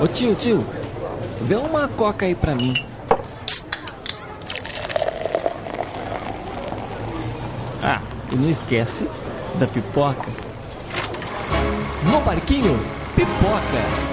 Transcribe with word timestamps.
Ô 0.00 0.08
tio, 0.08 0.34
tio, 0.34 0.66
vê 1.42 1.56
uma 1.56 1.86
coca 1.86 2.24
aí 2.24 2.34
pra 2.34 2.54
mim. 2.54 2.72
Ah, 7.82 8.00
e 8.32 8.34
não 8.34 8.48
esquece 8.48 9.06
da 9.58 9.66
pipoca. 9.66 10.26
No 12.10 12.18
barquinho, 12.20 12.78
pipoca. 13.14 14.09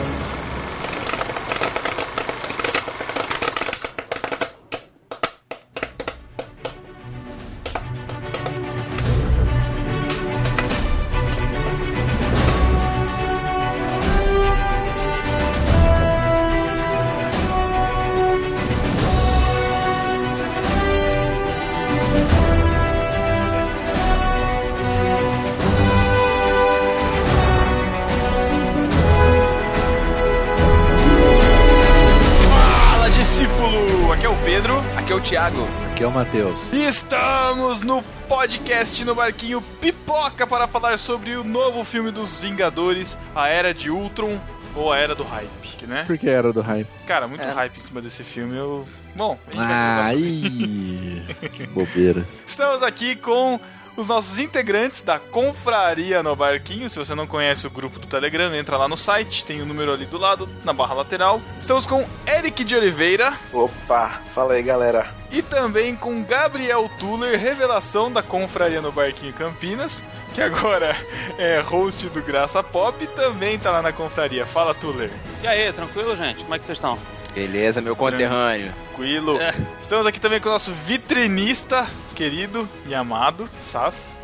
Thiago. 35.28 35.68
Aqui 35.92 36.04
é 36.04 36.08
o 36.08 36.12
Matheus. 36.12 36.58
E 36.72 36.86
estamos 36.86 37.82
no 37.82 38.02
podcast 38.30 39.04
no 39.04 39.14
Barquinho 39.14 39.62
Pipoca 39.82 40.48
para 40.48 40.68
falar 40.68 40.98
sobre 40.98 41.36
o 41.36 41.44
novo 41.44 41.84
filme 41.84 42.12
dos 42.12 42.38
Vingadores, 42.38 43.18
A 43.36 43.50
Era 43.50 43.74
de 43.74 43.90
Ultron 43.90 44.40
ou 44.74 44.92
A 44.94 44.98
Era 44.98 45.14
do 45.16 45.24
Hype, 45.24 45.86
né? 45.86 46.06
Por 46.06 46.18
que 46.18 46.30
era 46.30 46.54
do 46.54 46.62
hype? 46.62 46.88
Cara, 47.06 47.28
muito 47.28 47.44
É. 47.44 47.52
hype 47.52 47.78
em 47.78 47.82
cima 47.82 48.02
desse 48.02 48.24
filme. 48.24 48.56
Eu... 48.56 48.88
Bom, 49.16 49.38
a 49.48 49.52
gente 49.52 49.68
vai 49.68 50.14
sobre 50.14 51.50
que 51.50 51.68
bobeira. 51.68 52.26
Estamos 52.48 52.82
aqui 52.82 53.16
com 53.16 53.60
os 53.98 54.06
nossos 54.08 54.38
integrantes 54.38 55.02
da 55.02 55.18
Confraria 55.20 56.22
no 56.24 56.36
Barquinho. 56.36 56.88
Se 56.88 57.00
você 57.00 57.16
não 57.16 57.26
conhece 57.28 57.66
o 57.66 57.70
grupo 57.72 58.00
do 58.00 58.06
Telegram, 58.08 58.54
entra 58.56 58.78
lá 58.78 58.88
no 58.88 58.96
site, 58.96 59.44
tem 59.44 59.62
o 59.62 59.66
número 59.66 59.92
ali 59.92 60.06
do 60.06 60.18
lado, 60.18 60.48
na 60.64 60.72
barra 60.72 60.94
lateral. 60.94 61.42
Estamos 61.60 61.86
com 61.86 62.08
Eric 62.28 62.64
de 62.64 62.76
Oliveira 62.76 63.34
Opa, 63.52 64.22
fala 64.30 64.54
aí 64.54 64.62
galera. 64.64 65.17
E 65.32 65.42
também 65.42 65.96
com 65.96 66.24
Gabriel 66.24 66.90
Tuller, 67.00 67.40
revelação 67.40 68.12
da 68.12 68.22
Confraria 68.24 68.82
no 68.82 68.92
Barquinho 68.92 69.34
Campinas, 69.34 70.04
que 70.34 70.42
agora 70.42 70.96
é 71.38 71.60
host 71.60 72.08
do 72.10 72.22
Graça 72.22 72.64
Pop 72.64 73.04
e 73.04 73.08
também 73.08 73.60
tá 73.60 73.72
lá 73.72 73.82
na 73.82 73.92
Confraria. 73.92 74.46
Fala, 74.46 74.74
Tuller. 74.74 75.12
E 75.44 75.48
aí, 75.48 75.72
tranquilo, 75.74 76.16
gente? 76.16 76.44
Como 76.44 76.56
é 76.56 76.60
que 76.60 76.66
vocês 76.66 76.78
estão? 76.78 76.98
Beleza, 77.34 77.82
meu 77.82 77.96
conterrâneo. 77.96 78.74
Tranquilo. 78.88 79.40
É. 79.40 79.54
Estamos 79.80 80.08
aqui 80.08 80.20
também 80.20 80.42
com 80.42 80.50
o 80.50 80.52
nosso 80.52 80.72
vitrinista 80.74 81.88
querido 82.16 82.68
e 82.88 82.96
amado, 82.96 83.48
Sas. 83.62 84.18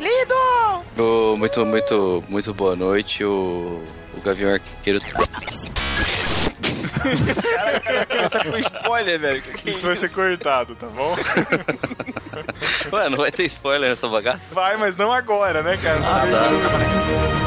Ô, 0.98 1.36
muito, 1.36 1.64
muito, 1.64 2.24
muito 2.28 2.52
boa 2.52 2.74
noite, 2.74 3.22
o, 3.22 3.80
o 4.16 4.20
Gavião 4.20 4.52
Arqueiro. 4.52 4.98
Tá 8.30 8.44
com 8.44 8.56
spoiler, 8.58 9.18
velho. 9.20 9.42
Que 9.42 9.70
Isso 9.70 9.86
vai 9.86 9.96
ser 9.96 10.10
cortado, 10.10 10.74
tá 10.74 10.86
bom? 10.86 11.16
Ué, 12.92 13.08
não 13.08 13.18
vai 13.18 13.30
ter 13.32 13.44
spoiler 13.46 13.90
nessa 13.90 14.08
bagaça? 14.08 14.54
Vai, 14.54 14.76
mas 14.76 14.96
não 14.96 15.12
agora, 15.12 15.62
né, 15.62 15.76
cara? 15.76 16.00
Ah, 16.00 16.24
tá. 16.30 17.44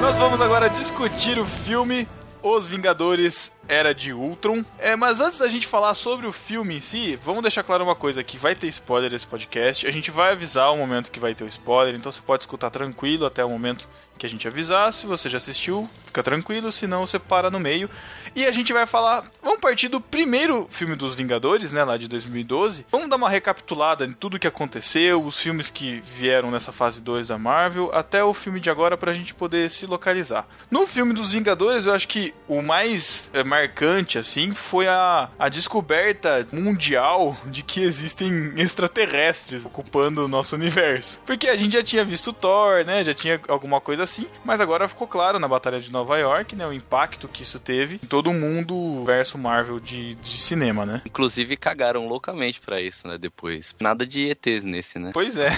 Nós 0.00 0.18
vamos 0.18 0.40
agora 0.40 0.68
discutir 0.68 1.38
o 1.38 1.46
filme 1.46 2.06
Os 2.42 2.66
Vingadores 2.66 3.50
Era 3.68 3.94
de 3.94 4.12
Ultron. 4.12 4.64
É, 4.78 4.94
mas 4.96 5.20
antes 5.20 5.38
da 5.38 5.48
gente 5.48 5.66
falar 5.66 5.94
sobre 5.94 6.26
o 6.26 6.32
filme 6.32 6.76
em 6.76 6.80
si, 6.80 7.18
vamos 7.24 7.42
deixar 7.42 7.62
claro 7.62 7.84
uma 7.84 7.94
coisa 7.94 8.22
que 8.22 8.36
vai 8.36 8.54
ter 8.54 8.66
spoiler 8.68 9.10
nesse 9.10 9.26
podcast. 9.26 9.86
A 9.86 9.90
gente 9.90 10.10
vai 10.10 10.32
avisar 10.32 10.72
o 10.72 10.76
momento 10.76 11.10
que 11.10 11.20
vai 11.20 11.34
ter 11.34 11.44
o 11.44 11.48
spoiler, 11.48 11.94
então 11.94 12.10
você 12.10 12.20
pode 12.20 12.42
escutar 12.42 12.70
tranquilo 12.70 13.26
até 13.26 13.44
o 13.44 13.50
momento 13.50 13.88
que 14.18 14.26
a 14.26 14.28
gente 14.28 14.46
avisar. 14.46 14.92
Se 14.92 15.06
você 15.06 15.28
já 15.28 15.36
assistiu, 15.36 15.88
fica 16.06 16.22
tranquilo, 16.22 16.70
senão 16.70 17.06
você 17.06 17.18
para 17.18 17.50
no 17.50 17.58
meio. 17.58 17.90
E 18.34 18.44
a 18.44 18.52
gente 18.52 18.72
vai 18.72 18.86
falar, 18.86 19.24
vamos 19.42 19.60
partir 19.60 19.88
do 19.88 20.00
primeiro 20.00 20.66
filme 20.70 20.94
dos 20.94 21.14
Vingadores, 21.14 21.72
né, 21.72 21.84
lá 21.84 21.96
de 21.96 22.08
2012. 22.08 22.86
Vamos 22.90 23.08
dar 23.08 23.16
uma 23.16 23.28
recapitulada 23.28 24.04
em 24.04 24.12
tudo 24.12 24.38
que 24.38 24.46
aconteceu, 24.46 25.22
os 25.22 25.38
filmes 25.38 25.70
que 25.70 26.02
vieram 26.14 26.50
nessa 26.50 26.72
fase 26.72 27.00
2 27.00 27.28
da 27.28 27.38
Marvel, 27.38 27.90
até 27.92 28.22
o 28.22 28.34
filme 28.34 28.60
de 28.60 28.70
agora 28.70 28.96
pra 28.96 29.12
gente 29.12 29.34
poder 29.34 29.70
se 29.70 29.86
localizar. 29.86 30.46
No 30.70 30.86
filme 30.86 31.12
dos 31.12 31.32
Vingadores, 31.32 31.86
eu 31.86 31.92
acho 31.92 32.08
que 32.08 32.34
o 32.48 32.62
mais 32.62 33.30
é, 33.32 33.42
marcante, 33.54 34.18
assim, 34.18 34.52
foi 34.52 34.88
a, 34.88 35.28
a 35.38 35.48
descoberta 35.48 36.46
mundial 36.52 37.36
de 37.46 37.62
que 37.62 37.80
existem 37.82 38.52
extraterrestres 38.56 39.64
ocupando 39.64 40.24
o 40.24 40.28
nosso 40.28 40.56
universo. 40.56 41.20
Porque 41.24 41.48
a 41.48 41.56
gente 41.56 41.72
já 41.74 41.82
tinha 41.82 42.04
visto 42.04 42.32
Thor, 42.32 42.84
né, 42.84 43.04
já 43.04 43.14
tinha 43.14 43.40
alguma 43.48 43.80
coisa 43.80 44.02
assim, 44.02 44.26
mas 44.44 44.60
agora 44.60 44.88
ficou 44.88 45.06
claro 45.06 45.38
na 45.38 45.46
Batalha 45.46 45.80
de 45.80 45.90
Nova 45.92 46.18
York, 46.18 46.56
né, 46.56 46.66
o 46.66 46.72
impacto 46.72 47.28
que 47.28 47.42
isso 47.42 47.58
teve 47.60 47.94
em 48.02 48.06
todo 48.06 48.30
o 48.30 48.34
mundo 48.34 49.04
verso 49.04 49.38
Marvel 49.38 49.78
de, 49.78 50.14
de 50.16 50.36
cinema, 50.38 50.84
né? 50.84 51.02
Inclusive 51.06 51.56
cagaram 51.56 52.08
loucamente 52.08 52.60
pra 52.60 52.80
isso, 52.80 53.06
né, 53.06 53.16
depois. 53.18 53.74
Nada 53.80 54.04
de 54.06 54.28
ETs 54.30 54.64
nesse, 54.64 54.98
né? 54.98 55.10
Pois 55.14 55.38
é. 55.38 55.50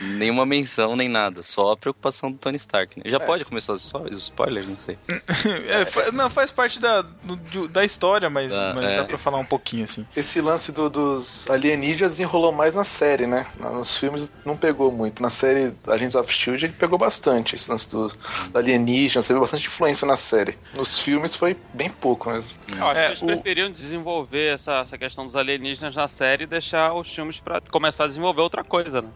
Nenhuma 0.00 0.44
menção, 0.44 0.94
nem 0.96 1.08
nada. 1.08 1.42
Só 1.42 1.72
a 1.72 1.76
preocupação 1.76 2.30
do 2.30 2.38
Tony 2.38 2.56
Stark, 2.56 2.98
né? 2.98 3.04
Já 3.06 3.16
É, 3.16 3.20
pode 3.26 3.44
começar 3.44 3.72
os 3.72 3.82
spo- 3.86 4.06
os 4.10 4.18
spoilers? 4.18 4.68
Não 4.68 4.78
sei. 4.78 4.98
É, 5.72 6.10
não, 6.12 6.28
faz 6.30 6.50
parte 6.50 6.80
da, 6.80 7.02
do- 7.22 7.36
do- 7.36 7.68
da 7.68 7.84
história, 7.84 8.28
mas, 8.30 8.52
Ah, 8.52 8.72
mas 8.74 8.84
é. 8.84 8.96
dá 8.96 9.04
pra 9.04 9.18
falar 9.18 9.38
um 9.38 9.44
pouquinho, 9.44 9.84
assim. 9.84 10.06
Esse 10.16 10.40
lance 10.40 10.72
do- 10.72 10.90
dos 10.90 11.48
alienígenas 11.50 12.18
enrolou 12.20 12.52
mais 12.52 12.74
na 12.74 12.84
série, 12.84 13.26
né? 13.26 13.46
Nos 13.58 13.96
filmes 13.96 14.32
não 14.44 14.56
pegou 14.56 14.90
muito. 14.92 15.22
Na 15.22 15.30
série 15.30 15.72
Agents 15.86 16.14
of 16.14 16.32
Shield 16.32 16.64
ele 16.66 16.74
pegou 16.78 16.98
bastante 16.98 17.54
esse 17.54 17.70
lance 17.70 17.90
do, 17.90 18.08
do 18.08 18.58
alienígena, 18.58 19.22
teve 19.22 19.38
bastante 19.40 19.66
influência 19.66 20.06
na 20.06 20.16
série. 20.16 20.58
Nos 20.76 20.98
filmes 20.98 21.36
foi 21.36 21.56
bem 21.74 21.90
pouco 21.90 22.30
mesmo. 22.30 22.50
Eu 22.68 22.86
acho 22.86 23.00
É, 23.00 23.04
que 23.04 23.10
eles 23.10 23.22
o- 23.22 23.26
preferiam 23.26 23.70
desenvolver 23.70 24.54
essa, 24.54 24.72
essa 24.80 24.98
questão 24.98 25.24
dos 25.26 25.36
alienígenas 25.36 25.94
na 25.94 26.08
série 26.08 26.44
e 26.44 26.46
deixar 26.46 26.92
os 26.94 27.08
filmes 27.12 27.40
pra 27.40 27.60
começar 27.70 28.04
a 28.04 28.06
desenvolver 28.06 28.40
outra 28.40 28.64
coisa, 28.64 29.02
né? 29.02 29.08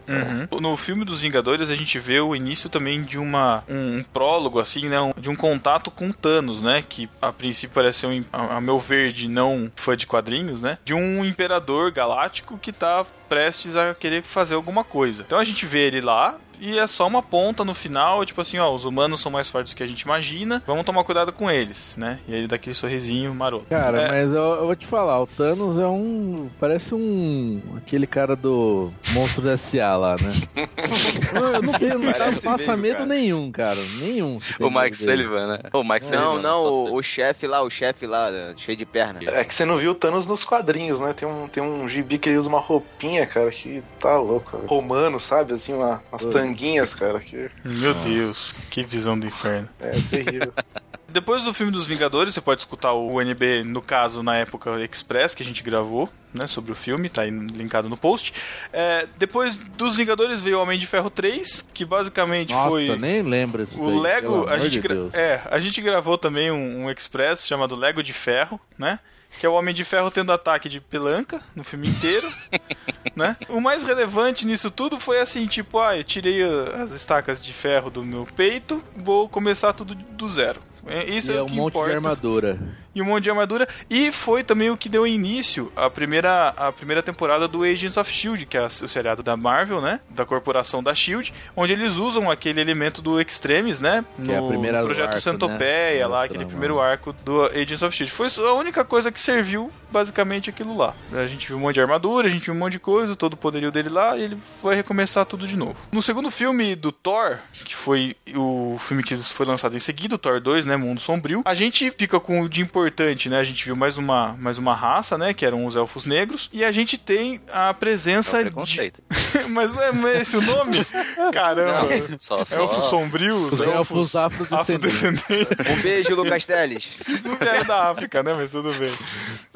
Uhum. 0.51 0.61
No 0.61 0.77
filme 0.77 1.05
dos 1.05 1.21
Vingadores, 1.21 1.71
a 1.71 1.75
gente 1.75 1.99
vê 1.99 2.21
o 2.21 2.35
início 2.37 2.69
também 2.69 3.03
de 3.03 3.19
uma 3.19 3.65
um, 3.69 3.99
um 3.99 4.03
prólogo, 4.05 4.59
assim, 4.61 4.89
né? 4.89 5.01
um- 5.01 5.11
de 5.17 5.31
um 5.31 5.37
contato 5.37 5.91
com 5.91 6.13
Thanos, 6.13 6.61
né? 6.63 6.85
Que 6.89 7.09
a 7.21 7.33
princípio 7.33 7.75
parece 7.75 7.96
ser, 7.97 8.07
um, 8.07 8.25
a, 8.33 8.57
a 8.57 8.61
meu 8.61 8.79
ver, 8.79 9.13
de 9.13 9.29
não 9.29 9.71
fã 9.77 9.97
de 9.97 10.07
quadrinhos, 10.07 10.61
né? 10.61 10.79
De 10.85 10.95
um 10.95 11.25
imperador 11.25 11.91
galáctico 11.91 12.59
que 12.59 12.73
tá 12.73 13.05
prestes 13.29 13.77
a 13.77 13.95
querer 13.95 14.23
fazer 14.23 14.55
alguma 14.55 14.85
coisa. 14.85 15.25
Então 15.27 15.39
a 15.39 15.45
gente 15.45 15.67
vê 15.67 15.87
ele 15.87 16.01
lá. 16.01 16.39
E 16.61 16.79
é 16.79 16.87
só 16.87 17.07
uma 17.07 17.23
ponta 17.23 17.65
no 17.65 17.75
final, 17.75 18.25
tipo 18.25 18.41
assim, 18.41 18.59
ó, 18.59 18.73
os 18.75 18.85
humanos 18.85 19.21
são 19.21 19.31
mais 19.31 19.49
fortes 19.49 19.73
do 19.73 19.77
que 19.77 19.83
a 19.83 19.87
gente 19.87 20.03
imagina, 20.03 20.63
vamos 20.67 20.85
tomar 20.85 21.05
cuidado 21.05 21.33
com 21.33 21.51
eles, 21.51 21.95
né? 21.97 22.19
E 22.27 22.33
aí 22.33 22.39
ele 22.41 22.47
dá 22.49 22.57
aquele 22.57 22.75
sorrisinho 22.75 23.35
maroto. 23.35 23.67
Cara, 23.69 24.03
É, 24.03 24.09
mas 24.09 24.33
eu, 24.33 24.43
eu 24.43 24.67
vou 24.67 24.77
te 24.77 24.87
falar, 24.87 25.21
o 25.23 25.27
Thanos 25.27 25.79
é 25.79 25.87
um. 25.87 26.49
Parece 26.59 26.95
um. 26.95 27.61
aquele 27.77 28.07
cara 28.07 28.35
do 28.37 28.91
Monstros 29.13 29.47
S.A. 29.49 29.97
lá, 29.97 30.17
né? 30.17 30.33
Não, 31.33 31.49
eu 31.55 31.63
não, 31.63 31.73
tenho- 31.73 31.99
não 31.99 32.13
passa 32.43 32.77
medo 32.77 32.95
cara. 32.99 33.07
nenhum, 33.07 33.51
cara. 33.51 33.79
Nenhum. 34.01 34.39
O 34.61 34.71
Mike. 34.71 34.97
Sullivan, 34.97 35.47
né? 35.47 35.59
O 35.73 35.83
Mike 35.85 36.05
Sullivan. 36.05 36.25
Não, 36.25 36.43
não, 36.43 36.65
o, 36.65 36.95
o 36.97 37.03
chefe 37.03 37.47
lá, 37.47 37.63
o 37.63 37.71
chefe 37.71 38.07
lá, 38.07 38.31
né, 38.31 38.55
cheio 38.57 38.77
de 38.77 38.87
perna. 38.87 39.21
É 39.25 39.45
que 39.45 39.53
você 39.55 39.65
não 39.65 39.77
viu 39.77 39.91
o 39.93 39.95
Thanos 39.95 40.27
nos 40.27 40.45
quadrinhos, 40.45 41.01
né? 41.01 41.13
Tem 41.13 41.27
um, 41.29 41.49
tem 41.49 41.63
um 41.63 41.89
gibi 41.89 42.19
que 42.19 42.29
ele 42.29 42.39
usa 42.39 42.49
uma 42.49 42.61
roupinha, 42.61 43.27
cara, 43.27 43.51
que 43.51 43.83
tá 43.99 44.17
louco. 44.17 44.57
velho. 44.57 44.69
Romano, 44.69 45.19
sabe? 45.21 45.53
Assim, 45.55 45.73
uma- 45.75 46.03
umas. 46.11 46.25
Tanguinhas, 46.47 46.95
cara, 46.95 47.21
que 47.21 47.51
Meu 47.65 47.95
Deus, 47.95 48.53
que 48.71 48.83
visão 48.83 49.19
do 49.19 49.27
inferno. 49.27 49.69
é 49.81 49.93
terrível. 50.11 50.53
Depois 51.09 51.45
do 51.45 51.55
filme 51.55 51.73
dos 51.73 51.87
Vingadores, 51.87 52.35
você 52.35 52.41
pode 52.43 52.61
escutar 52.61 52.93
o 52.93 53.23
NB, 53.23 53.63
no 53.65 53.81
caso, 53.81 54.23
na 54.23 54.37
época 54.37 54.79
Express, 54.85 55.35
que 55.35 55.43
a 55.43 55.47
gente 55.47 55.63
gravou, 55.63 56.11
né, 56.35 56.47
sobre 56.47 56.73
o 56.73 56.75
filme, 56.75 57.09
tá 57.09 57.23
aí 57.23 57.31
linkado 57.31 57.89
no 57.89 57.97
post. 57.97 58.35
É, 58.71 59.07
depois 59.17 59.57
dos 59.57 59.97
Vingadores 59.97 60.43
veio 60.43 60.59
o 60.59 60.63
Homem 60.63 60.79
de 60.79 60.87
Ferro 60.87 61.09
3, 61.09 61.65
que 61.73 61.87
basicamente 61.87 62.53
Nossa, 62.53 62.69
foi... 62.69 62.97
nem 62.99 63.23
lembro 63.23 63.63
isso 63.63 63.83
O 63.83 63.87
daí, 63.89 63.99
Lego, 64.01 64.47
a 64.47 64.59
gente, 64.59 64.73
de 64.73 64.81
gra- 64.81 64.95
é, 65.15 65.41
a 65.51 65.59
gente 65.59 65.81
gravou 65.81 66.19
também 66.19 66.51
um, 66.51 66.85
um 66.85 66.91
Express 66.91 67.47
chamado 67.47 67.75
Lego 67.75 68.03
de 68.03 68.13
Ferro, 68.13 68.61
né? 68.77 68.99
Que 69.41 69.45
é 69.45 69.49
o 69.49 69.55
Homem 69.55 69.75
de 69.75 69.85
Ferro 69.85 70.11
tendo 70.11 70.33
ataque 70.33 70.69
de 70.69 70.81
pelanca 70.81 71.41
no 71.55 71.63
filme 71.65 71.89
inteiro, 71.89 72.27
né? 73.15 73.37
O 73.49 73.61
mais 73.61 73.83
relevante 73.83 74.47
nisso 74.47 74.71
tudo 74.71 74.99
foi 74.99 75.19
assim, 75.21 75.47
tipo, 75.47 75.79
ah, 75.79 75.97
eu 75.97 76.05
tirei 76.05 76.43
as 76.43 76.93
estacas 76.93 77.45
de 77.45 77.53
ferro 77.53 77.91
do 77.91 78.03
meu 78.03 78.27
peito, 78.35 78.83
vou 78.97 79.29
começar 79.29 79.73
tudo 79.73 79.95
do 79.95 80.29
zero. 80.29 80.61
É, 80.87 81.05
Isso 81.05 81.33
E 81.33 81.35
é, 81.35 81.39
é 81.39 81.43
o 81.43 81.45
um 81.45 81.49
que 81.49 81.55
monte 81.55 81.73
importa. 81.73 81.91
de 81.91 81.97
armadura. 81.97 82.59
E 82.97 83.03
um 83.03 83.05
monte 83.05 83.25
de 83.25 83.31
armadura. 83.31 83.69
E 83.91 84.11
foi 84.11 84.43
também 84.43 84.71
o 84.71 84.77
que 84.77 84.89
deu 84.89 85.07
início 85.07 85.71
à 85.77 85.91
primeira, 85.91 86.49
à 86.57 86.73
primeira 86.73 87.03
temporada 87.03 87.47
do 87.47 87.63
Agents 87.63 87.99
of 87.99 88.11
Shield, 88.11 88.47
que 88.47 88.57
é 88.57 88.65
o 88.65 88.71
seriado 88.71 89.23
da 89.23 89.37
Marvel, 89.37 89.83
né? 89.83 90.01
Da 90.09 90.25
corporação 90.25 90.83
da 90.83 90.95
Shield, 90.95 91.33
onde 91.55 91.75
eles 91.75 91.97
usam 91.97 92.31
aquele 92.31 92.59
elemento 92.59 93.03
do 93.03 93.21
Extremis, 93.21 93.81
né? 93.81 94.03
É 94.27 94.39
a 94.39 94.43
primeira 94.43 94.81
no 94.81 94.87
projeto 94.87 95.11
arco, 95.11 95.21
Centopeia, 95.21 96.01
né? 96.01 96.07
lá, 96.07 96.25
aquele 96.25 96.47
primeiro 96.47 96.81
arco 96.81 97.13
do 97.13 97.45
Agents 97.45 97.83
of 97.83 97.95
Shield. 97.95 98.11
Foi 98.11 98.29
a 98.39 98.53
única 98.55 98.83
coisa 98.83 99.13
que 99.13 99.21
serviu 99.21 99.71
basicamente 99.91 100.51
aquilo 100.51 100.77
lá. 100.77 100.95
A 101.13 101.27
gente 101.27 101.49
viu 101.49 101.57
um 101.57 101.61
monte 101.61 101.75
de 101.75 101.81
armadura, 101.81 102.27
a 102.27 102.31
gente 102.31 102.47
viu 102.47 102.55
um 102.55 102.59
monte 102.59 102.73
de 102.73 102.79
coisa, 102.79 103.15
todo 103.15 103.35
o 103.35 103.37
poderio 103.37 103.71
dele 103.71 103.89
lá, 103.89 104.17
e 104.17 104.23
ele 104.23 104.39
vai 104.63 104.75
recomeçar 104.75 105.25
tudo 105.27 105.47
de 105.47 105.57
novo. 105.57 105.77
No 105.93 106.03
segundo 106.03 106.31
filme 106.31 106.75
do 106.75 106.91
Thor, 106.91 107.39
que 107.53 107.75
foi 107.75 108.17
o 108.35 108.77
filme 108.79 109.03
que 109.03 109.17
foi 109.17 109.47
lançado 109.47 109.77
em 109.77 109.79
seguida, 109.79 110.15
o 110.15 110.19
Thor 110.19 110.41
2, 110.41 110.65
né, 110.65 110.77
Mundo 110.77 111.01
Sombrio, 111.01 111.43
a 111.45 111.55
gente 111.55 111.91
fica 111.91 112.19
com 112.19 112.43
o 112.43 112.49
de 112.49 112.61
importante, 112.87 113.29
né? 113.29 113.39
A 113.41 113.45
gente 113.45 113.65
viu 113.65 113.75
mais 113.75 113.99
uma, 113.99 114.37
mais 114.39 114.59
uma 114.59 114.75
raça, 114.75 115.19
né, 115.19 115.35
que 115.35 115.45
eram 115.45 115.67
os 115.67 115.75
elfos 115.75 116.05
negros, 116.05 116.49
e 116.53 116.65
a 116.65 116.71
gente 116.71 116.97
tem 116.97 117.41
a 117.53 117.71
É 117.71 117.73
presença 117.73 118.37
um 118.37 118.39
de... 118.39 118.45
preconceito. 118.45 119.03
Mas 119.51 119.77
é, 119.77 119.91
é 119.91 120.21
esse 120.21 120.37
o 120.37 120.41
nome? 120.41 120.85
Caramba. 121.33 121.83
Não, 122.09 122.19
só, 122.19 122.45
só. 122.45 122.57
Elfos 122.61 122.85
sombrios, 122.85 123.53
Os 123.53 123.61
elfos 123.61 124.15
afrodescendentes. 124.17 124.95
afrodescendentes. 125.25 125.79
Um 125.79 125.83
beijo, 125.83 126.15
Lucas 126.15 126.45
Teles. 126.45 126.99
Não 127.25 127.37
vieram 127.37 127.65
da 127.65 127.91
África, 127.91 128.23
né? 128.23 128.35
Mas 128.35 128.51
tudo 128.51 128.73
bem. 128.75 128.91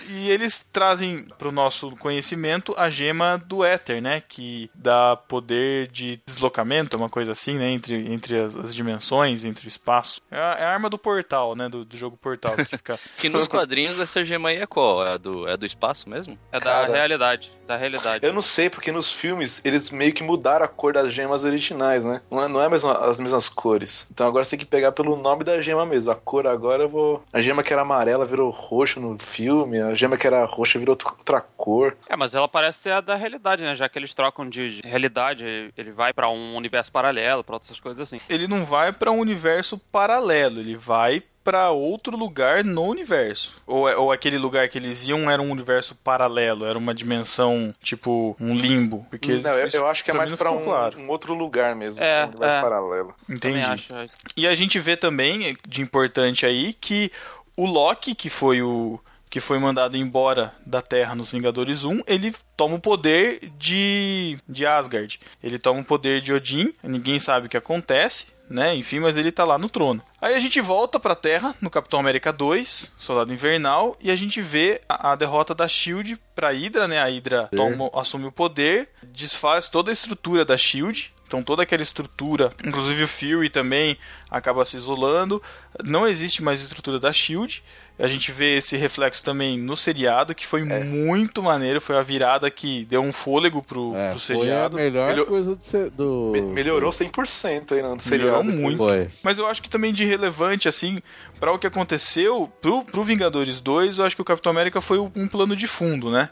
E 0.09 0.29
eles 0.29 0.67
trazem 0.73 1.27
para 1.39 1.49
o 1.49 1.53
nosso 1.53 1.91
conhecimento 1.97 2.75
a 2.77 2.91
gema 2.91 3.37
do 3.39 3.65
éter, 3.65 4.03
né? 4.03 4.23
Que 4.27 4.71
dá 4.75 5.17
poder 5.17 5.89
de 5.89 6.21
deslocamento, 6.27 6.97
uma 6.97 7.09
coisa 7.09 7.33
assim, 7.33 7.55
né? 7.55 7.71
Entre, 7.71 8.13
entre 8.13 8.39
as, 8.39 8.57
as 8.57 8.75
dimensões, 8.75 9.45
entre 9.45 9.67
o 9.67 9.69
espaço. 9.69 10.21
É 10.31 10.37
a, 10.37 10.57
é 10.61 10.65
a 10.65 10.71
arma 10.73 10.91
do 10.91 10.99
portal, 10.99 11.55
né? 11.55 11.69
Do, 11.69 11.85
do 11.85 11.97
jogo 11.97 12.17
portal 12.17 12.57
que 12.57 12.65
fica. 12.65 12.99
Que 13.21 13.29
nos 13.29 13.47
quadrinhos 13.47 13.99
essa 14.01 14.25
gema 14.25 14.49
aí 14.51 14.57
é 14.59 14.67
qual? 14.67 15.07
É 15.07 15.19
do, 15.19 15.47
é 15.49 15.57
do 15.57 15.67
espaço 15.67 16.09
mesmo? 16.09 16.39
É 16.53 16.59
da 16.59 16.65
Cara. 16.65 16.93
realidade. 16.93 17.53
Da 17.67 17.77
realidade. 17.77 18.25
Eu 18.27 18.33
não 18.33 18.43
sei, 18.43 18.69
porque 18.69 18.91
nos 18.91 19.13
filmes 19.13 19.61
eles 19.65 19.91
meio 19.91 20.13
que 20.13 20.23
mudaram 20.25 20.65
a 20.65 20.69
cor 20.69 20.93
das 20.93 21.13
gemas 21.13 21.45
originais, 21.45 22.05
né? 22.05 22.21
Não 22.31 22.43
é, 22.43 22.49
não 22.49 22.61
é 22.61 22.67
a 22.67 22.71
mesma- 22.71 22.99
as 23.09 23.21
mesmas 23.21 23.49
cores. 23.49 24.09
Então 24.11 24.27
agora 24.27 24.43
você 24.45 24.51
tem 24.51 24.59
que 24.59 24.65
pegar 24.67 24.93
pelo 24.93 25.17
nome 25.17 25.45
da 25.45 25.61
gema 25.61 25.87
mesmo. 25.87 26.11
A 26.11 26.17
cor 26.17 26.47
agora 26.47 26.85
eu 26.85 26.89
vou. 26.89 27.23
A 27.33 27.41
gema 27.41 27.63
que 27.63 27.73
era 27.73 27.83
amarela 27.83 28.25
virou 28.27 28.51
roxa 28.51 28.99
no 28.99 29.17
filme, 29.19 29.81
a 29.81 29.95
gema 29.95 30.17
que 30.17 30.27
era 30.27 30.45
roxa 30.45 30.79
virou 30.79 30.97
outra- 31.19 31.41
cor. 31.57 31.97
É, 32.09 32.17
mas 32.17 32.35
ela 32.35 32.49
parece 32.49 32.79
ser 32.81 32.91
a 32.93 33.01
da 33.01 33.15
realidade, 33.15 33.63
né? 33.63 33.75
Já 33.77 33.89
que 33.89 33.99
eles 33.99 34.15
trocam 34.15 34.49
de 34.49 34.61
de 34.71 34.83
realidade, 34.85 35.73
ele 35.77 35.91
vai 35.91 36.13
pra 36.13 36.29
um 36.29 36.55
universo 36.55 36.93
paralelo, 36.93 37.43
pra 37.43 37.57
outras 37.57 37.81
coisas 37.81 38.01
assim. 38.01 38.23
Ele 38.29 38.47
não 38.47 38.65
vai 38.65 38.93
para 38.93 39.11
um 39.11 39.19
universo 39.19 39.79
paralelo, 39.91 40.61
ele 40.61 40.77
vai 40.77 41.23
para 41.51 41.69
outro 41.71 42.17
lugar 42.17 42.63
no 42.63 42.85
universo. 42.85 43.61
Ou, 43.67 43.89
é- 43.89 43.97
ou 43.97 44.13
aquele 44.13 44.39
lugar 44.39 44.69
que 44.69 44.79
eles 44.79 45.09
iam 45.09 45.29
era 45.29 45.43
um 45.43 45.51
universo 45.51 45.97
paralelo, 45.97 46.65
era 46.65 46.79
uma 46.79 46.95
dimensão, 46.95 47.75
tipo, 47.83 48.37
um 48.39 48.55
limbo. 48.55 49.05
Porque 49.11 49.39
não, 49.39 49.59
eu, 49.59 49.69
eu 49.73 49.87
acho 49.89 50.05
que 50.05 50.13
é 50.13 50.15
mais 50.15 50.31
ficou 50.31 50.57
um, 50.57 50.63
claro. 50.63 50.97
um 51.01 51.09
outro 51.09 51.35
lugar 51.35 51.75
mesmo. 51.75 52.05
É, 52.05 52.25
um 52.25 52.29
universo 52.29 52.57
é. 52.57 52.61
paralelo. 52.61 53.15
Entendi. 53.29 53.59
É. 53.93 54.07
E 54.37 54.47
a 54.47 54.55
gente 54.55 54.79
vê 54.79 54.97
também, 54.97 55.57
de 55.67 55.83
importante 55.83 56.47
aí, 56.47 56.73
que 56.73 57.11
o 57.57 57.67
Loki, 57.67 58.15
que 58.15 58.31
foi 58.31 58.63
o 58.63 59.01
que 59.31 59.39
foi 59.39 59.61
mandado 59.61 59.97
embora 59.97 60.53
da 60.67 60.83
Terra 60.83 61.15
nos 61.15 61.31
Vingadores 61.31 61.85
1, 61.85 62.03
ele 62.07 62.35
toma 62.57 62.75
o 62.75 62.81
poder 62.81 63.51
de, 63.57 64.37
de 64.49 64.67
Asgard. 64.67 65.21
Ele 65.41 65.59
toma 65.59 65.81
o 65.81 65.85
poder 65.85 66.21
de 66.21 66.33
Odin, 66.33 66.75
ninguém 66.83 67.21
sabe 67.21 67.47
o 67.47 67.49
que 67.49 67.57
acontece, 67.57 68.27
né? 68.51 68.75
Enfim, 68.75 68.99
mas 68.99 69.17
ele 69.17 69.31
tá 69.31 69.45
lá 69.45 69.57
no 69.57 69.71
trono. 69.71 70.03
Aí 70.21 70.35
a 70.35 70.41
gente 70.41 70.61
volta 70.61 70.99
pra 70.99 71.15
Terra, 71.15 71.55
no 71.61 71.71
Capitão 71.71 72.01
América 72.01 72.33
2, 72.33 72.93
Soldado 72.99 73.33
Invernal, 73.33 73.97
e 74.01 74.11
a 74.11 74.17
gente 74.17 74.43
vê 74.43 74.81
a, 74.89 75.13
a 75.13 75.15
derrota 75.15 75.55
da 75.55 75.69
SHIELD 75.69 76.19
pra 76.35 76.51
Hydra, 76.51 76.89
né? 76.89 76.99
A 76.99 77.07
Hydra 77.07 77.49
toma, 77.55 77.89
assume 77.95 78.27
o 78.27 78.33
poder, 78.33 78.89
desfaz 79.05 79.69
toda 79.69 79.91
a 79.91 79.93
estrutura 79.93 80.45
da 80.45 80.59
SHIELD, 80.59 81.13
então 81.31 81.45
toda 81.45 81.63
aquela 81.63 81.81
estrutura, 81.81 82.51
inclusive 82.65 83.05
o 83.05 83.07
Fury 83.09 83.49
também 83.49 83.97
acaba 84.29 84.65
se 84.65 84.77
isolando. 84.77 85.41
Não 85.85 86.05
existe 86.09 86.43
mais 86.43 86.61
estrutura 86.61 86.99
da 86.99 87.13
Shield. 87.13 87.63
A 87.97 88.09
gente 88.09 88.33
vê 88.33 88.57
esse 88.57 88.77
reflexo 88.77 89.23
também 89.23 89.57
no 89.57 89.77
seriado, 89.77 90.35
que 90.35 90.45
foi 90.45 90.65
muito 90.65 91.41
maneiro. 91.41 91.81
Foi 91.81 91.97
a 91.97 92.03
virada 92.03 92.51
que 92.51 92.85
deu 92.87 93.01
um 93.01 93.13
fôlego 93.13 93.63
pro, 93.63 93.95
É, 93.95 94.11
pro 94.11 94.19
foi 94.19 94.35
a 94.35 94.41
seriado. 94.41 94.77
melhor 94.77 95.09
Melhor- 95.11 95.27
coisa 95.27 95.55
do, 95.55 95.91
do... 95.91 96.33
Me- 96.33 96.41
melhorou 96.53 96.91
100% 96.91 97.73
aí 97.73 97.83
no 97.83 97.91
Melhorou 97.91 98.01
seriado. 98.01 98.43
muito. 98.45 98.79
Foi. 98.79 99.07
Mas 99.23 99.39
eu 99.39 99.47
acho 99.47 99.63
que 99.63 99.71
também 99.71 99.93
de 99.93 100.05
relevante, 100.05 100.69
assim, 100.69 101.01
para 101.39 101.53
o 101.53 101.59
que 101.61 101.67
aconteceu, 101.69 102.51
pro, 102.61 102.83
pro 102.83 103.05
Vingadores 103.05 103.61
2, 103.61 103.99
eu 103.99 104.05
acho 104.05 104.17
que 104.17 104.23
o 104.23 104.25
Capitão 104.25 104.51
América 104.51 104.81
foi 104.81 104.99
um 104.99 105.29
plano 105.29 105.55
de 105.55 105.69
fundo, 105.69 106.11
né? 106.11 106.31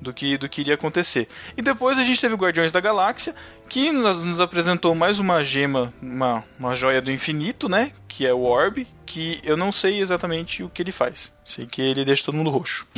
Do 0.00 0.14
que, 0.14 0.38
do 0.38 0.48
que 0.48 0.62
iria 0.62 0.74
acontecer. 0.74 1.28
E 1.56 1.60
depois 1.60 1.98
a 1.98 2.02
gente 2.02 2.20
teve 2.20 2.34
o 2.34 2.38
Guardiões 2.38 2.72
da 2.72 2.80
Galáxia, 2.80 3.34
que 3.68 3.92
nos, 3.92 4.24
nos 4.24 4.40
apresentou 4.40 4.94
mais 4.94 5.18
uma 5.18 5.44
gema, 5.44 5.92
uma, 6.00 6.42
uma 6.58 6.74
joia 6.74 7.02
do 7.02 7.10
infinito, 7.10 7.68
né? 7.68 7.92
Que 8.08 8.26
é 8.26 8.32
o 8.32 8.42
Orb, 8.42 8.86
que 9.04 9.40
eu 9.44 9.56
não 9.58 9.70
sei 9.70 10.00
exatamente 10.00 10.62
o 10.62 10.70
que 10.70 10.82
ele 10.82 10.90
faz. 10.90 11.30
Sei 11.44 11.66
que 11.66 11.82
ele 11.82 12.04
deixa 12.04 12.24
todo 12.24 12.36
mundo 12.36 12.50
roxo. 12.50 12.86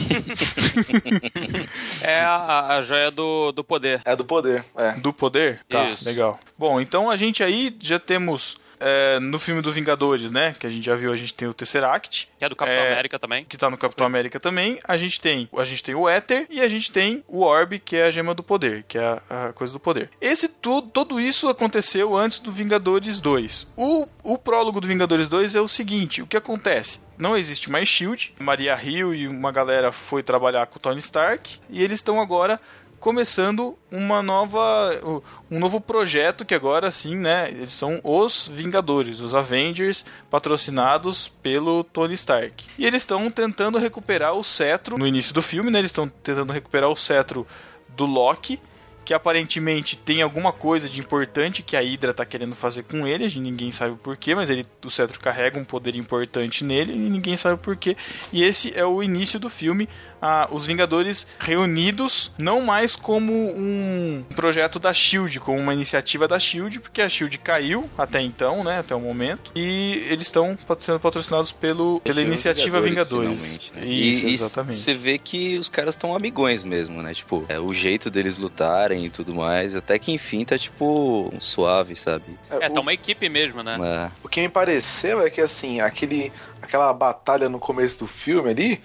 É 2.00 2.20
a, 2.20 2.76
a 2.76 2.82
joia 2.82 3.10
do, 3.10 3.52
do 3.52 3.62
poder. 3.64 4.02
É 4.04 4.16
do 4.16 4.24
poder, 4.24 4.64
é. 4.76 4.92
Do 4.92 5.12
poder? 5.12 5.60
Tá, 5.68 5.82
Isso. 5.84 6.04
legal. 6.04 6.38
Bom, 6.58 6.80
então 6.80 7.10
a 7.10 7.16
gente 7.16 7.42
aí 7.42 7.74
já 7.80 7.98
temos 7.98 8.56
é, 8.82 9.20
no 9.20 9.38
filme 9.38 9.62
do 9.62 9.70
Vingadores, 9.72 10.30
né? 10.30 10.54
Que 10.58 10.66
a 10.66 10.70
gente 10.70 10.84
já 10.84 10.94
viu, 10.94 11.12
a 11.12 11.16
gente 11.16 11.32
tem 11.32 11.46
o 11.48 11.54
Tesseract, 11.54 12.28
Que 12.38 12.44
é 12.44 12.48
do 12.48 12.56
Capitão 12.56 12.82
É. 12.82 12.92
América 12.92 13.18
também. 13.18 13.44
que 13.44 13.56
tá 13.56 13.70
no 13.70 13.78
Capitão 13.78 14.04
América 14.06 14.40
também. 14.40 14.78
A 14.84 14.96
gente 14.96 15.20
tem, 15.20 15.48
a 15.56 15.64
gente 15.64 15.82
tem 15.82 15.94
o 15.94 16.08
Éter 16.08 16.46
e 16.50 16.60
a 16.60 16.68
gente 16.68 16.90
tem 16.90 17.22
o 17.28 17.40
Orb, 17.42 17.78
que 17.78 17.96
é 17.96 18.04
a 18.04 18.10
gema 18.10 18.34
do 18.34 18.42
poder, 18.42 18.84
que 18.88 18.98
é 18.98 19.20
a, 19.30 19.46
a 19.48 19.52
coisa 19.52 19.72
do 19.72 19.78
poder. 19.80 20.10
Esse 20.20 20.48
tudo, 20.48 20.88
todo 20.88 21.20
isso 21.20 21.48
aconteceu 21.48 22.16
antes 22.16 22.38
do 22.38 22.50
Vingadores 22.52 23.20
2. 23.20 23.72
O, 23.76 24.06
o 24.24 24.36
prólogo 24.36 24.80
do 24.80 24.86
Vingadores 24.86 25.28
2 25.28 25.54
é 25.54 25.60
o 25.60 25.68
seguinte, 25.68 26.20
o 26.22 26.26
que 26.26 26.36
acontece? 26.36 27.00
Não 27.18 27.36
existe 27.36 27.70
mais 27.70 27.86
Shield. 27.88 28.34
Maria 28.40 28.76
Hill 28.82 29.14
e 29.14 29.28
uma 29.28 29.52
galera 29.52 29.92
foi 29.92 30.22
trabalhar 30.24 30.66
com 30.66 30.78
o 30.78 30.80
Tony 30.80 30.98
Stark 30.98 31.58
e 31.70 31.80
eles 31.82 32.00
estão 32.00 32.20
agora 32.20 32.58
começando 33.02 33.76
uma 33.90 34.22
nova 34.22 35.24
um 35.50 35.58
novo 35.58 35.80
projeto 35.80 36.44
que 36.44 36.54
agora 36.54 36.88
sim, 36.92 37.16
né, 37.16 37.48
eles 37.50 37.72
são 37.72 38.00
os 38.04 38.46
Vingadores, 38.46 39.18
os 39.18 39.34
Avengers 39.34 40.04
patrocinados 40.30 41.26
pelo 41.42 41.82
Tony 41.82 42.14
Stark. 42.14 42.64
E 42.78 42.86
eles 42.86 43.02
estão 43.02 43.28
tentando 43.28 43.76
recuperar 43.76 44.34
o 44.34 44.44
cetro 44.44 44.96
no 44.96 45.04
início 45.04 45.34
do 45.34 45.42
filme, 45.42 45.68
né? 45.68 45.80
Eles 45.80 45.90
estão 45.90 46.08
tentando 46.08 46.52
recuperar 46.52 46.88
o 46.88 46.96
cetro 46.96 47.44
do 47.88 48.06
Loki, 48.06 48.60
que 49.04 49.12
aparentemente 49.12 49.96
tem 49.96 50.22
alguma 50.22 50.52
coisa 50.52 50.88
de 50.88 51.00
importante 51.00 51.60
que 51.60 51.76
a 51.76 51.80
Hydra 51.80 52.14
tá 52.14 52.24
querendo 52.24 52.54
fazer 52.54 52.84
com 52.84 53.04
ele, 53.04 53.24
a 53.24 53.28
gente 53.28 53.42
ninguém 53.42 53.72
sabe 53.72 53.96
porquê, 53.96 54.32
mas 54.32 54.48
ele, 54.48 54.64
o 54.84 54.90
cetro 54.90 55.18
carrega 55.18 55.58
um 55.58 55.64
poder 55.64 55.96
importante 55.96 56.62
nele 56.62 56.92
e 56.92 56.96
ninguém 56.96 57.36
sabe 57.36 57.60
porquê. 57.60 57.96
E 58.32 58.44
esse 58.44 58.72
é 58.78 58.84
o 58.84 59.02
início 59.02 59.40
do 59.40 59.50
filme, 59.50 59.88
ah, 60.22 60.48
os 60.52 60.64
Vingadores 60.64 61.26
reunidos, 61.40 62.30
não 62.38 62.60
mais 62.60 62.94
como 62.94 63.32
um 63.32 64.24
projeto 64.36 64.78
da 64.78 64.94
SHIELD, 64.94 65.40
como 65.40 65.58
uma 65.58 65.74
iniciativa 65.74 66.28
da 66.28 66.38
SHIELD, 66.38 66.78
porque 66.78 67.02
a 67.02 67.08
SHIELD 67.08 67.38
caiu 67.38 67.90
até 67.98 68.20
então, 68.20 68.62
né, 68.62 68.78
até 68.78 68.94
o 68.94 69.00
momento, 69.00 69.50
e 69.56 70.06
eles 70.08 70.28
estão 70.28 70.56
sendo 70.80 71.00
patrocinados 71.00 71.50
pelo, 71.50 72.00
pela 72.00 72.20
Chama 72.20 72.28
iniciativa 72.28 72.80
Vingadores. 72.80 73.40
finalmente, 73.40 73.72
né? 73.74 73.84
Isso, 73.84 74.26
e, 74.26 74.30
e 74.30 74.34
exatamente. 74.34 74.76
Você 74.76 74.94
vê 74.94 75.18
que 75.18 75.58
os 75.58 75.68
caras 75.68 75.94
estão 75.94 76.14
amigões 76.14 76.62
mesmo, 76.62 77.02
né? 77.02 77.12
Tipo, 77.12 77.44
é, 77.48 77.58
o 77.58 77.74
jeito 77.74 78.08
deles 78.10 78.38
lutarem 78.38 79.04
e 79.04 79.10
tudo 79.10 79.34
mais, 79.34 79.74
até 79.74 79.98
que 79.98 80.12
enfim 80.12 80.44
tá 80.44 80.56
tipo 80.56 81.30
um 81.34 81.40
suave, 81.40 81.96
sabe? 81.96 82.38
É, 82.48 82.68
o, 82.68 82.74
tá 82.74 82.80
uma 82.80 82.92
equipe 82.92 83.28
mesmo, 83.28 83.62
né? 83.62 83.76
É. 83.82 84.10
o 84.22 84.28
que 84.28 84.40
me 84.40 84.48
pareceu 84.48 85.20
é 85.20 85.30
que 85.30 85.40
assim, 85.40 85.80
aquele, 85.80 86.32
aquela 86.62 86.92
batalha 86.92 87.48
no 87.48 87.58
começo 87.58 87.98
do 87.98 88.06
filme 88.06 88.50
ali 88.50 88.80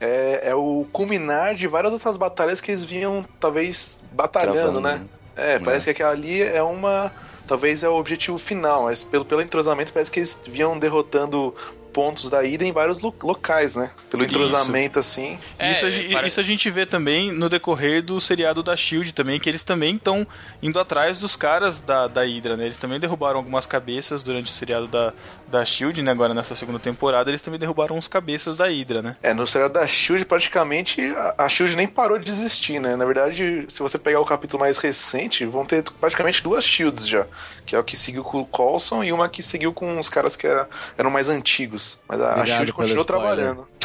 é, 0.00 0.50
é 0.50 0.54
o 0.54 0.86
culminar 0.92 1.54
de 1.54 1.66
várias 1.66 1.92
outras 1.92 2.16
batalhas 2.16 2.60
que 2.60 2.70
eles 2.70 2.84
vinham, 2.84 3.24
talvez, 3.40 4.04
batalhando, 4.12 4.80
Travando, 4.80 4.80
né? 4.80 5.04
É, 5.34 5.58
parece 5.58 5.84
que 5.84 5.90
aquela 5.90 6.12
ali 6.12 6.42
é 6.42 6.62
uma. 6.62 7.12
Talvez 7.46 7.84
é 7.84 7.88
o 7.88 7.94
objetivo 7.94 8.38
final, 8.38 8.84
mas 8.84 9.04
pelo, 9.04 9.24
pelo 9.24 9.40
entrosamento 9.40 9.92
parece 9.92 10.10
que 10.10 10.18
eles 10.18 10.40
vinham 10.48 10.76
derrotando 10.78 11.54
pontos 11.96 12.28
da 12.28 12.44
ida 12.44 12.62
em 12.62 12.72
vários 12.72 13.00
lo- 13.00 13.14
locais, 13.22 13.74
né? 13.74 13.90
Pelo 14.10 14.22
Isso. 14.22 14.30
entrosamento 14.30 14.98
assim. 14.98 15.38
É, 15.58 15.72
isso, 15.72 15.86
a, 15.86 15.90
gen- 15.90 16.12
parece- 16.12 16.26
isso 16.26 16.40
a 16.40 16.42
gente 16.42 16.68
vê 16.70 16.84
também 16.84 17.32
no 17.32 17.48
decorrer 17.48 18.02
do 18.02 18.20
seriado 18.20 18.62
da 18.62 18.76
Shield 18.76 19.14
também, 19.14 19.40
que 19.40 19.48
eles 19.48 19.62
também 19.62 19.94
estão 19.96 20.26
indo 20.62 20.78
atrás 20.78 21.18
dos 21.18 21.34
caras 21.34 21.80
da, 21.80 22.06
da 22.06 22.20
Hydra, 22.22 22.54
né? 22.54 22.66
Eles 22.66 22.76
também 22.76 23.00
derrubaram 23.00 23.38
algumas 23.38 23.64
cabeças 23.66 24.22
durante 24.22 24.52
o 24.52 24.54
seriado 24.54 24.86
da, 24.86 25.14
da 25.48 25.64
Shield, 25.64 26.02
né? 26.02 26.10
Agora 26.10 26.34
nessa 26.34 26.54
segunda 26.54 26.78
temporada, 26.78 27.30
eles 27.30 27.40
também 27.40 27.58
derrubaram 27.58 27.96
uns 27.96 28.06
cabeças 28.06 28.58
da 28.58 28.66
Hydra, 28.66 29.00
né? 29.00 29.16
É, 29.22 29.32
no 29.32 29.46
seriado 29.46 29.72
da 29.72 29.86
Shield, 29.86 30.26
praticamente, 30.26 31.00
a, 31.16 31.44
a 31.46 31.48
Shield 31.48 31.74
nem 31.76 31.86
parou 31.86 32.18
de 32.18 32.30
existir, 32.30 32.78
né? 32.78 32.94
Na 32.94 33.06
verdade, 33.06 33.64
se 33.70 33.80
você 33.80 33.98
pegar 33.98 34.20
o 34.20 34.24
capítulo 34.26 34.60
mais 34.60 34.76
recente, 34.76 35.46
vão 35.46 35.64
ter 35.64 35.82
praticamente 35.98 36.42
duas 36.42 36.62
Shields 36.62 37.08
já. 37.08 37.24
Que 37.64 37.74
é 37.74 37.78
o 37.78 37.82
que 37.84 37.96
seguiu 37.96 38.22
com 38.22 38.42
o 38.42 38.46
Coulson 38.46 39.02
e 39.02 39.12
uma 39.14 39.30
que 39.30 39.42
seguiu 39.42 39.72
com 39.72 39.98
os 39.98 40.10
caras 40.10 40.36
que 40.36 40.46
era- 40.46 40.68
eram 40.98 41.10
mais 41.10 41.28
antigos. 41.30 41.85
Anos. 41.94 42.00
Mas 42.08 42.20
a, 42.20 42.34
a 42.34 42.46
Shield 42.46 42.72
continua 42.72 43.02
spoiler. 43.02 43.04
trabalhando. 43.06 43.66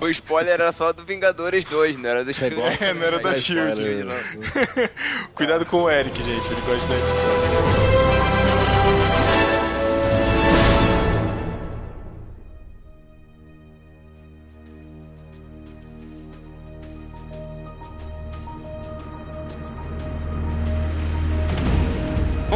O 0.00 0.08
spoiler 0.08 0.54
era 0.54 0.72
só 0.72 0.92
do 0.92 1.04
Vingadores 1.04 1.64
2, 1.64 1.96
não 1.96 2.08
era 2.10 2.24
do 2.24 2.32
Chegou. 2.32 2.64
É, 2.66 2.92
não 2.94 3.02
era 3.02 3.18
da 3.20 3.34
Shield. 3.34 3.80
Cuidado 5.34 5.66
com 5.66 5.82
o 5.82 5.90
Eric, 5.90 6.16
gente. 6.16 6.46
Ele 6.46 6.60
gosta 6.66 6.80
de 6.80 6.88
dar 6.88 6.98
spoiler. 6.98 7.97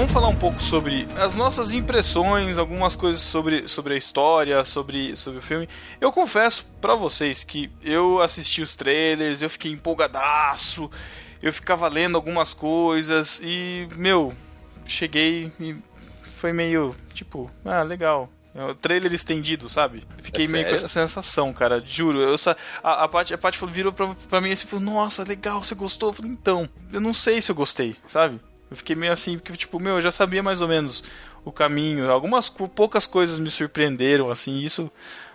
Vamos 0.02 0.14
falar 0.14 0.28
um 0.30 0.36
pouco 0.36 0.60
sobre 0.60 1.06
as 1.16 1.36
nossas 1.36 1.70
impressões, 1.70 2.58
algumas 2.58 2.96
coisas 2.96 3.22
sobre, 3.22 3.68
sobre 3.68 3.94
a 3.94 3.96
história, 3.96 4.64
sobre, 4.64 5.14
sobre 5.14 5.38
o 5.38 5.42
filme. 5.42 5.68
Eu 6.00 6.10
confesso 6.10 6.66
pra 6.80 6.96
vocês 6.96 7.44
que 7.44 7.70
eu 7.80 8.20
assisti 8.20 8.62
os 8.62 8.74
trailers, 8.74 9.42
eu 9.42 9.48
fiquei 9.48 9.70
empolgadaço, 9.70 10.90
eu 11.40 11.52
ficava 11.52 11.86
lendo 11.86 12.16
algumas 12.16 12.52
coisas 12.52 13.40
e, 13.44 13.86
meu, 13.94 14.34
cheguei 14.84 15.52
e 15.60 15.76
foi 16.36 16.52
meio 16.52 16.96
tipo, 17.14 17.48
ah, 17.64 17.84
legal. 17.84 18.28
É 18.56 18.64
o 18.64 18.74
trailer 18.74 19.14
estendido, 19.14 19.68
sabe? 19.68 20.02
Fiquei 20.20 20.46
É 20.46 20.48
meio 20.48 20.68
com 20.68 20.74
essa 20.74 20.88
sensação, 20.88 21.52
cara. 21.52 21.80
Juro. 21.80 22.20
Eu 22.20 22.36
só, 22.36 22.56
a, 22.82 23.04
a 23.04 23.08
Paty, 23.08 23.34
a 23.34 23.38
Paty 23.38 23.56
virou 23.66 23.92
pra, 23.92 24.12
pra 24.28 24.40
mim 24.40 24.50
assim 24.50 24.66
e 24.66 24.68
falou: 24.68 24.84
Nossa, 24.84 25.22
legal, 25.22 25.62
você 25.62 25.76
gostou? 25.76 26.08
Eu 26.08 26.14
falei: 26.14 26.32
Então, 26.32 26.68
eu 26.92 27.00
não 27.00 27.14
sei 27.14 27.40
se 27.40 27.52
eu 27.52 27.56
gostei, 27.56 27.96
sabe? 28.08 28.40
Eu 28.72 28.76
fiquei 28.76 28.96
meio 28.96 29.12
assim, 29.12 29.36
porque, 29.36 29.54
tipo, 29.54 29.78
meu, 29.78 29.96
eu 29.96 30.00
já 30.00 30.10
sabia 30.10 30.42
mais 30.42 30.62
ou 30.62 30.66
menos 30.66 31.04
o 31.44 31.52
caminho. 31.52 32.10
Algumas 32.10 32.48
poucas 32.48 33.04
coisas 33.04 33.38
me 33.38 33.50
surpreenderam, 33.50 34.30
assim. 34.30 34.60
Isso. 34.60 34.90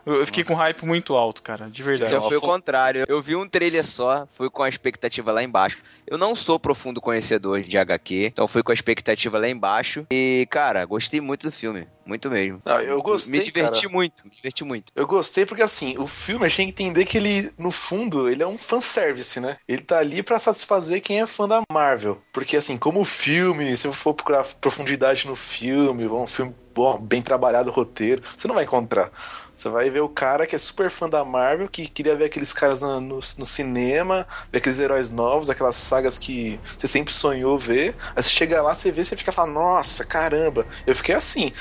Eu, 0.07 0.25
fiquei 0.25 0.43
com 0.43 0.53
hype 0.53 0.85
muito 0.85 1.13
alto, 1.15 1.43
cara, 1.43 1.69
de 1.69 1.83
verdade. 1.83 2.11
Já 2.11 2.21
foi 2.21 2.37
o 2.37 2.41
contrário. 2.41 3.05
Eu 3.07 3.21
vi 3.21 3.35
um 3.35 3.47
trailer 3.47 3.85
só, 3.85 4.25
fui 4.33 4.49
com 4.49 4.63
a 4.63 4.69
expectativa 4.69 5.31
lá 5.31 5.43
embaixo. 5.43 5.77
Eu 6.07 6.17
não 6.17 6.35
sou 6.35 6.57
profundo 6.57 7.01
conhecedor 7.01 7.61
de 7.61 7.77
HQ, 7.77 8.27
então 8.27 8.47
fui 8.47 8.63
com 8.63 8.71
a 8.71 8.73
expectativa 8.73 9.37
lá 9.37 9.49
embaixo. 9.49 10.07
E, 10.09 10.47
cara, 10.49 10.85
gostei 10.85 11.19
muito 11.19 11.47
do 11.47 11.51
filme. 11.51 11.85
Muito 12.05 12.29
mesmo. 12.29 12.61
Ah, 12.65 12.81
eu 12.81 13.01
gostei, 13.01 13.39
Me 13.39 13.45
diverti 13.45 13.81
cara. 13.81 13.93
muito, 13.93 14.23
me 14.23 14.31
diverti 14.31 14.63
muito. 14.63 14.93
Eu 14.95 15.05
gostei 15.05 15.45
porque, 15.45 15.61
assim, 15.61 15.97
o 15.97 16.07
filme 16.07 16.45
a 16.45 16.47
gente 16.47 16.57
tem 16.57 16.67
que 16.67 16.83
entender 16.83 17.05
que 17.05 17.17
ele, 17.17 17.51
no 17.57 17.69
fundo, 17.69 18.29
ele 18.29 18.41
é 18.41 18.47
um 18.47 18.57
fanservice, 18.57 19.41
né? 19.41 19.57
Ele 19.67 19.81
tá 19.81 19.99
ali 19.99 20.23
pra 20.23 20.39
satisfazer 20.39 21.01
quem 21.01 21.19
é 21.19 21.27
fã 21.27 21.45
da 21.45 21.61
Marvel. 21.69 22.21
Porque, 22.31 22.55
assim, 22.55 22.77
como 22.77 23.01
o 23.01 23.05
filme, 23.05 23.75
se 23.75 23.85
eu 23.85 23.91
for 23.91 24.13
procurar 24.13 24.45
profundidade 24.61 25.27
no 25.27 25.35
filme, 25.35 26.07
um 26.07 26.25
filme 26.25 26.55
bom, 26.77 26.99
bem 26.99 27.23
trabalhado, 27.23 27.71
roteiro, 27.71 28.21
você 28.37 28.47
não 28.47 28.53
vai 28.53 28.63
encontrar. 28.63 29.09
Você 29.55 29.67
vai 29.69 29.89
ver 29.89 30.01
o 30.01 30.07
cara 30.09 30.45
que 30.45 30.55
é 30.55 30.59
super 30.59 30.91
fã 30.91 31.09
da 31.09 31.25
Marvel, 31.25 31.67
que 31.67 31.87
queria 31.89 32.15
ver 32.15 32.25
aqueles 32.25 32.53
caras 32.53 32.83
na- 32.83 32.99
no, 33.01 33.15
no 33.39 33.45
cinema, 33.45 34.27
ver 34.51 34.59
aqueles 34.59 34.77
heróis 34.77 35.09
novos, 35.09 35.49
aquelas 35.49 35.75
sagas 35.75 36.19
que 36.19 36.59
você 36.77 36.87
sempre 36.87 37.11
sonhou 37.11 37.57
ver. 37.57 37.95
Aí 38.15 38.21
você 38.21 38.29
chega 38.29 38.61
lá, 38.61 38.75
você 38.75 38.91
vê, 38.91 39.03
você 39.03 39.17
fica 39.17 39.31
falando, 39.31 39.53
nossa, 39.55 40.05
caramba. 40.05 40.67
Eu 40.85 40.93
fiquei 40.95 41.15
assim. 41.15 41.51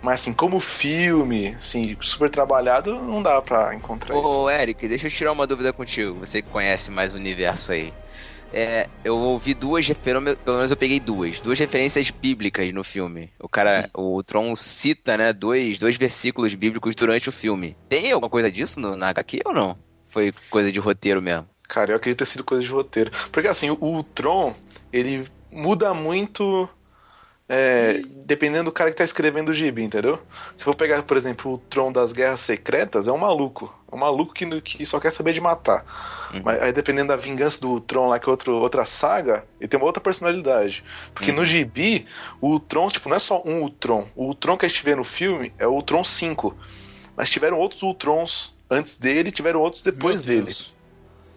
Mas 0.00 0.20
assim, 0.20 0.32
como 0.32 0.60
filme, 0.60 1.56
assim, 1.58 1.96
super 2.00 2.30
trabalhado, 2.30 2.94
não 2.94 3.20
dá 3.20 3.42
pra 3.42 3.74
encontrar 3.74 4.16
isso. 4.16 4.40
Ô, 4.40 4.48
Eric, 4.48 4.86
deixa 4.86 5.08
eu 5.08 5.10
tirar 5.10 5.32
uma 5.32 5.46
dúvida 5.46 5.72
contigo. 5.72 6.20
Você 6.20 6.40
que 6.40 6.48
conhece 6.48 6.88
mais 6.92 7.12
o 7.12 7.16
universo 7.16 7.72
aí. 7.72 7.92
É, 8.52 8.88
eu 9.04 9.16
ouvi 9.16 9.54
duas, 9.54 9.88
pelo, 9.90 10.20
me- 10.20 10.36
pelo 10.36 10.56
menos 10.56 10.70
eu 10.70 10.76
peguei 10.76 10.98
duas, 10.98 11.40
duas 11.40 11.58
referências 11.58 12.10
bíblicas 12.10 12.72
no 12.72 12.82
filme. 12.82 13.30
O 13.38 13.48
cara, 13.48 13.88
o 13.94 14.22
Tron 14.22 14.54
cita, 14.56 15.16
né, 15.16 15.32
dois, 15.32 15.78
dois 15.78 15.96
versículos 15.96 16.54
bíblicos 16.54 16.94
durante 16.96 17.28
o 17.28 17.32
filme. 17.32 17.76
Tem 17.88 18.10
alguma 18.12 18.30
coisa 18.30 18.50
disso 18.50 18.80
no, 18.80 18.96
na 18.96 19.08
HQ 19.08 19.40
ou 19.44 19.52
não? 19.54 19.78
Foi 20.08 20.32
coisa 20.50 20.72
de 20.72 20.80
roteiro 20.80 21.22
mesmo. 21.22 21.46
Cara, 21.68 21.92
eu 21.92 21.96
acredito 21.96 22.18
ter 22.18 22.26
sido 22.26 22.42
coisa 22.42 22.62
de 22.64 22.68
roteiro. 22.72 23.10
Porque 23.30 23.46
assim, 23.46 23.70
o, 23.70 23.78
o 23.80 24.02
Tron, 24.02 24.52
ele 24.92 25.24
muda 25.52 25.94
muito. 25.94 26.68
É, 27.52 28.00
dependendo 28.24 28.66
do 28.66 28.72
cara 28.72 28.90
que 28.90 28.96
tá 28.96 29.02
escrevendo 29.02 29.48
o 29.48 29.52
gibi, 29.52 29.82
entendeu? 29.82 30.20
Se 30.56 30.62
for 30.62 30.72
pegar, 30.72 31.02
por 31.02 31.16
exemplo, 31.16 31.54
o 31.54 31.58
Tron 31.58 31.90
das 31.90 32.12
Guerras 32.12 32.38
Secretas, 32.40 33.08
é 33.08 33.12
um 33.12 33.18
maluco. 33.18 33.74
É 33.90 33.94
um 33.96 33.98
maluco 33.98 34.32
que, 34.32 34.60
que 34.60 34.86
só 34.86 35.00
quer 35.00 35.10
saber 35.10 35.32
de 35.32 35.40
matar. 35.40 35.84
Mas 36.44 36.62
aí, 36.62 36.72
dependendo 36.72 37.08
da 37.08 37.16
vingança 37.16 37.60
do 37.60 37.80
Tron 37.80 38.10
lá, 38.10 38.20
que 38.20 38.28
é 38.28 38.30
outro, 38.30 38.54
outra 38.54 38.86
saga, 38.86 39.44
ele 39.58 39.66
tem 39.66 39.80
uma 39.80 39.86
outra 39.86 40.00
personalidade. 40.00 40.84
Porque 41.12 41.32
no 41.32 41.44
gibi, 41.44 42.06
o 42.40 42.60
Tron, 42.60 42.88
tipo, 42.88 43.08
não 43.08 43.16
é 43.16 43.18
só 43.18 43.42
um 43.44 43.62
Ultron. 43.62 44.06
O 44.14 44.26
Ultron 44.26 44.56
que 44.56 44.64
a 44.64 44.68
gente 44.68 44.84
vê 44.84 44.94
no 44.94 45.02
filme 45.02 45.52
é 45.58 45.66
o 45.66 45.72
Ultron 45.72 46.04
5. 46.04 46.56
Mas 47.16 47.30
tiveram 47.30 47.58
outros 47.58 47.82
Ultrons 47.82 48.54
antes 48.70 48.96
dele, 48.96 49.32
tiveram 49.32 49.58
outros 49.58 49.82
depois 49.82 50.22
dele. 50.22 50.56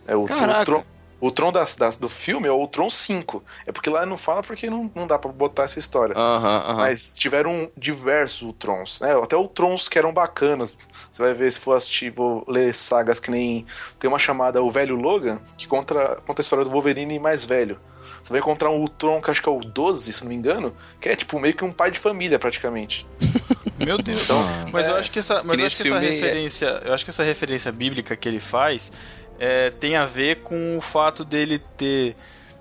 É 0.06 0.16
o, 0.16 0.26
Caraca. 0.26 0.62
o 0.62 0.66
Tron. 0.66 0.84
O 1.26 1.32
Tron 1.32 1.54
das, 1.54 1.76
das- 1.78 1.96
do 1.96 2.10
filme 2.10 2.48
é 2.50 2.52
o 2.52 2.68
Tron 2.68 2.90
5. 2.90 3.42
É 3.66 3.72
porque 3.72 3.90
lá 3.90 4.06
não 4.06 4.18
fala 4.18 4.44
porque 4.44 4.70
não, 4.70 4.92
não 4.94 5.08
dá 5.08 5.18
pra 5.18 5.32
botar 5.32 5.64
essa 5.64 5.80
história. 5.80 6.14
Aham, 6.18 6.58
aham. 6.66 6.76
Mas 6.76 7.14
tiveram 7.16 7.72
diversos 7.78 8.42
Ultrons, 8.42 9.00
né? 9.00 9.14
Até 9.14 9.38
Ultrons 9.38 9.88
que 9.88 9.98
eram 9.98 10.14
bacanas. 10.14 10.78
Você 11.10 11.22
vai 11.22 11.34
ver 11.34 11.50
se 11.50 11.62
for 11.62 11.78
assistir, 11.78 12.10
vou 12.10 12.44
ler 12.46 12.76
sagas 12.76 13.22
que 13.22 13.32
nem. 13.32 13.66
Tem 13.98 14.10
uma 14.10 14.20
chamada 14.20 14.62
O 14.62 14.70
Velho 14.70 14.98
Logan, 14.98 15.40
que 15.58 15.66
conta, 15.66 16.18
conta 16.28 16.42
a 16.42 16.44
história 16.44 16.66
do 16.66 16.70
Wolverine 16.72 17.18
mais 17.20 17.46
velho. 17.46 17.80
Você 18.22 18.32
vai 18.32 18.40
encontrar 18.40 18.70
um 18.70 18.78
Ultron 18.80 19.22
que 19.22 19.32
acho 19.32 19.42
que 19.42 19.48
é 19.50 19.52
o 19.52 19.60
12, 19.60 20.12
se 20.12 20.22
não 20.24 20.30
me 20.30 20.36
engano, 20.36 20.76
que 21.00 21.08
é 21.10 21.16
tipo 21.16 21.40
meio 21.40 21.54
que 21.54 21.64
um 21.64 21.72
pai 21.72 21.90
de 21.92 22.00
família, 22.00 22.38
praticamente. 22.40 23.06
Meu 23.78 23.98
Deus. 23.98 24.24
Então, 24.24 24.40
mas 24.72 24.88
eu 24.88 24.96
é, 24.96 25.00
acho 25.00 25.12
que 25.12 25.20
essa, 25.20 25.44
mas 25.44 25.56
que 25.58 25.62
eu 25.62 25.66
acho 25.68 25.76
que 25.78 25.88
essa 25.88 25.96
é- 25.98 26.10
referência, 26.10 26.82
eu 26.86 26.94
acho 26.94 27.04
que 27.04 27.10
essa 27.12 27.24
referência 27.24 27.72
bíblica 27.72 28.16
que 28.16 28.28
ele 28.30 28.40
faz 28.40 28.92
é, 29.40 29.70
tem 29.72 29.96
a 29.96 30.06
ver 30.06 30.42
com 30.42 30.78
o 30.78 30.82
fato 30.82 31.24
dele 31.26 31.60
ter 31.78 32.16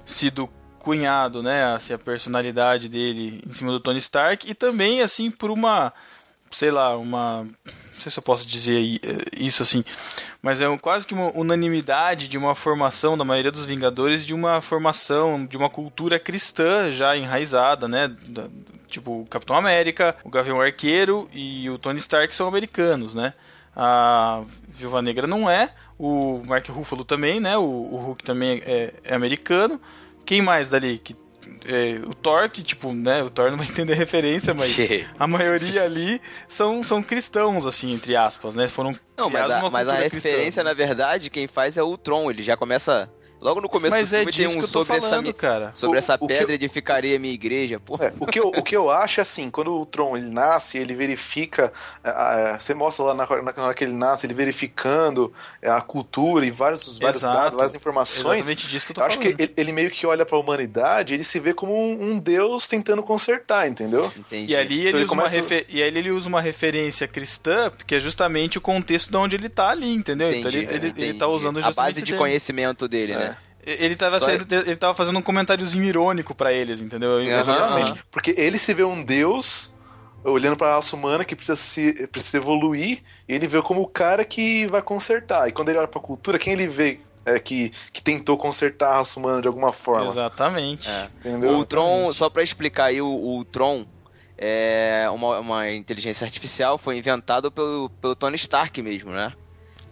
sido 0.04 0.48
cunhado, 0.78 1.42
né, 1.42 1.74
assim, 1.74 1.92
a 1.92 1.98
personalidade 1.98 2.88
dele 2.88 3.40
em 3.46 3.52
cima 3.52 3.70
do 3.70 3.78
Tony 3.78 3.98
Stark 3.98 4.50
e 4.50 4.54
também 4.54 5.00
assim 5.00 5.30
por 5.30 5.50
uma, 5.50 5.92
sei 6.50 6.72
lá, 6.72 6.96
uma 6.96 7.44
não 7.44 8.00
sei 8.00 8.10
se 8.10 8.18
eu 8.18 8.22
posso 8.22 8.44
dizer 8.44 9.00
eh, 9.00 9.16
isso 9.36 9.62
assim, 9.62 9.84
mas 10.42 10.60
é 10.60 10.78
quase 10.78 11.06
que 11.06 11.14
uma 11.14 11.30
unanimidade 11.38 12.26
de 12.26 12.36
uma 12.36 12.52
formação 12.52 13.16
da 13.16 13.24
maioria 13.24 13.52
dos 13.52 13.64
Vingadores 13.64 14.26
de 14.26 14.34
uma 14.34 14.60
formação 14.60 15.46
de 15.46 15.56
uma 15.56 15.70
cultura 15.70 16.18
cristã 16.18 16.90
já 16.90 17.16
enraizada, 17.16 17.86
né? 17.86 18.16
tipo 18.92 19.22
o 19.22 19.26
Capitão 19.26 19.56
América, 19.56 20.14
o 20.22 20.30
Gavião 20.30 20.60
Arqueiro 20.60 21.28
e 21.32 21.68
o 21.70 21.78
Tony 21.78 21.98
Stark 21.98 22.34
são 22.34 22.46
americanos, 22.46 23.14
né? 23.14 23.32
A 23.74 24.42
Viúva 24.68 25.00
Negra 25.00 25.26
não 25.26 25.48
é, 25.48 25.72
o 26.02 26.42
Mark 26.44 26.68
Ruffalo 26.68 27.04
também, 27.04 27.38
né? 27.38 27.56
O, 27.56 27.62
o 27.62 27.96
Hulk 27.96 28.24
também 28.24 28.60
é, 28.66 28.92
é 29.04 29.14
americano. 29.14 29.80
Quem 30.26 30.42
mais 30.42 30.68
dali 30.68 30.98
que 30.98 31.16
é, 31.64 32.00
o 32.04 32.12
Thor, 32.12 32.50
que 32.50 32.60
tipo, 32.60 32.92
né, 32.92 33.22
o 33.22 33.30
Thor 33.30 33.50
não 33.50 33.58
vai 33.58 33.68
entender 33.68 33.94
referência, 33.94 34.52
mas 34.52 34.74
a 35.16 35.26
maioria 35.28 35.84
ali 35.84 36.20
são, 36.48 36.82
são 36.82 37.02
cristãos, 37.02 37.64
assim, 37.66 37.92
entre 37.92 38.16
aspas, 38.16 38.56
né? 38.56 38.66
Foram 38.66 38.92
Não, 39.16 39.30
mas 39.30 39.48
a, 39.48 39.70
mas 39.70 39.88
a 39.88 39.92
cultura 39.92 40.10
cristã. 40.10 40.28
referência, 40.28 40.64
na 40.64 40.74
verdade, 40.74 41.30
quem 41.30 41.46
faz 41.46 41.76
é 41.76 41.82
o 41.82 41.96
Tron. 41.96 42.30
Ele 42.30 42.42
já 42.42 42.56
começa. 42.56 43.08
Logo 43.42 43.60
no 43.60 43.68
começo 43.68 43.94
Mas 43.94 44.10
do 44.10 44.14
é 44.14 44.18
filme 44.20 44.32
tem 44.32 44.46
disso 44.46 44.56
um 44.56 44.60
que 44.60 44.64
eu 44.66 44.70
tô 44.72 44.78
sobre 44.84 44.96
essa, 44.98 45.08
falando, 45.08 45.26
mi- 45.26 45.32
cara. 45.32 45.70
sobre 45.74 45.96
O- 45.96 45.98
essa 45.98 46.16
pedra 46.16 46.52
eu- 46.52 46.54
edificaria 46.54 47.18
minha 47.18 47.34
igreja. 47.34 47.80
Porra. 47.80 48.06
É, 48.06 48.12
o, 48.20 48.24
que 48.26 48.38
eu, 48.38 48.46
o 48.48 48.62
que 48.62 48.76
eu 48.76 48.88
acho 48.88 49.20
é 49.20 49.22
assim, 49.22 49.50
quando 49.50 49.74
o 49.80 49.84
Tron 49.84 50.16
ele 50.16 50.30
nasce, 50.30 50.78
ele 50.78 50.94
verifica. 50.94 51.72
ah, 52.04 52.52
ah, 52.54 52.60
você 52.60 52.72
mostra 52.72 53.04
lá 53.06 53.14
na, 53.14 53.24
hora- 53.24 53.42
na 53.42 53.64
hora 53.64 53.74
que 53.74 53.82
ele 53.82 53.92
nasce, 53.92 54.26
ele 54.26 54.34
verificando 54.34 55.32
eh, 55.60 55.68
a 55.70 55.80
cultura 55.80 56.46
e 56.46 56.50
vários, 56.50 56.98
vários 56.98 57.22
Exato. 57.22 57.36
dados, 57.36 57.56
várias 57.56 57.74
informações. 57.74 58.38
Exatamente 58.38 58.68
disso 58.68 58.86
que 58.86 58.92
eu 58.92 58.94
tô 58.94 59.00
Eu 59.00 59.06
acho 59.06 59.18
que 59.18 59.28
ele, 59.36 59.52
ele 59.56 59.72
meio 59.72 59.90
que 59.90 60.06
olha 60.06 60.24
pra 60.24 60.38
humanidade, 60.38 61.14
ele 61.14 61.24
se 61.24 61.40
vê 61.40 61.52
como 61.52 61.72
um, 61.74 62.12
um 62.12 62.18
deus 62.18 62.68
tentando 62.68 63.02
consertar, 63.02 63.68
entendeu? 63.68 64.12
Entendi. 64.16 64.52
E 64.52 64.56
ali, 64.56 64.80
ele 64.86 64.88
Então 64.88 64.98
ele 65.00 65.04
usa 65.04 65.12
uma 65.14 65.22
começa- 65.24 65.36
refe- 65.36 65.66
e 65.68 65.82
ali 65.82 65.98
ele 65.98 66.10
usa 66.10 66.28
uma 66.28 66.40
referência 66.40 67.08
cristã, 67.08 67.70
porque 67.76 67.96
é 67.96 68.00
justamente 68.00 68.58
o 68.58 68.60
contexto 68.60 69.10
de 69.10 69.16
onde 69.16 69.34
ele 69.36 69.48
tá 69.48 69.70
ali, 69.70 69.92
entendeu? 69.92 70.30
então 70.32 70.50
ele, 70.50 70.62
Entendi, 70.62 70.74
ele, 70.74 70.86
ele 70.86 70.88
entendi. 71.06 71.18
tá 71.18 71.26
usando 71.26 71.58
a 71.58 71.62
justamente 71.62 71.76
base 71.76 71.90
esse 71.98 72.02
de 72.02 72.12
termo. 72.12 72.18
conhecimento 72.24 72.86
dele, 72.88 73.14
né? 73.16 73.31
Ele 73.64 73.94
tava, 73.94 74.18
ele 74.50 74.76
tava 74.76 74.94
fazendo 74.94 75.18
um 75.18 75.22
comentáriozinho 75.22 75.84
irônico 75.84 76.34
pra 76.34 76.52
eles, 76.52 76.80
entendeu? 76.80 77.18
Aham. 77.20 77.96
Porque 78.10 78.34
ele 78.36 78.58
se 78.58 78.74
vê 78.74 78.82
um 78.82 79.04
deus 79.04 79.72
olhando 80.24 80.56
pra 80.56 80.74
raça 80.74 80.94
humana 80.94 81.24
que 81.24 81.34
precisa, 81.34 81.56
se, 81.56 82.06
precisa 82.08 82.36
evoluir, 82.38 83.02
e 83.28 83.34
ele 83.34 83.46
vê 83.46 83.60
como 83.62 83.82
o 83.82 83.86
cara 83.86 84.24
que 84.24 84.66
vai 84.66 84.82
consertar. 84.82 85.48
E 85.48 85.52
quando 85.52 85.68
ele 85.68 85.78
olha 85.78 85.88
pra 85.88 86.00
cultura, 86.00 86.38
quem 86.38 86.52
ele 86.52 86.66
vê 86.66 87.00
é, 87.24 87.38
que, 87.38 87.72
que 87.92 88.02
tentou 88.02 88.36
consertar 88.36 88.88
a 88.90 88.96
raça 88.96 89.18
humana 89.18 89.40
de 89.40 89.48
alguma 89.48 89.72
forma? 89.72 90.10
Exatamente. 90.10 90.88
É. 90.88 91.08
Entendeu? 91.20 91.58
O 91.58 91.64
Tron, 91.64 92.12
só 92.12 92.28
pra 92.28 92.42
explicar 92.42 92.86
aí, 92.86 93.00
o, 93.00 93.38
o 93.38 93.44
Tron 93.44 93.86
é 94.36 95.08
uma, 95.10 95.38
uma 95.38 95.70
inteligência 95.70 96.24
artificial, 96.24 96.78
foi 96.78 96.98
inventado 96.98 97.50
pelo, 97.50 97.90
pelo 98.00 98.16
Tony 98.16 98.36
Stark 98.36 98.80
mesmo, 98.82 99.12
né? 99.12 99.32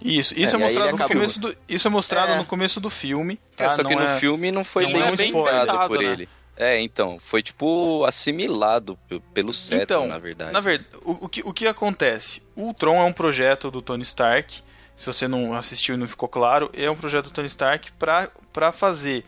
Isso, 0.03 0.33
isso 0.39 0.55
é, 0.57 0.59
É, 0.59 0.63
mostrado 0.63 0.97
no 0.97 1.09
começo 1.09 1.41
do, 1.41 1.57
isso 1.69 1.87
é 1.89 1.91
mostrado 1.91 2.33
É. 2.33 2.37
no 2.39 2.45
começo 2.47 2.81
do 2.81 2.89
filme, 2.91 3.39
É, 3.59 3.65
tá? 3.65 3.71
só 3.71 3.83
que 3.85 3.95
Não 3.95 4.03
no 4.03 4.09
é- 4.09 4.19
filme 4.19 4.51
não 4.51 4.65
foi 4.65 4.85
não 4.85 4.93
bem 4.93 5.03
é 5.03 5.13
inventado 5.13 5.83
spoiler. 5.83 5.87
por 5.89 5.99
né? 5.99 6.05
ele. 6.13 6.29
É, 6.57 6.81
então, 6.81 7.19
foi 7.19 7.43
tipo 7.43 8.05
assimilado 8.05 8.99
pe- 9.09 9.21
pelo 9.33 9.53
cetro, 9.55 9.83
Então, 9.85 10.07
na 10.07 10.19
verdade. 10.19 10.53
Na 10.53 10.61
verdade, 10.61 10.89
o, 11.05 11.25
o 11.25 11.29
que, 11.29 11.41
o 11.45 11.53
que 11.55 11.67
acontece? 11.67 12.43
O 12.55 12.63
Ultron 12.65 12.97
é 13.01 13.05
um 13.05 13.13
projeto 13.13 13.71
do 13.71 13.81
Tony 13.81 14.03
Stark. 14.03 14.63
Se 14.95 15.07
você 15.07 15.27
não 15.27 15.55
assistiu 15.55 15.95
e 15.95 15.99
não 15.99 16.07
ficou 16.07 16.29
claro, 16.29 16.71
é 16.75 16.91
um 16.91 16.97
projeto 16.97 17.25
do 17.27 17.31
Tony 17.31 17.47
Stark 17.47 17.91
para 17.93 18.73
fazer 18.73 19.25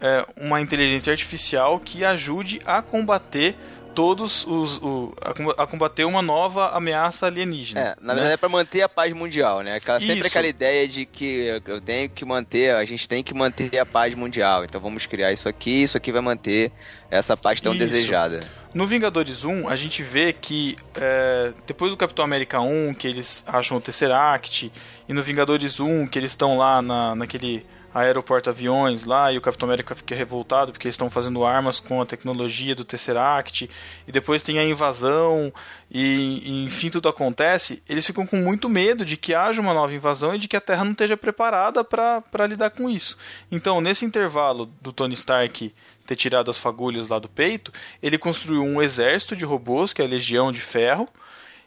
é, 0.00 0.24
uma 0.40 0.60
inteligência 0.60 1.10
artificial 1.10 1.80
que 1.80 2.04
ajude 2.04 2.60
a 2.64 2.80
combater 2.80 3.56
todos 3.98 4.46
os. 4.46 4.76
O, 4.80 5.12
a, 5.20 5.34
com- 5.34 5.50
a 5.50 5.66
combater 5.66 6.04
uma 6.04 6.22
nova 6.22 6.68
ameaça 6.68 7.26
alienígena. 7.26 7.80
É, 7.80 7.84
na 8.00 8.14
né? 8.14 8.14
verdade 8.14 8.34
é 8.34 8.36
pra 8.36 8.48
manter 8.48 8.80
a 8.82 8.88
paz 8.88 9.12
mundial, 9.12 9.60
né? 9.62 9.74
Aquela, 9.74 9.98
sempre 9.98 10.18
Isso. 10.20 10.28
aquela 10.28 10.46
ideia 10.46 10.86
de 10.86 11.04
que 11.04 11.60
eu 11.66 11.80
tenho 11.80 12.08
que 12.08 12.24
manter, 12.24 12.76
a 12.76 12.84
gente 12.84 13.08
tem 13.08 13.24
que 13.24 13.34
manter 13.34 13.76
a 13.76 13.84
paz 13.84 14.14
mundial. 14.14 14.64
Então 14.64 14.80
vamos 14.80 15.04
criar 15.04 15.32
isso 15.32 15.48
aqui, 15.48 15.82
isso 15.82 15.96
aqui 15.96 16.12
vai 16.12 16.20
manter 16.20 16.70
essa 17.10 17.36
paz 17.36 17.60
tão 17.60 17.72
Isso. 17.72 17.80
desejada. 17.80 18.38
No 18.72 18.86
Vingadores 18.86 19.44
1, 19.44 19.68
a 19.68 19.74
gente 19.74 20.00
vê 20.04 20.32
que 20.32 20.76
é, 20.94 21.52
depois 21.66 21.90
do 21.90 21.96
Capitão 21.96 22.24
América 22.24 22.60
1, 22.60 22.94
que 22.94 23.08
eles 23.08 23.42
acham 23.48 23.78
o 23.78 23.80
Tesseract, 23.80 24.70
e 25.08 25.12
no 25.12 25.24
Vingadores 25.24 25.80
1, 25.80 26.06
que 26.06 26.20
eles 26.20 26.30
estão 26.30 26.56
lá 26.56 26.80
na, 26.80 27.16
naquele 27.16 27.66
aeroporto 28.06 28.50
aviões 28.50 29.04
lá, 29.04 29.32
e 29.32 29.38
o 29.38 29.40
Capitão 29.40 29.68
América 29.68 29.94
fica 29.94 30.14
revoltado 30.14 30.72
porque 30.72 30.86
eles 30.86 30.94
estão 30.94 31.10
fazendo 31.10 31.44
armas 31.44 31.80
com 31.80 32.00
a 32.00 32.06
tecnologia 32.06 32.74
do 32.74 32.84
Tesseract, 32.84 33.68
e 34.06 34.12
depois 34.12 34.42
tem 34.42 34.58
a 34.58 34.64
invasão, 34.64 35.52
e, 35.90 36.42
e 36.44 36.64
enfim 36.64 36.90
tudo 36.90 37.08
acontece, 37.08 37.82
eles 37.88 38.06
ficam 38.06 38.26
com 38.26 38.36
muito 38.36 38.68
medo 38.68 39.04
de 39.04 39.16
que 39.16 39.34
haja 39.34 39.60
uma 39.60 39.74
nova 39.74 39.94
invasão 39.94 40.34
e 40.34 40.38
de 40.38 40.48
que 40.48 40.56
a 40.56 40.60
Terra 40.60 40.84
não 40.84 40.92
esteja 40.92 41.16
preparada 41.16 41.82
para 41.84 42.46
lidar 42.46 42.70
com 42.70 42.88
isso. 42.88 43.16
Então, 43.50 43.80
nesse 43.80 44.04
intervalo 44.04 44.66
do 44.80 44.92
Tony 44.92 45.14
Stark 45.14 45.72
ter 46.06 46.16
tirado 46.16 46.50
as 46.50 46.58
fagulhas 46.58 47.08
lá 47.08 47.18
do 47.18 47.28
peito, 47.28 47.70
ele 48.02 48.16
construiu 48.16 48.62
um 48.62 48.80
exército 48.80 49.36
de 49.36 49.44
robôs, 49.44 49.92
que 49.92 50.00
é 50.00 50.04
a 50.04 50.08
Legião 50.08 50.50
de 50.50 50.60
Ferro, 50.60 51.08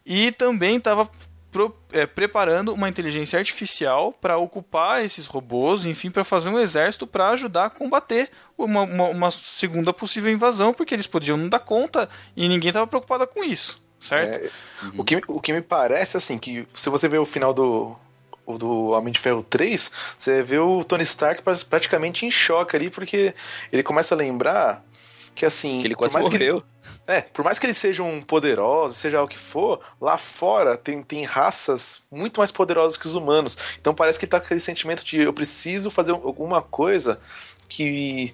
e 0.05 0.31
também 0.31 0.77
estava 0.77 1.07
preparando 2.15 2.74
uma 2.74 2.88
inteligência 2.89 3.38
artificial 3.38 4.13
para 4.13 4.38
ocupar 4.38 5.03
esses 5.03 5.25
robôs, 5.25 5.86
enfim, 5.86 6.10
para 6.10 6.24
fazer 6.24 6.50
um 6.50 6.60
exército 6.60 7.05
para 7.05 7.29
ajudar 7.29 7.65
a 7.65 7.70
combater 7.70 8.29
uma, 8.58 8.84
uma, 8.84 9.05
uma 9.10 9.31
segunda 9.31 9.91
possível 9.91 10.31
invasão, 10.31 10.74
porque 10.74 10.93
eles 10.93 11.08
podiam 11.08 11.36
não 11.38 11.50
dar 11.50 11.60
conta 11.60 12.10
e 12.36 12.48
ninguém 12.48 12.70
estava 12.70 12.88
preocupado 12.88 13.27
com 13.27 13.43
isso, 13.43 13.81
certo? 14.00 14.46
É, 14.46 14.50
o, 14.98 15.03
que, 15.03 15.22
o 15.27 15.41
que 15.41 15.51
me 15.53 15.62
parece, 15.62 16.17
assim, 16.17 16.38
que 16.38 16.67
se 16.74 16.89
você 16.89 17.08
ver 17.10 17.20
o 17.20 17.25
final 17.25 17.53
do, 17.53 17.96
do 18.58 18.89
Homem 18.91 19.12
de 19.12 19.20
Ferro 19.20 19.43
3, 19.43 19.91
você 20.17 20.41
vê 20.43 20.60
o 20.60 20.84
Tony 20.84 21.03
Stark 21.03 21.41
pra- 21.43 21.55
praticamente 21.70 22.25
em 22.25 22.31
choque 22.31 22.75
ali, 22.75 22.89
porque 22.89 23.34
ele 23.72 23.84
começa 23.84 24.15
a 24.15 24.17
lembrar 24.17 24.84
que, 25.36 25.46
assim... 25.46 25.81
Que 25.81 25.88
ele 25.88 25.96
quase 25.96 26.13
mais 26.13 26.27
que 26.29 26.36
ele- 26.36 26.51
morreu. 26.51 26.63
É, 27.08 27.22
por 27.22 27.43
mais 27.43 27.58
que 27.60 27.65
eles 27.65 27.77
sejam 27.77 28.22
poderosos, 28.22 28.98
seja 28.98 29.22
o 29.22 29.27
que 29.27 29.38
for, 29.38 29.81
lá 30.00 30.17
fora 30.17 30.77
tem, 30.77 31.01
tem 31.01 31.24
raças 31.25 32.01
muito 32.12 32.39
mais 32.39 32.51
poderosas 32.51 32.98
que 32.98 33.08
os 33.08 33.15
humanos. 33.15 33.58
Então 33.79 33.93
parece 33.93 34.20
que 34.20 34.27
tá 34.27 34.39
com 34.39 34.46
aquele 34.46 34.60
sentimento 34.60 35.03
de 35.03 35.20
eu 35.22 35.34
preciso 35.34 35.89
fazer 35.91 36.12
alguma 36.12 36.62
coisa 36.62 37.20
que. 37.67 38.34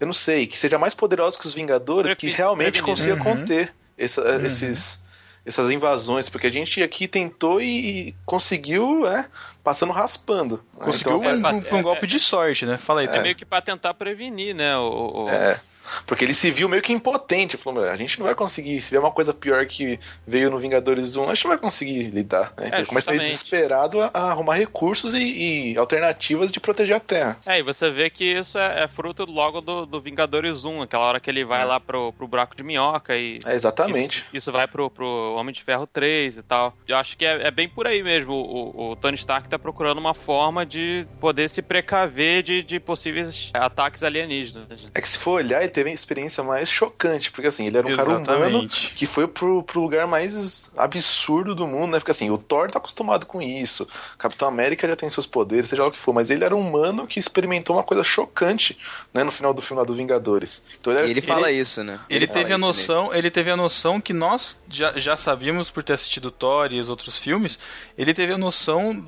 Eu 0.00 0.06
não 0.08 0.12
sei, 0.12 0.46
que 0.46 0.58
seja 0.58 0.76
mais 0.76 0.92
poderosa 0.92 1.38
que 1.38 1.46
os 1.46 1.54
Vingadores, 1.54 2.14
que 2.14 2.26
realmente 2.26 2.82
consiga 2.82 3.14
Uhum. 3.14 3.22
conter 3.22 3.72
essa- 3.96 4.22
esses, 4.44 5.00
essas 5.46 5.70
invasões. 5.70 6.28
Porque 6.28 6.48
a 6.48 6.50
gente 6.50 6.82
aqui 6.82 7.06
tentou 7.06 7.60
e, 7.62 8.14
conseguiu, 8.26 9.06
é, 9.06 9.26
passando 9.62 9.92
raspando. 9.92 10.56
né? 10.76 10.84
Conseguiu 10.84 11.18
Então, 11.22 11.30
um, 11.32 11.76
um- 11.76 11.78
um 11.78 11.82
golpe 11.82 12.06
de 12.08 12.18
sorte, 12.18 12.66
né? 12.66 12.76
Fala 12.76 13.00
aí, 13.02 13.06
É 13.06 13.10
Tom. 13.12 13.22
meio 13.22 13.36
que 13.36 13.44
pra 13.46 13.62
tentar 13.62 13.94
prevenir, 13.94 14.52
né? 14.54 14.76
O, 14.76 15.24
o- 15.24 15.28
É. 15.30 15.60
Porque 16.06 16.24
ele 16.24 16.34
se 16.34 16.50
viu 16.50 16.68
meio 16.68 16.82
que 16.82 16.92
impotente. 16.92 17.56
Falou, 17.56 17.82
"Meu, 17.82 17.90
a 17.90 17.96
gente 17.96 18.18
não 18.18 18.26
vai 18.26 18.34
conseguir. 18.34 18.80
Se 18.80 18.90
vier 18.90 19.00
uma 19.00 19.12
coisa 19.12 19.32
pior 19.32 19.64
que 19.66 19.98
veio 20.26 20.50
no 20.50 20.58
Vingadores 20.58 21.16
1, 21.16 21.24
a 21.30 21.34
gente 21.34 21.44
não 21.44 21.50
vai 21.50 21.58
conseguir 21.58 22.02
lidar. 22.10 22.52
né? 22.56 22.66
Então 22.66 22.78
É, 22.78 22.80
ele 22.80 22.86
começa 22.86 23.10
meio 23.10 23.22
desesperado 23.22 24.00
a, 24.00 24.10
a 24.12 24.30
arrumar 24.30 24.54
recursos 24.54 25.14
e, 25.14 25.72
e 25.72 25.78
alternativas 25.78 26.50
de 26.50 26.60
proteger 26.60 26.96
a 26.96 27.00
Terra. 27.00 27.36
É, 27.46 27.58
e 27.58 27.62
você 27.62 27.90
vê 27.90 28.08
que 28.10 28.24
isso 28.24 28.58
é, 28.58 28.84
é 28.84 28.88
fruto 28.88 29.24
logo 29.24 29.60
do, 29.60 29.86
do 29.86 30.00
Vingadores 30.00 30.64
1, 30.64 30.82
aquela 30.82 31.04
hora 31.04 31.20
que 31.20 31.30
ele 31.30 31.44
vai 31.44 31.64
lá 31.64 31.78
pro, 31.80 32.12
pro 32.12 32.26
buraco 32.26 32.56
de 32.56 32.62
minhoca 32.62 33.16
e. 33.16 33.38
É, 33.46 33.54
exatamente. 33.54 34.18
Isso, 34.18 34.26
isso 34.34 34.52
vai 34.52 34.66
pro, 34.66 34.90
pro 34.90 35.34
Homem 35.36 35.52
de 35.54 35.62
Ferro 35.62 35.86
3 35.86 36.38
e 36.38 36.42
tal. 36.42 36.74
Eu 36.88 36.96
acho 36.96 37.16
que 37.16 37.24
é, 37.24 37.46
é 37.46 37.50
bem 37.50 37.68
por 37.68 37.86
aí 37.86 38.02
mesmo. 38.02 38.32
O, 38.32 38.90
o 38.92 38.96
Tony 38.96 39.16
Stark 39.16 39.48
tá 39.48 39.58
procurando 39.58 39.98
uma 39.98 40.14
forma 40.14 40.64
de 40.64 41.06
poder 41.20 41.48
se 41.48 41.62
precaver 41.62 42.42
de, 42.42 42.62
de 42.62 42.80
possíveis 42.80 43.50
ataques 43.52 44.02
alienígenas. 44.02 44.66
É 44.94 45.00
que 45.00 45.08
se 45.08 45.18
for 45.18 45.32
olhar, 45.42 45.60
ele 45.60 45.70
teve 45.74 45.90
a 45.90 45.92
experiência 45.92 46.42
mais 46.42 46.68
chocante. 46.70 47.30
Porque 47.30 47.48
assim, 47.48 47.66
ele 47.66 47.76
era 47.76 47.86
um 47.86 47.96
cara 47.96 48.08
humano 48.10 48.44
Exatamente. 48.44 48.92
que 48.94 49.06
foi 49.06 49.26
pro, 49.26 49.62
pro 49.62 49.80
lugar 49.80 50.06
mais 50.06 50.70
absurdo 50.76 51.54
do 51.54 51.66
mundo, 51.66 51.92
né? 51.92 51.98
Porque 51.98 52.12
assim, 52.12 52.30
o 52.30 52.38
Thor 52.38 52.70
tá 52.70 52.78
acostumado 52.78 53.26
com 53.26 53.42
isso. 53.42 53.86
Capitão 54.16 54.48
América 54.48 54.86
já 54.86 54.96
tem 54.96 55.10
seus 55.10 55.26
poderes, 55.26 55.68
seja 55.68 55.82
lá 55.82 55.88
o 55.88 55.92
que 55.92 55.98
for. 55.98 56.14
Mas 56.14 56.30
ele 56.30 56.44
era 56.44 56.54
um 56.54 56.60
humano 56.60 57.06
que 57.06 57.18
experimentou 57.18 57.76
uma 57.76 57.84
coisa 57.84 58.04
chocante, 58.04 58.78
né? 59.12 59.24
No 59.24 59.32
final 59.32 59.52
do 59.52 59.60
filme 59.60 59.80
lá 59.80 59.86
do 59.86 59.94
Vingadores. 59.94 60.62
Então 60.80 60.92
ele 60.92 61.00
era 61.00 61.10
ele 61.10 61.20
fala 61.20 61.50
isso, 61.50 61.82
né? 61.82 62.00
Ele, 62.08 62.26
fala 62.26 62.38
teve 62.38 62.52
a 62.52 62.58
noção, 62.58 63.12
ele 63.12 63.30
teve 63.30 63.50
a 63.50 63.56
noção 63.56 64.00
que 64.00 64.12
nós 64.12 64.56
já, 64.68 64.96
já 64.96 65.16
sabíamos 65.16 65.70
por 65.70 65.82
ter 65.82 65.94
assistido 65.94 66.30
Thor 66.30 66.72
e 66.72 66.80
os 66.80 66.88
outros 66.88 67.18
filmes, 67.18 67.58
ele 67.98 68.14
teve 68.14 68.32
a 68.32 68.38
noção 68.38 69.04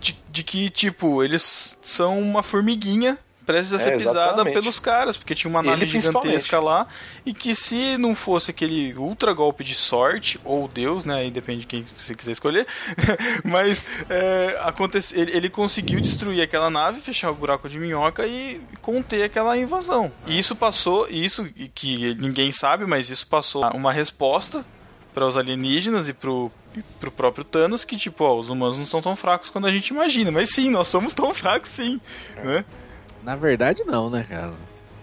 de, 0.00 0.18
de 0.30 0.42
que, 0.42 0.70
tipo, 0.70 1.22
eles 1.22 1.76
são 1.82 2.18
uma 2.18 2.42
formiguinha 2.42 3.18
prestes 3.46 3.72
a 3.72 3.76
É, 3.76 3.78
ser 3.78 3.96
pisada 3.96 4.20
exatamente. 4.26 4.54
pelos 4.54 4.78
caras, 4.80 5.16
porque 5.16 5.34
tinha 5.34 5.48
uma 5.48 5.60
Ele 5.60 5.70
nave 5.70 5.86
principalmente. 5.86 6.24
gigantesca 6.30 6.58
lá, 6.60 6.86
e 7.24 7.32
que 7.32 7.54
se 7.54 7.96
não 7.96 8.14
fosse 8.14 8.50
aquele 8.50 8.92
ultra 8.94 9.32
golpe 9.32 9.62
de 9.62 9.74
sorte, 9.74 10.38
ou 10.44 10.66
Deus, 10.68 11.04
né, 11.04 11.14
aí 11.16 11.30
depende 11.30 11.60
de 11.60 11.66
quem 11.66 11.82
você 11.82 12.14
quiser 12.14 12.32
escolher, 12.32 12.66
mas 13.44 13.86
é, 14.10 14.58
acontece, 14.62 15.18
ele, 15.18 15.30
ele 15.36 15.48
conseguiu 15.48 16.00
destruir 16.00 16.42
aquela 16.42 16.68
nave, 16.68 17.00
fechar 17.00 17.30
o 17.30 17.34
buraco 17.34 17.68
de 17.68 17.78
minhoca 17.78 18.26
e 18.26 18.60
conter 18.82 19.22
aquela 19.22 19.56
invasão. 19.56 20.10
E 20.26 20.38
isso 20.38 20.56
passou, 20.56 21.06
e 21.08 21.24
isso 21.24 21.48
que 21.74 22.14
ninguém 22.16 22.50
sabe, 22.52 22.84
mas 22.86 23.08
isso 23.10 23.26
passou 23.26 23.64
uma 23.68 23.92
resposta 23.92 24.64
para 25.14 25.26
os 25.26 25.36
alienígenas 25.36 26.08
e 26.10 26.12
pro, 26.12 26.52
e 26.76 26.82
pro 27.00 27.10
próprio 27.10 27.42
Thanos 27.44 27.84
que, 27.84 27.96
tipo, 27.96 28.22
ó, 28.24 28.36
os 28.38 28.50
humanos 28.50 28.76
não 28.76 28.84
são 28.84 29.00
tão 29.00 29.16
fracos 29.16 29.48
quanto 29.48 29.66
a 29.66 29.70
gente 29.72 29.88
imagina. 29.88 30.30
Mas 30.30 30.50
sim, 30.50 30.68
nós 30.68 30.88
somos 30.88 31.14
tão 31.14 31.32
fracos 31.32 31.70
sim, 31.70 31.98
né? 32.44 32.64
Na 33.26 33.34
verdade, 33.34 33.82
não, 33.84 34.08
né, 34.08 34.24
cara? 34.28 34.52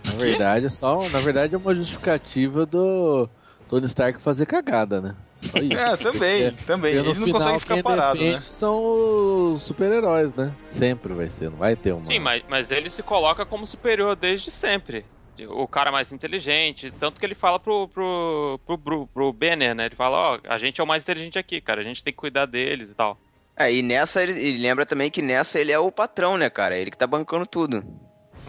Na 0.05 0.13
verdade, 0.13 0.67
é 0.67 0.69
só. 0.69 0.97
Na 1.09 1.19
verdade, 1.19 1.55
é 1.55 1.57
uma 1.57 1.75
justificativa 1.75 2.65
do 2.65 3.27
Tony 3.67 3.85
Stark 3.85 4.21
fazer 4.21 4.45
cagada, 4.45 5.01
né? 5.01 5.15
É, 5.53 5.97
também, 5.97 6.43
É, 6.43 6.51
também. 6.51 6.95
Porque 6.95 7.09
Ele 7.09 7.19
não 7.19 7.31
consegue 7.33 7.59
ficar 7.59 7.73
quem 7.73 7.83
parado, 7.83 8.17
defende 8.17 8.35
né? 8.37 8.43
são 8.47 9.51
os 9.51 9.63
super-heróis, 9.63 10.33
né? 10.35 10.53
Sempre 10.69 11.13
vai 11.13 11.29
ser, 11.29 11.49
não 11.49 11.57
vai 11.57 11.75
ter 11.75 11.91
uma. 11.91 12.05
Sim, 12.05 12.19
mas, 12.19 12.41
mas 12.47 12.71
ele 12.71 12.89
se 12.89 13.03
coloca 13.03 13.45
como 13.45 13.67
superior 13.67 14.15
desde 14.15 14.49
sempre. 14.51 15.03
O 15.49 15.67
cara 15.67 15.91
mais 15.91 16.13
inteligente, 16.13 16.93
tanto 16.97 17.19
que 17.19 17.25
ele 17.25 17.35
fala 17.35 17.59
pro, 17.59 17.89
pro, 17.89 18.57
pro, 18.65 18.77
pro, 18.77 19.07
pro 19.07 19.33
Banner, 19.33 19.75
né? 19.75 19.87
Ele 19.87 19.95
fala, 19.97 20.17
ó, 20.17 20.39
a 20.47 20.57
gente 20.57 20.79
é 20.79 20.83
o 20.83 20.87
mais 20.87 21.03
inteligente 21.03 21.37
aqui, 21.37 21.59
cara, 21.59 21.81
a 21.81 21.83
gente 21.83 22.01
tem 22.01 22.13
que 22.13 22.19
cuidar 22.19 22.45
deles 22.45 22.91
e 22.91 22.95
tal. 22.95 23.19
É, 23.57 23.69
e 23.69 23.81
nessa 23.81 24.23
ele, 24.23 24.31
ele 24.39 24.59
lembra 24.59 24.85
também 24.85 25.11
que 25.11 25.21
nessa 25.21 25.59
ele 25.59 25.73
é 25.73 25.79
o 25.79 25.91
patrão, 25.91 26.37
né, 26.37 26.49
cara? 26.49 26.77
Ele 26.77 26.89
que 26.89 26.97
tá 26.97 27.05
bancando 27.05 27.45
tudo. 27.45 27.83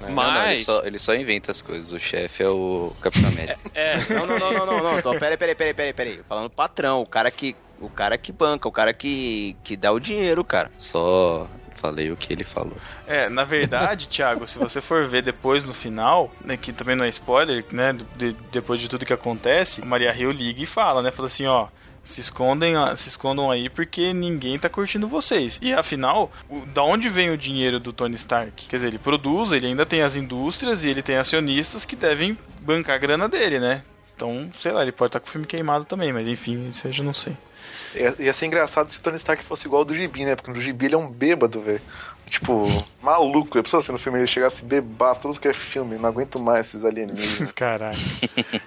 Não, 0.00 0.08
não, 0.08 0.14
Mas. 0.14 0.50
ele, 0.58 0.64
só, 0.64 0.82
ele 0.84 0.98
só 0.98 1.14
inventa 1.14 1.50
as 1.50 1.62
coisas. 1.62 1.92
O 1.92 1.98
chefe 1.98 2.42
é 2.42 2.48
o 2.48 2.92
Capitão 3.00 3.28
América. 3.30 3.58
É, 3.74 3.96
Não, 4.12 4.26
não, 4.26 4.38
não, 4.38 4.52
não, 4.52 4.66
não, 4.66 4.82
não. 4.94 5.02
Tô, 5.02 5.12
peraí, 5.18 5.36
peraí, 5.36 5.54
peraí, 5.54 5.74
peraí, 5.74 5.92
peraí. 5.92 6.20
Falando 6.28 6.50
patrão, 6.50 7.00
o 7.02 7.06
cara 7.06 7.30
que. 7.30 7.56
O 7.80 7.88
cara 7.90 8.16
que 8.16 8.30
banca, 8.32 8.68
o 8.68 8.72
cara 8.72 8.94
que, 8.94 9.56
que 9.64 9.76
dá 9.76 9.90
o 9.92 9.98
dinheiro, 10.00 10.44
cara. 10.44 10.70
Só 10.78 11.46
falei 11.74 12.10
o 12.10 12.16
que 12.16 12.32
ele 12.32 12.44
falou. 12.44 12.76
É, 13.06 13.28
na 13.28 13.44
verdade, 13.44 14.08
Thiago, 14.08 14.46
se 14.46 14.58
você 14.58 14.80
for 14.80 15.06
ver 15.06 15.22
depois 15.22 15.64
no 15.64 15.74
final, 15.74 16.32
né, 16.42 16.56
que 16.56 16.72
também 16.72 16.96
não 16.96 17.04
é 17.04 17.08
spoiler, 17.10 17.62
né, 17.72 17.94
de- 18.16 18.32
depois 18.50 18.80
de 18.80 18.88
tudo 18.88 19.04
que 19.04 19.12
acontece, 19.12 19.84
Maria 19.84 20.14
Hill 20.16 20.30
liga 20.30 20.62
e 20.62 20.66
fala, 20.66 21.02
né, 21.02 21.10
fala 21.10 21.26
assim, 21.26 21.44
ó, 21.46 21.66
se 22.04 22.20
escondem, 22.20 22.74
se 22.96 23.08
escondam 23.08 23.50
aí 23.50 23.68
porque 23.70 24.12
ninguém 24.12 24.58
tá 24.58 24.68
curtindo 24.68 25.08
vocês. 25.08 25.58
E 25.62 25.72
afinal, 25.72 26.30
o- 26.48 26.66
da 26.66 26.82
onde 26.82 27.08
vem 27.08 27.30
o 27.30 27.36
dinheiro 27.38 27.80
do 27.80 27.92
Tony 27.92 28.14
Stark? 28.14 28.66
Quer 28.68 28.76
dizer, 28.76 28.88
ele 28.88 28.98
produz, 28.98 29.52
ele 29.52 29.66
ainda 29.66 29.86
tem 29.86 30.02
as 30.02 30.14
indústrias 30.16 30.84
e 30.84 30.90
ele 30.90 31.02
tem 31.02 31.16
acionistas 31.16 31.84
que 31.84 31.96
devem 31.96 32.36
bancar 32.60 32.94
a 32.96 32.98
grana 32.98 33.28
dele, 33.28 33.58
né? 33.58 33.82
Então, 34.16 34.48
sei 34.60 34.70
lá, 34.70 34.82
ele 34.82 34.92
pode 34.92 35.08
estar 35.08 35.18
com 35.20 35.26
o 35.26 35.30
filme 35.30 35.46
queimado 35.46 35.84
também, 35.84 36.12
mas 36.12 36.28
enfim, 36.28 36.70
já 36.72 37.02
não 37.02 37.12
sei. 37.12 37.36
Ia, 37.96 38.14
ia 38.18 38.32
ser 38.32 38.46
engraçado 38.46 38.86
se 38.88 38.98
o 38.98 39.02
Tony 39.02 39.16
Stark 39.16 39.42
fosse 39.44 39.66
igual 39.66 39.80
ao 39.80 39.84
do 39.84 39.94
Gibi, 39.94 40.24
né? 40.24 40.36
Porque 40.36 40.50
no 40.52 40.60
Gibi 40.60 40.86
ele 40.86 40.94
é 40.94 40.98
um 40.98 41.10
bêbado, 41.10 41.60
velho. 41.60 41.80
Tipo, 42.28 42.66
maluco. 43.02 43.56
Eu 43.56 43.62
preciso 43.62 43.78
assim 43.80 43.92
no 43.92 43.98
filme 43.98 44.18
ele 44.18 44.26
chegasse 44.26 44.64
bebaço, 44.64 45.22
tudo 45.22 45.38
que 45.38 45.46
é 45.48 45.54
filme. 45.54 45.96
Não 45.96 46.08
aguento 46.08 46.38
mais 46.40 46.66
esses 46.66 46.84
alienígenas. 46.84 47.52
Caralho. 47.54 47.98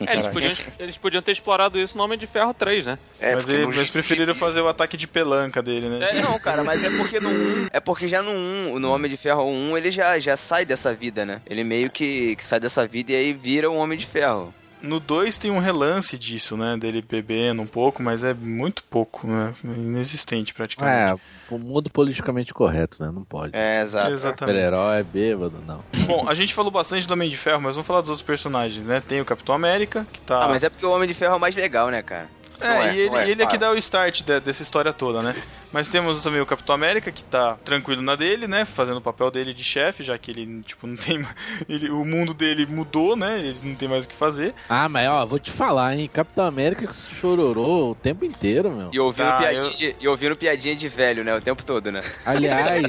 É, 0.05 0.13
eles, 0.13 0.27
podiam, 0.27 0.55
eles 0.79 0.97
podiam 0.97 1.21
ter 1.21 1.31
explorado 1.31 1.77
isso 1.79 1.97
no 1.97 2.03
Homem 2.03 2.17
de 2.17 2.27
Ferro 2.27 2.53
3, 2.53 2.85
né? 2.85 2.99
É, 3.19 3.35
mas 3.35 3.49
ele- 3.49 3.63
eles 3.63 3.89
preferiram 3.89 4.33
fazer 4.35 4.61
o 4.61 4.67
ataque 4.67 4.95
de 4.95 5.07
pelanca 5.07 5.61
dele, 5.61 5.89
né? 5.89 6.11
É, 6.11 6.21
não, 6.21 6.39
cara, 6.39 6.63
mas 6.63 6.83
é 6.83 6.89
porque 6.97 7.19
no 7.19 7.29
1, 7.29 7.67
é 7.73 7.79
porque 7.79 8.07
já 8.07 8.21
no 8.21 8.31
1, 8.31 8.79
no 8.79 8.91
Homem 8.91 9.09
de 9.11 9.17
Ferro 9.17 9.43
1, 9.45 9.77
ele 9.77 9.91
já, 9.91 10.17
já 10.19 10.37
sai 10.37 10.65
dessa 10.65 10.93
vida, 10.93 11.25
né? 11.25 11.41
Ele 11.45 11.63
meio 11.63 11.89
que, 11.89 12.35
que 12.35 12.45
sai 12.45 12.59
dessa 12.59 12.87
vida 12.87 13.11
e 13.11 13.15
aí 13.15 13.33
vira 13.33 13.69
um 13.69 13.77
Homem 13.77 13.97
de 13.97 14.05
Ferro. 14.05 14.53
No 14.87 14.99
2 14.99 15.37
tem 15.37 15.51
um 15.51 15.59
relance 15.59 16.17
disso, 16.17 16.55
né? 16.55 16.77
Dele 16.77 17.01
bebendo 17.01 17.61
um 17.61 17.67
pouco, 17.67 18.01
mas 18.01 18.23
é 18.23 18.33
muito 18.33 18.83
pouco, 18.83 19.27
né? 19.27 19.53
Inexistente 19.63 20.53
praticamente. 20.53 21.21
É, 21.21 21.53
o 21.53 21.59
mundo 21.59 21.89
politicamente 21.89 22.53
correto, 22.53 23.03
né? 23.03 23.11
Não 23.13 23.23
pode. 23.23 23.55
É, 23.55 23.81
exato. 23.81 24.13
Exatamente. 24.13 24.55
Super-herói, 24.55 25.03
bêbado, 25.03 25.57
não. 25.65 25.83
Bom, 26.05 26.27
a 26.27 26.33
gente 26.33 26.53
falou 26.53 26.71
bastante 26.71 27.05
do 27.05 27.13
Homem 27.13 27.29
de 27.29 27.37
Ferro, 27.37 27.61
mas 27.61 27.75
vamos 27.75 27.85
falar 27.85 28.01
dos 28.01 28.09
outros 28.09 28.25
personagens, 28.25 28.83
né? 28.83 29.03
Tem 29.05 29.19
o 29.19 29.25
Capitão 29.25 29.53
América, 29.53 30.07
que 30.11 30.21
tá. 30.21 30.45
Ah, 30.45 30.47
mas 30.47 30.63
é 30.63 30.69
porque 30.69 30.85
o 30.85 30.91
Homem 30.91 31.07
de 31.07 31.13
Ferro 31.13 31.33
é 31.33 31.37
o 31.37 31.39
mais 31.39 31.55
legal, 31.55 31.89
né, 31.89 32.01
cara? 32.01 32.29
É, 32.59 32.67
Não 32.67 32.81
é, 32.83 32.93
e 32.95 32.99
ele, 32.99 33.15
é, 33.17 33.29
ele 33.29 33.43
é 33.43 33.45
que 33.45 33.57
dá 33.57 33.71
o 33.71 33.75
start 33.77 34.21
de- 34.23 34.39
dessa 34.39 34.63
história 34.63 34.91
toda, 34.91 35.21
né? 35.21 35.35
Mas 35.71 35.87
temos 35.89 36.23
também 36.23 36.41
o 36.41 36.45
Capitão 36.45 36.73
América, 36.73 37.11
que 37.11 37.23
tá 37.23 37.55
tranquilo 37.63 38.01
na 38.01 38.15
dele, 38.15 38.47
né? 38.47 38.65
Fazendo 38.65 38.97
o 38.97 39.01
papel 39.01 39.29
dele 39.29 39.53
de 39.53 39.63
chefe, 39.63 40.03
já 40.03 40.17
que 40.17 40.31
ele, 40.31 40.61
tipo, 40.63 40.87
não 40.87 40.95
tem. 40.95 41.23
Ele, 41.69 41.89
o 41.89 42.03
mundo 42.05 42.33
dele 42.33 42.65
mudou, 42.65 43.15
né? 43.15 43.39
Ele 43.39 43.57
não 43.61 43.75
tem 43.75 43.87
mais 43.87 44.05
o 44.05 44.07
que 44.07 44.15
fazer. 44.15 44.53
Ah, 44.69 44.87
mas 44.89 45.07
ó, 45.09 45.25
vou 45.25 45.37
te 45.39 45.51
falar, 45.51 45.95
hein? 45.97 46.09
Capitão 46.11 46.45
América 46.45 46.91
chororou 46.93 47.91
o 47.91 47.95
tempo 47.95 48.23
inteiro, 48.25 48.71
meu. 48.71 48.89
E 48.93 48.99
ouvindo, 48.99 49.27
Tá, 49.27 49.37
piadinha, 49.37 49.63
eu- 49.63 49.73
de, 49.75 49.95
e 49.99 50.07
ouvindo 50.07 50.35
piadinha 50.35 50.75
de 50.75 50.87
velho, 50.87 51.23
né? 51.23 51.35
O 51.35 51.41
tempo 51.41 51.63
todo, 51.63 51.91
né? 51.91 52.01
Aliás, 52.25 52.83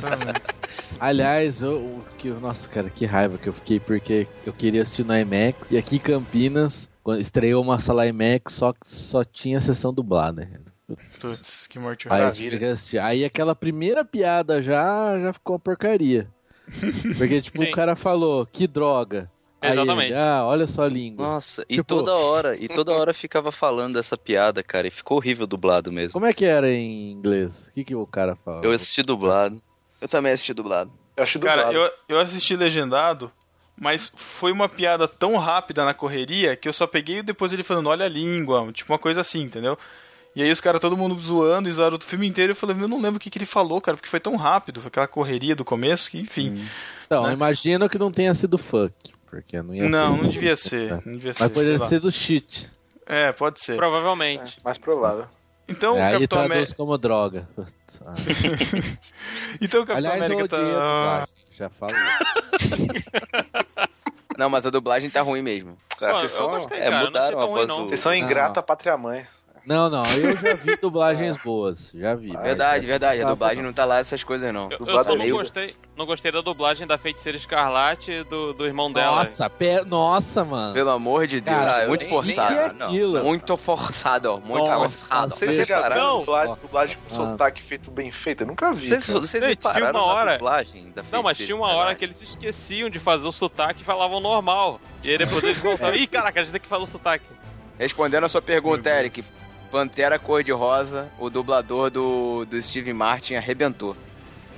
aliás, 1.01 1.63
eu, 1.63 1.73
o 1.79 2.05
que, 2.17 2.29
nossa, 2.29 2.69
cara, 2.69 2.91
que 2.91 3.05
raiva 3.05 3.39
que 3.39 3.49
eu 3.49 3.53
fiquei, 3.53 3.81
porque 3.81 4.27
eu 4.47 4.53
queria 4.53 4.83
assistir 4.83 5.05
no 5.05 5.17
IMAX, 5.17 5.69
e 5.71 5.77
aqui 5.77 5.97
em 5.97 6.01
Campinas, 6.01 6.89
quando 7.09 7.23
estreou 7.23 7.63
uma 7.63 7.81
sala 7.81 8.07
IMAX, 8.07 8.53
só 8.53 8.71
que 8.75 8.81
só 8.87 9.25
tinha 9.25 9.63
sessão 9.63 9.95
dublada. 9.95 10.47
Putz, 11.19 11.67
que 11.67 11.79
morte 11.79 12.07
Aí. 12.11 12.21
Aí 13.01 13.25
aquela 13.25 13.55
primeira 13.55 14.05
piada 14.05 14.61
já, 14.61 15.19
já 15.19 15.33
ficou 15.33 15.55
uma 15.55 15.59
porcaria. 15.59 16.29
Porque, 17.17 17.41
tipo, 17.41 17.63
Sim. 17.63 17.71
o 17.71 17.73
cara 17.73 17.97
falou, 17.97 18.45
que 18.45 18.67
droga. 18.67 19.27
Aí 19.59 19.73
Exatamente. 19.73 20.09
ele, 20.13 20.19
ah, 20.19 20.45
olha 20.45 20.67
só 20.67 20.83
a 20.83 20.89
língua. 20.89 21.27
Nossa, 21.27 21.65
e 21.67 21.77
Tipo- 21.77 21.87
toda 21.97 22.15
hora, 22.15 22.55
e 22.63 22.69
toda 22.69 22.93
hora 22.93 23.15
ficava 23.15 23.51
falando 23.51 23.99
essa 23.99 24.19
piada, 24.19 24.63
cara, 24.63 24.87
e 24.87 24.91
ficou 24.91 25.17
horrível 25.17 25.47
dublado 25.47 25.91
mesmo. 25.91 26.13
Como 26.13 26.27
é 26.27 26.35
que 26.35 26.45
era 26.45 26.71
em 26.71 27.11
inglês? 27.11 27.69
O 27.69 27.73
que, 27.73 27.85
que 27.85 27.95
o 27.95 28.07
cara 28.07 28.37
fala? 28.37 28.63
Eu 28.63 28.73
assisti 28.73 29.03
dublado. 29.03 29.63
Eu 29.99 30.09
também 30.09 30.33
assisti 30.33 30.53
dublado. 30.53 30.93
Eu 31.17 31.25
Cara, 31.41 31.65
dublado. 31.65 31.91
eu, 32.07 32.17
eu 32.17 32.21
assisti 32.21 32.55
legendado, 32.55 33.33
mas 33.81 34.13
foi 34.17 34.53
uma 34.53 34.69
piada 34.69 35.07
tão 35.07 35.37
rápida 35.37 35.85
na 35.85 35.95
correria 35.95 36.57
que 36.57 36.69
eu 36.69 36.73
só 36.73 36.87
peguei 36.87 37.23
depois 37.23 37.53
ele 37.53 37.63
falando, 37.63 37.89
olha 37.89 38.05
a 38.07 38.09
língua, 38.09 38.71
tipo 38.73 38.93
uma 38.93 38.99
coisa 38.99 39.21
assim, 39.21 39.43
entendeu? 39.43 39.79
E 40.35 40.43
aí 40.43 40.51
os 40.51 40.61
caras, 40.61 40.81
todo 40.81 40.97
mundo 40.97 41.19
zoando 41.19 41.69
e 41.69 41.73
zoaram 41.73 41.97
o 41.97 42.05
filme 42.05 42.27
inteiro. 42.27 42.53
Eu 42.53 42.57
falei, 42.57 42.77
eu 42.81 42.87
não 42.87 43.01
lembro 43.01 43.17
o 43.17 43.21
que, 43.21 43.31
que 43.31 43.39
ele 43.39 43.47
falou, 43.47 43.81
cara, 43.81 43.97
porque 43.97 44.09
foi 44.09 44.21
tão 44.21 44.37
rápido, 44.37 44.81
foi 44.81 44.89
aquela 44.89 45.09
correria 45.09 45.57
do 45.57 45.65
começo 45.65 46.11
que, 46.11 46.19
enfim. 46.19 46.65
Então, 47.07 47.25
né? 47.27 47.33
imagino 47.33 47.89
que 47.89 47.99
não 47.99 48.13
tenha 48.13 48.35
sido 48.35 48.57
fuck. 48.59 48.93
Porque 49.27 49.61
não 49.61 49.75
ia 49.75 49.89
Não, 49.89 50.17
ter. 50.17 50.23
não 50.23 50.31
devia 50.31 50.57
ser. 50.57 51.03
Não 51.05 51.15
devia 51.15 51.33
ser. 51.35 51.43
Mas 51.43 51.53
poderia 51.53 51.81
ser 51.81 52.01
do 52.01 52.11
shit. 52.13 52.71
É, 53.07 53.33
pode 53.33 53.61
ser. 53.61 53.77
Provavelmente. 53.77 54.59
É, 54.59 54.61
mais 54.65 54.79
provável. 54.79 55.27
Então 55.69 55.97
o 55.97 56.01
Aí 56.01 56.13
Capitão 56.13 56.41
América. 56.41 56.75
como 56.75 56.97
droga. 56.97 57.49
Ah. 58.05 58.15
Então 59.61 59.83
o 59.83 59.87
Capitão 59.87 60.13
Aliás, 60.13 60.31
eu 60.31 60.37
América 60.37 60.49
tá. 60.49 61.29
Já 61.59 61.69
falo. 61.71 61.93
Não, 64.39 64.49
mas 64.49 64.65
a 64.65 64.71
dublagem 64.71 65.11
tá 65.11 65.21
ruim 65.21 65.43
mesmo. 65.43 65.77
Cara, 65.99 66.13
Pô, 66.13 66.19
vocês 66.21 66.31
são, 66.31 66.49
gostei, 66.49 66.79
é, 66.79 66.89
cara. 66.91 67.05
mudaram 67.05 67.41
a 67.41 67.47
voz 67.47 67.67
não. 67.67 67.83
do- 67.83 67.89
vocês 67.89 67.99
são 67.99 68.13
Não. 68.13 68.19
ingrata 68.19 68.63
pátria 68.63 68.97
mãe. 68.97 69.27
Não, 69.69 69.91
não, 69.91 70.01
eu 70.17 70.35
já 70.35 70.55
vi 70.55 70.77
dublagens 70.81 71.37
boas. 71.43 71.91
Já 71.95 72.15
vi. 72.15 72.33
mas 72.33 72.43
Verdade, 72.43 72.87
verdade. 72.87 73.23
A 73.23 73.29
dublagem 73.29 73.63
não 73.63 73.73
tá 73.73 73.85
lá 73.85 73.99
essas 73.99 74.25
coisas, 74.25 74.51
não. 74.53 74.69
Eu, 74.71 74.79
eu 74.87 74.95
só 74.97 75.01
é 75.03 75.05
não 75.09 75.17
meio- 75.19 75.37
gostei, 75.37 75.75
não 75.95 76.07
gostei 76.07 76.33
da 76.33 76.41
dublagem 76.41 76.87
da 76.87 76.97
Feiticeira 76.97 77.37
Escarlate 77.37 78.11
e 78.11 78.25
do, 78.25 78.55
do 78.55 78.65
irmão 78.67 78.91
dela. 78.91 79.17
Nossa, 79.17 79.51
pe... 79.51 79.83
Nossa, 79.85 80.43
mano. 80.43 80.73
Pelo 80.73 80.89
amor 80.91 81.27
de 81.27 81.41
Deus, 81.43 81.55
Cara, 81.59 81.87
muito 81.87 82.01
nem- 82.01 82.09
forçado. 82.09 82.55
é 82.55 82.73
não. 82.73 83.23
Muito 83.23 83.57
forçado, 83.59 84.33
ó. 84.33 84.39
Muito 84.39 84.65
Nossa, 84.67 84.99
forçado. 85.05 85.35
Vocês 85.35 85.67
já 85.67 85.83
viram 85.89 85.97
Não. 85.97 86.19
dublagem, 86.21 86.57
dublagem 86.63 86.97
com 86.97 87.15
Ah. 87.15 87.15
sotaque 87.31 87.63
feito 87.63 87.91
bem 87.91 88.11
feito? 88.11 88.45
Eu 88.45 88.47
nunca 88.47 88.73
vi. 88.73 88.89
Vocês, 88.89 89.07
vocês 89.07 89.45
Gente, 89.45 89.59
tinha 89.59 89.73
repararam 89.73 90.01
uma 90.01 90.07
na 90.07 90.13
hora- 90.15 90.33
dublagem 90.39 90.91
da 90.95 91.05
Não, 91.13 91.23
mas 91.23 91.37
tinha 91.37 91.55
uma 91.55 91.69
hora 91.75 91.95
que 91.95 92.07
eles 92.07 92.23
esqueciam 92.23 92.89
de 92.89 92.99
fazer 92.99 93.29
o 93.29 93.33
sotaque 93.33 93.83
e 93.83 93.85
falavam 93.85 94.19
normal. 94.19 94.81
E 95.05 95.11
aí 95.11 95.19
depois 95.19 95.45
eles 95.45 95.59
voltavam. 95.63 95.95
Ih, 95.95 96.07
caraca, 96.07 96.41
a 96.41 96.43
gente 96.43 96.53
tem 96.53 96.61
que 96.63 96.69
falar 96.69 96.85
o 96.85 96.87
sotaque. 96.87 97.27
Respondendo 97.79 98.25
a 98.25 98.29
sua 98.29 98.41
pergunta, 98.41 98.89
Eric. 98.89 99.23
Pantera 99.71 100.19
Cor-de-Rosa, 100.19 101.09
o 101.19 101.29
dublador 101.31 101.91
do, 101.91 102.45
do 102.47 102.63
Steve 102.63 102.93
Martin 102.93 103.35
arrebentou. 103.35 103.97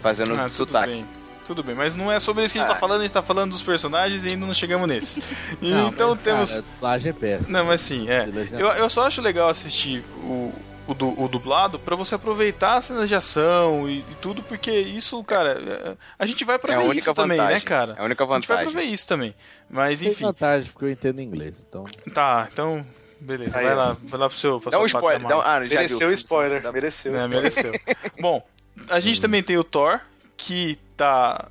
Fazendo 0.03 0.33
Ah, 0.35 0.43
tudo 0.45 0.51
sotaque. 0.51 0.93
bem. 0.93 1.07
Tudo 1.47 1.65
bem, 1.65 1.75
mas 1.75 1.97
não 1.97 2.13
é 2.13 2.21
sobre 2.21 2.45
isso 2.45 2.53
que 2.53 2.59
a 2.61 2.63
gente 2.63 2.71
tá 2.73 2.79
falando, 2.79 3.01
a 3.01 3.03
gente 3.03 3.13
tá 3.13 3.23
falando 3.23 3.51
dos 3.51 3.63
personagens 3.63 4.25
e 4.25 4.29
ainda 4.29 4.47
não 4.47 4.55
chegamos 4.55 4.87
nesse. 4.89 5.21
E 5.61 5.69
Não, 5.71 5.89
então 5.89 6.11
mas, 6.11 6.19
temos. 6.21 6.51
Cara, 6.51 6.63
a 6.63 6.75
dublagem 6.75 7.11
é 7.11 7.13
péssima. 7.13 7.59
Não, 7.59 7.65
mas 7.67 7.81
sim, 7.81 8.09
é. 8.09 8.29
Eu, 8.53 8.69
eu 8.69 8.89
só 8.89 9.07
acho 9.07 9.21
legal 9.21 9.49
assistir 9.49 10.05
o, 10.23 10.53
o, 10.87 10.95
du- 10.95 11.21
o 11.21 11.27
dublado 11.29 11.77
pra 11.79 11.97
você 11.97 12.15
aproveitar 12.15 12.77
as 12.77 12.85
cenas 12.85 13.09
de 13.09 13.17
ação 13.17 13.89
e, 13.91 13.99
e 13.99 14.15
tudo, 14.23 14.43
porque 14.45 14.71
isso, 14.71 15.23
cara, 15.25 15.61
é- 15.61 15.97
a 16.17 16.25
gente 16.25 16.45
vai 16.45 16.57
pra 16.57 16.75
É 16.75 16.77
a 16.77 16.79
ver 16.79 16.85
única 16.85 16.99
isso 17.01 17.15
também, 17.15 17.37
vantagem. 17.39 17.59
né, 17.59 17.65
cara? 17.65 17.95
É 17.99 18.01
a 18.01 18.05
única 18.05 18.25
A 18.25 18.27
gente 18.35 18.47
vai 18.49 18.57
pra 18.59 18.67
vantagem. 18.67 18.89
ver 18.89 18.95
isso 18.95 19.09
também. 19.09 19.35
Mas 19.69 19.99
Tem 20.01 20.09
enfim, 20.11 20.25
vantagem, 20.27 20.71
porque 20.71 20.85
eu 20.85 20.91
entendo 20.91 21.21
inglês. 21.21 21.67
Então, 21.69 21.85
tá, 22.15 22.49
então. 22.53 22.87
Beleza, 23.21 23.59
Aí, 23.59 23.67
vai 23.67 23.75
lá, 23.75 23.97
vai 24.03 24.21
lá 24.21 24.29
pro 24.29 24.39
seu. 24.39 24.61
Pra 24.61 24.71
Dá 24.71 24.81
um 24.81 24.87
spoiler. 24.87 25.27
Dá 25.29 25.37
um... 25.39 25.41
Ah, 25.41 25.61
já 25.67 25.75
Mereceu 25.77 25.99
viu. 25.99 26.09
o 26.09 26.13
spoiler, 26.13 26.63
Dá- 26.63 26.73
mereceu 26.73 27.13
o 27.13 27.17
É, 27.17 27.19
spoiler. 27.19 27.43
mereceu. 27.43 27.73
Bom, 28.21 28.47
a 28.89 28.99
gente 29.01 29.21
também 29.21 29.43
tem 29.43 29.57
o 29.59 29.65
Thor, 29.65 30.01
que 30.37 30.79
tá 30.97 31.49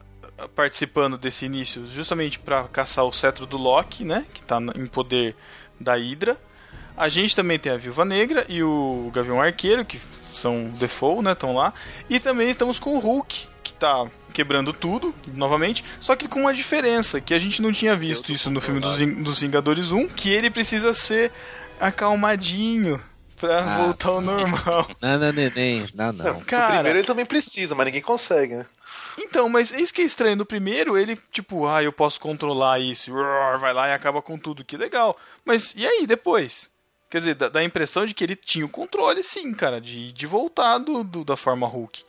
participando 0.56 1.18
desse 1.18 1.46
início 1.46 1.86
justamente 1.86 2.40
pra 2.40 2.64
caçar 2.64 3.06
o 3.06 3.12
cetro 3.12 3.46
do 3.46 3.58
Loki, 3.58 4.04
né? 4.04 4.26
Que 4.34 4.42
tá 4.42 4.60
em 4.76 4.86
poder 4.88 5.36
da 5.80 5.96
Hydra. 5.96 6.38
A 6.98 7.08
gente 7.08 7.36
também 7.36 7.58
tem 7.60 7.72
a 7.72 7.78
Viúva 7.78 8.04
Negra 8.04 8.46
e 8.50 8.62
o 8.64 9.10
Gavião 9.14 9.42
Arqueiro, 9.42 9.86
que 9.86 10.00
são 10.34 10.70
default, 10.80 11.24
né? 11.24 11.32
Estão 11.34 11.54
lá. 11.56 11.74
E 12.10 12.20
também 12.20 12.50
estamos 12.50 12.80
com 12.80 12.96
o 12.96 13.00
Hulk, 13.00 13.48
que 13.64 13.74
tá 13.74 14.06
quebrando 14.40 14.72
tudo, 14.72 15.14
novamente, 15.34 15.84
só 16.00 16.16
que 16.16 16.26
com 16.26 16.40
uma 16.44 16.54
diferença, 16.54 17.20
que 17.20 17.34
a 17.34 17.38
gente 17.38 17.62
não 17.62 17.74
tinha 17.74 17.94
visto 17.94 18.32
isso 18.32 18.50
no 18.50 18.62
filme 18.62 18.80
dos, 18.80 18.96
Ving- 18.96 19.22
dos 19.22 19.38
Vingadores 19.42 19.92
1, 19.92 20.08
que 20.08 20.30
ele 20.30 20.50
precisa 20.50 20.94
ser 20.94 21.30
acalmadinho 21.78 23.02
pra 23.36 23.60
Ah, 23.60 23.78
voltar 23.84 24.08
ao 24.10 24.22
normal. 24.22 24.90
Nana 25.02 25.32
neném, 25.34 25.86
não, 25.94 26.14
não. 26.14 26.36
No 26.36 26.46
Cara, 26.46 26.74
primeiro 26.76 27.00
ele 27.00 27.06
também 27.08 27.26
precisa, 27.26 27.76
mas 27.76 27.86
ninguém 27.86 28.02
consegue, 28.02 28.56
né? 28.56 28.66
então, 29.18 29.50
mas 29.50 29.74
é 29.74 29.82
isso 29.82 29.94
que 29.94 30.02
é 30.02 30.06
estranho. 30.06 30.38
No 30.38 30.46
primeiro, 30.46 30.98
ele, 30.98 31.20
tipo, 31.34 31.68
ah, 31.68 31.84
eu 31.84 31.92
posso 31.92 32.18
controlar 32.18 32.80
isso, 32.80 33.12
vai 33.60 33.74
lá 33.74 33.90
e 33.90 33.94
acaba 33.94 34.22
com 34.22 34.38
tudo, 34.38 34.64
que 34.64 34.78
legal. 34.78 35.18
Mas 35.44 35.74
e 35.76 35.86
aí, 35.86 36.08
depois? 36.08 36.70
Quer 37.10 37.18
dizer, 37.18 37.36
dá, 37.36 37.50
dá 37.50 37.60
a 37.60 37.64
impressão 37.64 38.06
de 38.06 38.14
que 38.14 38.24
ele 38.24 38.38
tinha 38.38 38.66
o 38.66 38.70
controle, 38.70 39.22
sim, 39.22 39.52
cara, 39.54 39.82
de, 39.82 40.14
de 40.14 40.26
voltar 40.26 40.78
do, 40.78 41.04
do- 41.04 41.26
da 41.26 41.36
forma 41.36 41.68
Hulk. 41.68 42.04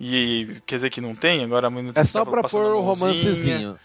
E 0.00 0.60
quer 0.66 0.76
dizer 0.76 0.88
que 0.90 1.00
não 1.00 1.14
tem? 1.14 1.44
Agora 1.44 1.66
a 1.66 1.70
menina 1.70 1.92
É 1.94 2.04
só 2.04 2.24
pra 2.24 2.42
pôr 2.42 2.62
mãozinha. 2.62 2.82
romancezinho. 2.82 3.78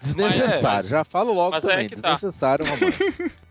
Desnecessário, 0.00 0.60
Mas 0.62 0.86
é, 0.86 0.88
já 0.90 1.04
falo 1.04 1.32
logo 1.32 1.52
mas 1.52 1.64
é 1.64 1.68
também. 1.68 1.88
que 1.88 1.96
tá. 1.96 2.12
Desnecessário 2.14 2.64
o 2.64 2.68
romance. 2.68 3.32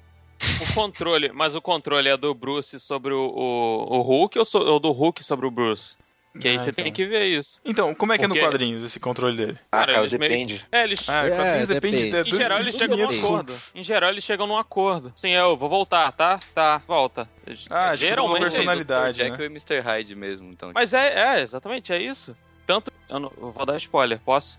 O 0.60 0.74
controle, 0.74 1.32
mas 1.32 1.54
o 1.54 1.62
controle 1.62 2.10
é 2.10 2.18
do 2.18 2.34
Bruce 2.34 2.80
sobre 2.80 3.14
o, 3.14 3.20
o, 3.28 3.98
o 3.98 4.02
Hulk 4.02 4.40
ou, 4.40 4.46
so- 4.46 4.58
ou 4.64 4.80
do 4.80 4.92
Hulk 4.92 5.24
sobre 5.24 5.46
o 5.46 5.52
Bruce? 5.52 5.96
Que 6.40 6.48
aí 6.48 6.56
Ah, 6.56 6.60
você 6.60 6.70
então. 6.70 6.84
tem 6.84 6.94
que 6.94 7.06
ver 7.06 7.26
isso. 7.26 7.60
Então, 7.66 7.94
como 7.94 8.14
é 8.14 8.18
que 8.18 8.24
é 8.24 8.28
no 8.28 8.34
Porque- 8.34 8.48
quadrinhos 8.48 8.84
esse 8.84 9.00
controle 9.00 9.36
dele? 9.36 9.58
Ah, 9.72 9.86
cara, 9.86 10.00
eles 10.00 10.14
meio- 10.14 10.32
depende. 10.32 10.66
É, 10.72 10.84
eles. 10.86 11.10
Ah, 11.10 11.26
É, 11.26 11.30
quadrinhos 11.36 11.68
depende, 11.68 11.98
depende. 12.06 12.24
de, 12.30 12.36
Em 12.36 12.38
geral, 12.40 12.60
eles 12.60 12.76
chegam 12.76 12.98
num 12.98 13.08
500 13.08 13.20
acordo. 13.26 13.54
Em 13.76 13.84
geral, 13.84 14.10
eles 14.12 14.24
chegam 14.24 14.48
num 14.48 14.58
acordo. 14.58 15.12
Sim, 15.16 15.32
eu 15.32 15.58
vou 15.58 15.68
voltar, 15.68 16.12
tá? 16.14 16.40
Tá, 16.56 16.82
volta. 16.88 17.28
Ah, 17.70 17.92
tipo, 17.92 17.98
geralmente. 17.98 18.34
uma 18.36 18.40
personalidade, 18.50 19.18
Jack 19.18 19.38
né? 19.38 19.44
e 19.44 19.48
Mr. 19.48 19.80
Hyde 19.82 20.16
mesmo, 20.16 20.50
então. 20.52 20.72
Mas 20.74 20.94
é, 20.94 21.38
é, 21.38 21.42
exatamente, 21.42 21.92
é 21.92 22.02
isso. 22.02 22.36
Tanto. 22.66 22.92
Eu, 23.10 23.20
não- 23.20 23.34
eu 23.38 23.52
vou 23.52 23.66
dar 23.66 23.76
spoiler, 23.76 24.20
posso? 24.24 24.58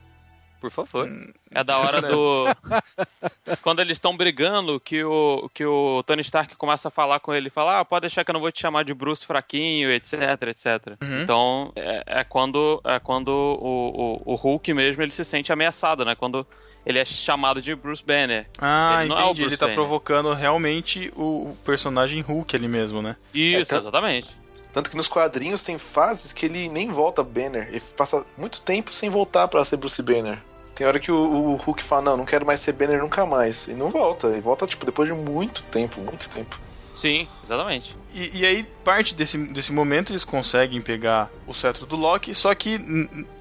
Por 0.62 0.70
favor. 0.70 1.10
É 1.50 1.64
da 1.64 1.76
hora 1.76 2.00
do. 2.00 2.44
Quando 3.62 3.80
eles 3.80 3.96
estão 3.96 4.16
brigando, 4.16 4.78
que 4.78 5.02
o, 5.02 5.50
que 5.52 5.64
o 5.66 6.02
Tony 6.04 6.22
Stark 6.22 6.56
começa 6.56 6.86
a 6.86 6.90
falar 6.90 7.18
com 7.18 7.34
ele, 7.34 7.50
fala, 7.50 7.80
ah, 7.80 7.84
pode 7.84 8.02
deixar 8.02 8.24
que 8.24 8.30
eu 8.30 8.32
não 8.34 8.40
vou 8.40 8.52
te 8.52 8.60
chamar 8.60 8.84
de 8.84 8.94
Bruce 8.94 9.26
fraquinho, 9.26 9.90
etc, 9.90 10.20
etc. 10.46 10.96
Uhum. 11.02 11.22
Então, 11.22 11.72
é, 11.74 12.04
é 12.20 12.24
quando, 12.24 12.80
é 12.84 13.00
quando 13.00 13.28
o, 13.28 14.22
o, 14.24 14.32
o 14.32 14.34
Hulk 14.36 14.72
mesmo 14.72 15.02
ele 15.02 15.10
se 15.10 15.24
sente 15.24 15.52
ameaçado, 15.52 16.04
né? 16.04 16.14
Quando 16.14 16.46
ele 16.86 17.00
é 17.00 17.04
chamado 17.04 17.60
de 17.60 17.74
Bruce 17.74 18.04
Banner. 18.04 18.46
Ah, 18.58 19.00
Ele 19.04 19.12
é 19.12 19.16
entendi. 19.16 19.40
Bruce 19.40 19.54
ele 19.54 19.56
tá 19.56 19.66
Banner. 19.66 19.74
provocando 19.76 20.32
realmente 20.32 21.12
o, 21.16 21.50
o 21.50 21.56
personagem 21.64 22.20
Hulk 22.22 22.54
ali 22.54 22.68
mesmo, 22.68 23.02
né? 23.02 23.16
Isso, 23.34 23.66
tanto- 23.66 23.82
exatamente. 23.82 24.42
Tanto 24.72 24.88
que 24.90 24.96
nos 24.96 25.06
quadrinhos 25.06 25.62
tem 25.62 25.78
fases 25.78 26.32
que 26.32 26.46
ele 26.46 26.66
nem 26.70 26.88
volta 26.88 27.22
Banner. 27.22 27.68
Ele 27.68 27.80
passa 27.94 28.24
muito 28.38 28.62
tempo 28.62 28.90
sem 28.92 29.10
voltar 29.10 29.46
pra 29.46 29.62
ser 29.66 29.76
Bruce 29.76 30.02
Banner. 30.02 30.38
Tem 30.82 30.88
hora 30.88 30.98
que 30.98 31.12
o, 31.12 31.16
o 31.16 31.54
Hulk 31.54 31.84
fala, 31.84 32.02
não, 32.02 32.16
não 32.16 32.24
quero 32.24 32.44
mais 32.44 32.58
ser 32.58 32.72
Banner 32.72 33.00
nunca 33.00 33.24
mais. 33.24 33.68
E 33.68 33.72
não 33.72 33.88
volta. 33.88 34.36
E 34.36 34.40
volta, 34.40 34.66
tipo, 34.66 34.84
depois 34.84 35.08
de 35.08 35.14
muito 35.14 35.62
tempo, 35.62 36.00
muito 36.00 36.28
tempo. 36.28 36.58
Sim, 36.92 37.28
exatamente. 37.44 37.96
E, 38.12 38.40
e 38.40 38.44
aí, 38.44 38.64
parte 38.82 39.14
desse, 39.14 39.38
desse 39.38 39.70
momento, 39.70 40.10
eles 40.10 40.24
conseguem 40.24 40.82
pegar 40.82 41.30
o 41.46 41.54
cetro 41.54 41.86
do 41.86 41.94
Loki, 41.94 42.34
só 42.34 42.52
que 42.52 42.80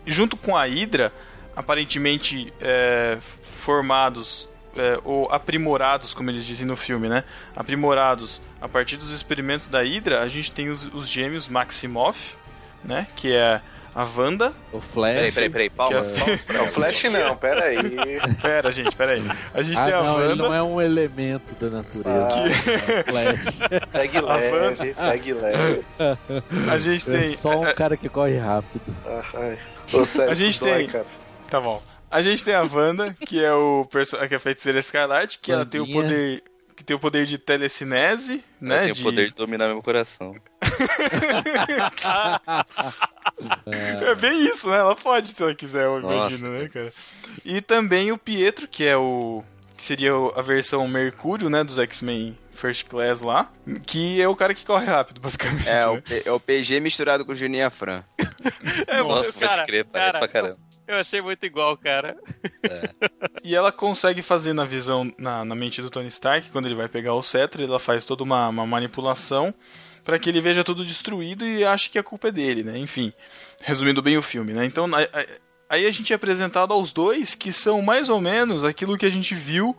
junto 0.05 0.37
com 0.37 0.55
a 0.55 0.65
Hydra, 0.65 1.11
aparentemente 1.55 2.53
é, 2.61 3.17
formados 3.41 4.47
é, 4.77 4.99
ou 5.03 5.27
aprimorados, 5.31 6.13
como 6.13 6.29
eles 6.29 6.45
dizem 6.45 6.67
no 6.67 6.75
filme, 6.75 7.09
né? 7.09 7.23
Aprimorados 7.55 8.39
a 8.61 8.69
partir 8.69 8.97
dos 8.97 9.09
experimentos 9.09 9.67
da 9.67 9.81
Hydra, 9.81 10.21
a 10.21 10.27
gente 10.27 10.51
tem 10.51 10.69
os, 10.69 10.85
os 10.93 11.09
gêmeos 11.09 11.47
Maximoff, 11.47 12.35
né? 12.83 13.07
Que 13.15 13.33
é 13.33 13.61
a 13.93 14.03
Wanda. 14.05 14.53
O 14.71 14.79
Flash. 14.79 15.13
Peraí, 15.13 15.31
peraí, 15.31 15.49
peraí, 15.49 15.69
palmas, 15.69 16.11
Que 16.11 16.17
é- 16.17 16.19
palmas 16.23 16.43
pra 16.43 16.57
Não, 16.57 16.67
Flash 16.67 17.03
não, 17.05 17.35
pera 17.37 17.63
aí. 17.65 17.77
Pera, 18.41 18.71
gente, 18.71 18.95
pera 18.95 19.11
aí. 19.13 19.23
A 19.53 19.61
gente 19.61 19.79
Ah, 19.79 19.83
tem 19.85 19.93
a 19.93 20.03
não, 20.03 20.19
ele 20.19 20.29
Wanda. 20.29 20.43
não 20.43 20.53
é 20.53 20.63
um 20.63 20.81
elemento 20.81 21.55
da 21.59 21.69
natureza. 21.69 22.27
Ah. 22.27 22.47
É 22.47 22.99
o 22.99 23.03
Flash. 23.03 23.59
Pegue 23.91 24.17
A 24.17 24.21
leve, 24.35 24.93
pegue 24.93 25.33
leve. 25.33 25.85
A 26.71 26.77
gente 26.77 27.09
É 27.13 27.19
tem. 27.19 27.35
só 27.35 27.59
um 27.59 27.73
cara 27.73 27.97
que 27.97 28.07
corre 28.09 28.37
rápido. 28.37 28.81
Ah, 29.05 29.21
ai. 29.35 29.57
Ô, 29.93 30.05
sério, 30.05 30.31
A 30.31 30.35
gente 30.35 30.59
dói, 30.59 30.71
tem- 30.73 30.87
cara. 30.87 31.05
Tá 31.49 31.59
bom. 31.59 31.81
A 32.09 32.21
gente 32.21 32.43
tem 32.45 32.53
a 32.53 32.63
Wanda, 32.63 33.15
que 33.25 33.43
é 33.43 33.53
o 33.53 33.85
perso 33.91 34.17
que 34.27 34.33
é 34.33 34.37
a 34.37 34.39
feiticeira 34.39 34.79
escarlate, 34.79 35.39
que 35.39 35.51
ela 35.51 35.65
tem 35.65 35.79
o 35.81 35.87
poder. 35.91 36.43
Que 36.75 36.83
tem 36.83 36.95
o 36.95 36.99
poder 36.99 37.25
de 37.25 37.37
telecinese, 37.37 38.43
né? 38.59 38.75
Ela 38.75 38.83
tem 38.85 38.93
de... 38.93 39.01
o 39.01 39.03
poder 39.03 39.27
de 39.27 39.35
dominar 39.35 39.67
meu 39.67 39.81
coração. 39.83 40.33
É 43.65 44.15
bem 44.15 44.45
isso, 44.45 44.69
né? 44.69 44.77
Ela 44.77 44.95
pode 44.95 45.31
se 45.31 45.41
ela 45.41 45.53
quiser, 45.55 45.85
eu 45.85 45.99
imagino, 45.99 46.49
né, 46.51 46.67
cara? 46.67 46.91
E 47.45 47.61
também 47.61 48.11
o 48.11 48.17
Pietro, 48.17 48.67
que 48.67 48.83
é 48.85 48.95
o. 48.97 49.43
que 49.77 49.83
seria 49.83 50.11
a 50.35 50.41
versão 50.41 50.87
Mercúrio, 50.87 51.49
né? 51.49 51.63
Dos 51.63 51.77
X-Men 51.79 52.37
First 52.53 52.85
Class 52.87 53.21
lá. 53.21 53.51
Que 53.85 54.21
é 54.21 54.27
o 54.27 54.35
cara 54.35 54.53
que 54.53 54.65
corre 54.65 54.85
rápido, 54.85 55.19
basicamente. 55.21 55.67
É, 55.67 55.79
né? 55.79 55.87
o, 55.87 56.01
P- 56.01 56.23
é 56.25 56.31
o 56.31 56.39
PG 56.39 56.79
misturado 56.79 57.25
com 57.25 57.31
o 57.31 57.35
Juninho 57.35 57.65
Afran. 57.67 58.03
É, 58.87 59.01
Nossa, 59.03 59.31
pode 59.47 59.65
crer, 59.65 59.85
parece 59.85 60.17
pra 60.17 60.27
caramba. 60.27 60.57
Eu 60.87 60.97
achei 60.97 61.21
muito 61.21 61.45
igual, 61.45 61.77
cara. 61.77 62.17
E 63.43 63.55
ela 63.55 63.71
consegue 63.71 64.21
fazer 64.21 64.53
na 64.53 64.65
visão, 64.65 65.11
na, 65.17 65.43
na 65.45 65.55
mente 65.55 65.81
do 65.81 65.89
Tony 65.89 66.07
Stark, 66.07 66.49
quando 66.51 66.65
ele 66.67 66.75
vai 66.75 66.87
pegar 66.87 67.13
o 67.15 67.23
cetro, 67.23 67.63
ela 67.63 67.79
faz 67.79 68.03
toda 68.03 68.23
uma, 68.23 68.47
uma 68.49 68.65
manipulação 68.67 69.53
para 70.03 70.17
que 70.17 70.29
ele 70.29 70.41
veja 70.41 70.63
tudo 70.63 70.83
destruído 70.83 71.45
e 71.45 71.63
ache 71.63 71.89
que 71.89 71.99
a 71.99 72.03
culpa 72.03 72.29
é 72.29 72.31
dele, 72.31 72.63
né? 72.63 72.77
Enfim, 72.77 73.13
resumindo 73.61 74.01
bem 74.01 74.17
o 74.17 74.21
filme, 74.21 74.53
né? 74.53 74.65
Então, 74.65 74.87
aí 75.69 75.85
a 75.85 75.91
gente 75.91 76.11
é 76.11 76.15
apresentado 76.15 76.73
aos 76.73 76.91
dois 76.91 77.35
que 77.35 77.51
são 77.51 77.81
mais 77.81 78.09
ou 78.09 78.19
menos 78.19 78.63
aquilo 78.63 78.97
que 78.97 79.05
a 79.05 79.09
gente 79.09 79.35
viu 79.35 79.75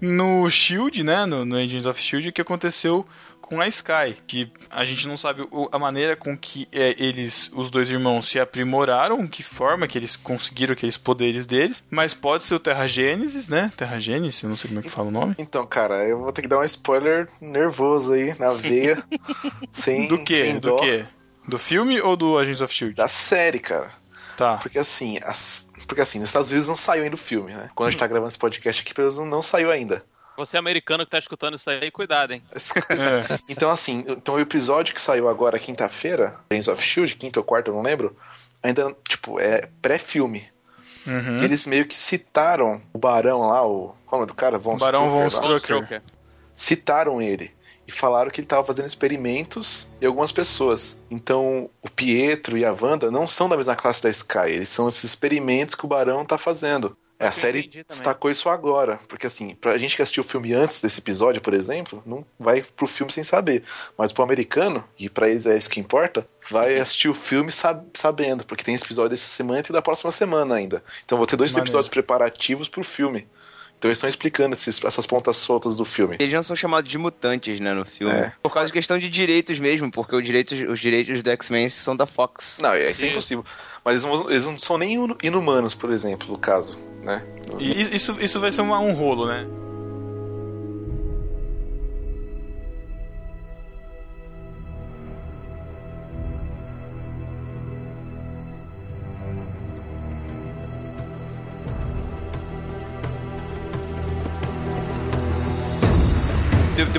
no 0.00 0.48
Shield, 0.50 1.02
né? 1.02 1.26
No, 1.26 1.44
no 1.44 1.56
of 1.88 2.00
Shield, 2.00 2.32
que 2.32 2.40
aconteceu 2.40 3.06
com 3.46 3.60
a 3.60 3.68
Sky, 3.68 4.16
que 4.26 4.52
a 4.70 4.84
gente 4.84 5.06
não 5.08 5.16
sabe 5.16 5.48
a 5.72 5.78
maneira 5.78 6.16
com 6.16 6.36
que 6.36 6.68
é, 6.72 6.94
eles, 6.98 7.50
os 7.54 7.70
dois 7.70 7.88
irmãos, 7.88 8.28
se 8.28 8.38
aprimoraram, 8.40 9.26
que 9.26 9.42
forma 9.42 9.86
que 9.86 9.96
eles 9.96 10.16
conseguiram 10.16 10.72
aqueles 10.72 10.96
poderes 10.96 11.46
deles, 11.46 11.82
mas 11.90 12.12
pode 12.12 12.44
ser 12.44 12.54
o 12.56 12.60
Terra 12.60 12.86
Gênesis, 12.86 13.48
né? 13.48 13.72
Terra 13.76 13.98
Gênesis, 13.98 14.42
eu 14.42 14.48
não 14.48 14.56
sei 14.56 14.68
como 14.68 14.80
é 14.80 14.82
que 14.82 14.90
fala 14.90 15.08
o 15.08 15.12
nome. 15.12 15.34
Então, 15.38 15.66
cara, 15.66 16.04
eu 16.04 16.18
vou 16.18 16.32
ter 16.32 16.42
que 16.42 16.48
dar 16.48 16.58
um 16.58 16.64
spoiler 16.64 17.28
nervoso 17.40 18.12
aí, 18.12 18.38
na 18.38 18.52
veia. 18.52 19.02
sem, 19.70 20.08
Do 20.08 20.22
que? 20.24 20.36
sem 20.44 20.58
Do 20.58 20.76
que? 20.76 21.04
Do 21.48 21.58
filme 21.58 22.00
ou 22.00 22.16
do 22.16 22.36
Agents 22.38 22.60
of 22.60 22.74
Shield? 22.74 22.94
Da 22.96 23.06
série, 23.08 23.58
cara. 23.60 23.90
Tá. 24.36 24.56
Porque 24.56 24.78
assim, 24.78 25.18
as- 25.22 25.70
porque 25.86 26.00
assim, 26.00 26.18
nos 26.18 26.28
Estados 26.28 26.50
Unidos 26.50 26.68
não 26.68 26.76
saiu 26.76 27.04
ainda 27.04 27.14
o 27.14 27.18
filme, 27.18 27.54
né? 27.54 27.70
Quando 27.74 27.86
a 27.88 27.90
gente 27.90 28.00
tá 28.00 28.06
gravando 28.06 28.28
esse 28.28 28.38
podcast 28.38 28.82
aqui, 28.82 28.92
pelo 28.92 29.12
menos 29.12 29.30
não 29.30 29.40
saiu 29.42 29.70
ainda. 29.70 30.04
Você 30.36 30.56
americano 30.56 31.04
que 31.04 31.10
tá 31.10 31.18
escutando 31.18 31.56
isso 31.56 31.68
aí, 31.70 31.90
cuidado, 31.90 32.32
hein? 32.32 32.42
É. 32.54 33.36
Então, 33.48 33.70
assim, 33.70 34.04
então 34.08 34.34
o 34.34 34.40
episódio 34.40 34.94
que 34.94 35.00
saiu 35.00 35.28
agora, 35.28 35.58
quinta-feira, 35.58 36.38
Agents 36.50 36.68
of 36.68 36.82
Shield, 36.82 37.16
quinta 37.16 37.40
ou 37.40 37.44
quarta, 37.44 37.70
eu 37.70 37.74
não 37.74 37.82
lembro, 37.82 38.16
ainda, 38.62 38.94
tipo, 39.08 39.40
é 39.40 39.68
pré-filme. 39.80 40.48
Uhum. 41.06 41.38
E 41.38 41.44
eles 41.44 41.66
meio 41.66 41.86
que 41.86 41.96
citaram 41.96 42.82
o 42.92 42.98
Barão 42.98 43.48
lá, 43.48 43.66
o. 43.66 43.94
Como 44.06 44.24
é 44.24 44.26
do 44.26 44.34
cara? 44.34 44.58
Von 44.58 44.76
Barão 44.76 45.08
Von 45.08 45.26
Strucker 45.28 45.50
lá. 45.50 45.82
Strucker. 45.82 46.02
Citaram 46.54 47.22
ele. 47.22 47.54
E 47.86 47.92
falaram 47.92 48.30
que 48.30 48.40
ele 48.40 48.48
tava 48.48 48.64
fazendo 48.64 48.86
experimentos 48.86 49.88
em 50.02 50.06
algumas 50.06 50.32
pessoas. 50.32 50.98
Então, 51.08 51.70
o 51.80 51.88
Pietro 51.88 52.58
e 52.58 52.64
a 52.64 52.72
Wanda 52.72 53.12
não 53.12 53.28
são 53.28 53.48
da 53.48 53.56
mesma 53.56 53.76
classe 53.76 54.02
da 54.02 54.10
Sky. 54.10 54.48
Eles 54.48 54.68
são 54.68 54.88
esses 54.88 55.04
experimentos 55.04 55.76
que 55.76 55.84
o 55.84 55.88
Barão 55.88 56.24
tá 56.24 56.36
fazendo. 56.36 56.96
É, 57.18 57.26
a 57.28 57.32
série 57.32 57.70
destacou 57.88 58.30
isso 58.30 58.48
agora. 58.50 58.98
Porque, 59.08 59.26
assim, 59.26 59.54
pra 59.54 59.78
gente 59.78 59.96
que 59.96 60.02
assistiu 60.02 60.22
o 60.22 60.26
filme 60.26 60.52
antes 60.52 60.80
desse 60.82 61.00
episódio, 61.00 61.40
por 61.40 61.54
exemplo, 61.54 62.02
não 62.04 62.24
vai 62.38 62.62
pro 62.62 62.86
filme 62.86 63.10
sem 63.10 63.24
saber. 63.24 63.62
Mas 63.96 64.12
pro 64.12 64.22
americano, 64.22 64.84
e 64.98 65.08
pra 65.08 65.28
eles 65.28 65.46
é 65.46 65.56
isso 65.56 65.70
que 65.70 65.80
importa, 65.80 66.28
vai 66.50 66.78
assistir 66.78 67.08
o 67.08 67.14
filme 67.14 67.50
sab- 67.50 67.84
sabendo. 67.94 68.44
Porque 68.44 68.62
tem 68.62 68.74
esse 68.74 68.84
episódio 68.84 69.10
dessa 69.10 69.26
semana 69.28 69.62
e 69.66 69.72
da 69.72 69.80
próxima 69.80 70.12
semana 70.12 70.54
ainda. 70.56 70.84
Então, 71.04 71.16
vou 71.16 71.26
ter 71.26 71.36
dois 71.36 71.52
Maneiro. 71.52 71.64
episódios 71.68 71.88
preparativos 71.88 72.68
pro 72.68 72.84
filme. 72.84 73.26
Então, 73.78 73.88
eles 73.90 73.98
estão 73.98 74.08
explicando 74.08 74.54
esses- 74.54 74.82
essas 74.82 75.06
pontas 75.06 75.36
soltas 75.36 75.76
do 75.76 75.84
filme. 75.84 76.16
Eles 76.18 76.32
não 76.32 76.42
são 76.42 76.56
chamados 76.56 76.90
de 76.90 76.96
mutantes, 76.96 77.60
né, 77.60 77.74
no 77.74 77.84
filme. 77.84 78.14
É. 78.14 78.32
Por 78.42 78.50
causa 78.52 78.68
de 78.68 78.72
questão 78.72 78.98
de 78.98 79.08
direitos 79.08 79.58
mesmo, 79.58 79.90
porque 79.90 80.16
os 80.16 80.24
direitos, 80.24 80.58
os 80.68 80.80
direitos 80.80 81.22
do 81.22 81.30
X-Men 81.30 81.68
são 81.68 81.94
da 81.94 82.06
Fox. 82.06 82.58
Não, 82.62 82.74
isso 82.74 82.86
é 82.86 82.90
Isso. 82.90 83.06
impossível. 83.06 83.44
Mas 83.84 84.02
eles 84.04 84.04
não, 84.20 84.30
eles 84.30 84.46
não 84.46 84.58
são 84.58 84.78
nem 84.78 84.94
inu- 84.94 85.18
inumanos, 85.22 85.74
por 85.74 85.90
exemplo, 85.92 86.26
no 86.28 86.38
caso, 86.38 86.78
né? 87.02 87.22
E 87.58 87.94
isso, 87.94 88.16
isso 88.20 88.40
vai 88.40 88.50
ser 88.50 88.62
uma- 88.62 88.80
um 88.80 88.92
rolo, 88.92 89.26
né? 89.26 89.46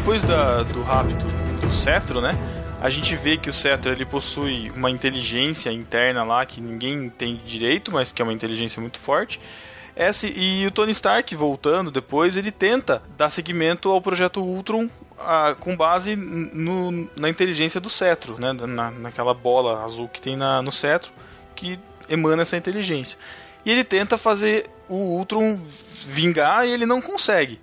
Depois 0.07 0.23
da- 0.23 0.63
do 0.63 0.81
rapto 0.83 1.25
do 1.59 1.69
cetro, 1.69 2.21
né? 2.21 2.31
A 2.79 2.89
gente 2.89 3.13
vê 3.17 3.35
que 3.35 3.49
o 3.49 3.53
cetro 3.53 3.91
ele 3.91 4.05
possui 4.05 4.71
uma 4.71 4.89
inteligência 4.89 5.69
interna 5.69 6.23
lá 6.23 6.45
que 6.45 6.61
ninguém 6.61 6.93
entende 7.07 7.43
direito, 7.43 7.91
mas 7.91 8.09
que 8.09 8.21
é 8.21 8.23
uma 8.23 8.31
inteligência 8.31 8.79
muito 8.81 8.99
forte. 9.01 9.37
Essa, 9.93 10.25
e 10.25 10.65
o 10.65 10.71
Tony 10.71 10.93
Stark, 10.93 11.35
voltando 11.35 11.91
depois, 11.91 12.37
ele 12.37 12.53
tenta 12.53 13.03
dar 13.17 13.29
seguimento 13.29 13.89
ao 13.89 14.01
projeto 14.01 14.39
Ultron 14.41 14.87
ah, 15.19 15.53
com 15.59 15.75
base 15.75 16.15
no- 16.15 17.09
na 17.17 17.27
inteligência 17.27 17.81
do 17.81 17.89
cetro, 17.89 18.39
né? 18.39 18.53
Na, 18.53 18.89
naquela 18.89 19.33
bola 19.33 19.83
azul 19.83 20.07
que 20.07 20.21
tem 20.21 20.37
na- 20.37 20.61
no 20.61 20.71
cetro, 20.71 21.11
que 21.53 21.77
emana 22.07 22.43
essa 22.43 22.55
inteligência. 22.55 23.19
E 23.65 23.69
ele 23.69 23.83
tenta 23.83 24.17
fazer 24.17 24.67
o 24.87 25.17
Ultron 25.17 25.59
vingar 26.05 26.65
e 26.65 26.71
ele 26.71 26.85
não 26.85 27.01
consegue. 27.01 27.59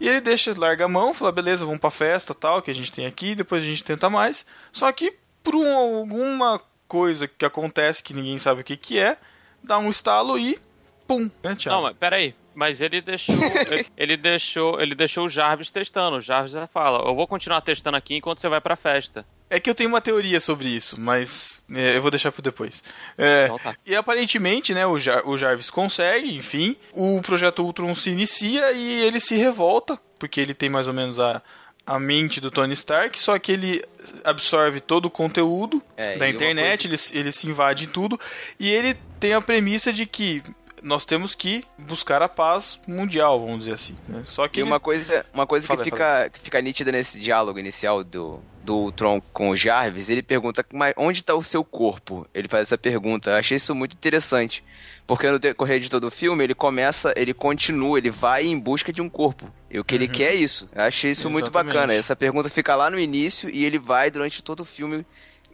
E 0.00 0.08
ele 0.08 0.20
deixa, 0.20 0.54
larga 0.58 0.84
a 0.84 0.88
mão, 0.88 1.14
fala, 1.14 1.30
beleza, 1.32 1.64
vamos 1.64 1.80
pra 1.80 1.90
festa 1.90 2.34
tal, 2.34 2.60
que 2.60 2.70
a 2.70 2.74
gente 2.74 2.90
tem 2.92 3.06
aqui, 3.06 3.34
depois 3.34 3.62
a 3.62 3.66
gente 3.66 3.84
tenta 3.84 4.10
mais. 4.10 4.44
Só 4.72 4.90
que 4.92 5.16
por 5.42 5.54
um- 5.54 5.76
alguma 5.76 6.60
coisa 6.88 7.26
que 7.28 7.44
acontece 7.44 8.02
que 8.02 8.12
ninguém 8.14 8.38
sabe 8.38 8.60
o 8.60 8.64
que, 8.64 8.76
que 8.76 8.98
é, 8.98 9.16
dá 9.62 9.78
um 9.78 9.88
estalo 9.90 10.38
e 10.38 10.58
pum, 11.06 11.30
né? 11.42 11.56
Não, 11.66 11.82
mas 11.82 11.96
peraí. 11.96 12.34
Mas 12.54 12.80
ele 12.80 13.00
deixou. 13.00 13.34
ele, 13.70 13.86
ele 13.96 14.16
deixou. 14.16 14.80
Ele 14.80 14.94
deixou 14.94 15.26
o 15.26 15.28
Jarvis 15.28 15.70
testando. 15.70 16.16
O 16.16 16.20
Jarvis 16.20 16.52
já 16.52 16.66
fala, 16.66 17.06
eu 17.08 17.14
vou 17.14 17.26
continuar 17.26 17.60
testando 17.60 17.96
aqui 17.96 18.14
enquanto 18.16 18.40
você 18.40 18.48
vai 18.48 18.60
pra 18.60 18.76
festa. 18.76 19.26
É 19.50 19.60
que 19.60 19.68
eu 19.68 19.74
tenho 19.74 19.88
uma 19.90 20.00
teoria 20.00 20.40
sobre 20.40 20.68
isso, 20.68 20.98
mas 21.00 21.62
é, 21.72 21.96
eu 21.96 22.02
vou 22.02 22.10
deixar 22.10 22.32
pro 22.32 22.42
depois. 22.42 22.82
É, 23.18 23.44
Então 23.44 23.58
tá. 23.58 23.74
E 23.86 23.94
aparentemente, 23.94 24.72
né, 24.74 24.86
o, 24.86 24.98
Jar- 24.98 25.28
o 25.28 25.36
Jarvis 25.36 25.68
consegue, 25.70 26.34
enfim, 26.34 26.76
o 26.92 27.20
projeto 27.22 27.62
Ultron 27.62 27.94
se 27.94 28.10
inicia 28.10 28.72
e 28.72 29.02
ele 29.02 29.20
se 29.20 29.36
revolta, 29.36 29.98
porque 30.18 30.40
ele 30.40 30.54
tem 30.54 30.68
mais 30.68 30.88
ou 30.88 30.94
menos 30.94 31.20
a, 31.20 31.40
a 31.86 31.98
mente 32.00 32.40
do 32.40 32.50
Tony 32.50 32.72
Stark, 32.72 33.20
só 33.20 33.38
que 33.38 33.52
ele 33.52 33.84
absorve 34.24 34.80
todo 34.80 35.04
o 35.06 35.10
conteúdo 35.10 35.80
É, 35.96 36.16
da 36.16 36.28
internet, 36.28 36.88
coisa- 36.88 37.12
ele, 37.14 37.20
ele 37.20 37.32
se 37.32 37.46
invade 37.48 37.84
em 37.84 37.88
tudo, 37.88 38.18
e 38.58 38.68
ele 38.70 38.96
tem 39.20 39.34
a 39.34 39.40
premissa 39.40 39.92
de 39.92 40.04
que 40.06 40.42
nós 40.84 41.06
temos 41.06 41.34
que 41.34 41.64
buscar 41.78 42.20
a 42.20 42.28
paz 42.28 42.78
mundial, 42.86 43.40
vamos 43.40 43.60
dizer 43.60 43.72
assim. 43.72 43.96
Né? 44.06 44.20
Só 44.24 44.46
que 44.46 44.60
E 44.60 44.62
uma 44.62 44.78
coisa, 44.78 45.24
uma 45.32 45.46
coisa 45.46 45.66
Fala, 45.66 45.78
que, 45.78 45.84
fica, 45.90 46.30
que 46.30 46.38
fica 46.38 46.60
nítida 46.60 46.92
nesse 46.92 47.18
diálogo 47.18 47.58
inicial 47.58 48.04
do, 48.04 48.38
do 48.62 48.92
Tron 48.92 49.20
com 49.32 49.48
o 49.48 49.56
Jarvis, 49.56 50.10
ele 50.10 50.22
pergunta, 50.22 50.64
mas 50.74 50.92
onde 50.98 51.20
está 51.20 51.34
o 51.34 51.42
seu 51.42 51.64
corpo? 51.64 52.26
Ele 52.34 52.48
faz 52.48 52.68
essa 52.68 52.76
pergunta. 52.76 53.30
Eu 53.30 53.36
achei 53.36 53.56
isso 53.56 53.74
muito 53.74 53.94
interessante. 53.94 54.62
Porque 55.06 55.30
no 55.30 55.38
decorrer 55.38 55.80
de 55.80 55.88
todo 55.88 56.06
o 56.06 56.10
filme, 56.10 56.44
ele 56.44 56.54
começa, 56.54 57.14
ele 57.16 57.32
continua, 57.32 57.98
ele 57.98 58.10
vai 58.10 58.46
em 58.46 58.58
busca 58.58 58.92
de 58.92 59.00
um 59.00 59.08
corpo. 59.08 59.50
E 59.70 59.78
o 59.78 59.84
que 59.84 59.94
ele 59.94 60.06
quer 60.08 60.32
é 60.32 60.34
isso. 60.34 60.68
Eu 60.74 60.82
achei 60.82 61.10
isso 61.10 61.30
muito 61.30 61.46
Uhum. 61.46 61.50
Exatamente. 61.50 61.74
bacana. 61.74 61.94
Essa 61.94 62.14
pergunta 62.14 62.48
fica 62.50 62.76
lá 62.76 62.90
no 62.90 62.98
início 62.98 63.48
e 63.48 63.64
ele 63.64 63.78
vai 63.78 64.10
durante 64.10 64.42
todo 64.42 64.60
o 64.60 64.64
filme 64.64 65.04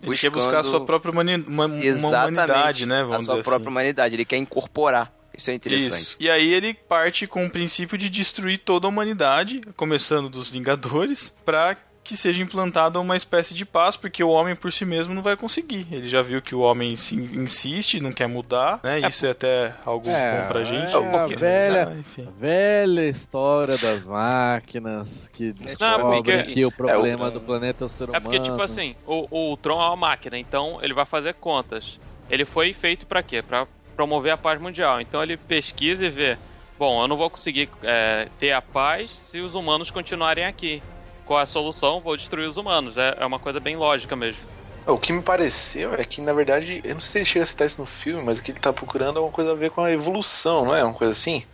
ele 0.02 0.16
quer 0.16 0.30
buscar 0.30 0.60
a 0.60 0.62
sua 0.62 0.84
própria 0.84 1.12
humani 1.12 1.36
uma, 1.46 1.66
uma 1.66 1.84
Exatamente. 1.84 2.32
humanidade, 2.40 2.86
né? 2.86 3.02
Vamos 3.02 3.16
a 3.16 3.20
sua 3.20 3.34
própria 3.34 3.56
assim. 3.56 3.68
humanidade. 3.68 4.14
Ele 4.14 4.24
quer 4.24 4.38
incorporar. 4.38 5.12
Isso 5.40 5.50
é 5.50 5.54
interessante. 5.54 6.00
Isso. 6.00 6.16
E 6.20 6.30
aí 6.30 6.52
ele 6.52 6.74
parte 6.74 7.26
com 7.26 7.44
o 7.46 7.50
princípio 7.50 7.96
de 7.98 8.08
destruir 8.08 8.58
toda 8.58 8.86
a 8.86 8.90
humanidade, 8.90 9.60
começando 9.76 10.28
dos 10.28 10.50
Vingadores, 10.50 11.34
pra 11.44 11.76
que 12.02 12.16
seja 12.16 12.42
implantada 12.42 12.98
uma 12.98 13.14
espécie 13.14 13.52
de 13.52 13.64
paz, 13.64 13.94
porque 13.94 14.24
o 14.24 14.30
homem 14.30 14.56
por 14.56 14.72
si 14.72 14.84
mesmo 14.86 15.14
não 15.14 15.22
vai 15.22 15.36
conseguir. 15.36 15.86
Ele 15.92 16.08
já 16.08 16.22
viu 16.22 16.40
que 16.40 16.54
o 16.54 16.60
homem 16.60 16.96
se 16.96 17.14
insiste, 17.14 18.00
não 18.00 18.10
quer 18.10 18.26
mudar, 18.26 18.80
né? 18.82 19.00
Isso 19.00 19.26
é 19.26 19.30
até 19.30 19.74
algo 19.84 20.08
É, 20.08 20.40
bom 20.42 20.48
pra 20.48 20.64
gente. 20.64 20.92
é 20.92 20.98
um 20.98 21.10
pouquinho, 21.10 21.36
a 21.38 21.40
velha- 21.40 21.92
mas, 21.94 22.26
ah, 22.26 22.30
velha 22.40 23.06
história 23.08 23.76
das 23.76 24.02
máquinas 24.04 25.28
que 25.32 25.52
descobrem 25.52 26.22
porque- 26.22 26.42
que 26.44 26.64
o 26.64 26.72
problema 26.72 27.28
o- 27.28 27.30
do 27.30 27.40
planeta 27.40 27.84
é 27.84 27.86
o 27.86 27.88
ser 27.88 28.04
humano. 28.04 28.16
É 28.16 28.20
porque, 28.20 28.40
tipo 28.40 28.60
assim, 28.60 28.96
o, 29.06 29.52
o 29.52 29.56
Tron 29.58 29.80
é 29.80 29.86
uma 29.86 29.96
máquina, 29.96 30.38
então 30.38 30.78
ele 30.82 30.94
vai 30.94 31.04
fazer 31.06 31.34
contas. 31.34 32.00
Ele 32.28 32.44
foi 32.44 32.72
feito 32.72 33.06
pra 33.06 33.22
quê? 33.22 33.42
Pra 33.42 33.66
promover 34.00 34.32
a 34.32 34.36
paz 34.38 34.58
mundial. 34.58 34.98
Então 34.98 35.22
ele 35.22 35.36
pesquisa 35.36 36.06
e 36.06 36.08
vê: 36.08 36.38
bom, 36.78 37.02
eu 37.02 37.08
não 37.08 37.18
vou 37.18 37.28
conseguir 37.28 37.68
é, 37.82 38.28
ter 38.38 38.52
a 38.52 38.62
paz 38.62 39.10
se 39.10 39.40
os 39.40 39.54
humanos 39.54 39.90
continuarem 39.90 40.46
aqui. 40.46 40.82
Qual 41.26 41.38
é 41.38 41.42
a 41.42 41.46
solução? 41.46 42.00
Vou 42.00 42.16
destruir 42.16 42.48
os 42.48 42.56
humanos. 42.56 42.96
É, 42.96 43.16
é 43.20 43.26
uma 43.26 43.38
coisa 43.38 43.60
bem 43.60 43.76
lógica 43.76 44.16
mesmo. 44.16 44.38
O 44.86 44.96
que 44.96 45.12
me 45.12 45.20
pareceu 45.22 45.94
é 45.94 46.02
que, 46.02 46.22
na 46.22 46.32
verdade, 46.32 46.80
eu 46.82 46.94
não 46.94 47.00
sei 47.02 47.10
se 47.10 47.18
ele 47.18 47.24
chega 47.26 47.42
a 47.42 47.46
citar 47.46 47.66
isso 47.66 47.80
no 47.80 47.86
filme, 47.86 48.22
mas 48.24 48.38
o 48.38 48.42
que 48.42 48.50
ele 48.50 48.58
tá 48.58 48.72
procurando 48.72 49.18
é 49.18 49.22
uma 49.22 49.30
coisa 49.30 49.52
a 49.52 49.54
ver 49.54 49.70
com 49.70 49.82
a 49.82 49.92
evolução, 49.92 50.64
não 50.64 50.74
é? 50.74 50.82
Uma 50.82 50.94
coisa 50.94 51.12
assim? 51.12 51.44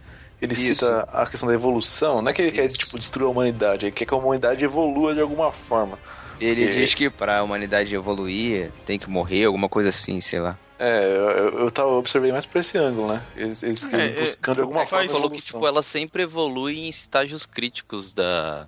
Ele 0.40 0.52
Isso. 0.54 0.74
cita 0.76 1.08
a 1.12 1.26
questão 1.26 1.48
da 1.48 1.54
evolução, 1.54 2.22
não 2.22 2.30
é 2.30 2.32
que 2.32 2.40
ele 2.42 2.52
quer, 2.52 2.66
Isso. 2.66 2.78
tipo, 2.78 2.96
destruir 2.98 3.26
a 3.26 3.30
humanidade, 3.30 3.86
ele 3.86 3.92
quer 3.92 4.04
que 4.04 4.14
a 4.14 4.16
humanidade 4.16 4.64
evolua 4.64 5.12
de 5.14 5.20
alguma 5.20 5.50
forma. 5.50 5.98
Ele 6.40 6.64
E- 6.66 6.72
diz 6.72 6.94
que 6.94 7.10
pra 7.10 7.42
humanidade 7.42 7.94
evoluir 7.94 8.70
tem 8.84 8.98
que 8.98 9.10
morrer, 9.10 9.44
alguma 9.46 9.68
coisa 9.68 9.88
assim, 9.88 10.20
sei 10.20 10.38
lá. 10.38 10.56
É, 10.78 11.04
eu, 11.04 11.30
eu, 11.30 11.58
eu 11.60 11.70
tava, 11.70 11.88
observei 11.88 12.30
mais 12.32 12.44
por 12.44 12.58
esse 12.58 12.76
ângulo, 12.76 13.08
né? 13.08 13.22
Eles, 13.34 13.62
eles 13.62 13.82
estão 13.82 13.98
É, 13.98 14.06
é, 14.06 14.20
buscando 14.20 14.56
de 14.56 14.60
alguma 14.62 14.82
é, 14.82 14.86
forma 14.86 15.08
falou 15.08 15.30
que 15.30 15.40
tipo, 15.40 15.66
ela 15.66 15.82
sempre 15.82 16.22
evolui 16.22 16.78
em 16.78 16.88
estágios 16.88 17.46
críticos 17.46 18.12
da. 18.12 18.66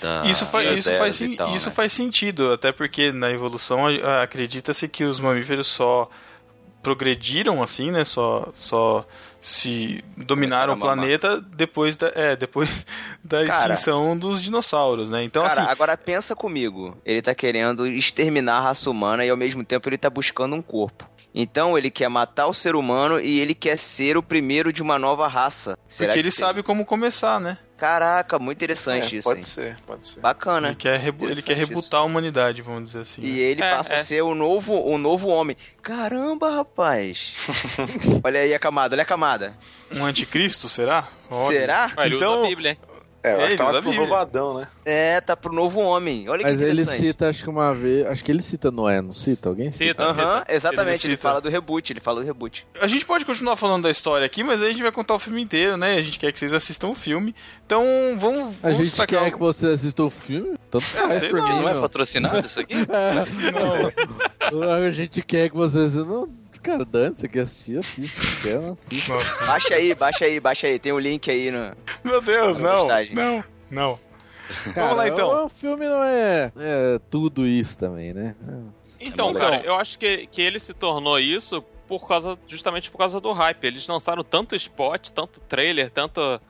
da 0.00 0.24
Isso, 0.24 0.46
faz, 0.46 0.78
isso, 0.78 0.96
faz, 0.96 1.22
tal, 1.36 1.54
isso 1.54 1.68
né? 1.68 1.74
faz 1.74 1.92
sentido, 1.92 2.52
até 2.52 2.72
porque 2.72 3.12
na 3.12 3.30
evolução 3.30 3.82
acredita-se 4.22 4.88
que 4.88 5.04
os 5.04 5.20
mamíferos 5.20 5.66
só 5.66 6.08
progrediram 6.82 7.62
assim, 7.62 7.90
né? 7.90 8.04
Só, 8.04 8.48
só 8.54 9.06
se 9.40 10.02
dominaram 10.16 10.74
o 10.74 10.78
planeta 10.78 11.40
depois 11.40 11.96
da, 11.96 12.10
é, 12.14 12.34
depois 12.34 12.86
da 13.22 13.44
Cara. 13.46 13.74
extinção 13.74 14.16
dos 14.16 14.42
dinossauros, 14.42 15.10
né? 15.10 15.22
Então, 15.22 15.42
Cara, 15.42 15.62
assim, 15.62 15.70
agora 15.70 15.96
pensa 15.96 16.34
comigo. 16.34 16.96
Ele 17.04 17.22
tá 17.22 17.34
querendo 17.34 17.86
exterminar 17.86 18.58
a 18.58 18.60
raça 18.60 18.90
humana 18.90 19.24
e 19.24 19.30
ao 19.30 19.36
mesmo 19.36 19.64
tempo 19.64 19.88
ele 19.88 19.98
tá 19.98 20.08
buscando 20.10 20.56
um 20.56 20.62
corpo. 20.62 21.11
Então 21.34 21.78
ele 21.78 21.90
quer 21.90 22.08
matar 22.08 22.46
o 22.46 22.52
ser 22.54 22.74
humano 22.76 23.18
e 23.18 23.40
ele 23.40 23.54
quer 23.54 23.78
ser 23.78 24.16
o 24.18 24.22
primeiro 24.22 24.72
de 24.72 24.82
uma 24.82 24.98
nova 24.98 25.26
raça. 25.28 25.78
Será 25.88 26.08
porque 26.08 26.20
que 26.20 26.26
ele 26.26 26.30
seria? 26.30 26.46
sabe 26.48 26.62
como 26.62 26.84
começar, 26.84 27.40
né? 27.40 27.56
Caraca, 27.78 28.38
muito 28.38 28.58
interessante 28.58 29.16
É, 29.16 29.18
isso. 29.18 29.28
pode 29.28 29.38
hein? 29.40 29.42
ser, 29.42 29.76
pode 29.86 30.06
ser. 30.06 30.20
Bacana. 30.20 30.68
Ele 30.68 30.76
quer, 30.76 30.98
rebu- 31.00 31.28
ele 31.28 31.42
quer 31.42 31.56
rebutar 31.56 32.00
a 32.00 32.04
humanidade, 32.04 32.62
vamos 32.62 32.84
dizer 32.84 33.00
assim. 33.00 33.22
E 33.22 33.32
né? 33.32 33.38
ele 33.38 33.62
É, 33.62 33.74
passa 33.76 33.94
é. 33.94 33.96
a 34.00 34.04
ser 34.04 34.22
o 34.22 34.34
novo, 34.36 34.74
o 34.74 34.96
novo 34.98 35.28
homem. 35.28 35.56
Caramba, 35.82 36.50
rapaz. 36.54 37.48
olha 38.22 38.40
aí 38.40 38.54
a 38.54 38.58
camada, 38.58 38.94
olha 38.94 39.02
a 39.02 39.06
camada. 39.06 39.54
Um 39.90 40.04
anticristo, 40.04 40.68
será? 40.68 41.08
Olha. 41.28 41.46
Será? 41.58 41.92
Ah, 41.96 42.06
ele 42.06 42.16
Então- 42.16 42.34
usa 42.38 42.44
a 42.44 42.48
Bíblia, 42.48 42.70
hein? 42.72 42.78
É, 43.24 43.34
eu 43.34 43.40
É, 43.40 43.44
acho 43.44 43.50
que 43.50 43.56
tá 43.56 43.64
ele 43.64 43.72
mais 43.72 43.78
pro 43.78 43.88
a 43.88 43.92
Bíblia. 43.92 44.00
novadão, 44.08 44.58
né? 44.58 44.66
É, 44.84 45.20
tá 45.20 45.36
pro 45.36 45.52
novo 45.54 45.78
homem. 45.80 46.28
Olha 46.28 46.42
Mas 46.42 46.56
que 46.58 46.62
ele 46.64 46.72
interessante. 46.82 47.00
cita, 47.06 47.28
acho 47.28 47.44
que 47.44 47.48
uma 47.50 47.72
vez. 47.72 48.06
Acho 48.06 48.24
que 48.24 48.32
ele 48.32 48.42
cita 48.42 48.70
Noé, 48.70 49.00
não 49.00 49.12
cita? 49.12 49.48
Alguém 49.48 49.70
cita? 49.70 49.84
Cita, 49.86 50.02
Aham, 50.02 50.38
cita. 50.40 50.52
exatamente. 50.54 51.06
Ele 51.06 51.12
Ele 51.12 51.16
fala 51.20 51.40
do 51.40 51.48
reboot, 51.48 51.92
ele 51.92 52.00
fala 52.00 52.20
do 52.20 52.26
reboot. 52.26 52.66
A 52.80 52.86
gente 52.88 53.04
pode 53.06 53.24
continuar 53.24 53.54
falando 53.56 53.84
da 53.84 53.90
história 53.90 54.26
aqui, 54.26 54.42
mas 54.42 54.60
aí 54.60 54.68
a 54.70 54.72
gente 54.72 54.82
vai 54.82 54.90
contar 54.92 55.14
o 55.14 55.18
filme 55.20 55.40
inteiro, 55.40 55.76
né? 55.76 55.94
A 55.96 56.02
gente 56.02 56.18
quer 56.18 56.32
que 56.32 56.38
vocês 56.38 56.52
assistam 56.52 56.88
o 56.88 56.94
filme. 56.94 57.34
Então, 57.64 57.84
vamos. 58.18 58.48
A 58.56 58.62
vamos 58.62 58.78
gente 58.78 58.86
destacar 58.90 59.20
quer 59.24 59.30
que 59.30 59.38
você 59.38 59.66
assista 59.68 60.02
o 60.02 60.10
filme? 60.10 60.54
Tanto 60.70 60.84
faz 60.84 61.20
sei 61.20 61.28
por 61.30 61.38
lá, 61.40 61.48
mim, 61.48 61.60
Não 61.60 61.68
é 61.68 61.74
patrocinado 61.74 62.46
isso 62.46 62.58
aqui? 62.58 62.74
Não. 64.52 64.72
A 64.72 64.90
gente 64.92 65.22
quer 65.22 65.48
que 65.48 65.56
você 65.56 65.78
assista. 65.78 66.04
Não, 66.04 66.28
cara, 66.62 66.84
dane, 66.84 67.14
você 67.14 67.28
quer 67.28 67.40
assistir, 67.40 67.78
assiste. 67.78 68.42
Quer, 68.42 68.60
não 68.60 68.72
assiste. 68.72 69.08
Nossa. 69.10 69.46
Baixa 69.46 69.74
aí, 69.74 69.94
baixa 69.94 70.24
aí, 70.24 70.40
baixa 70.40 70.66
aí. 70.66 70.78
Tem 70.78 70.92
o 70.92 70.98
link 70.98 71.30
aí 71.30 71.50
no. 71.50 71.74
Meu 72.04 72.20
Deus, 72.20 72.56
Na 72.58 72.68
não. 72.72 72.78
postagem. 72.78 73.14
Não, 73.14 73.44
não. 73.70 73.98
Cara, 74.74 74.92
lá, 74.92 75.08
então. 75.08 75.46
O 75.46 75.48
filme 75.48 75.86
não 75.86 76.02
é, 76.04 76.52
é 76.56 77.00
tudo 77.10 77.46
isso 77.46 77.76
também, 77.78 78.12
né? 78.12 78.34
Então, 79.00 79.30
Então- 79.30 79.34
cara, 79.34 79.62
eu 79.64 79.74
acho 79.76 79.98
que, 79.98 80.26
que 80.26 80.42
ele 80.42 80.60
se 80.60 80.74
tornou 80.74 81.18
isso 81.18 81.62
por 81.88 82.06
causa, 82.06 82.38
justamente 82.48 82.90
por 82.90 82.98
causa 82.98 83.20
do 83.20 83.32
hype. 83.32 83.64
Eles 83.64 83.86
lançaram 83.86 84.22
tanto 84.22 84.54
spot, 84.54 85.10
tanto 85.10 85.40
trailer, 85.40 85.90
tanto 85.90 86.40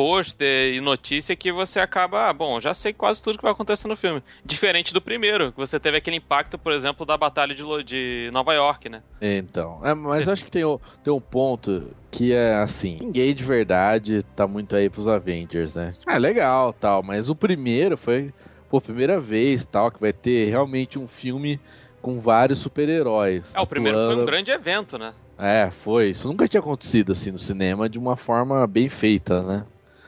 pôster 0.00 0.74
e 0.74 0.78
notícia 0.80 1.34
que 1.34 1.50
você 1.50 1.80
acaba, 1.80 2.28
ah, 2.28 2.32
bom, 2.34 2.60
já 2.60 2.74
sei 2.74 2.92
quase 2.92 3.22
tudo 3.22 3.38
que 3.38 3.42
vai 3.42 3.52
acontecer 3.52 3.88
no 3.88 3.96
filme. 3.96 4.22
Diferente 4.44 4.92
do 4.92 5.00
primeiro, 5.00 5.52
que 5.52 5.56
você 5.58 5.80
teve 5.80 5.96
aquele 5.96 6.18
impacto, 6.18 6.58
por 6.58 6.70
exemplo, 6.70 7.06
da 7.06 7.16
Batalha 7.16 7.54
de, 7.54 7.62
Lo- 7.62 7.82
de 7.82 8.28
Nova 8.30 8.52
York, 8.52 8.90
né? 8.90 9.02
Então, 9.22 9.80
é, 9.82 9.94
mas 9.94 10.28
acho 10.28 10.44
que 10.44 10.50
tem, 10.50 10.64
o- 10.64 10.78
tem 11.02 11.10
um 11.10 11.20
ponto 11.20 11.90
que 12.10 12.30
é 12.30 12.56
assim, 12.56 12.98
ninguém 13.00 13.34
de 13.34 13.42
verdade 13.42 14.22
tá 14.36 14.46
muito 14.46 14.76
aí 14.76 14.90
pros 14.90 15.08
Avengers, 15.08 15.74
né? 15.74 15.94
Ah, 16.06 16.18
legal, 16.18 16.74
tal, 16.74 17.02
mas 17.02 17.30
o 17.30 17.34
primeiro 17.34 17.96
foi 17.96 18.34
por 18.68 18.82
primeira 18.82 19.18
vez, 19.18 19.64
tal, 19.64 19.90
que 19.90 19.98
vai 20.00 20.12
ter 20.12 20.50
realmente 20.50 20.98
um 20.98 21.08
filme 21.08 21.58
com 22.02 22.20
vários 22.20 22.58
super-heróis. 22.58 23.50
É, 23.54 23.60
o 23.60 23.66
primeiro 23.66 23.96
foi 23.96 24.16
um 24.16 24.26
grande 24.26 24.50
evento, 24.50 24.98
né? 24.98 25.14
É, 25.38 25.70
foi. 25.70 26.10
Isso 26.10 26.28
nunca 26.28 26.46
tinha 26.46 26.60
acontecido 26.60 27.12
assim 27.12 27.30
no 27.30 27.38
cinema 27.38 27.88
de 27.88 27.98
uma 27.98 28.16
forma 28.16 28.66
bem 28.66 28.88
feita, 28.90 29.42
né? 29.42 29.64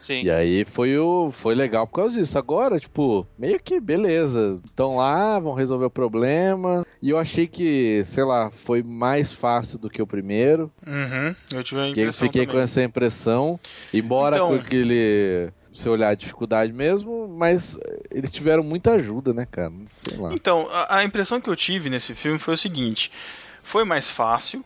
Sim. 0.09 0.23
E 0.23 0.31
aí 0.31 0.64
foi 0.64 0.97
o 0.99 1.31
foi 1.31 1.55
legal 1.55 1.87
por 1.87 1.97
causa 1.97 2.18
disso. 2.18 2.38
Agora, 2.38 2.81
tipo, 2.81 3.27
meio 3.38 3.61
que 3.62 3.79
beleza. 3.79 4.59
Estão 4.64 4.97
lá, 4.97 5.38
vão 5.38 5.53
resolver 5.53 5.85
o 5.85 5.90
problema. 5.90 6.87
E 7.03 7.11
eu 7.11 7.18
achei 7.18 7.47
que, 7.47 8.03
sei 8.07 8.25
lá, 8.25 8.51
foi 8.64 8.83
mais 8.83 9.31
fácil 9.31 9.79
do 9.79 9.90
que 9.90 10.01
o 10.01 10.07
primeiro. 10.07 10.73
Uhum. 10.87 11.35
Eu 11.53 11.62
tive 11.62 11.81
a 11.81 11.85
Que 11.85 12.01
eu 12.01 12.05
impressão 12.05 12.27
fiquei 12.27 12.47
também. 12.47 12.57
com 12.57 12.62
essa 12.62 12.83
impressão. 12.83 13.61
Embora 13.92 14.37
Então- 14.37 14.49
com 14.49 14.55
aquele. 14.55 15.51
Se 15.75 15.88
olhar 15.88 16.09
a 16.09 16.14
dificuldade 16.14 16.73
mesmo, 16.73 17.29
mas 17.29 17.79
eles 18.11 18.33
tiveram 18.33 18.64
muita 18.64 18.92
ajuda, 18.94 19.33
né, 19.33 19.47
cara? 19.49 19.71
Sei 19.99 20.16
lá. 20.18 20.33
Então, 20.33 20.66
a, 20.73 20.97
a 20.97 21.05
impressão 21.05 21.40
que 21.40 21.49
eu 21.49 21.55
tive 21.55 21.88
nesse 21.90 22.14
filme 22.16 22.37
foi 22.38 22.55
o 22.55 22.57
seguinte: 22.57 23.12
foi 23.68 23.85
mais 23.85 24.11
fácil. 24.11 24.64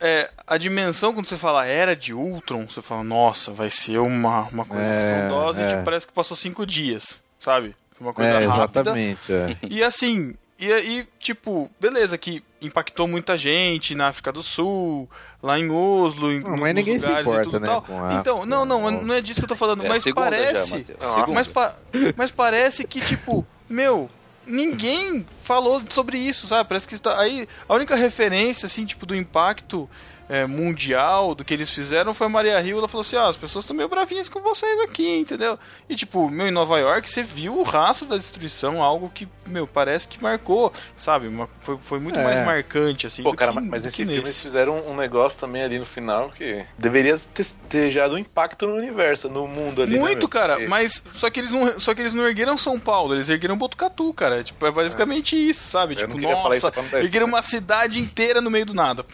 É, 0.00 0.30
a 0.46 0.56
dimensão, 0.56 1.12
quando 1.12 1.26
você 1.26 1.36
fala 1.36 1.66
era 1.66 1.94
de 1.96 2.14
Ultron, 2.14 2.66
você 2.68 2.80
fala, 2.80 3.02
nossa, 3.02 3.52
vai 3.52 3.68
ser 3.70 3.98
uma, 3.98 4.42
uma 4.48 4.64
coisa 4.64 4.84
É, 4.90 5.18
estrondosa 5.26 5.62
e 5.62 5.64
é. 5.64 5.68
tipo, 5.68 5.84
parece 5.84 6.06
que 6.06 6.12
passou 6.12 6.36
cinco 6.36 6.66
dias, 6.66 7.22
sabe? 7.40 7.74
Foi 7.96 8.06
uma 8.06 8.14
coisa 8.14 8.30
É, 8.30 8.46
rápida. 8.46 8.80
exatamente. 8.80 9.32
É. 9.32 9.56
E 9.68 9.82
assim, 9.82 10.34
e 10.58 10.72
aí, 10.72 11.06
tipo, 11.18 11.70
beleza, 11.80 12.16
que 12.16 12.42
impactou 12.62 13.06
muita 13.08 13.36
gente 13.36 13.94
na 13.94 14.08
África 14.08 14.32
do 14.32 14.42
Sul, 14.42 15.08
lá 15.42 15.58
em 15.58 15.70
Oslo, 15.70 16.32
em 16.32 16.40
Não, 16.40 16.56
mas 16.56 16.74
ninguém 16.74 16.98
se 16.98 17.04
lugares 17.06 17.26
e 17.26 17.30
importa, 17.30 17.44
tudo 17.50 17.60
né, 17.60 17.66
tal. 17.66 17.82
com 17.82 18.04
a 18.04 18.14
Então, 18.14 18.46
não, 18.46 18.64
não, 18.64 18.90
não 18.90 19.14
é 19.14 19.20
disso 19.20 19.40
que 19.40 19.44
eu 19.44 19.48
tô 19.48 19.56
falando, 19.56 19.84
É 19.84 19.88
mas 19.88 20.02
já, 20.04 20.14
parece. 20.14 20.84
Segunda. 20.86 21.32
mas, 21.34 21.48
pa- 21.52 21.74
mas 22.16 22.30
parece 22.30 22.84
que, 22.84 23.00
tipo, 23.00 23.44
meu, 23.68 24.08
ninguém 24.46 25.26
falou 25.42 25.82
sobre 25.90 26.18
isso, 26.18 26.46
sabe? 26.46 26.68
Parece 26.68 26.86
que 26.88 26.94
está. 26.94 27.20
Aí, 27.20 27.48
a 27.68 27.74
única 27.74 27.94
referência, 27.94 28.66
assim, 28.66 28.84
tipo, 28.84 29.06
do 29.06 29.14
impacto 29.14 29.88
é, 30.28 30.46
mundial 30.46 31.34
do 31.34 31.44
que 31.44 31.52
eles 31.54 31.70
fizeram 31.70 32.14
foi 32.14 32.26
a 32.26 32.30
Maria 32.30 32.60
Rio. 32.60 32.78
Ela 32.78 32.88
falou 32.88 33.02
assim: 33.02 33.16
ah, 33.16 33.28
as 33.28 33.36
pessoas 33.36 33.64
estão 33.64 33.76
meio 33.76 33.88
bravinhas 33.88 34.28
com 34.28 34.40
vocês 34.40 34.80
aqui, 34.80 35.06
entendeu? 35.18 35.58
E, 35.88 35.94
tipo, 35.96 36.28
meu, 36.30 36.46
em 36.46 36.50
Nova 36.50 36.78
York, 36.78 37.08
você 37.08 37.22
viu 37.22 37.58
o 37.58 37.62
rastro 37.62 38.06
da 38.08 38.16
destruição, 38.16 38.82
algo 38.82 39.10
que, 39.10 39.28
meu, 39.46 39.66
parece 39.66 40.08
que 40.08 40.22
marcou, 40.22 40.72
sabe? 40.96 41.28
Uma- 41.28 41.48
foi, 41.60 41.78
foi 41.78 41.98
muito 42.00 42.18
É. 42.18 42.24
mais 42.24 42.40
marcante, 42.44 43.06
assim. 43.06 43.22
Pô, 43.22 43.34
cara, 43.34 43.52
que- 43.52 43.60
mas 43.60 43.84
nesse 43.84 43.96
que 43.96 44.04
filme 44.06 44.20
eles 44.20 44.40
fizeram 44.40 44.78
um 44.88 44.96
negócio 44.96 45.38
também 45.38 45.62
ali 45.62 45.78
no 45.78 45.86
final 45.86 46.30
que 46.30 46.64
deveria 46.78 47.16
ter, 47.32 47.46
ter 47.68 47.90
gerado 47.90 48.14
um 48.14 48.18
impacto 48.18 48.66
no 48.66 48.74
universo, 48.74 49.28
no 49.28 49.46
mundo 49.46 49.82
ali. 49.82 49.92
né, 49.94 49.98
Muito, 49.98 50.18
meu? 50.20 50.28
cara, 50.28 50.54
Porque- 50.54 50.68
mas 50.68 51.02
só 51.14 51.28
que 51.30 51.40
eles 51.40 51.50
não, 51.50 51.78
só 51.78 51.94
que 51.94 52.00
eles 52.00 52.14
não 52.14 52.26
ergueram 52.26 52.56
São 52.56 52.78
Paulo, 52.80 53.14
eles 53.14 53.28
ergueram 53.28 53.56
Botucatu, 53.56 54.12
cara. 54.14 54.42
Tipo, 54.42 54.66
é 54.66 54.70
basicamente 54.70 55.36
isso, 55.36 55.68
sabe? 55.68 55.94
Eu 55.94 55.98
tipo, 55.98 56.10
não 56.14 56.18
queria 56.20 56.36
falar 56.36 56.56
isso 56.56 56.66
nossa, 56.66 56.96
ergueram 56.98 57.26
uma 57.26 57.42
cidade 57.42 58.00
inteira 58.00 58.40
no 58.40 58.50
meio 58.50 58.66
do 58.66 58.74
nada. 58.74 59.04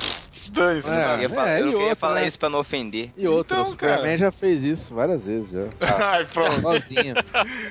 Dane-se, 0.52 0.88
É. 0.90 1.14
Eu 1.16 1.20
ia, 1.20 1.28
falar, 1.28 1.48
É, 1.50 1.60
eu 1.60 1.64
não 1.66 1.72
queria 1.72 1.84
outra, 1.88 1.96
falar 1.96 2.14
né? 2.20 2.26
isso 2.26 2.38
pra 2.38 2.48
não 2.50 2.58
ofender. 2.60 3.10
E 3.16 3.26
outro, 3.28 3.54
Então, 3.56 3.66
o 3.66 3.70
Superman 3.70 4.02
cara. 4.02 4.18
já 4.18 4.32
fez 4.32 4.62
isso 4.64 4.94
várias 4.94 5.24
vezes 5.24 5.50
já. 5.50 5.66
Ai, 6.10 6.24
pronto. 6.26 6.60
Sozinho. 6.62 7.14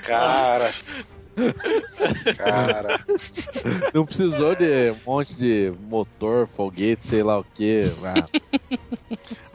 Cara. 0.06 0.70
Cara. 2.38 3.00
Não 3.94 4.06
precisou 4.06 4.56
de 4.56 4.92
um 4.92 4.98
monte 5.06 5.34
de 5.36 5.74
motor, 5.88 6.48
foguete, 6.56 7.08
sei 7.08 7.24
lá 7.24 7.40
o 7.40 7.44
que. 7.44 7.84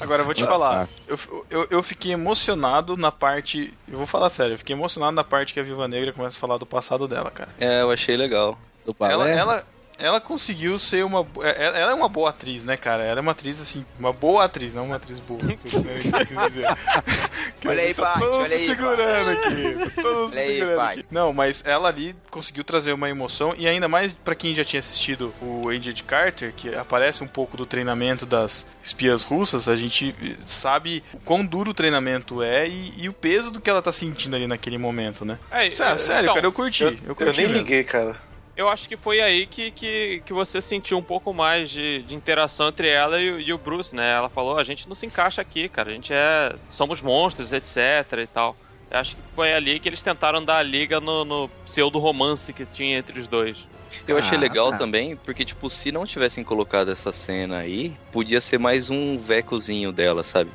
Agora 0.00 0.22
eu 0.22 0.24
vou 0.24 0.34
te 0.34 0.44
Ah, 0.44 0.46
falar. 0.46 0.86
tá. 0.86 0.92
Eu, 1.06 1.18
eu, 1.50 1.66
eu 1.70 1.82
fiquei 1.82 2.12
emocionado 2.12 2.96
na 2.96 3.12
parte. 3.12 3.72
Eu 3.90 3.98
vou 3.98 4.06
falar 4.06 4.30
sério, 4.30 4.54
eu 4.54 4.58
fiquei 4.58 4.74
emocionado 4.74 5.12
na 5.14 5.24
parte 5.24 5.52
que 5.52 5.60
a 5.60 5.62
Viva 5.62 5.86
Negra 5.88 6.12
começa 6.12 6.36
a 6.36 6.40
falar 6.40 6.56
do 6.56 6.66
passado 6.66 7.06
dela, 7.06 7.30
cara. 7.30 7.50
É, 7.58 7.82
eu 7.82 7.90
achei 7.90 8.16
legal. 8.16 8.58
Do 8.84 8.94
balé. 8.94 9.12
ela, 9.14 9.28
ela 9.30 9.64
conseguiu 10.20 10.78
ser 10.78 11.04
uma. 11.04 11.26
é- 11.42 11.64
Ela 11.80 11.92
é 11.92 11.94
uma 11.94 12.08
boa 12.08 12.30
atriz, 12.30 12.64
né, 12.64 12.76
cara? 12.76 13.02
Ela 13.04 13.20
é 13.20 13.22
uma 13.22 13.32
atriz, 13.32 13.60
assim, 13.60 13.84
uma 13.98 14.12
boa 14.12 14.44
atriz, 14.44 14.74
não 14.74 14.86
uma 14.86 14.96
atriz 14.96 15.18
boa. 15.20 15.42
né, 15.42 15.56
que 15.56 15.74
eu 15.74 15.82
quis 15.82 16.52
dizer. 16.52 16.66
Olha 17.66 17.82
aí, 17.82 17.94
Paty, 17.94 18.22
olha 18.24 18.56
aí, 18.56 18.66
segurando 18.66 19.30
aqui. 19.30 20.00
Olha 20.04 20.40
aí, 20.42 20.58
segurando 20.58 20.76
Paty. 20.76 21.00
aqui. 21.00 21.06
Não, 21.10 21.32
mas 21.32 21.62
ela 21.66 21.88
ali 21.88 22.14
conseguiu 22.30 22.62
trazer 22.62 22.92
uma 22.92 23.08
emoção 23.08 23.54
e 23.56 23.66
ainda 23.66 23.88
mais 23.88 24.12
pra 24.12 24.34
quem 24.34 24.52
já 24.54 24.62
tinha 24.62 24.80
assistido 24.80 25.32
o 25.40 25.70
Agent 25.70 26.02
Carter, 26.02 26.52
que 26.54 26.74
aparece 26.74 27.24
um 27.24 27.26
pouco 27.26 27.56
do 27.56 27.64
treinamento 27.64 28.26
das 28.26 28.66
espias 28.82 29.22
russas, 29.22 29.66
a 29.66 29.76
gente 29.76 30.14
sabe 30.46 31.02
o 31.14 31.18
quão 31.20 31.44
duro 31.44 31.70
o 31.70 31.74
treinamento 31.74 32.42
é 32.42 32.68
e, 32.68 32.92
e 32.98 33.08
o 33.08 33.12
peso 33.14 33.50
do 33.50 33.60
que 33.62 33.70
ela 33.70 33.80
tá 33.80 33.92
sentindo 33.92 34.36
ali 34.36 34.46
naquele 34.46 34.76
momento, 34.76 35.24
né? 35.24 35.38
É, 35.50 35.70
Sério, 35.70 35.98
sério, 35.98 36.22
então, 36.24 36.34
cara, 36.34 36.46
eu 36.46 36.52
curti. 36.52 36.84
Eu, 36.84 36.90
Eu, 36.90 36.98
eu 37.08 37.14
curti 37.14 37.36
nem 37.38 37.46
mesmo. 37.46 37.62
liguei, 37.62 37.82
cara. 37.84 38.14
Eu 38.56 38.68
acho 38.68 38.88
que 38.88 38.96
foi 38.96 39.20
aí 39.20 39.46
que, 39.46 39.70
que, 39.72 40.22
que 40.24 40.32
você 40.32 40.60
sentiu 40.60 40.96
um 40.96 41.02
pouco 41.02 41.32
mais 41.34 41.68
de, 41.70 42.02
de 42.02 42.14
interação 42.14 42.68
entre 42.68 42.88
ela 42.88 43.20
e, 43.20 43.30
o- 43.30 43.40
e 43.40 43.52
o 43.52 43.58
Bruce, 43.58 43.94
né? 43.94 44.12
Ela 44.12 44.28
falou, 44.28 44.56
a 44.58 44.62
gente 44.64 44.88
não 44.88 44.94
se 44.94 45.04
encaixa 45.06 45.42
aqui, 45.42 45.68
cara. 45.68 45.90
A 45.90 45.94
gente 45.94 46.12
é. 46.12 46.54
Somos 46.70 47.00
monstros, 47.02 47.52
etc 47.52 47.76
e 48.22 48.26
tal. 48.28 48.56
Eu 48.90 48.98
acho 48.98 49.16
que 49.16 49.22
foi 49.34 49.52
ali 49.52 49.80
que 49.80 49.88
eles 49.88 50.02
tentaram 50.02 50.44
dar 50.44 50.58
a 50.58 50.62
liga 50.62 51.00
no, 51.00 51.24
no 51.24 51.48
pseudo-romance 51.64 52.52
que 52.52 52.64
tinha 52.64 52.96
entre 52.98 53.18
os 53.18 53.26
dois. 53.26 53.56
Eu 54.06 54.16
achei 54.18 54.36
Ah, 54.38 54.40
legal 54.40 54.70
tá. 54.70 54.78
também, 54.78 55.16
porque, 55.16 55.44
tipo, 55.44 55.68
se 55.68 55.90
não 55.90 56.06
tivessem 56.06 56.44
colocado 56.44 56.90
essa 56.92 57.12
cena 57.12 57.58
aí, 57.58 57.92
podia 58.12 58.40
ser 58.40 58.58
mais 58.58 58.88
um 58.88 59.18
vecozinho 59.18 59.90
dela, 59.90 60.22
sabe? 60.22 60.50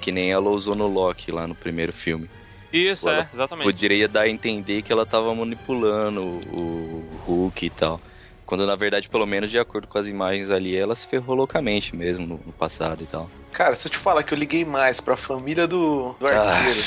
Que 0.00 0.10
nem 0.10 0.30
ela 0.30 0.48
usou 0.50 0.74
no 0.74 0.86
Loki 0.86 1.30
lá 1.30 1.46
no 1.46 1.54
primeiro 1.54 1.92
filme. 1.92 2.30
Isso, 2.72 3.08
Ela 3.08 3.22
é, 3.22 3.28
exatamente. 3.34 3.64
Poderia 3.64 4.08
dar 4.08 4.22
a 4.22 4.28
entender 4.28 4.82
que 4.82 4.92
ela 4.92 5.04
tava 5.06 5.34
manipulando 5.34 6.20
o 6.22 7.02
o 7.26 7.32
Hulk 7.34 7.66
e 7.66 7.70
tal. 7.70 8.00
Quando 8.44 8.66
na 8.66 8.74
verdade, 8.74 9.08
pelo 9.08 9.24
menos 9.26 9.50
de 9.50 9.58
acordo 9.58 9.86
com 9.86 9.96
as 9.98 10.06
imagens 10.06 10.50
ali, 10.50 10.76
ela 10.76 10.94
se 10.96 11.06
ferrou 11.06 11.36
loucamente 11.36 11.94
mesmo 11.94 12.26
no, 12.26 12.40
no 12.44 12.52
passado 12.52 13.02
e 13.02 13.06
tal. 13.06 13.30
Cara, 13.52 13.74
se 13.76 13.86
eu 13.86 13.90
te 13.90 13.96
falar 13.96 14.22
que 14.22 14.34
eu 14.34 14.38
liguei 14.38 14.64
mais 14.64 15.00
pra 15.00 15.16
família 15.16 15.66
do, 15.66 16.14
do 16.18 16.26
Ah. 16.26 16.52
arqueiro 16.56 16.80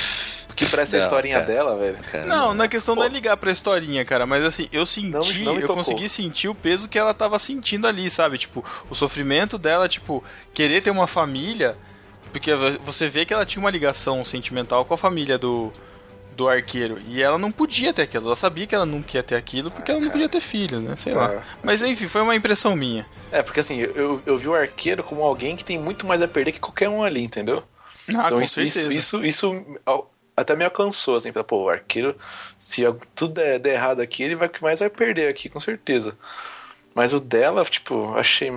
que 0.55 0.65
pra 0.67 0.83
essa 0.83 0.95
Não, 0.97 1.03
historinha 1.03 1.35
cara. 1.41 1.45
dela, 1.47 1.75
velho. 1.77 1.97
Cara, 2.11 2.25
Não, 2.25 2.53
na 2.53 2.67
questão 2.67 2.95
não 2.95 3.03
é 3.03 3.09
ligar 3.09 3.35
pra 3.37 3.51
historinha, 3.51 4.05
cara, 4.05 4.25
mas 4.25 4.41
assim, 4.43 4.67
eu 4.71 4.85
senti, 4.85 5.09
Não 5.09 5.53
não 5.53 5.59
eu 5.59 5.67
consegui 5.67 6.07
sentir 6.07 6.47
o 6.47 6.55
peso 6.55 6.87
que 6.87 6.97
ela 6.97 7.13
tava 7.13 7.37
sentindo 7.39 7.85
ali, 7.87 8.09
sabe? 8.09 8.37
Tipo, 8.37 8.63
o 8.89 8.95
sofrimento 8.95 9.57
dela, 9.57 9.89
tipo, 9.89 10.23
querer 10.53 10.81
ter 10.81 10.91
uma 10.91 11.07
família, 11.07 11.75
porque 12.35 12.51
você 12.83 13.07
vê 13.07 13.25
que 13.25 13.33
ela 13.33 13.45
tinha 13.45 13.61
uma 13.61 13.71
ligação 13.71 14.25
sentimental 14.25 14.83
com 14.83 14.93
a 14.93 14.97
família 14.97 15.37
do, 15.37 15.71
do 16.35 16.49
arqueiro, 16.49 16.99
e 17.07 17.23
ela 17.23 17.37
não 17.37 17.49
podia 17.49 17.93
ter 17.93 18.01
aquilo, 18.01 18.25
ela 18.25 18.35
sabia 18.35 18.67
que 18.67 18.75
ela 18.75 18.85
não 18.85 19.01
queria 19.01 19.23
ter 19.23 19.35
aquilo, 19.35 19.71
porque 19.71 19.89
ela 19.89 20.01
não 20.01 20.09
podia 20.09 20.27
ter 20.27 20.41
filhos, 20.41 20.83
né? 20.83 20.97
Sei 20.97 21.13
lá. 21.13 21.31
É. 21.31 21.41
Mas 21.63 21.81
enfim, 21.81 22.09
foi 22.09 22.19
uma 22.19 22.35
impressão 22.35 22.75
minha. 22.75 23.05
É, 23.31 23.41
porque 23.41 23.61
assim, 23.61 23.79
eu, 23.79 24.21
eu 24.25 24.37
vi 24.37 24.49
o 24.49 24.53
arqueiro 24.53 25.01
como 25.01 25.23
alguém 25.23 25.55
que 25.55 25.63
tem 25.63 25.79
muito 25.79 26.05
mais 26.05 26.21
a 26.21 26.27
perder 26.27 26.51
que 26.51 26.59
qualquer 26.59 26.89
um 26.89 27.01
ali, 27.03 27.21
entendeu? 27.23 27.63
Ah, 28.09 28.23
então 28.25 28.41
isso, 28.41 28.61
isso, 28.61 28.91
isso, 28.91 29.23
isso 29.23 29.65
até 30.35 30.57
me 30.57 30.65
alcançou, 30.65 31.15
assim, 31.15 31.31
pô, 31.31 31.63
o 31.63 31.69
arqueiro, 31.69 32.17
se 32.59 32.83
tudo 33.15 33.35
der, 33.35 33.59
der 33.59 33.75
errado 33.75 34.01
aqui, 34.01 34.23
ele 34.23 34.35
vai 34.35 34.49
que 34.49 34.61
mais 34.61 34.81
vai 34.81 34.89
perder 34.89 35.29
aqui, 35.29 35.47
com 35.47 35.59
certeza. 35.61 36.17
Mas 36.93 37.13
o 37.13 37.19
dela, 37.21 37.63
tipo, 37.63 38.13
achei, 38.17 38.51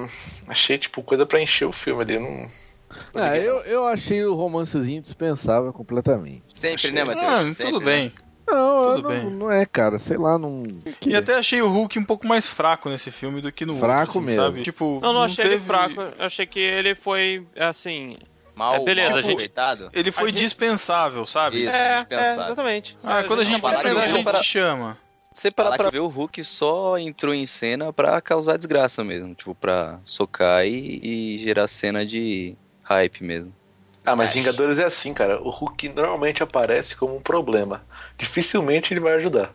achei 0.49 0.79
tipo, 0.79 1.01
coisa 1.01 1.25
pra 1.25 1.41
encher 1.41 1.65
o 1.65 1.73
filme 1.73 2.03
ali, 2.03 2.15
eu 2.15 2.21
não... 2.21 2.68
não 3.15 3.23
Ah, 3.23 3.37
eu, 3.37 3.57
eu 3.61 3.87
achei 3.87 4.25
o 4.25 4.35
romancezinho 4.35 5.01
dispensável 5.03 5.73
completamente. 5.73 6.43
Sempre, 6.53 6.91
né, 6.93 7.03
Ah, 7.03 7.05
Matheus? 7.07 7.57
Sempre, 7.57 7.73
tudo 7.73 7.85
né? 7.85 7.93
bem. 7.93 8.13
Não, 8.51 8.95
Tudo 8.97 9.03
não, 9.03 9.11
bem. 9.11 9.31
não 9.31 9.53
é, 9.53 9.67
cara. 9.67 9.99
Sei 9.99 10.17
lá, 10.17 10.39
não. 10.39 10.63
E 11.05 11.15
até 11.15 11.35
achei 11.35 11.61
o 11.61 11.69
Hulk 11.69 11.99
um 11.99 12.05
pouco 12.05 12.27
mais 12.27 12.49
fraco 12.49 12.89
nesse 12.89 13.11
filme 13.11 13.43
do 13.43 13.53
que 13.53 13.67
no 13.67 13.77
Fraco 13.79 14.19
outro, 14.19 14.19
assim, 14.21 14.27
mesmo. 14.27 14.43
sabe? 14.43 14.63
Tipo, 14.63 15.01
Não, 15.03 15.13
não 15.13 15.23
achei 15.23 15.45
ele 15.45 15.55
teve- 15.57 15.67
fraco. 15.67 16.01
Eu 16.01 16.15
achei 16.27 16.47
que 16.47 16.59
ele 16.59 16.95
foi, 16.95 17.47
assim... 17.59 18.17
Mal, 18.55 18.77
É, 18.77 18.85
beleza, 18.85 19.11
mal 19.11 19.19
a 19.19 19.23
gente-. 19.23 19.53
Ele 19.93 20.11
foi 20.11 20.33
gente- 20.33 20.41
dispensável, 20.43 21.27
sabe? 21.27 21.63
Isso, 21.65 21.77
é, 21.77 21.93
é, 21.93 21.97
dispensável. 21.99 22.45
exatamente. 22.47 22.99
Ah, 23.05 23.23
quando 23.25 23.41
a 23.41 23.45
gente 23.45 23.61
precisar, 23.61 24.01
a 24.01 24.07
gente 24.07 24.25
parar- 24.25 24.43
chama. 24.43 24.99
Você 25.31 25.51
parar 25.51 25.67
Falar 25.69 25.77
pra 25.79 25.91
ver, 25.91 26.01
o 26.01 26.09
Hulk 26.09 26.43
só 26.43 26.99
entrou 26.99 27.33
em 27.35 27.47
cena 27.47 27.93
pra 27.93 28.19
causar 28.21 28.57
desgraça 28.57 29.05
mesmo. 29.05 29.33
Tipo, 29.35 29.55
pra 29.55 30.01
socar 30.03 30.67
e, 30.67 30.99
e 31.03 31.39
gerar 31.39 31.69
cena 31.69 32.05
de 32.05 32.57
hype 32.89 33.23
mesmo. 33.23 33.53
Ah, 34.05 34.17
mas 34.17 34.33
Vingadores 34.33 34.79
é 34.79 34.85
assim, 34.85 35.13
cara. 35.13 35.41
O 35.43 35.51
Hulk 35.51 35.91
normalmente 35.91 36.43
aparece 36.43 36.97
como 36.97 37.15
um 37.15 37.21
problema. 37.21 37.85
Dificilmente 38.17 38.95
ele 38.95 39.01
vai 39.01 39.13
ajudar. 39.15 39.53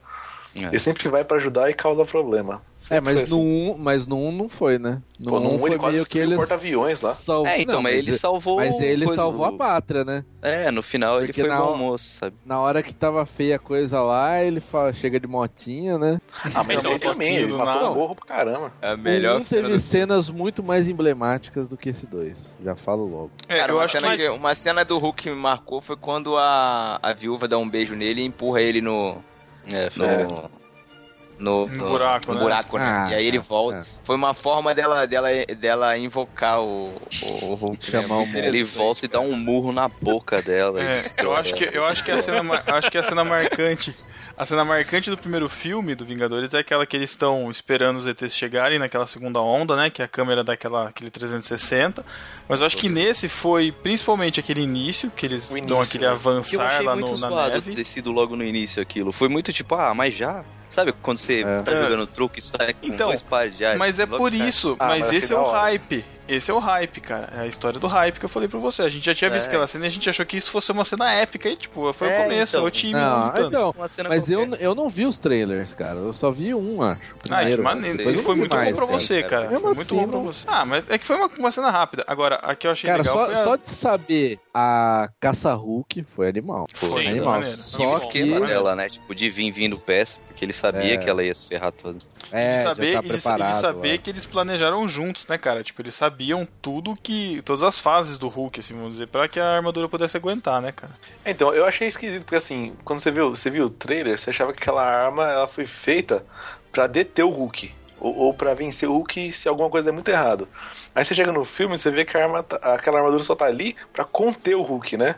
É. 0.56 0.66
Ele 0.68 0.80
sempre 0.80 1.08
vai 1.10 1.24
pra 1.24 1.38
ajudar 1.38 1.70
e 1.70 1.74
causa 1.74 2.06
problema. 2.06 2.62
É, 2.76 2.80
Sempre 2.84 3.06
foi 3.06 3.14
mas 3.22 3.30
no, 3.32 3.38
assim. 3.38 3.72
1, 3.72 3.78
mas 3.78 4.06
no 4.08 4.18
1 4.18 4.32
não 4.32 4.50
foi, 4.50 4.78
né? 4.78 5.02
No 5.20 5.30
Pô, 5.30 5.40
no 5.40 5.50
1 5.52 5.54
um 5.56 5.60
foi 5.60 5.70
ele 5.70 5.80
quase 5.80 5.96
meio 5.96 6.06
que 6.06 6.20
ele 6.20 6.34
o 6.34 6.38
porta-aviões 6.38 7.02
lá. 7.02 7.14
salvou- 7.16 7.48
É, 7.48 7.62
então, 7.62 7.76
não, 7.76 7.82
mas 7.82 7.96
ele 7.96 8.12
salvou. 8.18 8.56
Mas 8.58 8.80
ele 8.82 9.06
coisa- 9.06 9.22
salvou 9.22 9.46
a 9.46 9.52
pátria, 9.54 10.04
né? 10.04 10.24
É, 10.42 10.70
no 10.70 10.84
final 10.84 11.18
ele 11.20 11.28
Porque 11.28 11.42
foi 11.42 11.50
na 11.50 11.58
bom 11.62 11.76
moço, 11.78 12.18
sabe? 12.20 12.36
Na 12.46 12.60
hora 12.60 12.84
que 12.84 12.94
tava 12.94 13.26
feia 13.26 13.56
a 13.56 13.60
coisa 13.60 14.02
lá, 14.02 14.44
ele 14.44 14.60
fala, 14.60 14.94
chega 14.94 15.20
de 15.20 15.26
motinha, 15.28 15.98
né? 15.98 16.20
Ah, 16.54 16.64
mas 16.64 16.80
Então, 16.80 16.92
ele 16.92 17.00
também, 17.00 17.30
pouquinho 17.30 17.40
ele 17.42 17.54
matou 17.54 17.82
nada. 17.82 17.92
o 17.92 17.96
morro 17.96 18.16
pra 18.16 18.26
caramba. 18.26 18.74
É 18.82 18.90
a 18.90 18.98
melhor 18.98 19.40
1 19.40 19.46
cena 19.46 19.62
teve 19.70 19.74
do 19.76 19.80
cenas 19.80 20.30
muito 20.30 20.62
mais 20.62 20.88
emblemáticas 20.88 21.68
do 21.68 21.78
que 21.78 21.90
esse 21.90 22.06
2. 22.06 22.38
Já 22.64 22.76
falo 22.76 23.06
logo. 23.08 23.32
É, 23.48 23.60
Cara, 23.60 23.72
eu 23.72 23.78
uma, 23.78 23.84
acho 23.86 23.94
cena 23.94 24.16
que, 24.18 24.28
uma 24.30 24.54
cena 24.56 24.84
do 24.86 24.98
Hulk 24.98 25.24
que 25.24 25.30
me 25.30 25.36
marcou 25.36 25.82
foi 25.82 25.96
quando 25.96 26.36
a, 26.38 27.00
a 27.02 27.14
viúva 27.14 27.48
dá 27.48 27.58
um 27.58 27.68
beijo 27.70 27.96
nele 27.96 28.22
e 28.22 28.26
empurra 28.26 28.62
ele 28.62 28.82
no. 28.82 29.18
É, 29.72 29.90
foi 29.90 30.08
no, 30.08 30.50
no, 31.40 31.68
No 31.68 31.90
buraco, 31.90 32.28
no 32.28 32.34
né? 32.36 32.42
buraco, 32.42 32.78
né? 32.78 32.86
Ah, 32.86 33.12
e 33.12 33.16
aí 33.16 33.26
ele 33.28 33.40
tá, 33.40 33.46
volta. 33.48 33.80
tá. 33.80 33.86
Foi 34.04 34.16
uma 34.16 34.34
forma 34.34 34.74
dela, 34.74 35.06
dela, 35.08 35.30
dela 35.58 35.98
invocar 35.98 36.62
o, 36.62 36.86
o, 37.24 37.46
o 37.46 37.54
Hulk. 37.56 37.92
né? 37.92 38.02
Chamar 38.02 38.18
o 38.20 38.38
Ele 38.38 38.64
volta 38.64 39.06
e 39.06 39.08
dá 39.08 39.20
um 39.20 39.36
murro 39.36 39.72
na 39.72 39.88
boca 39.88 40.42
dela. 40.42 40.82
É, 40.82 41.02
eu 41.18 41.34
acho 41.34 41.54
que 41.54 41.70
eu 41.76 41.86
acho 41.86 42.04
que 42.04 42.12
a 42.12 42.22
cena 42.22 42.64
acho 42.68 42.92
que 42.92 42.98
a 42.98 43.04
cena 43.04 43.24
marcante 43.24 43.96
a 44.36 44.46
cena 44.46 44.64
marcante 44.66 45.10
do 45.10 45.18
primeiro 45.18 45.48
filme 45.48 45.94
do 45.94 46.04
Vingadores 46.06 46.54
é 46.54 46.60
aquela 46.60 46.86
que 46.86 46.98
eles 46.98 47.12
estão 47.12 47.50
esperando 47.52 47.98
os 47.98 48.08
ETs 48.08 48.36
chegarem 48.36 48.80
naquela 48.80 49.06
segunda 49.06 49.40
onda, 49.40 49.76
né, 49.76 49.90
que 49.90 50.02
é 50.02 50.06
a 50.06 50.08
câmera 50.08 50.44
daquela 50.44 50.88
aquele 50.90 51.10
360. 51.12 52.04
Mas 52.50 52.60
eu 52.60 52.66
acho 52.66 52.76
que 52.78 52.90
nesse 52.90 53.30
foi 53.30 53.72
principalmente 53.72 54.40
aquele 54.40 54.62
início 54.62 55.12
que 55.12 55.26
eles 55.26 55.50
O 55.50 55.54
dão 55.54 55.78
início, 55.78 55.82
aquele? 55.82 56.00
Que 56.00 56.06
eu 56.06 56.12
avançar 56.12 56.66
achei 56.66 56.86
lá 56.86 56.96
muito 56.96 57.14
no, 57.14 57.20
na 57.20 57.50
neve. 57.50 57.76
ter 57.76 57.84
sido 57.86 58.12
logo 58.12 58.36
no 58.36 58.44
início 58.44 58.82
aquilo. 58.82 59.12
Foi 59.12 59.28
muito 59.30 59.54
tipo, 59.54 59.76
ah, 59.76 59.94
mas 59.94 60.14
já? 60.16 60.44
Sabe 60.70 60.92
quando 61.04 61.20
você 61.20 61.42
É. 61.44 61.62
tá 61.62 61.72
É. 61.72 61.84
jogando 61.84 62.08
truque 62.08 62.40
e 62.40 62.42
sai 62.42 62.74
com 62.74 62.88
Então, 62.88 63.10
dois 63.10 63.22
pares 63.22 63.56
de 63.56 63.64
ar? 63.64 63.78
Mas 63.78 64.00
é 64.00 64.08
por 64.08 64.34
isso, 64.34 64.76
Ah, 64.80 64.88
mas 64.88 65.02
mas 65.02 65.14
esse 65.14 65.32
é 65.32 65.36
o 65.36 65.42
hora. 65.42 65.60
hype. 65.60 66.04
Esse 66.28 66.50
é 66.52 66.54
o 66.54 66.60
hype, 66.60 67.02
cara. 67.02 67.30
É 67.36 67.40
a 67.42 67.48
história 67.48 67.80
do 67.80 67.88
hype 67.88 68.18
que 68.20 68.26
eu 68.26 68.30
falei 68.30 68.48
pra 68.48 68.58
você. 68.60 68.82
A 68.82 68.90
gente 68.90 69.06
já 69.06 69.14
tinha 69.14 69.30
visto 69.30 69.46
É. 69.46 69.50
aquela 69.50 69.68
cena 69.68 69.86
e 69.86 69.88
a 69.88 69.92
gente 69.92 70.10
achou 70.10 70.26
que 70.26 70.38
isso 70.38 70.50
fosse 70.52 70.72
uma 70.72 70.86
cena 70.86 71.12
épica 71.12 71.50
e, 71.50 71.58
tipo, 71.58 71.92
foi 71.94 72.08
É, 72.10 72.20
o 72.20 72.24
começo, 72.24 72.56
então. 72.58 72.66
o 72.66 72.72
time 72.72 72.94
Não, 72.94 73.26
lutando. 73.26 73.48
então, 73.48 73.76
mas 73.78 74.30
eu, 74.30 74.48
qualquer. 74.48 74.64
eu 74.66 74.74
não 74.76 74.88
vi 74.90 75.06
os 75.06 75.18
trailers, 75.18 75.74
cara. 75.74 76.00
Eu 76.00 76.14
só 76.14 76.32
vi 76.32 76.54
um, 76.54 76.82
acho. 76.82 77.02
Ah, 77.02 77.14
que 77.14 77.30
Primeiro, 77.30 77.64
maneiro. 77.64 77.98
Depois 77.98 78.14
eu 78.16 78.20
Isso 78.22 78.24
foi 78.24 78.36
muito 78.36 78.56
mais, 78.56 78.70
bom 78.72 78.76
pra 78.78 78.88
cara. 78.88 79.00
você, 79.00 79.24
cara. 79.24 79.48
Mesmo 79.50 79.60
Foi 79.62 79.74
muito 79.76 79.96
assim, 79.96 80.06
bom 80.06 80.12
pra 80.12 80.20
você. 80.20 80.46
Ah, 80.48 80.66
mas 80.66 80.90
é 80.90 80.98
que 80.98 81.06
foi 81.06 81.16
uma, 81.18 81.30
uma 81.38 81.52
cena 81.52 81.70
rápida. 81.70 82.04
Agora, 82.08 82.36
a 82.36 82.56
que 82.56 82.68
eu 82.68 82.72
achei 82.72 82.90
Cara, 82.90 83.02
legal 83.04 83.16
só, 83.18 83.26
foi 83.26 83.36
a... 83.36 83.44
só 83.44 83.56
de 83.58 83.70
saber 83.70 84.40
a 84.54 85.10
caça-Hulk 85.20 86.04
foi 86.16 86.30
animal. 86.30 86.68
Foi, 86.74 87.04
Sim, 87.04 87.10
animal. 87.10 87.34
maneiro. 87.34 87.58
E 87.58 87.60
o 87.60 87.64
Só 87.64 87.94
esquema 87.96 88.40
que... 88.42 88.48
dela, 88.48 88.76
né? 88.76 88.88
Tipo, 88.90 89.14
de 89.14 89.30
vir 89.30 89.52
vindo 89.52 89.78
peça, 89.80 90.18
porque 90.28 90.46
ele 90.46 90.54
sabia 90.54 90.94
É. 90.94 90.98
que 90.98 91.10
ela 91.10 91.24
ia 91.24 91.34
se 91.34 91.48
ferrar 91.48 91.72
toda. 91.72 91.98
É, 92.32 92.50
de 92.52 92.58
já 92.58 92.64
saber, 92.64 92.94
tá 92.94 93.00
e 93.00 93.02
de- 93.02 93.08
e 93.08 93.12
de 93.12 93.22
preparado. 93.22 93.62
saber 93.62 94.00
ó. 94.00 94.02
que 94.02 94.10
eles 94.10 94.26
planejaram 94.26 94.88
juntos, 94.88 95.28
né, 95.28 95.38
cara? 95.38 95.64
Tipo, 95.64 95.82
eles 95.82 95.94
sabiam 95.96 96.48
tudo 96.62 96.98
que. 97.02 97.42
Todas 97.44 97.64
as 97.64 97.80
fases 97.80 98.18
do 98.18 98.28
Hulk, 98.28 98.60
assim, 98.60 98.74
vamos 98.74 98.92
dizer, 98.92 99.08
pra 99.08 99.28
que 99.28 99.40
a 99.40 99.56
armadura 99.56 99.88
pudesse 99.90 100.18
aguentar, 100.18 100.62
né, 100.62 100.72
cara? 100.72 100.94
Então, 101.26 101.54
eu 101.54 101.66
achei 101.66 101.88
esquisito, 101.88 102.24
porque 102.26 102.36
assim, 102.38 102.74
quando 102.84 103.00
você 103.00 103.12
viu, 103.12 103.30
você 103.30 103.50
viu 103.50 103.66
o 103.66 103.70
trailer, 103.70 104.20
você 104.20 104.30
achava 104.30 104.54
que 104.54 104.60
aquela 104.62 104.84
arma 104.84 105.24
ela 105.30 105.48
foi 105.48 105.66
feita 105.66 106.26
pra 106.72 106.88
deter 106.88 107.24
o 107.26 107.30
Hulk. 107.30 107.74
Ou, 108.00 108.14
ou 108.18 108.34
pra 108.34 108.54
vencer 108.54 108.90
o 108.90 108.94
Hulk 108.94 109.32
se 109.32 109.48
alguma 109.48 109.70
coisa 109.70 109.86
der 109.86 109.94
muito 109.94 110.10
errado. 110.10 110.48
Aí 110.94 111.06
você 111.06 111.14
chega 111.14 111.32
no 111.32 111.46
filme 111.46 111.76
e 111.76 111.78
você 111.78 111.90
vê 111.90 112.04
que 112.04 112.18
a 112.18 112.24
arma, 112.24 112.44
tá- 112.44 112.58
aquela 112.74 112.98
armadura 113.00 113.24
só 113.24 113.34
tá 113.36 113.46
ali 113.46 113.76
pra 113.94 114.04
conter 114.04 114.56
o 114.56 114.62
Hulk, 114.62 114.98
né? 114.98 115.16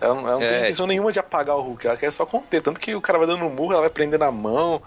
Ela, 0.00 0.14
não- 0.14 0.22
ela 0.22 0.32
não 0.32 0.38
tem 0.40 0.48
É, 0.48 0.60
intenção 0.62 0.86
nenhuma 0.86 1.12
de 1.12 1.20
apagar 1.20 1.56
o 1.56 1.60
Hulk, 1.62 1.86
ela 1.86 1.96
quer 1.96 2.10
só 2.12 2.26
conter. 2.26 2.60
Tanto 2.60 2.80
que 2.80 2.92
o 2.94 3.00
cara 3.00 3.18
vai 3.18 3.26
dando 3.28 3.44
um 3.44 3.50
murro, 3.50 3.72
ela 3.72 3.82
vai 3.82 3.90
prender 3.90 4.18
na 4.18 4.32
mão. 4.32 4.82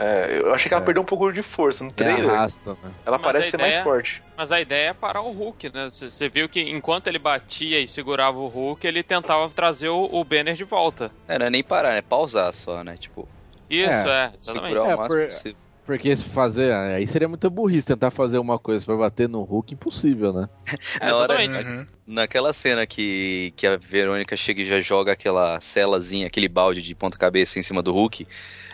É, 0.00 0.38
eu 0.38 0.54
achei 0.54 0.68
que 0.68 0.74
ela 0.74 0.82
É. 0.82 0.84
perdeu 0.84 1.02
um 1.02 1.06
pouco 1.06 1.32
de 1.32 1.42
força 1.42 1.82
no 1.82 1.90
É 1.90 1.92
trailer. 1.92 2.30
arrasta, 2.30 2.70
né? 2.84 2.90
Ela 3.04 3.16
Mas 3.18 3.20
parece 3.26 3.48
a 3.48 3.50
ser 3.50 3.56
mais 3.58 3.72
ideia- 3.74 3.84
forte. 3.84 4.22
Mas 4.36 4.52
a 4.52 4.60
ideia 4.60 4.90
é 4.90 4.92
parar 4.94 5.22
o 5.22 5.32
Hulk, 5.32 5.70
né? 5.74 5.90
Você- 5.92 6.28
viu 6.28 6.48
que 6.48 6.60
enquanto 6.60 7.08
ele 7.08 7.18
batia 7.18 7.80
e 7.80 7.88
segurava 7.88 8.38
o 8.38 8.46
Hulk, 8.46 8.86
ele 8.86 9.02
tentava 9.02 9.48
trazer 9.50 9.88
o, 9.88 10.04
o 10.12 10.22
Banner 10.24 10.54
de 10.54 10.62
volta. 10.64 11.10
É, 11.26 11.36
não 11.38 11.46
é 11.46 11.50
nem 11.50 11.64
parar, 11.64 11.94
é 11.94 12.02
pausar 12.02 12.52
só, 12.54 12.84
né? 12.84 12.96
Tipo, 12.96 13.28
Isso, 13.68 13.90
É, 13.90 14.26
é, 14.26 14.32
segurar 14.38 14.82
o 14.82 14.86
É, 14.86 14.96
máximo 14.96 15.08
por- 15.08 15.24
possível. 15.26 15.56
Porque 15.84 16.14
se 16.16 16.24
fazer. 16.24 16.70
Aí 16.72 17.06
seria 17.06 17.26
muita 17.28 17.48
burrice 17.50 17.86
tentar 17.86 18.10
fazer 18.10 18.36
uma 18.38 18.58
coisa 18.58 18.84
pra 18.84 18.94
bater 18.94 19.26
no 19.28 19.42
Hulk, 19.42 19.72
impossível, 19.74 20.32
né? 20.34 20.48
É, 21.00 21.06
Na 21.06 21.16
hora- 21.16 21.42
exatamente. 21.42 21.68
Uhum. 21.80 21.86
Naquela 22.06 22.52
cena 22.52 22.86
que, 22.86 23.52
que 23.56 23.66
a 23.66 23.76
Verônica 23.78 24.36
chega 24.36 24.60
e 24.62 24.66
já 24.66 24.80
joga 24.82 25.12
aquela 25.12 25.58
celazinha, 25.60 26.26
aquele 26.26 26.48
balde 26.48 26.80
de 26.82 26.94
ponta-cabeça 26.94 27.58
em 27.58 27.62
cima 27.62 27.82
do 27.82 27.92
Hulk, 27.92 28.26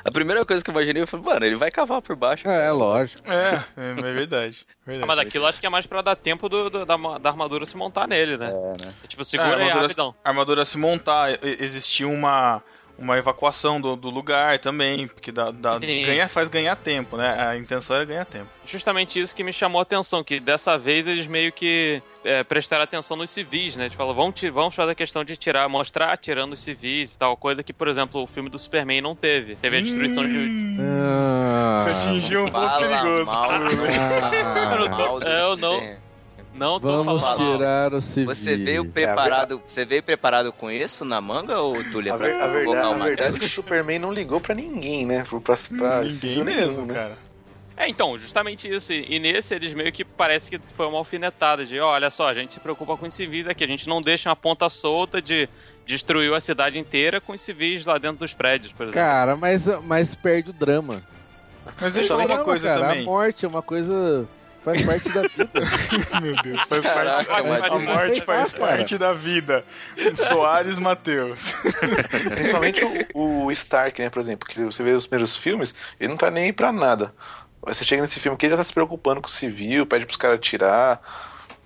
a 0.04 0.10
primeira 0.10 0.44
coisa 0.44 0.62
que 0.62 0.70
eu 0.70 0.72
imaginei 0.72 1.02
eu 1.02 1.06
falei, 1.06 1.24
mano, 1.26 1.46
ele 1.46 1.56
vai 1.56 1.70
cavar 1.70 2.02
por 2.02 2.14
baixo. 2.14 2.46
É, 2.48 2.66
é 2.66 2.70
lógico. 2.70 3.22
É, 3.30 3.64
é, 3.76 3.90
é 3.90 3.94
verdade. 4.12 4.66
Ah, 4.68 4.74
verdade. 4.86 5.06
mas 5.08 5.18
aquilo 5.18 5.46
acho 5.46 5.58
que 5.60 5.66
é 5.66 5.70
mais 5.70 5.86
pra 5.86 6.02
dar 6.02 6.14
tempo 6.16 6.48
do- 6.48 6.68
do- 6.70 6.84
da, 6.86 6.96
da 7.18 7.30
armadura 7.30 7.64
se 7.66 7.76
montar 7.76 8.06
nele, 8.06 8.36
né? 8.36 8.50
É, 8.50 8.84
né? 8.86 8.94
Tipo, 9.08 9.24
segura 9.24 9.50
É, 9.50 9.54
aí 9.54 9.60
armadura- 9.62 9.82
rapidão. 9.82 10.14
a 10.24 10.28
armadura 10.28 10.64
se 10.64 10.76
montar, 10.78 11.38
existia 11.42 12.06
uma, 12.06 12.62
uma 12.98 13.16
evacuação 13.18 13.80
do, 13.80 13.96
do 13.96 14.10
lugar 14.10 14.58
também, 14.58 15.08
porque 15.08 15.32
dá, 15.32 15.50
dá- 15.50 15.78
ganha, 15.78 16.28
faz 16.28 16.48
ganhar 16.48 16.76
tempo, 16.76 17.16
né? 17.16 17.36
A 17.48 17.56
intenção 17.56 17.96
era 17.96 18.04
ganhar 18.04 18.24
tempo. 18.26 18.48
Justamente 18.66 19.18
isso 19.18 19.34
que 19.34 19.42
me 19.42 19.52
chamou 19.52 19.78
a 19.78 19.82
atenção, 19.82 20.22
que 20.22 20.38
dessa 20.38 20.76
vez 20.78 21.06
eles 21.06 21.26
meio 21.26 21.50
que 21.52 22.02
é, 22.24 22.42
prestaram 22.42 22.82
atenção 22.84 23.16
nos 23.16 23.30
civis, 23.30 23.76
né? 23.76 23.88
Tipo, 23.88 24.12
vamos, 24.14 24.40
vamos 24.52 24.74
fazer 24.74 24.92
a 24.92 24.94
questão 24.94 25.22
de 25.24 25.36
tirar, 25.36 25.68
mostrar 25.68 26.12
atirando 26.12 26.54
os 26.54 26.60
civis 26.60 27.12
e 27.14 27.18
tal, 27.18 27.36
coisa 27.36 27.62
que, 27.62 27.72
por 27.72 27.86
exemplo, 27.88 28.22
o 28.22 28.26
filme 28.26 28.48
do 28.48 28.58
Superman 28.58 29.00
não 29.00 29.14
teve. 29.14 29.54
Teve 29.56 29.76
a 29.76 29.80
destruição 29.80 30.24
de... 30.26 30.76
Ah, 30.80 31.84
Você 31.86 32.08
atingiu 32.08 32.44
um 32.44 32.50
ponto 32.50 32.78
perigoso. 32.78 33.24
mal, 33.26 33.50
Ah, 33.50 34.88
mal 34.88 35.20
do 35.20 35.26
Eu 35.26 35.56
não-. 35.56 36.04
Não 36.54 36.78
tô 36.78 36.86
Vamos 37.02 37.20
falando 37.20 37.56
tirar 37.56 37.92
o 37.94 38.00
civil. 38.00 38.32
Você 38.32 38.56
veio 38.56 38.84
preparado, 38.84 39.60
você 39.66 39.84
veio 39.84 40.04
preparado 40.04 40.52
com 40.52 40.70
isso 40.70 41.04
na 41.04 41.20
manga 41.20 41.58
ou 41.58 41.82
Túlio? 41.90 42.14
A, 42.14 42.16
ver- 42.16 42.40
a 42.40 42.46
verdade, 42.46 42.86
a 43.02 43.04
verdade 43.04 43.36
é 43.36 43.38
que 43.40 43.46
o 43.46 43.48
Superman 43.48 43.98
não 43.98 44.12
ligou 44.12 44.40
pra 44.40 44.54
ninguém, 44.54 45.04
né? 45.04 45.24
Esse 46.06 46.26
Ninguém 46.26 46.44
filme 46.44 46.54
mesmo, 46.54 46.86
né? 46.86 46.94
cara. 46.94 47.18
É, 47.76 47.88
então, 47.88 48.16
justamente 48.16 48.68
isso. 48.72 48.92
E 48.92 49.18
nesse 49.18 49.54
eles 49.54 49.74
meio 49.74 49.92
que 49.92 50.04
parece 50.04 50.50
que 50.50 50.60
foi 50.76 50.86
uma 50.86 50.98
alfinetada 50.98 51.66
de, 51.66 51.78
olha 51.80 52.10
só, 52.10 52.28
a 52.28 52.34
gente 52.34 52.54
se 52.54 52.60
preocupa 52.60 52.96
com 52.96 53.06
os 53.06 53.14
civis 53.14 53.48
aqui, 53.48 53.64
a 53.64 53.66
gente 53.66 53.88
não 53.88 54.00
deixa 54.00 54.28
uma 54.28 54.36
ponta 54.36 54.68
solta 54.68 55.20
de 55.20 55.48
destruiu 55.86 56.34
a 56.34 56.40
cidade 56.40 56.78
inteira 56.78 57.20
com 57.20 57.32
os 57.32 57.40
civis 57.40 57.84
lá 57.84 57.98
dentro 57.98 58.18
dos 58.18 58.32
prédios, 58.32 58.72
por 58.72 58.84
exemplo. 58.84 59.00
Cara, 59.00 59.36
mas, 59.36 59.66
mas 59.82 60.14
perde 60.14 60.50
o 60.50 60.52
drama. 60.52 61.02
Mas 61.80 61.94
deixa 61.94 62.12
eu 62.12 62.18
falar 62.18 62.34
uma 62.34 62.44
coisa 62.44 62.68
cara, 62.68 62.88
também. 62.88 63.02
A 63.02 63.04
morte 63.04 63.44
é 63.44 63.48
uma 63.48 63.62
coisa. 63.62 64.28
faz 64.62 64.82
parte 64.82 65.08
da 65.10 65.22
vida. 65.22 65.50
Meu 66.22 66.42
Deus, 66.42 66.60
faz 66.62 66.80
Caraca, 66.82 67.24
parte, 67.24 67.48
mas 67.48 67.64
a, 67.64 67.78
morte 67.78 68.20
faz 68.20 68.52
parte 68.52 68.98
da 68.98 69.12
vida. 69.12 69.64
Soares 70.16 70.78
Matheus. 70.78 71.54
Principalmente 72.34 72.82
o, 73.14 73.44
o 73.44 73.52
Stark, 73.52 74.00
né, 74.00 74.10
por 74.10 74.20
exemplo, 74.20 74.48
que 74.48 74.62
você 74.64 74.82
vê 74.82 74.92
os 74.92 75.06
primeiros 75.06 75.36
filmes, 75.36 75.74
ele 75.98 76.08
não 76.08 76.16
tá 76.16 76.30
nem 76.30 76.44
aí 76.44 76.52
pra 76.52 76.72
nada. 76.72 77.14
Você 77.66 77.84
chega 77.84 78.02
nesse 78.02 78.20
filme 78.20 78.36
que 78.36 78.46
ele 78.46 78.52
já 78.52 78.58
tá 78.58 78.64
se 78.64 78.72
preocupando 78.72 79.20
com 79.20 79.28
o 79.28 79.30
civil, 79.30 79.86
pede 79.86 80.04
pros 80.06 80.16
caras 80.16 80.36
atirar. 80.38 81.00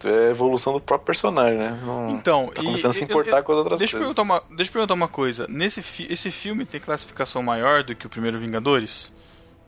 É 0.05 0.29
a 0.29 0.31
evolução 0.31 0.73
do 0.75 0.81
próprio 0.81 1.07
personagem, 1.07 1.59
né? 1.59 1.77
Não- 1.85 2.11
Então, 2.11 2.53
tá 2.55 2.63
e- 2.63 2.65
começando 2.67 2.91
a 2.91 2.95
se 2.95 3.01
eu- 3.01 3.05
importar 3.07 3.39
eu- 3.39 3.43
com 3.43 3.51
as 3.53 3.59
outras 3.59 3.79
Deixa 3.81 3.97
eu, 3.97 4.01
coisas. 4.01 4.15
perguntar 4.15 4.23
uma, 4.23 4.57
deixa 4.57 4.71
eu 4.71 4.73
perguntar 4.75 4.95
uma 4.95 5.09
coisa. 5.09 5.47
Nesse 5.49 5.83
fi- 5.83 6.07
esse 6.09 6.31
filme 6.31 6.65
tem 6.65 6.81
classificação 6.81 7.43
maior 7.43 7.83
do 7.83 7.97
que 7.97 8.07
o 8.07 8.09
primeiro 8.09 8.39
Vingadores? 8.39 9.13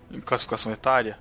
Em 0.09 0.21
classificação 0.21 0.73
etária? 0.73 1.19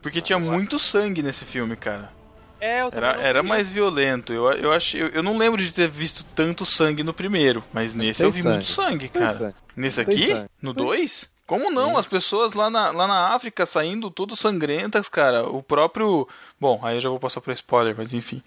Porque 0.00 0.22
tinha 0.22 0.38
muito 0.38 0.78
sangue 0.78 1.22
nesse 1.22 1.44
filme, 1.44 1.76
cara. 1.76 2.10
É, 2.58 2.80
eu 2.82 2.90
Era, 2.92 3.12
era 3.20 3.42
mais 3.42 3.68
violento. 3.70 4.32
Eu, 4.32 4.50
eu, 4.52 4.72
achei, 4.72 5.02
eu, 5.02 5.08
eu 5.08 5.22
não 5.22 5.36
lembro 5.36 5.62
de 5.62 5.70
ter 5.72 5.88
visto 5.88 6.24
tanto 6.34 6.64
sangue 6.64 7.02
no 7.02 7.12
primeiro, 7.12 7.62
mas 7.74 7.92
nesse 7.92 8.20
Tem 8.20 8.26
eu 8.26 8.32
vi 8.32 8.42
muito 8.42 8.64
sangue. 8.64 8.88
sangue, 8.90 9.08
Tem 9.10 9.20
cara. 9.22 9.34
sangue. 9.34 9.54
Nesse 9.76 10.00
aqui? 10.00 10.28
sangue. 10.28 10.48
No 10.62 10.72
Tem. 10.74 10.84
2? 10.84 11.30
Como 11.50 11.68
não? 11.68 11.98
As 11.98 12.06
pessoas 12.06 12.52
lá 12.52 12.70
na, 12.70 12.92
lá 12.92 13.08
na 13.08 13.34
África 13.34 13.66
saindo 13.66 14.08
tudo 14.08 14.36
sangrentas, 14.36 15.08
cara. 15.08 15.48
O 15.48 15.60
próprio. 15.60 16.28
Bom, 16.60 16.78
aí 16.80 16.98
eu 16.98 17.00
já 17.00 17.08
vou 17.08 17.18
passar 17.18 17.40
pro 17.40 17.52
spoiler, 17.52 17.92
mas 17.98 18.14
enfim. 18.14 18.40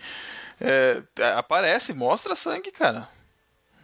É, 0.61 1.03
aparece, 1.35 1.93
mostra 1.93 2.33
sangue, 2.33 2.71
cara. 2.71 3.09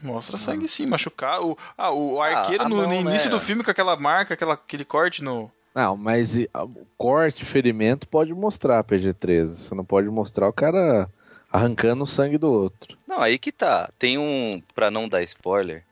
Mostra 0.02 0.38
sangue 0.38 0.70
sim, 0.70 0.86
machucar. 0.86 1.42
O, 1.42 1.58
ah, 1.78 1.92
o 1.92 2.22
arqueiro 2.22 2.64
a 2.64 2.70
no, 2.70 2.88
no 2.88 2.94
início 2.94 3.30
né? 3.30 3.36
do 3.36 3.42
filme 3.42 3.62
com 3.62 3.70
aquela 3.70 3.98
marca, 3.98 4.36
aquela, 4.36 4.54
aquele 4.54 4.86
corte 4.86 5.22
no. 5.22 5.52
Não, 5.76 5.98
mas 5.98 6.38
e, 6.38 6.50
a- 6.54 6.64
o 6.64 6.88
corte, 6.98 7.44
ferimento 7.44 8.08
pode 8.08 8.34
mostrar 8.34 8.82
PG-13. 8.86 9.48
Você 9.48 9.76
não 9.76 9.84
pode 9.84 10.08
mostrar 10.08 10.48
o 10.48 10.54
cara 10.54 11.10
arrancando 11.52 12.06
o 12.06 12.08
sangue 12.08 12.38
do 12.38 12.50
outro. 12.50 12.98
Não, 13.06 13.22
aí 13.22 13.38
que 13.38 13.52
tá. 13.52 13.90
Tem 14.00 14.18
um. 14.18 14.64
Pra 14.74 14.90
não 14.90 15.10
dar 15.10 15.22
spoiler, 15.24 15.84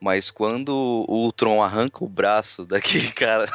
mas 0.00 0.30
quando 0.30 0.70
o 1.08 1.24
Ultron 1.24 1.62
arranca 1.62 2.04
o 2.04 2.08
braço 2.08 2.64
daquele 2.64 3.10
cara 3.12 3.50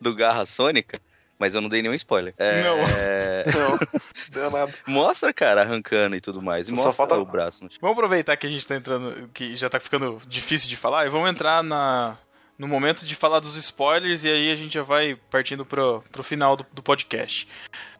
do 0.00 0.14
Garra 0.14 0.44
Sônica. 0.46 1.00
Mas 1.38 1.56
eu 1.56 1.60
não 1.60 1.68
dei 1.68 1.82
nenhum 1.82 1.94
spoiler. 1.94 2.32
É, 2.38 2.62
Não. 2.62 2.76
Não, 2.78 3.78
deu 4.30 4.48
nada. 4.48 4.72
Mostra, 4.86 5.32
cara, 5.34 5.62
arrancando 5.62 6.14
e 6.14 6.20
tudo 6.20 6.40
mais. 6.40 6.68
Só 6.68 6.72
Mostra 6.72 6.92
falta- 6.92 7.16
o 7.18 7.24
braço. 7.24 7.68
Vamos 7.80 7.96
aproveitar 7.96 8.36
que 8.36 8.46
a 8.46 8.50
gente 8.50 8.64
tá 8.64 8.76
entrando. 8.76 9.28
que 9.34 9.56
já 9.56 9.68
tá 9.68 9.80
ficando 9.80 10.22
difícil 10.28 10.68
de 10.68 10.76
falar 10.76 11.04
e 11.04 11.08
vamos 11.10 11.28
entrar 11.28 11.62
na. 11.64 12.16
No 12.56 12.68
momento 12.68 13.04
de 13.04 13.16
falar 13.16 13.40
dos 13.40 13.56
spoilers, 13.56 14.22
e 14.22 14.28
aí 14.28 14.52
a 14.52 14.54
gente 14.54 14.74
já 14.74 14.84
vai 14.84 15.16
partindo 15.30 15.66
pro, 15.66 16.04
pro 16.12 16.22
final 16.22 16.56
do, 16.56 16.64
do 16.72 16.80
podcast. 16.82 17.48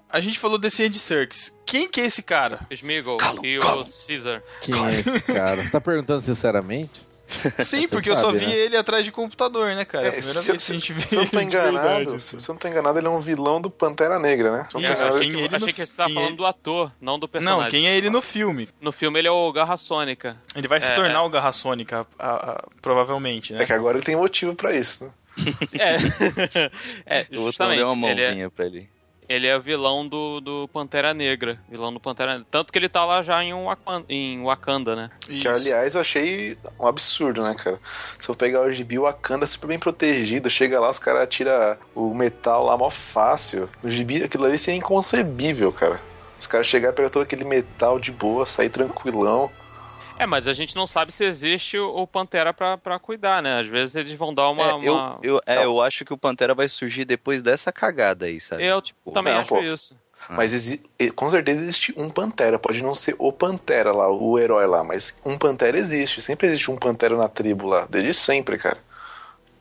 A 0.09 0.21
gente 0.21 0.39
falou 0.39 0.57
desse 0.57 0.85
Andy 0.85 1.01
Serkis. 1.01 1.53
Quem 1.67 1.89
que 1.89 2.01
é 2.01 2.05
esse 2.05 2.23
cara? 2.23 2.61
Smeagol 2.71 3.17
Calo, 3.17 3.45
e 3.45 3.59
o 3.59 3.63
Caesar. 4.07 4.41
Quem 4.61 4.75
é 4.87 5.01
esse 5.01 5.21
cara? 5.23 5.65
Você 5.65 5.71
tá 5.71 5.81
perguntando 5.81 6.21
sinceramente? 6.23 7.09
Sim, 7.64 7.89
porque 7.89 8.11
eu 8.11 8.16
só 8.16 8.26
sabe, 8.26 8.39
vi 8.39 8.47
né? 8.47 8.55
ele 8.55 8.76
atrás 8.76 9.05
de 9.05 9.12
computador, 9.12 9.74
né, 9.74 9.85
cara? 9.85 10.05
É 10.05 10.09
a 10.09 10.09
É, 10.09 10.12
primeira 10.12 10.41
se, 10.41 10.49
eu- 10.49 10.53
vez 10.55 10.66
que 10.66 10.72
a 10.72 10.74
gente 10.74 10.93
vê 10.93 11.01
se 11.07 11.14
eu 11.16 11.20
não 11.22 11.28
tô 11.28 11.41
enganado, 11.41 11.72
verdade, 11.89 12.16
assim. 12.16 12.39
se 12.39 12.49
eu 12.49 12.53
não 12.53 12.59
tô 12.59 12.68
enganado, 12.68 12.99
ele 12.99 13.07
é 13.07 13.11
um 13.11 13.20
vilão 13.20 13.61
do 13.61 13.70
Pantera 13.70 14.18
Negra, 14.18 14.53
né? 14.53 14.66
Se 14.70 14.76
eu 14.76 14.80
Eu 14.80 14.93
achei, 14.93 15.28
ele 15.28 15.47
achei 15.47 15.59
no- 15.59 15.66
que 15.74 15.87
você 15.87 15.97
tava 15.97 16.12
falando 16.12 16.28
ele- 16.28 16.37
do 16.37 16.47
ator, 16.47 16.93
não 17.01 17.18
do 17.18 17.28
personagem. 17.28 17.62
Não, 17.64 17.70
quem 17.70 17.89
é 17.89 17.97
ele 17.97 18.11
no 18.11 18.20
filme? 18.22 18.68
No 18.80 18.93
filme 18.93 19.18
ele 19.18 19.28
é 19.28 19.30
o 19.30 19.53
Garra 19.53 19.76
Sônica. 19.76 20.37
Ele 20.55 20.68
vai 20.68 20.80
se 20.80 20.89
É, 20.93 20.95
tornar 20.95 21.14
é. 21.14 21.18
o 21.20 21.28
Garra 21.30 21.53
Sônica, 21.53 22.07
a- 22.18 22.51
a- 22.53 22.64
provavelmente, 22.80 23.53
né? 23.53 23.62
É 23.62 23.66
que 23.66 23.72
agora 23.72 23.97
ele 23.97 24.05
tem 24.05 24.16
motivo 24.16 24.55
pra 24.55 24.74
isso, 24.74 25.05
né? 25.05 25.11
É, 25.78 25.97
é 27.07 27.20
O 27.20 27.22
Ultron 27.37 27.45
justamente. 27.47 27.78
deu 27.78 27.93
uma 27.93 28.09
ele, 28.11 28.20
é, 28.22 28.26
mãozinha 28.26 28.51
pra 28.51 28.66
ele. 28.66 28.89
Ele 29.33 29.47
é 29.47 29.59
vilão 29.59 30.07
do, 30.07 30.41
do 30.41 30.68
Pantera 30.68 31.14
Negra. 31.14 31.59
Vilão 31.68 31.93
do 31.93 31.99
Pantera 32.01 32.33
Negra. 32.33 32.47
Tanto 32.51 32.72
que 32.72 32.78
ele 32.78 32.89
tá 32.89 33.05
lá 33.05 33.22
já 33.22 33.43
em, 33.43 33.53
Wakan- 33.55 34.05
em 34.09 34.43
Wakanda, 34.45 34.95
né? 34.95 35.11
Que, 35.20 35.35
Isso. 35.35 35.49
aliás, 35.49 35.95
eu 35.95 36.01
achei 36.01 36.59
um 36.78 36.87
absurdo, 36.87 37.43
né, 37.43 37.55
cara? 37.55 37.78
Se 38.18 38.28
eu 38.28 38.35
pegar 38.35 38.61
o 38.61 38.72
gibi, 38.72 38.99
o 38.99 39.03
Wakanda 39.03 39.45
é 39.45 39.47
super 39.49 39.68
bem 39.68 39.78
protegido. 39.78 40.51
Chega 40.51 40.78
lá, 40.80 40.91
os 40.91 40.99
caras 40.99 41.28
tiram 41.28 41.76
o 41.95 42.12
metal 42.14 42.64
lá 42.64 42.76
mó 42.76 42.91
fácil. 42.91 43.68
No 43.83 43.91
gibi, 43.91 44.22
aquilo 44.22 44.45
ali 44.45 44.59
seria 44.59 44.78
inconcebível, 44.78 45.72
cara. 45.72 46.01
Os 46.39 46.47
caras 46.47 46.66
chegarem, 46.66 46.95
pegar 46.97 47.09
todo 47.11 47.22
aquele 47.22 47.45
metal 47.45 47.99
de 48.01 48.11
boa, 48.11 48.45
sair 48.47 48.68
tranquilão. 48.68 49.51
É, 50.23 50.27
mas 50.27 50.47
a 50.47 50.53
gente 50.53 50.75
não 50.77 50.87
sabe 50.87 51.11
se 51.12 51.25
existe 51.25 51.79
o 51.79 52.07
Pantera 52.07 52.53
pra, 52.55 52.79
pra 52.79 52.99
cuidar, 52.99 53.43
né? 53.43 53.61
Às 53.61 53.66
vezes 53.66 53.97
eles 53.97 54.12
vão 54.14 54.33
dar 54.33 54.49
uma. 54.51 54.62
É, 54.62 54.70
eu, 54.89 54.95
uma- 54.95 55.18
eu, 55.23 55.41
é, 55.47 55.57
Não. 55.57 55.62
eu 55.62 55.83
acho 55.83 56.05
que 56.05 56.12
o 56.12 56.18
Pantera 56.18 56.55
vai 56.55 56.68
surgir 56.68 57.05
depois 57.05 57.43
dessa 57.43 57.73
cagada 57.73 58.27
aí, 58.27 58.41
sabe? 58.41 58.64
Eu 58.64 58.81
Tipo, 58.81 59.11
também 59.12 59.33
não, 59.35 59.41
acho 59.41 59.49
pô. 59.49 59.61
isso. 59.61 59.97
Mas 60.31 60.53
exi- 60.53 60.81
e- 61.01 61.11
com 61.11 61.29
certeza 61.29 61.61
existe 61.62 61.93
um 61.97 62.09
Pantera. 62.09 62.57
Pode 62.57 62.81
não 62.81 62.95
ser 62.95 63.16
o 63.18 63.33
Pantera 63.33 63.91
lá, 63.93 64.09
o 64.09 64.39
herói 64.39 64.66
lá, 64.68 64.85
mas 64.85 65.18
um 65.25 65.37
Pantera 65.37 65.77
existe. 65.77 66.23
Sempre 66.23 66.47
existe 66.47 66.70
um 66.70 66.77
Pantera 66.77 67.16
na 67.16 67.29
tribo 67.29 67.66
lá. 67.66 67.87
Desde 67.91 68.14
sempre, 68.14 68.57
cara. 68.57 68.79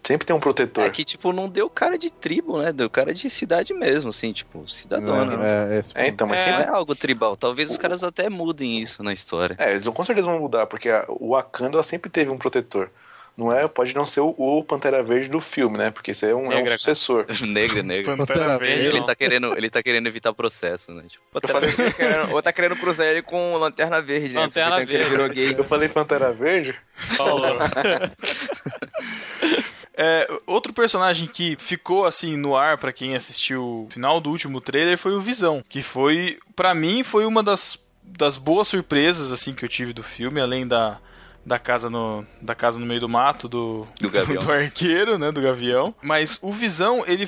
Sempre 0.04 0.26
tem 0.26 0.36
um 0.36 0.40
protetor. 0.40 0.84
É 0.86 0.90
que, 0.90 1.06
tipo, 1.06 1.32
não 1.32 1.48
deu 1.48 1.70
cara 1.70 1.98
de 1.98 2.12
tribo, 2.12 2.60
né? 2.62 2.74
Deu 2.74 2.90
cara 2.90 3.14
de 3.14 3.30
cidade 3.30 3.74
mesmo, 3.74 4.10
assim, 4.10 4.34
tipo, 4.34 4.68
cidadona. 4.68 5.46
É, 5.48 5.76
é 5.76 5.80
esse 5.80 5.92
É, 5.96 6.08
então, 6.08 6.28
mas 6.28 6.40
É. 6.42 6.46
Não 6.52 6.58
sempre 6.58 6.72
é 6.72 6.76
algo 6.76 6.96
tribal. 6.96 7.36
Talvez 7.38 7.70
os 7.70 7.78
caras 7.78 8.04
até 8.04 8.28
mudem 8.30 8.82
isso 8.82 9.04
na 9.04 9.14
história. 9.14 9.56
É, 9.60 9.70
eles 9.72 9.88
com 9.88 10.04
certeza 10.04 10.28
vão 10.28 10.40
mudar, 10.40 10.66
porque 10.66 10.90
a- 10.90 11.06
o 11.08 11.30
Wakanda 11.36 11.76
ela 11.76 11.84
sempre 11.84 12.10
teve 12.10 12.32
um 12.32 12.38
protetor. 12.38 12.90
Não 13.38 13.52
é, 13.52 13.66
pode 13.68 13.96
não 13.96 14.06
ser 14.06 14.20
o, 14.20 14.36
o 14.38 14.62
Pantera 14.64 15.02
Verde 15.02 15.30
do 15.30 15.40
filme, 15.40 15.78
né? 15.78 15.90
Porque 15.90 16.12
esse 16.12 16.26
é 16.30 16.36
um, 16.36 16.46
é 16.52 16.56
um 16.56 16.58
Negra, 16.58 16.78
sucessor. 16.78 17.26
negra, 17.48 17.82
negra. 17.82 18.18
Pantera 18.18 18.58
Verde. 18.58 18.88
Ele 18.88 19.02
tá, 19.06 19.16
querendo, 19.16 19.58
ele 19.58 19.70
tá 19.70 19.82
querendo 19.82 20.08
evitar 20.08 20.34
processo, 20.34 20.92
né? 20.92 21.04
Tipo, 21.08 21.24
Eu 21.42 21.48
falei, 21.48 21.72
querendo- 21.96 22.34
Ou 22.34 22.42
tá 22.42 22.52
querendo 22.52 22.76
cruzar 22.76 23.08
ele 23.08 23.22
com 23.22 23.56
lanterna 23.56 24.02
verde, 24.02 24.34
né? 24.34 24.42
Lanterna 24.42 24.78
ele 24.82 24.86
verde. 24.86 25.10
virou 25.10 25.30
gay. 25.30 25.56
eu 25.58 25.64
falei 25.64 25.88
Pantera 25.88 26.34
Verde? 26.34 26.76
Falou. 27.16 27.58
É, 29.96 30.28
outro 30.48 30.72
personagem 30.74 31.28
que 31.28 31.56
ficou 31.60 32.06
assim 32.06 32.38
no 32.38 32.56
ar 32.56 32.78
pra 32.78 32.94
quem 32.94 33.16
assistiu 33.16 33.62
o 33.64 33.88
final 33.92 34.22
do 34.22 34.30
último 34.30 34.62
trailer 34.62 34.98
foi 34.98 35.14
o 35.14 35.22
Visão, 35.22 35.64
que 35.68 35.82
foi, 35.82 36.40
pra 36.56 36.74
mim, 36.74 37.04
foi 37.04 37.26
uma 37.26 37.44
das, 37.44 37.78
das 38.02 38.38
boas 38.38 38.68
surpresas 38.70 39.32
assim 39.32 39.54
que 39.54 39.66
eu 39.66 39.70
tive 39.70 39.92
do 39.94 40.04
filme, 40.04 40.40
além 40.42 40.66
da 40.68 40.98
da 41.44 41.58
casa 41.58 41.90
no, 41.90 42.24
da 42.40 42.54
casa 42.54 42.78
no 42.78 42.86
meio 42.86 43.00
do 43.00 43.10
mato 43.10 43.50
do, 43.50 43.88
Do 44.00 44.12
do 44.46 44.52
arqueiro, 44.54 45.18
né, 45.18 45.32
do 45.32 45.42
gavião. 45.42 45.92
Mas 46.00 46.38
o 46.40 46.52
Visão, 46.54 47.04
ele 47.08 47.28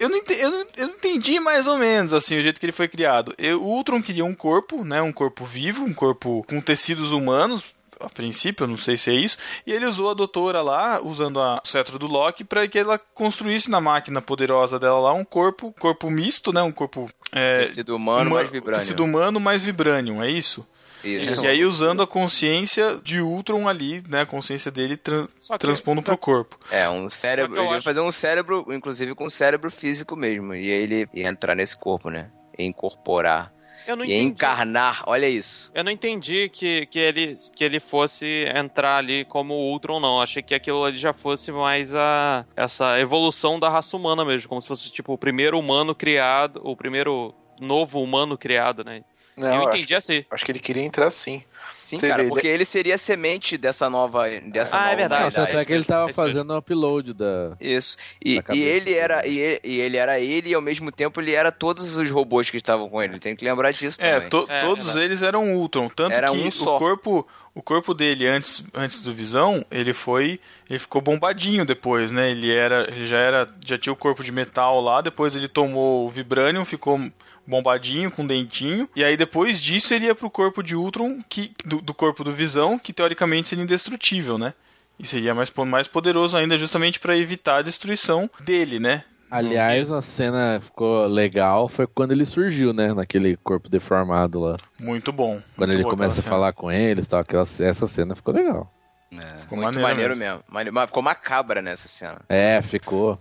eu 0.00 0.08
não, 0.08 0.16
ente- 0.16 0.32
eu, 0.34 0.50
não, 0.50 0.66
eu 0.76 0.88
não 0.88 0.94
entendi 0.96 1.38
mais 1.38 1.68
ou 1.68 1.78
menos 1.78 2.12
assim 2.12 2.36
o 2.36 2.42
jeito 2.42 2.58
que 2.58 2.66
ele 2.66 2.72
foi 2.72 2.88
criado. 2.88 3.32
Eu- 3.38 3.62
o 3.62 3.66
Ultron 3.68 4.02
queria 4.02 4.24
um 4.24 4.34
corpo, 4.34 4.84
né, 4.84 5.00
um 5.00 5.12
corpo 5.12 5.44
vivo, 5.44 5.84
um 5.84 5.94
corpo 5.94 6.44
com 6.48 6.60
tecidos 6.60 7.12
humanos. 7.12 7.62
A 8.04 8.08
princípio, 8.10 8.64
eu 8.64 8.68
não 8.68 8.76
sei 8.76 8.96
se 8.96 9.10
é 9.10 9.14
isso. 9.14 9.36
E 9.66 9.72
ele 9.72 9.86
usou 9.86 10.10
a 10.10 10.14
doutora 10.14 10.60
lá, 10.62 11.00
usando 11.02 11.40
a- 11.40 11.60
o 11.64 11.66
cetro 11.68 11.98
do 11.98 12.06
Loki, 12.06 12.44
para 12.44 12.66
que 12.68 12.78
ela 12.78 12.98
construísse 12.98 13.70
na 13.70 13.80
máquina 13.80 14.20
poderosa 14.22 14.78
dela 14.78 14.98
lá 14.98 15.12
um 15.12 15.24
corpo, 15.24 15.74
corpo 15.78 16.10
misto, 16.10 16.52
né? 16.52 16.62
Um 16.62 16.72
corpo. 16.72 17.10
É, 17.32 17.60
Tecido 17.60 17.96
humano 17.96 18.30
uma- 18.30 18.36
mais 18.40 18.50
vibrânio. 18.50 18.80
Tecido 18.80 19.04
humano 19.04 19.40
mais 19.40 19.62
vibranium, 19.62 20.22
é 20.22 20.30
isso? 20.30 20.66
Isso. 21.04 21.44
E 21.44 21.48
aí 21.48 21.64
usando 21.64 22.00
a 22.00 22.06
consciência 22.06 23.00
de 23.02 23.20
Ultron 23.20 23.68
ali, 23.68 24.00
né? 24.08 24.20
A 24.20 24.26
consciência 24.26 24.70
dele 24.70 24.96
Só 25.40 25.54
que- 25.54 25.58
transpondo 25.58 26.00
pro 26.00 26.16
corpo. 26.16 26.56
É, 26.70 26.88
um 26.88 27.10
cérebro. 27.10 27.56
Ele 27.58 27.64
ia 27.68 27.76
acho- 27.78 27.84
fazer 27.84 28.00
um 28.00 28.12
cérebro, 28.12 28.64
inclusive 28.70 29.12
com 29.14 29.26
um 29.26 29.30
cérebro 29.30 29.68
físico 29.72 30.14
mesmo. 30.14 30.54
E 30.54 30.58
aí 30.70 30.82
ele 30.82 31.08
ia 31.12 31.28
entrar 31.28 31.56
nesse 31.56 31.76
corpo, 31.76 32.08
né? 32.08 32.30
E 32.56 32.62
incorporar. 32.64 33.52
Eu 33.86 33.96
não 33.96 34.04
E 34.04 34.08
entendi. 34.12 34.24
encarnar. 34.28 35.02
Olha 35.06 35.28
isso. 35.28 35.70
Eu 35.74 35.82
não 35.84 35.90
entendi 35.90 36.48
que, 36.48 36.86
que, 36.86 36.98
ele, 36.98 37.34
que 37.54 37.64
ele 37.64 37.80
fosse 37.80 38.44
entrar 38.54 38.98
ali 38.98 39.24
como 39.24 39.54
Ultron, 39.54 40.00
não. 40.00 40.20
Achei 40.20 40.42
que 40.42 40.54
aquilo 40.54 40.84
ali 40.84 40.96
já 40.96 41.12
fosse 41.12 41.50
mais 41.52 41.94
a 41.94 42.44
essa 42.56 42.98
evolução 43.00 43.58
da 43.58 43.68
raça 43.68 43.96
humana 43.96 44.24
mesmo. 44.24 44.48
Como 44.48 44.60
se 44.60 44.68
fosse, 44.68 44.90
tipo, 44.90 45.12
o 45.12 45.18
primeiro 45.18 45.58
humano 45.58 45.94
criado, 45.94 46.60
o 46.64 46.76
primeiro 46.76 47.34
novo 47.60 48.02
humano 48.02 48.36
criado, 48.36 48.82
né? 48.84 49.02
Não, 49.36 49.48
eu 49.48 49.68
acho, 49.68 49.76
entendi 49.78 49.94
assim. 49.94 50.24
acho 50.30 50.44
que 50.44 50.52
ele 50.52 50.58
queria 50.58 50.82
entrar 50.82 51.10
sim. 51.10 51.42
Sim, 51.78 51.98
Você 51.98 52.08
cara, 52.08 52.22
vê, 52.22 52.28
porque 52.28 52.46
ele 52.46 52.64
seria 52.64 52.94
a 52.94 52.98
semente 52.98 53.56
dessa 53.58 53.88
nova. 53.90 54.24
Dessa 54.46 54.76
Ah, 54.76 54.80
é 54.80 54.84
nova 54.84 54.96
verdade. 54.96 55.10
Não, 55.10 55.28
humanidade. 55.28 55.46
tanto 55.48 55.58
é 55.60 55.64
que 55.64 55.72
ele 55.72 55.84
tava 55.84 56.10
isso 56.10 56.20
mesmo. 56.20 56.32
fazendo 56.34 56.52
o 56.54 56.58
upload 56.58 57.12
da. 57.12 57.56
Isso. 57.60 57.96
E, 58.24 58.42
Na 58.46 58.54
e 58.54 58.62
ele 58.62 58.94
era 58.94 59.26
e 59.26 59.38
ele, 59.38 59.60
e 59.64 59.80
ele 59.80 59.96
era 59.96 60.20
ele 60.20 60.50
e 60.50 60.54
ao 60.54 60.60
mesmo 60.62 60.90
tempo 60.92 61.20
ele 61.20 61.32
era 61.32 61.50
todos 61.52 61.96
os 61.96 62.10
robôs 62.10 62.50
que 62.50 62.56
estavam 62.56 62.88
com 62.88 63.02
ele. 63.02 63.18
Tem 63.18 63.34
que 63.36 63.44
lembrar 63.44 63.72
disso 63.72 63.98
É, 64.00 64.14
também. 64.14 64.28
to- 64.28 64.46
É, 64.48 64.60
todos 64.60 64.84
verdade. 64.86 65.04
eles 65.06 65.22
eram 65.22 65.54
Ultron. 65.54 65.88
Tanto 65.88 66.12
Era 66.16 66.30
que 66.30 66.36
um 66.36 66.48
o 66.48 66.78
corpo. 66.78 67.26
O 67.54 67.60
corpo 67.60 67.92
dele 67.92 68.26
antes, 68.26 68.64
antes 68.72 69.02
do 69.02 69.12
Visão, 69.12 69.62
ele 69.70 69.92
foi. 69.92 70.40
Ele 70.70 70.78
ficou 70.78 71.02
bombadinho 71.02 71.66
depois, 71.66 72.10
né? 72.10 72.30
Ele 72.30 72.50
era. 72.50 72.88
Ele 72.90 73.06
já 73.06 73.18
era. 73.18 73.48
Já 73.64 73.76
tinha 73.76 73.92
o 73.92 73.96
corpo 73.96 74.24
de 74.24 74.32
metal 74.32 74.80
lá, 74.80 75.02
depois 75.02 75.36
ele 75.36 75.48
tomou 75.48 76.06
o 76.06 76.08
Vibranium, 76.10 76.64
ficou 76.64 76.98
bombadinho, 77.46 78.10
com 78.10 78.26
dentinho. 78.26 78.88
E 78.94 79.02
aí 79.04 79.16
depois 79.16 79.60
disso 79.60 79.92
ele 79.94 80.06
ia 80.06 80.14
pro 80.14 80.30
corpo 80.30 80.62
de 80.62 80.74
Ultron, 80.76 81.20
que, 81.28 81.52
do, 81.64 81.80
do 81.80 81.94
corpo 81.94 82.22
do 82.24 82.32
Visão, 82.32 82.78
que 82.78 82.92
teoricamente 82.92 83.48
seria 83.48 83.64
indestrutível, 83.64 84.38
né? 84.38 84.54
E 84.98 85.06
seria 85.06 85.34
mais, 85.34 85.50
mais 85.66 85.88
poderoso 85.88 86.36
ainda 86.36 86.56
justamente 86.56 87.00
pra 87.00 87.16
evitar 87.16 87.56
a 87.58 87.62
destruição 87.62 88.30
dele, 88.40 88.78
né? 88.78 89.04
Aliás, 89.30 89.90
a 89.90 90.02
cena 90.02 90.60
ficou 90.62 91.06
legal 91.06 91.66
foi 91.66 91.86
quando 91.86 92.12
ele 92.12 92.26
surgiu, 92.26 92.74
né? 92.74 92.92
Naquele 92.92 93.34
corpo 93.38 93.66
deformado 93.68 94.38
lá. 94.38 94.58
Muito 94.78 95.10
bom. 95.10 95.40
Quando 95.56 95.70
Muito 95.70 95.80
ele 95.80 95.90
começa 95.90 96.20
a 96.20 96.22
falar 96.22 96.52
com 96.52 96.70
eles 96.70 97.06
e 97.06 97.08
tal. 97.08 97.20
Aquela, 97.20 97.42
essa 97.42 97.86
cena 97.86 98.14
ficou 98.14 98.34
legal. 98.34 98.70
É. 99.10 99.40
Ficou 99.40 99.56
Muito 99.58 99.80
maneiro 99.80 99.82
maneiro 99.82 100.16
mesmo. 100.16 100.44
mesmo. 100.52 100.72
Mas 100.72 100.86
ficou 100.90 101.02
macabra 101.02 101.62
nessa 101.62 101.88
cena. 101.88 102.20
É, 102.28 102.60
ficou. 102.60 103.18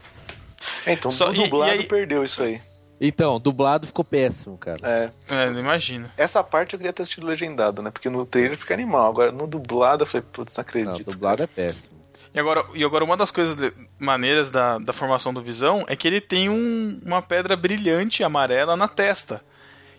Então 0.85 1.09
Só- 1.11 1.29
o 1.29 1.33
e- 1.33 1.39
e 1.39 1.43
dublado 1.45 1.71
aí- 1.71 1.83
perdeu 1.87 2.23
isso 2.25 2.43
aí. 2.43 2.61
Então, 3.03 3.39
dublado 3.39 3.87
ficou 3.87 4.05
péssimo, 4.05 4.57
cara. 4.59 4.77
É, 4.83 5.11
É, 5.27 5.49
não 5.49 5.59
imagino. 5.59 6.07
essa 6.15 6.43
parte 6.43 6.73
eu 6.73 6.79
queria 6.79 6.93
ter 6.93 7.01
assistido 7.01 7.25
legendado, 7.25 7.81
né? 7.81 7.89
Porque 7.89 8.09
no 8.11 8.25
trailer 8.27 8.55
fica 8.55 8.75
animal. 8.75 9.09
Agora 9.09 9.31
no 9.31 9.47
dublado 9.47 10.03
eu 10.03 10.07
falei, 10.07 10.23
putz, 10.31 10.55
não 10.55 10.63
Não, 10.63 10.69
acredito. 10.93 11.09
dublado 11.11 11.41
é 11.41 11.47
péssimo. 11.47 11.89
E 12.33 12.39
agora, 12.39 12.63
e 12.75 12.83
agora 12.83 13.03
uma 13.03 13.17
das 13.17 13.31
coisas 13.31 13.55
de- 13.55 13.73
maneiras 13.99 14.51
da, 14.51 14.77
da 14.77 14.93
formação 14.93 15.33
do 15.33 15.41
Visão 15.41 15.83
é 15.87 15.95
que 15.95 16.07
ele 16.07 16.21
tem 16.21 16.47
um- 16.47 17.01
uma 17.03 17.21
pedra 17.23 17.55
brilhante 17.57 18.23
amarela 18.23 18.77
na 18.77 18.87
testa. 18.87 19.41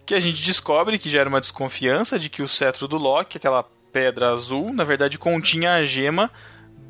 Que 0.07 0.15
a 0.15 0.21
gente 0.21 0.43
descobre 0.43 0.99
que 0.99 1.11
já 1.11 1.21
era 1.21 1.29
uma 1.29 1.41
desconfiança 1.41 2.19
de 2.19 2.29
que 2.31 2.41
o 2.43 2.49
cetro 2.49 2.87
do 2.89 2.97
Loki, 2.97 3.37
aquela 3.37 3.65
pedra 3.93 4.31
azul, 4.33 4.73
na 4.73 4.85
verdade 4.85 5.19
continha 5.19 5.75
a 5.75 5.85
gema 5.85 6.31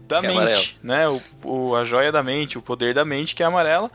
da 0.07 0.21
Que 0.21 0.27
é 0.27 0.29
mente, 0.35 0.79
né? 0.83 1.09
O, 1.09 1.21
o- 1.43 1.75
a 1.75 1.85
joia 1.85 2.13
da 2.13 2.23
mente, 2.23 2.57
o 2.59 2.63
poder 2.63 2.95
da 2.95 3.05
mente, 3.05 3.35
que 3.35 3.43
é 3.43 3.47
amarela, 3.47 3.91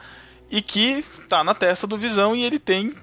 e 0.49 0.61
que 0.61 1.03
tá 1.27 1.43
na 1.43 1.53
testa 1.53 1.85
do 1.85 1.97
Visão 1.97 2.35
e 2.35 2.43
ele 2.43 2.59
tem 2.59 2.93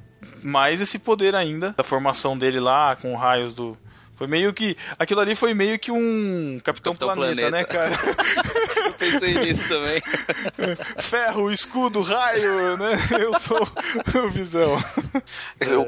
mais 0.42 0.80
esse 0.80 0.98
poder 0.98 1.34
ainda 1.34 1.74
da 1.76 1.82
formação 1.82 2.36
dele 2.36 2.60
lá 2.60 2.96
com 2.96 3.14
raios 3.14 3.54
do 3.54 3.76
foi 4.16 4.28
meio 4.28 4.52
que 4.52 4.76
aquilo 4.98 5.20
ali 5.20 5.34
foi 5.34 5.54
meio 5.54 5.78
que 5.78 5.90
um 5.90 6.60
Capitão, 6.62 6.92
Capitão 6.92 7.14
Planeta, 7.14 7.50
Planeta. 7.50 7.50
né, 7.50 7.64
cara? 7.64 7.96
Eu 8.86 8.92
pensei 8.92 9.34
nisso 9.34 9.66
também. 9.66 10.00
Ferro, 11.02 11.50
escudo, 11.50 12.00
raio, 12.00 12.76
né? 12.76 12.92
Eu 13.18 13.38
sou 13.40 13.66
o 14.24 14.30
Visão. 14.30 14.78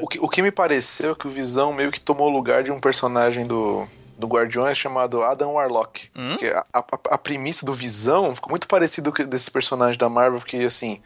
O, 0.01 0.07
que, 0.07 0.19
o 0.19 0.27
que 0.27 0.41
me 0.41 0.51
pareceu 0.51 1.11
é 1.11 1.15
que 1.15 1.27
o 1.27 1.29
Visão 1.29 1.71
meio 1.71 1.91
que 1.91 2.01
tomou 2.01 2.27
o 2.27 2.33
lugar 2.33 2.63
de 2.63 2.71
um 2.71 2.79
personagem 2.79 3.47
do, 3.47 3.87
do 4.17 4.27
Guardiões 4.27 4.77
chamado 4.77 5.23
Adam 5.23 5.53
Warlock. 5.53 6.09
Hum? 6.13 6.29
Porque 6.31 6.47
a, 6.47 6.65
a, 6.73 6.83
a 7.11 7.17
premissa 7.17 7.65
do 7.65 7.73
Visão 7.73 8.35
ficou 8.35 8.49
muito 8.49 8.67
parecido 8.67 9.13
com 9.13 9.23
desse 9.23 9.49
personagem 9.49 9.97
da 9.97 10.09
Marvel, 10.09 10.39
porque 10.39 10.57
assim. 10.57 11.01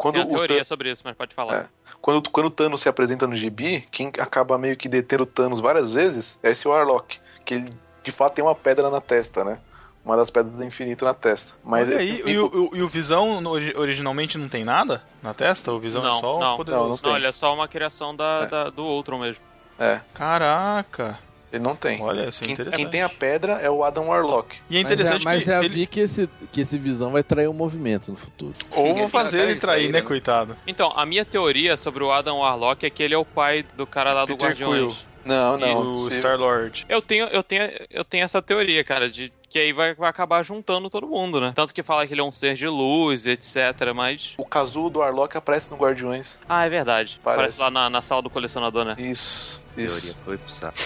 Quando 0.00 0.14
Tem 0.14 0.24
uma 0.24 0.32
o, 0.32 0.46
teoria 0.46 0.64
sobre 0.64 0.90
isso, 0.90 1.02
mas 1.04 1.14
pode 1.14 1.34
falar. 1.34 1.54
É. 1.54 1.66
quando, 2.00 2.30
quando 2.30 2.46
o 2.46 2.50
Thanos 2.50 2.80
se 2.80 2.88
apresenta 2.88 3.26
no 3.26 3.36
gibi, 3.36 3.86
quem 3.90 4.10
acaba 4.18 4.56
meio 4.56 4.74
que 4.74 4.88
detendo 4.88 5.24
o 5.24 5.26
Thanos 5.26 5.60
várias 5.60 5.92
vezes 5.92 6.38
é 6.42 6.50
esse 6.50 6.66
Warlock. 6.66 7.18
Que 7.44 7.52
ele 7.52 7.70
de 8.02 8.10
fato 8.10 8.32
tem 8.32 8.42
uma 8.42 8.54
pedra 8.54 8.88
na 8.88 8.98
testa, 8.98 9.44
né? 9.44 9.60
Uma 10.02 10.16
das 10.16 10.30
pedras 10.30 10.56
do 10.56 10.64
infinito 10.64 11.04
na 11.04 11.12
testa. 11.12 11.52
Mas 11.62 11.90
é- 11.90 11.98
aí, 11.98 12.22
e, 12.24 12.38
o, 12.38 12.70
e 12.74 12.80
o 12.82 12.88
Visão 12.88 13.42
originalmente 13.76 14.38
não 14.38 14.48
tem 14.48 14.64
nada 14.64 15.02
na 15.22 15.34
testa? 15.34 15.70
O 15.70 15.78
Visão 15.78 16.00
é 16.02 16.06
Não, 16.06 16.12
só 16.14 16.38
não. 16.40 16.54
o 16.54 16.56
poderoso. 16.56 16.82
Não, 16.82 16.88
não 16.92 16.96
tem. 16.96 17.10
Não, 17.12 17.18
ele 17.18 17.26
é 17.26 17.32
só 17.32 17.52
uma 17.52 17.68
criação 17.68 18.16
da, 18.16 18.40
É. 18.44 18.46
da- 18.46 18.70
do 18.70 18.82
Ultron 18.82 19.18
mesmo. 19.18 19.42
é, 19.78 20.00
Caraca! 20.14 21.18
Ele 21.52 21.62
não 21.62 21.74
tem. 21.76 22.00
Olha, 22.02 22.28
isso 22.28 22.42
é 22.42 22.46
Quem, 22.46 22.54
interessante. 22.54 22.76
quem 22.76 22.88
tem 22.88 23.02
a 23.02 23.08
pedra 23.08 23.54
é 23.54 23.68
o 23.70 23.82
Adam 23.84 24.08
Warlock. 24.08 24.56
E 24.70 24.76
é 24.78 24.82
Mas 24.82 24.92
interessante 24.92 25.22
já, 25.22 25.30
mas 25.30 25.42
que 25.42 25.46
já 25.48 25.58
ele... 25.64 25.68
vi 25.68 25.86
que 25.86 26.00
esse, 26.00 26.28
que 26.52 26.60
esse 26.60 26.78
visão 26.78 27.10
vai 27.10 27.22
trair 27.22 27.48
o 27.48 27.52
movimento 27.54 28.10
no 28.12 28.16
futuro. 28.16 28.54
Ou 28.72 28.94
vou 28.94 29.08
fazer 29.08 29.42
ele 29.48 29.58
trair, 29.60 29.84
isso 29.84 29.92
né, 29.92 30.00
né? 30.00 30.06
coitado? 30.06 30.56
Então, 30.66 30.92
a 30.94 31.04
minha 31.04 31.24
teoria 31.24 31.76
sobre 31.76 32.04
o 32.04 32.10
Adam 32.12 32.38
Warlock 32.38 32.84
é 32.86 32.90
que 32.90 33.02
ele 33.02 33.14
é 33.14 33.18
o 33.18 33.24
pai 33.24 33.64
do 33.76 33.86
cara 33.86 34.12
lá 34.12 34.22
do 34.24 34.28
Peter 34.36 34.48
Guardiões. 34.48 35.06
Não, 35.24 35.56
E 35.56 35.60
não. 35.60 35.80
o 35.94 35.98
se- 35.98 36.14
Star-Lord. 36.14 36.86
Eu 36.88 37.02
tenho, 37.02 37.26
eu 37.26 37.42
tenho, 37.42 37.70
eu 37.90 38.04
tenho 38.04 38.24
essa 38.24 38.40
teoria, 38.40 38.82
cara, 38.82 39.10
de 39.10 39.30
que 39.50 39.58
aí 39.58 39.72
vai, 39.72 39.94
vai 39.94 40.08
acabar 40.08 40.44
juntando 40.44 40.88
todo 40.88 41.08
mundo, 41.08 41.40
né? 41.40 41.52
Tanto 41.54 41.74
que 41.74 41.82
fala 41.82 42.06
que 42.06 42.14
ele 42.14 42.20
é 42.20 42.24
um 42.24 42.30
ser 42.30 42.54
de 42.54 42.68
luz, 42.68 43.26
etc, 43.26 43.92
mas... 43.94 44.34
O 44.38 44.44
casulo 44.46 44.88
do 44.88 45.00
Warlock 45.00 45.36
aparece 45.36 45.68
no 45.72 45.76
Guardiões. 45.76 46.38
Ah, 46.48 46.64
é 46.64 46.68
verdade. 46.68 47.20
Parece. 47.22 47.40
Parece 47.40 47.60
lá 47.60 47.68
na, 47.70 47.90
na 47.90 48.00
sala 48.00 48.22
do 48.22 48.30
colecionador, 48.30 48.84
né? 48.84 48.94
Isso, 48.96 49.60
Teoria 49.74 49.86
isso. 49.94 50.16
foi 50.24 50.38
pro 50.38 50.52
saco. 50.52 50.76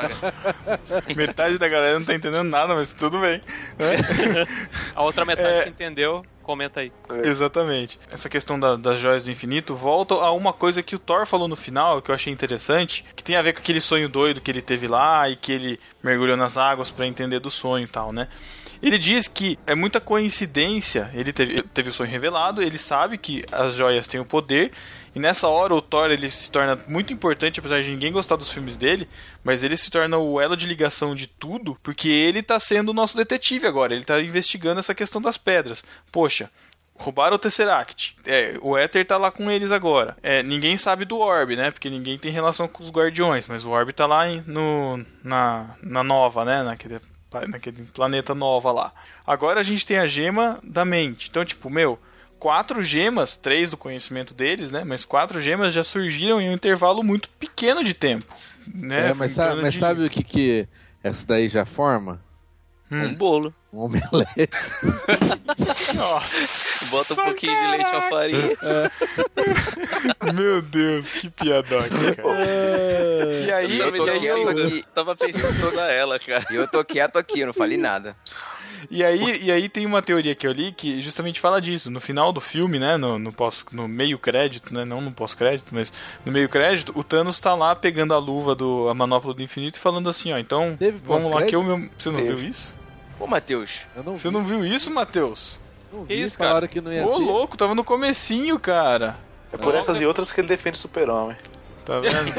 Metade 1.14 1.58
da 1.58 1.68
galera 1.68 1.98
não 1.98 2.06
tá 2.06 2.14
entendendo 2.14 2.48
nada, 2.48 2.74
mas 2.74 2.92
tudo 2.94 3.18
bem. 3.20 3.42
né? 3.78 4.46
A 4.96 5.02
outra 5.02 5.24
metade 5.26 5.48
É. 5.58 5.62
que 5.64 5.68
entendeu, 5.68 6.24
comenta 6.50 6.80
aí. 6.80 6.90
Exatamente. 7.22 7.96
Essa 8.10 8.28
questão 8.28 8.58
da- 8.58 8.74
das 8.74 8.98
joias 8.98 9.24
do 9.24 9.30
infinito 9.30 9.72
volta 9.76 10.14
a 10.14 10.32
uma 10.32 10.52
coisa 10.52 10.82
que 10.82 10.96
o 10.96 10.98
Thor 10.98 11.24
falou 11.26 11.46
no 11.46 11.54
final, 11.54 12.02
que 12.02 12.10
eu 12.10 12.14
achei 12.14 12.32
interessante, 12.32 13.04
que 13.14 13.22
tem 13.22 13.36
a 13.36 13.42
ver 13.42 13.52
com 13.52 13.60
aquele 13.60 13.80
sonho 13.80 14.08
doido 14.08 14.40
que 14.40 14.50
ele 14.50 14.60
teve 14.60 14.88
lá 14.88 15.28
e 15.30 15.36
que 15.36 15.52
ele 15.52 15.78
mergulhou 16.02 16.36
nas 16.36 16.58
águas 16.58 16.90
pra 16.90 17.06
entender 17.06 17.38
do 17.38 17.50
sonho 17.52 17.84
e 17.84 17.88
tal, 17.88 18.12
né? 18.12 18.26
Ele 18.82 18.96
diz 18.98 19.28
que 19.28 19.58
é 19.66 19.74
muita 19.74 20.00
coincidência, 20.00 21.10
ele 21.14 21.32
teve, 21.32 21.62
teve 21.74 21.90
o 21.90 21.92
sonho 21.92 22.10
revelado, 22.10 22.62
ele 22.62 22.78
sabe 22.78 23.18
que 23.18 23.42
as 23.52 23.74
joias 23.74 24.06
têm 24.06 24.20
o 24.20 24.24
poder, 24.24 24.72
e 25.14 25.18
nessa 25.18 25.48
hora 25.48 25.74
o 25.74 25.82
Thor 25.82 26.10
ele 26.10 26.30
se 26.30 26.50
torna 26.50 26.78
muito 26.88 27.12
importante, 27.12 27.60
apesar 27.60 27.82
de 27.82 27.90
ninguém 27.90 28.12
gostar 28.12 28.36
dos 28.36 28.50
filmes 28.50 28.76
dele, 28.76 29.08
mas 29.44 29.62
ele 29.62 29.76
se 29.76 29.90
torna 29.90 30.16
o 30.16 30.40
elo 30.40 30.56
de 30.56 30.66
ligação 30.66 31.14
de 31.14 31.26
tudo, 31.26 31.76
porque 31.82 32.08
ele 32.08 32.42
tá 32.42 32.58
sendo 32.58 32.88
o 32.90 32.94
nosso 32.94 33.16
detetive 33.16 33.66
agora, 33.66 33.94
ele 33.94 34.04
tá 34.04 34.20
investigando 34.20 34.80
essa 34.80 34.94
questão 34.94 35.20
das 35.20 35.36
pedras. 35.36 35.84
Poxa, 36.10 36.50
Roubaram 36.94 37.36
o 37.36 37.38
Tesseract. 37.38 38.14
É, 38.26 38.58
o 38.60 38.76
Éter 38.76 39.06
tá 39.06 39.16
lá 39.16 39.30
com 39.30 39.50
eles 39.50 39.72
agora. 39.72 40.18
É, 40.22 40.42
ninguém 40.42 40.76
sabe 40.76 41.06
do 41.06 41.18
Orb, 41.18 41.56
né? 41.56 41.70
Porque 41.70 41.88
ninguém 41.88 42.18
tem 42.18 42.30
relação 42.30 42.68
com 42.68 42.82
os 42.82 42.90
Guardiões. 42.90 43.46
Mas 43.46 43.64
o 43.64 43.70
Orb 43.70 43.90
tá 43.94 44.04
lá 44.04 44.28
em- 44.28 44.44
no, 44.46 45.02
na, 45.24 45.76
na 45.82 46.04
Nova, 46.04 46.44
né? 46.44 46.62
Naquele, 46.62 47.00
naquele 47.48 47.82
planeta 47.84 48.34
Nova 48.34 48.72
lá. 48.72 48.92
Agora 49.26 49.60
a 49.60 49.62
gente 49.62 49.86
tem 49.86 49.98
a 49.98 50.06
gema 50.06 50.58
da 50.62 50.84
mente. 50.84 51.28
Então, 51.30 51.44
tipo, 51.44 51.70
meu, 51.70 51.98
quatro 52.38 52.82
gemas, 52.82 53.36
três 53.36 53.70
do 53.70 53.76
conhecimento 53.76 54.32
deles, 54.34 54.70
né? 54.70 54.82
Mas 54.84 55.04
quatro 55.04 55.40
gemas 55.40 55.72
já 55.74 55.84
surgiram 55.84 56.40
em 56.40 56.48
um 56.48 56.52
intervalo 56.52 57.02
muito 57.02 57.28
pequeno 57.30 57.84
de 57.84 57.94
tempo. 57.94 58.24
Né? 58.74 59.10
É, 59.10 59.14
mas 59.14 59.32
sabe, 59.32 59.62
mas 59.62 59.74
de- 59.74 59.80
sabe 59.80 60.04
o 60.06 60.10
que, 60.10 60.22
que 60.24 60.68
essa 61.02 61.26
daí 61.26 61.48
já 61.48 61.64
forma? 61.66 62.20
Hum. 62.90 63.04
Um 63.04 63.14
bolo. 63.14 63.54
Um 63.72 63.78
omelete. 63.78 64.50
Nossa. 65.94 66.86
Bota 66.86 67.12
um 67.12 67.16
pouquinho 67.16 67.56
de 67.56 67.66
leite 67.68 67.84
à 67.84 68.02
farinha. 68.02 68.56
Meu 70.34 70.60
Deus, 70.60 71.06
que 71.12 71.30
piadoca, 71.30 71.88
cara. 71.88 73.32
E 73.46 73.52
aí, 73.52 73.78
Eu 73.78 73.92
tô 73.92 74.06
e 74.06 74.10
aí 74.10 74.28
aqui, 74.28 74.78
eu. 74.78 74.84
Tava 74.92 75.14
pensando 75.14 75.60
toda 75.60 75.82
ela, 75.82 76.18
cara. 76.18 76.46
E 76.50 76.56
eu 76.56 76.66
tô 76.66 76.84
quieto 76.84 77.16
aqui, 77.16 77.40
eu 77.40 77.46
não 77.46 77.54
falei 77.54 77.78
nada. 77.78 78.16
E 78.90 79.04
aí, 79.04 79.40
e 79.42 79.52
aí 79.52 79.68
tem 79.68 79.84
uma 79.84 80.00
teoria 80.00 80.34
que 80.34 80.46
eu 80.46 80.52
li 80.52 80.72
que 80.72 81.00
justamente 81.00 81.40
fala 81.40 81.60
disso. 81.60 81.90
No 81.90 82.00
final 82.00 82.32
do 82.32 82.40
filme, 82.40 82.78
né, 82.78 82.96
no, 82.96 83.18
no, 83.18 83.32
pós, 83.32 83.64
no 83.72 83.86
meio 83.86 84.18
crédito, 84.18 84.72
né, 84.72 84.84
não 84.84 85.00
no 85.00 85.12
pós-crédito, 85.12 85.68
mas 85.72 85.92
no 86.24 86.32
meio 86.32 86.48
crédito, 86.48 86.92
o 86.96 87.04
Thanos 87.04 87.38
tá 87.38 87.54
lá 87.54 87.74
pegando 87.76 88.14
a 88.14 88.18
luva 88.18 88.54
do 88.54 88.88
a 88.88 88.94
manopla 88.94 89.34
do 89.34 89.42
infinito 89.42 89.76
e 89.76 89.80
falando 89.80 90.08
assim, 90.08 90.32
ó, 90.32 90.38
então 90.38 90.76
Teve 90.78 90.98
vamos 91.04 91.32
lá 91.32 91.42
que 91.42 91.54
eu 91.54 91.62
meu... 91.62 91.90
Você 91.98 92.08
não 92.08 92.16
Teve. 92.16 92.34
viu 92.34 92.48
isso? 92.50 92.79
Ô, 93.20 93.26
Matheus, 93.26 93.80
Eu 93.94 94.02
não 94.02 94.16
Você 94.16 94.28
vi, 94.28 94.34
não 94.34 94.42
viu 94.44 94.64
isso, 94.64 94.90
Matheus? 94.90 95.60
não 95.92 96.06
Que 96.06 96.16
vi, 96.16 96.22
isso, 96.22 96.38
cara? 96.38 96.66
que 96.66 96.80
não 96.80 96.92
ia 96.92 97.06
Ô, 97.06 97.18
ter. 97.18 97.22
louco, 97.24 97.56
tava 97.56 97.74
no 97.74 97.84
comecinho, 97.84 98.58
cara. 98.58 99.16
É 99.52 99.56
por 99.56 99.72
Não, 99.74 99.80
essas 99.80 100.00
e 100.00 100.06
outras 100.06 100.32
que 100.32 100.40
ele 100.40 100.48
defende 100.48 100.76
o 100.76 100.80
super-homem. 100.80 101.36
Tá 101.84 101.98
vendo? 101.98 102.32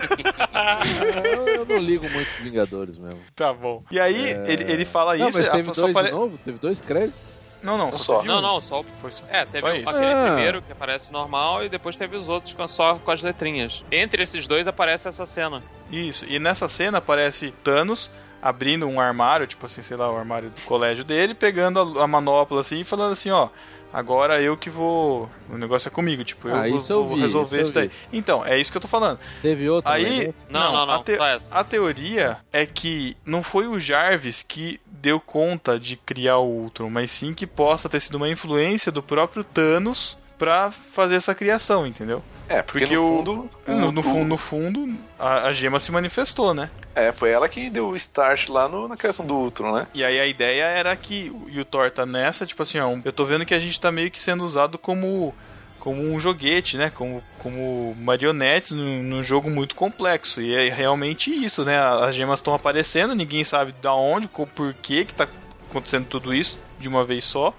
eu, 1.25 1.47
eu 1.57 1.65
não 1.65 1.77
ligo 1.77 2.09
muito 2.09 2.29
Vingadores 2.41 2.97
mesmo. 2.97 3.19
tá 3.35 3.53
bom. 3.53 3.83
E 3.91 3.99
aí, 3.99 4.31
É. 4.31 4.51
ele, 4.51 4.71
ele 4.71 4.85
fala 4.85 5.15
não, 5.17 5.29
isso... 5.29 5.37
mas 5.39 5.47
a- 5.47 5.51
teve 5.51 5.73
só 5.73 5.81
dois 5.81 5.91
apare- 5.95 6.07
de 6.09 6.13
novo? 6.13 6.37
Teve 6.43 6.57
dois 6.57 6.79
créditos? 6.81 7.19
Não, 7.61 7.77
não, 7.77 7.91
só, 7.91 7.97
só. 7.99 8.15
teve 8.17 8.27
Não, 8.29 8.39
um. 8.39 8.41
não, 8.41 8.61
só. 8.61 8.83
Foi 9.01 9.11
só. 9.11 9.23
É, 9.29 9.45
teve 9.45 9.59
Só 9.59 9.67
um- 9.67 9.75
isso. 9.75 9.89
aquele 9.89 10.13
Ah. 10.13 10.25
primeiro 10.27 10.61
que 10.63 10.71
aparece 10.71 11.11
normal 11.11 11.63
e 11.63 11.69
depois 11.69 11.95
teve 11.97 12.15
os 12.15 12.27
outros 12.29 12.53
com, 12.53 12.67
só 12.67 12.95
com 12.95 13.11
as 13.11 13.21
letrinhas. 13.21 13.83
Entre 13.91 14.23
esses 14.23 14.47
dois 14.47 14.67
aparece 14.67 15.07
essa 15.07 15.25
cena. 15.25 15.61
Isso, 15.91 16.25
e 16.25 16.39
nessa 16.39 16.67
cena 16.67 16.97
aparece 16.99 17.53
Thanos 17.63 18.09
abrindo 18.41 18.87
um 18.87 18.99
armário, 18.99 19.45
tipo 19.47 19.65
assim, 19.65 19.81
sei 19.81 19.95
lá, 19.97 20.11
o 20.11 20.17
armário 20.17 20.49
do 20.49 20.61
colégio 20.61 21.03
dele, 21.03 21.33
pegando 21.33 21.99
a, 21.99 22.03
a 22.03 22.07
manopla 22.07 22.61
assim 22.61 22.79
e 22.79 22.83
falando 22.83 23.11
assim, 23.13 23.29
ó, 23.29 23.49
agora 23.93 24.41
eu 24.41 24.55
que 24.57 24.69
vou. 24.69 25.29
O 25.49 25.57
negócio 25.57 25.87
é 25.87 25.91
comigo, 25.91 26.23
tipo, 26.23 26.47
eu 26.47 26.55
Ah, 26.55 26.67
vou, 26.67 26.77
isso 26.79 26.91
eu 26.93 27.05
vou 27.05 27.15
vi, 27.15 27.21
resolver 27.21 27.55
isso 27.57 27.63
isso, 27.65 27.73
daí. 27.73 27.91
Então, 28.11 28.45
é 28.45 28.59
isso 28.59 28.71
que 28.71 28.77
eu 28.77 28.81
tô 28.81 28.87
falando. 28.87 29.19
Teve 29.41 29.69
outro 29.69 29.91
Aí. 29.91 30.27
né? 30.27 30.33
Não, 30.49 30.73
não, 30.73 30.85
não, 30.85 30.93
a, 30.95 31.03
te- 31.03 31.17
a 31.51 31.63
teoria 31.63 32.37
é 32.51 32.65
que 32.65 33.15
não 33.25 33.43
foi 33.43 33.67
o 33.67 33.79
Jarvis 33.79 34.41
que 34.41 34.79
deu 34.85 35.19
conta 35.19 35.79
de 35.79 35.95
criar 35.95 36.37
o 36.37 36.47
Ultron, 36.47 36.89
mas 36.89 37.11
sim 37.11 37.33
que 37.33 37.45
possa 37.47 37.89
ter 37.89 37.99
sido 37.99 38.15
uma 38.15 38.29
influência 38.29 38.91
do 38.91 39.01
próprio 39.03 39.43
Thanos 39.43 40.17
pra 40.37 40.71
fazer 40.71 41.15
essa 41.15 41.35
criação, 41.35 41.85
entendeu? 41.85 42.23
É, 42.51 42.61
porque, 42.61 42.85
Porque 42.85 42.95
no 42.95 43.07
fundo. 43.07 43.49
No, 43.67 43.87
o- 43.87 43.91
no 43.91 44.03
fundo, 44.03 44.25
no 44.25 44.37
fundo 44.37 44.95
a, 45.19 45.47
a 45.47 45.53
gema 45.53 45.79
se 45.79 45.91
manifestou, 45.91 46.53
né? 46.53 46.69
É, 46.95 47.11
foi 47.11 47.29
ela 47.31 47.47
que 47.47 47.69
deu 47.69 47.87
o 47.89 47.95
start 47.95 48.49
lá 48.49 48.67
no- 48.67 48.87
na 48.87 48.97
criação 48.97 49.25
do 49.25 49.33
Ultron, 49.35 49.73
né? 49.73 49.87
E 49.93 50.03
aí 50.03 50.19
a 50.19 50.25
ideia 50.25 50.63
era 50.65 50.95
que 50.95 51.29
o- 51.33 51.49
e 51.49 51.59
o 51.59 51.65
Thor 51.65 51.89
tá 51.91 52.05
nessa, 52.05 52.45
tipo 52.45 52.61
assim, 52.63 52.79
ó, 52.79 52.97
eu 53.05 53.13
tô 53.13 53.23
vendo 53.25 53.45
que 53.45 53.53
a 53.53 53.59
gente 53.59 53.79
tá 53.79 53.91
meio 53.91 54.11
que 54.11 54.19
sendo 54.19 54.43
usado 54.43 54.77
como 54.77 55.33
como 55.79 55.99
um 55.99 56.19
joguete, 56.19 56.77
né? 56.77 56.91
Como, 56.93 57.23
como 57.39 57.95
marionetes 57.99 58.69
num, 58.71 59.01
num 59.01 59.23
jogo 59.23 59.49
muito 59.49 59.73
complexo. 59.73 60.39
E 60.39 60.53
é 60.53 60.69
realmente 60.69 61.33
isso, 61.33 61.65
né? 61.65 61.79
As 61.79 62.13
gemas 62.15 62.37
estão 62.39 62.53
aparecendo, 62.53 63.15
ninguém 63.15 63.43
sabe 63.43 63.73
da 63.81 63.91
onde, 63.95 64.27
por 64.27 64.75
que 64.75 65.05
que 65.05 65.13
tá 65.15 65.27
acontecendo 65.67 66.05
tudo 66.05 66.35
isso 66.35 66.59
de 66.79 66.87
uma 66.87 67.03
vez 67.03 67.23
só. 67.25 67.51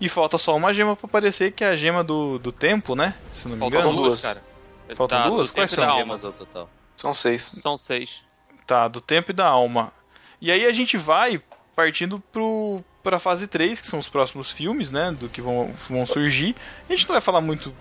E 0.00 0.08
falta 0.08 0.38
só 0.38 0.54
uma 0.56 0.72
gema 0.72 0.94
pra 0.94 1.06
aparecer, 1.06 1.52
que 1.52 1.64
é 1.64 1.68
a 1.68 1.76
gema 1.76 2.04
do, 2.04 2.38
do 2.38 2.52
tempo, 2.52 2.94
né? 2.94 3.14
Se 3.34 3.48
não 3.48 3.54
me 3.56 3.60
Faltam 3.60 3.80
engano. 3.80 3.92
Faltam 3.94 4.08
duas, 4.08 4.22
cara. 4.22 4.42
Faltam 4.96 5.18
Tá, 5.22 5.28
duas? 5.28 5.48
do 5.48 5.54
Quais 5.54 5.70
tempo 5.70 5.82
são? 5.88 5.96
Gemas 5.98 6.24
ao 6.24 6.32
total. 6.32 6.70
São 6.96 7.14
seis. 7.14 7.42
São 7.42 7.76
seis. 7.76 8.22
Tá, 8.66 8.86
do 8.88 9.00
tempo 9.00 9.30
e 9.30 9.34
da 9.34 9.46
alma. 9.46 9.92
E 10.40 10.52
aí 10.52 10.66
a 10.66 10.72
gente 10.72 10.96
vai 10.96 11.42
partindo 11.74 12.20
pro, 12.32 12.82
pra 13.02 13.18
fase 13.18 13.46
3, 13.46 13.80
que 13.80 13.86
são 13.86 13.98
os 13.98 14.08
próximos 14.08 14.50
filmes, 14.52 14.90
né? 14.90 15.10
Do 15.18 15.28
que 15.28 15.40
vão, 15.40 15.72
vão 15.88 16.04
surgir. 16.06 16.54
A 16.88 16.92
gente 16.92 17.06
não 17.08 17.14
vai 17.14 17.20
falar 17.20 17.40
muito 17.40 17.74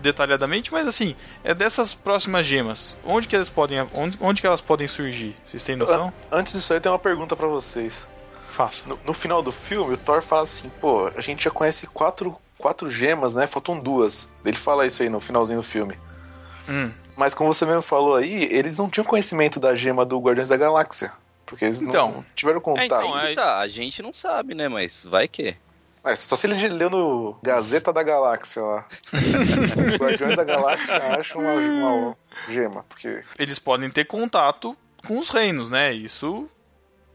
detalhadamente, 0.00 0.72
mas 0.72 0.86
assim, 0.88 1.14
é 1.42 1.54
dessas 1.54 1.94
próximas 1.94 2.46
gemas. 2.46 2.98
Onde 3.04 3.28
que 3.28 3.36
elas 3.36 3.48
podem, 3.48 3.80
onde, 3.94 4.18
onde 4.20 4.40
que 4.40 4.46
elas 4.46 4.60
podem 4.60 4.86
surgir? 4.88 5.36
Vocês 5.46 5.62
têm 5.62 5.76
noção? 5.76 6.12
Antes 6.32 6.52
disso 6.52 6.72
aí, 6.72 6.80
tem 6.80 6.90
uma 6.90 6.98
pergunta 6.98 7.36
pra 7.36 7.46
vocês. 7.46 8.08
Faça. 8.54 8.88
No, 8.88 8.96
no 9.04 9.12
final 9.12 9.42
do 9.42 9.50
filme, 9.50 9.94
o 9.94 9.96
Thor 9.96 10.22
fala 10.22 10.42
assim: 10.42 10.68
pô, 10.80 11.10
a 11.16 11.20
gente 11.20 11.42
já 11.44 11.50
conhece 11.50 11.88
quatro, 11.88 12.36
quatro 12.56 12.88
gemas, 12.88 13.34
né? 13.34 13.48
Faltam 13.48 13.80
duas. 13.80 14.30
Ele 14.44 14.56
fala 14.56 14.86
isso 14.86 15.02
aí 15.02 15.08
no 15.08 15.18
finalzinho 15.18 15.58
do 15.58 15.64
filme. 15.64 15.98
Hum. 16.68 16.92
Mas 17.16 17.34
como 17.34 17.52
você 17.52 17.66
mesmo 17.66 17.82
falou 17.82 18.14
aí, 18.14 18.44
eles 18.52 18.78
não 18.78 18.88
tinham 18.88 19.04
conhecimento 19.04 19.58
da 19.58 19.74
gema 19.74 20.04
do 20.04 20.18
Guardiões 20.20 20.48
da 20.48 20.56
Galáxia. 20.56 21.12
Porque 21.44 21.64
eles 21.64 21.82
Então. 21.82 22.10
não 22.12 22.24
tiveram 22.34 22.60
contato. 22.60 23.04
então, 23.04 23.16
Aí 23.16 23.32
é- 23.32 23.34
tá, 23.34 23.58
a 23.58 23.66
gente 23.68 24.00
não 24.02 24.12
sabe, 24.12 24.54
né? 24.54 24.68
Mas 24.68 25.04
vai 25.04 25.26
que. 25.26 25.56
É, 26.04 26.14
só 26.16 26.36
se 26.36 26.46
ele 26.46 26.68
leu 26.68 26.88
no 26.90 27.36
Gazeta 27.42 27.92
da 27.92 28.02
Galáxia 28.02 28.62
lá. 28.62 28.86
Guardiões 29.98 30.36
da 30.36 30.44
Galáxia 30.44 30.96
acham 31.18 31.40
uma, 31.40 31.54
uma 31.54 32.16
gema. 32.48 32.84
Porque. 32.88 33.22
Eles 33.38 33.58
podem 33.58 33.90
ter 33.90 34.04
contato 34.04 34.76
com 35.06 35.18
os 35.18 35.28
reinos, 35.28 35.68
né? 35.68 35.92
Isso. 35.92 36.48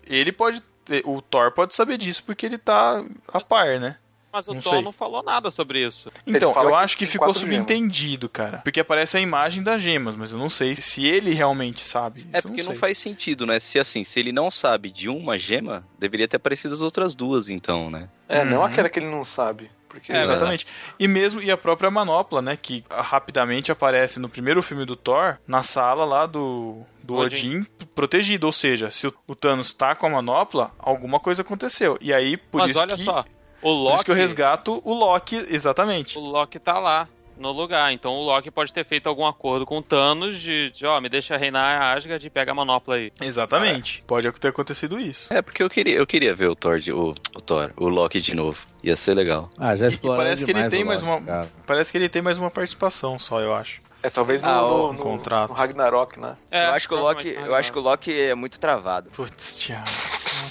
Ele 0.06 0.32
pode. 0.32 0.62
O 1.06 1.22
Thor 1.22 1.52
pode 1.52 1.74
saber 1.76 1.98
disso 1.98 2.24
porque 2.26 2.46
ele 2.46 2.58
tá 2.58 3.04
a 3.28 3.40
par, 3.42 3.80
né? 3.80 3.98
Mas 4.32 4.48
o 4.48 4.54
Não 4.54 4.62
Thor 4.62 4.74
sei. 4.74 4.82
não 4.84 4.92
falou 4.92 5.24
nada 5.24 5.50
sobre 5.50 5.84
isso. 5.84 6.12
Então, 6.28 6.54
eu 6.56 6.68
que 6.70 6.74
acho 6.76 6.98
que 6.98 7.06
ficou 7.08 7.30
quatro 7.30 7.42
gemas. 7.42 7.56
subentendido, 7.56 8.30
cara. 8.30 8.60
Porque 8.60 8.80
aparece 8.80 9.18
a 9.18 9.20
imagem 9.20 9.64
das 9.64 9.82
gemas, 9.82 10.16
mas 10.16 10.32
eu 10.32 10.38
não 10.38 10.50
sei 10.50 10.76
se 10.76 11.04
ele 11.04 11.34
realmente 11.34 11.82
sabe. 11.82 12.28
É 12.32 12.40
porque 12.40 12.62
não 12.62 12.72
sei. 12.74 12.80
faz 12.80 12.98
sentido, 13.00 13.48
né? 13.48 13.60
Se 13.60 13.80
assim, 13.80 14.04
se 14.04 14.20
ele 14.20 14.32
não 14.32 14.52
sabe 14.52 14.92
de 14.92 15.10
uma 15.10 15.36
gema, 15.40 15.84
deveria 15.98 16.28
ter 16.28 16.38
aparecido 16.38 16.76
as 16.76 16.82
outras 16.84 17.16
duas, 17.16 17.50
então, 17.50 17.90
né? 17.90 18.08
É, 18.28 18.46
não 18.46 18.60
Uhum. 18.60 18.64
aquela 18.66 18.88
que 18.88 19.00
ele 19.00 19.08
não 19.10 19.26
sabe. 19.26 19.72
Porque 19.90 20.14
É, 20.14 20.20
exatamente. 20.20 20.66
E 20.98 21.08
mesmo 21.08 21.42
e 21.42 21.52
a 21.52 21.58
própria 21.58 21.90
manopla, 21.92 22.42
né, 22.42 22.56
que 22.56 22.86
rapidamente 22.90 23.72
aparece 23.72 24.20
no 24.20 24.30
primeiro 24.30 24.62
filme 24.62 24.86
do 24.86 24.96
Thor, 24.96 25.38
na 25.46 25.64
sala 25.64 26.06
lá 26.06 26.26
do 26.26 26.84
do 27.04 27.16
Odin. 27.16 27.58
Odin, 27.58 27.68
protegido, 27.96 28.46
ou 28.46 28.54
seja, 28.54 28.92
se 28.92 29.08
o, 29.08 29.36
Thanos 29.36 29.74
tá 29.74 29.96
com 29.96 30.06
a 30.06 30.10
manopla, 30.10 30.72
alguma 30.78 31.20
coisa 31.20 31.42
aconteceu. 31.42 31.98
E 32.00 32.14
aí 32.14 32.38
por 32.38 32.60
Mas 32.60 32.72
isso 32.72 32.80
olha 32.80 32.96
que 32.96 33.04
só, 33.04 33.26
o 33.62 33.64
por 33.64 33.72
Loki, 33.72 33.96
isso 33.96 34.06
que 34.06 34.12
eu 34.12 34.16
resgato 34.16 34.82
o 34.86 34.94
Loki, 34.94 35.36
exatamente. 35.50 36.18
o 36.18 36.22
Loki 36.22 36.60
tá 36.60 36.78
lá 36.78 37.08
no 37.40 37.52
lugar. 37.52 37.92
Então 37.94 38.12
o 38.14 38.24
Loki 38.24 38.52
pode 38.52 38.74
ter 38.74 38.86
feito 38.86 39.08
algum 39.08 39.26
acordo 39.26 39.66
com 39.66 39.78
o 39.80 39.82
Thanos 39.82 40.38
de, 40.38 40.72
de, 40.72 40.86
ó, 40.86 41.00
me 41.02 41.10
deixa 41.10 41.38
reinar 41.38 41.82
a 41.82 41.94
Asgard 41.94 42.26
e 42.26 42.30
pega 42.30 42.52
a 42.52 42.56
manopla 42.56 42.96
aí. 42.96 43.12
Exatamente. 43.22 44.04
Pode 44.06 44.32
ter 44.34 44.48
acontecido 44.50 45.00
isso. 45.00 45.34
É, 45.34 45.42
porque 45.42 45.64
eu 45.64 45.70
queria, 45.70 45.96
eu 45.96 46.06
queria 46.08 46.36
ver 46.36 46.48
o 46.48 46.56
Thor, 46.56 46.80
de- 46.80 46.92
o, 46.92 47.16
o 47.36 47.42
Thor, 47.42 47.72
o 47.78 47.88
Loki 47.90 48.22
de 48.22 48.36
novo. 48.36 48.60
Ia 48.84 48.96
ser 48.96 49.14
legal. 49.14 49.50
Ah, 49.58 49.76
já 49.76 49.86
E 49.86 49.90
exploraram 49.90 50.24
parece 50.24 50.46
que 50.46 50.52
ele 50.52 50.70
tem 50.70 50.84
mais 50.84 51.02
Loki, 51.02 51.14
uma 51.22 51.26
cara. 51.26 51.50
parece 51.66 51.92
que 51.92 51.98
ele 51.98 52.10
tem 52.10 52.22
mais 52.22 52.38
uma 52.38 52.50
participação 52.52 53.18
só, 53.20 53.40
eu 53.42 53.54
acho. 53.54 53.82
É, 54.02 54.10
talvez 54.10 54.42
no, 54.42 54.50
Ah, 54.50 54.62
no, 54.62 54.94
no- 54.94 55.00
contrato. 55.00 55.50
no 55.50 55.56
Ragnarok, 55.56 56.18
né? 56.20 56.38
É, 56.50 56.68
eu, 56.68 56.72
acho 56.72 56.88
que 56.88 56.94
o 56.94 57.00
Loki, 57.00 57.30
eu 57.38 57.54
acho 57.54 57.72
que 57.72 57.78
o 57.78 57.82
Loki 57.82 58.18
é 58.18 58.34
muito 58.34 58.58
travado. 58.58 59.10
Putz, 59.12 59.56
Thiago. 59.66 59.84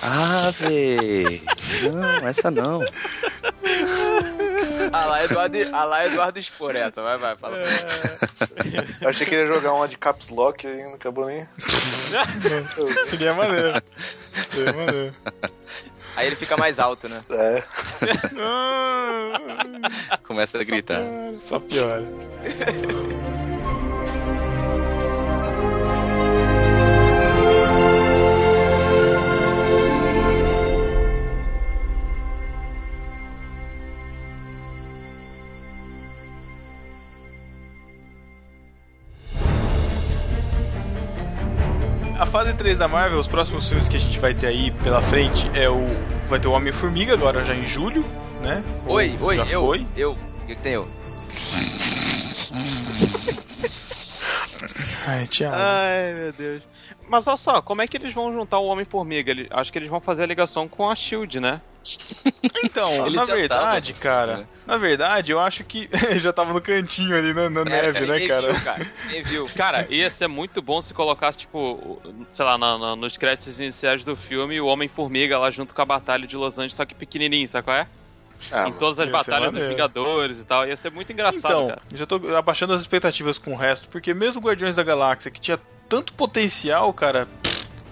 Ah, 0.05 0.51
véi. 0.59 1.43
Não, 1.91 2.29
essa 2.29 2.51
não. 2.51 2.81
Ah 4.93 5.05
lá, 5.05 5.25
Eduardo, 5.25 5.59
ah 5.73 5.85
lá, 5.85 6.07
Eduardo 6.07 6.39
expor 6.39 6.77
essa. 6.77 7.03
Vai, 7.03 7.19
vai, 7.19 7.37
fala. 7.37 7.59
Eu 9.01 9.09
achei 9.09 9.27
que 9.27 9.35
ele 9.35 9.43
ia 9.43 9.49
jogar 9.49 9.75
uma 9.75 9.89
de 9.89 9.99
Caps 9.99 10.29
Lock 10.31 10.67
e 10.67 10.83
não 10.85 10.95
acabou 10.95 11.27
nem. 11.27 11.49
Seria 13.11 13.35
maneiro. 13.35 13.83
Seria 14.53 14.73
maneiro. 14.73 15.15
Aí 16.17 16.27
ele 16.27 16.37
fica 16.37 16.57
mais 16.57 16.79
alto, 16.79 17.09
né? 17.09 17.23
É. 17.31 17.63
Começa 20.27 20.59
a 20.59 20.65
gritar. 20.65 21.03
Só 21.41 21.61
piora. 21.61 22.03
A 42.19 42.27
fase 42.27 42.53
3 42.53 42.77
da 42.77 42.89
Marvel, 42.89 43.19
os 43.21 43.29
próximos 43.29 43.69
filmes 43.69 43.89
que 43.89 43.97
a 43.97 44.01
gente 44.01 44.19
vai 44.19 44.35
ter 44.35 44.49
aí 44.49 44.73
pela 44.83 45.01
frente 45.01 45.49
é 45.55 45.71
o. 45.71 45.87
Vai 46.29 46.41
ter 46.41 46.49
o 46.49 46.53
Homem-Formiga 46.53 47.15
agora 47.15 47.45
já 47.45 47.55
em 47.55 47.65
julho, 47.65 48.05
né? 48.43 48.63
Ou 48.85 48.97
Oi, 48.97 49.17
oi, 49.21 49.37
já 49.37 49.47
eu. 49.47 49.61
foi. 49.61 49.87
Eu. 49.97 50.13
O 50.13 50.17
que, 50.47 50.57
que 50.57 50.61
tem 50.61 50.73
eu? 50.75 50.89
Ai, 55.07 55.27
Thiago. 55.29 55.55
Ai, 55.57 56.13
meu 56.15 56.33
Deus. 56.33 56.63
Mas 57.09 57.27
olha 57.27 57.37
só, 57.37 57.63
como 57.63 57.83
é 57.83 57.87
que 57.87 57.97
eles 57.97 58.13
vão 58.13 58.33
juntar 58.33 58.59
o 58.59 58.67
Homem-Formiga? 58.67 59.31
Ele- 59.31 59.49
Acho 59.51 59.73
que 59.73 59.79
eles 59.79 59.89
vão 59.89 60.01
fazer 60.01 60.23
a 60.25 60.27
ligação 60.27 60.69
com 60.69 60.89
a 60.91 60.95
SHIELD, 60.95 61.41
né? 61.41 61.61
Então, 62.65 63.07
Eles 63.07 63.15
na 63.15 63.25
verdade, 63.25 63.93
tavam, 63.95 64.03
cara, 64.03 64.37
né? 64.39 64.47
na 64.67 64.77
verdade, 64.77 65.33
eu 65.33 65.41
acho 65.41 65.65
que 65.65 65.89
já 66.19 66.33
tava 66.33 66.53
no 66.53 66.61
cantinho 66.61 67.17
ali 67.17 67.33
na, 67.33 67.49
na 67.49 67.65
neve, 67.65 68.01
né, 68.01 68.13
ninguém 68.15 68.29
cara? 68.29 68.53
Viu, 68.53 68.65
cara? 68.65 68.87
Ninguém 69.07 69.23
viu. 69.23 69.49
Cara, 69.57 69.87
ia 69.89 70.11
ser 70.11 70.27
muito 70.29 70.61
bom 70.61 70.83
se 70.83 70.93
colocasse, 70.93 71.39
tipo, 71.39 72.01
sei 72.31 72.45
lá, 72.45 72.59
na- 72.59 72.77
na- 72.79 72.97
nos 72.97 73.17
créditos 73.17 73.59
iniciais 73.61 74.05
do 74.05 74.15
filme, 74.17 74.61
o 74.61 74.67
Homem-Formiga 74.67 75.39
lá 75.39 75.51
junto 75.51 75.75
com 75.75 75.81
a 75.81 75.85
Batalha 75.85 76.27
de 76.27 76.37
Los 76.37 76.59
Angeles, 76.59 76.75
só 76.75 76.85
que 76.85 76.95
pequenininho, 76.95 77.49
sabe 77.49 77.65
qual 77.65 77.77
é? 77.77 77.87
Ah, 78.53 78.69
em 78.69 78.73
todas 78.73 78.99
as 78.99 79.09
batalhas 79.11 79.53
dos. 79.53 79.67
Vingadores 79.67 80.41
e 80.41 80.45
tal. 80.45 80.67
Ia 80.67 80.77
ser 80.77 80.91
muito 80.91 81.13
engraçado, 81.13 81.53
Então, 81.53 81.69
cara. 81.69 81.83
já 81.95 82.07
tô 82.07 82.17
abaixando 82.37 82.73
as 82.73 82.81
expectativas 82.81 83.39
com 83.39 83.53
o 83.53 83.57
resto, 83.57 83.89
porque 83.89 84.15
mesmo 84.15 84.41
Guardiões 84.41 84.75
da 84.75 84.83
Galáxia, 84.83 85.31
que 85.31 85.41
tinha 85.41 85.59
tanto 85.89 86.13
potencial, 86.13 86.93
cara, 86.93 87.27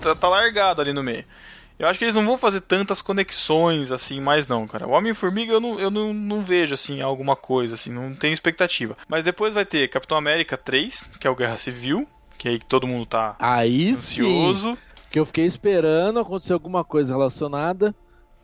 tá, 0.01 0.14
tá 0.14 0.28
largado 0.28 0.80
ali 0.80 0.92
no 0.92 1.03
meio. 1.03 1.24
Eu 1.78 1.86
acho 1.88 1.99
que 1.99 2.07
eles 2.07 2.14
não 2.14 2.24
vão 2.24 2.38
fazer 2.38 2.62
tantas 2.62 3.03
conexões 3.03 3.92
assim 3.92 4.18
mais 4.18 4.49
não, 4.49 4.66
cara. 4.66 4.86
O 4.86 4.92
Homem-Formiga 4.92 5.53
eu, 5.53 5.61
não, 5.61 5.78
eu 5.78 5.90
não, 5.90 6.14
não 6.14 6.42
vejo 6.42 6.72
assim 6.72 7.03
alguma 7.03 7.36
coisa 7.36 7.74
assim, 7.74 7.90
não 7.92 8.14
tenho 8.14 8.32
expectativa. 8.32 8.97
Mas 9.09 9.22
depois 9.24 9.53
vai 9.53 9.64
ter 9.66 9.86
Capitão 9.88 10.16
América 10.16 10.57
3, 10.57 11.11
que 11.20 11.26
é 11.26 11.30
o 11.30 11.34
Guerra 11.36 11.59
Civil, 11.59 12.09
que 12.38 12.49
é 12.49 12.53
aí 12.53 12.59
que 12.59 12.64
todo 12.64 12.86
mundo 12.86 13.05
tá 13.05 13.36
Aí 13.38 13.94
sim, 13.94 14.22
ansioso. 14.22 14.78
que 15.11 15.18
eu 15.20 15.26
fiquei 15.26 15.44
esperando 15.44 16.18
acontecer 16.18 16.55
alguma 16.55 16.82
coisa 16.82 17.12
relacionada. 17.12 17.94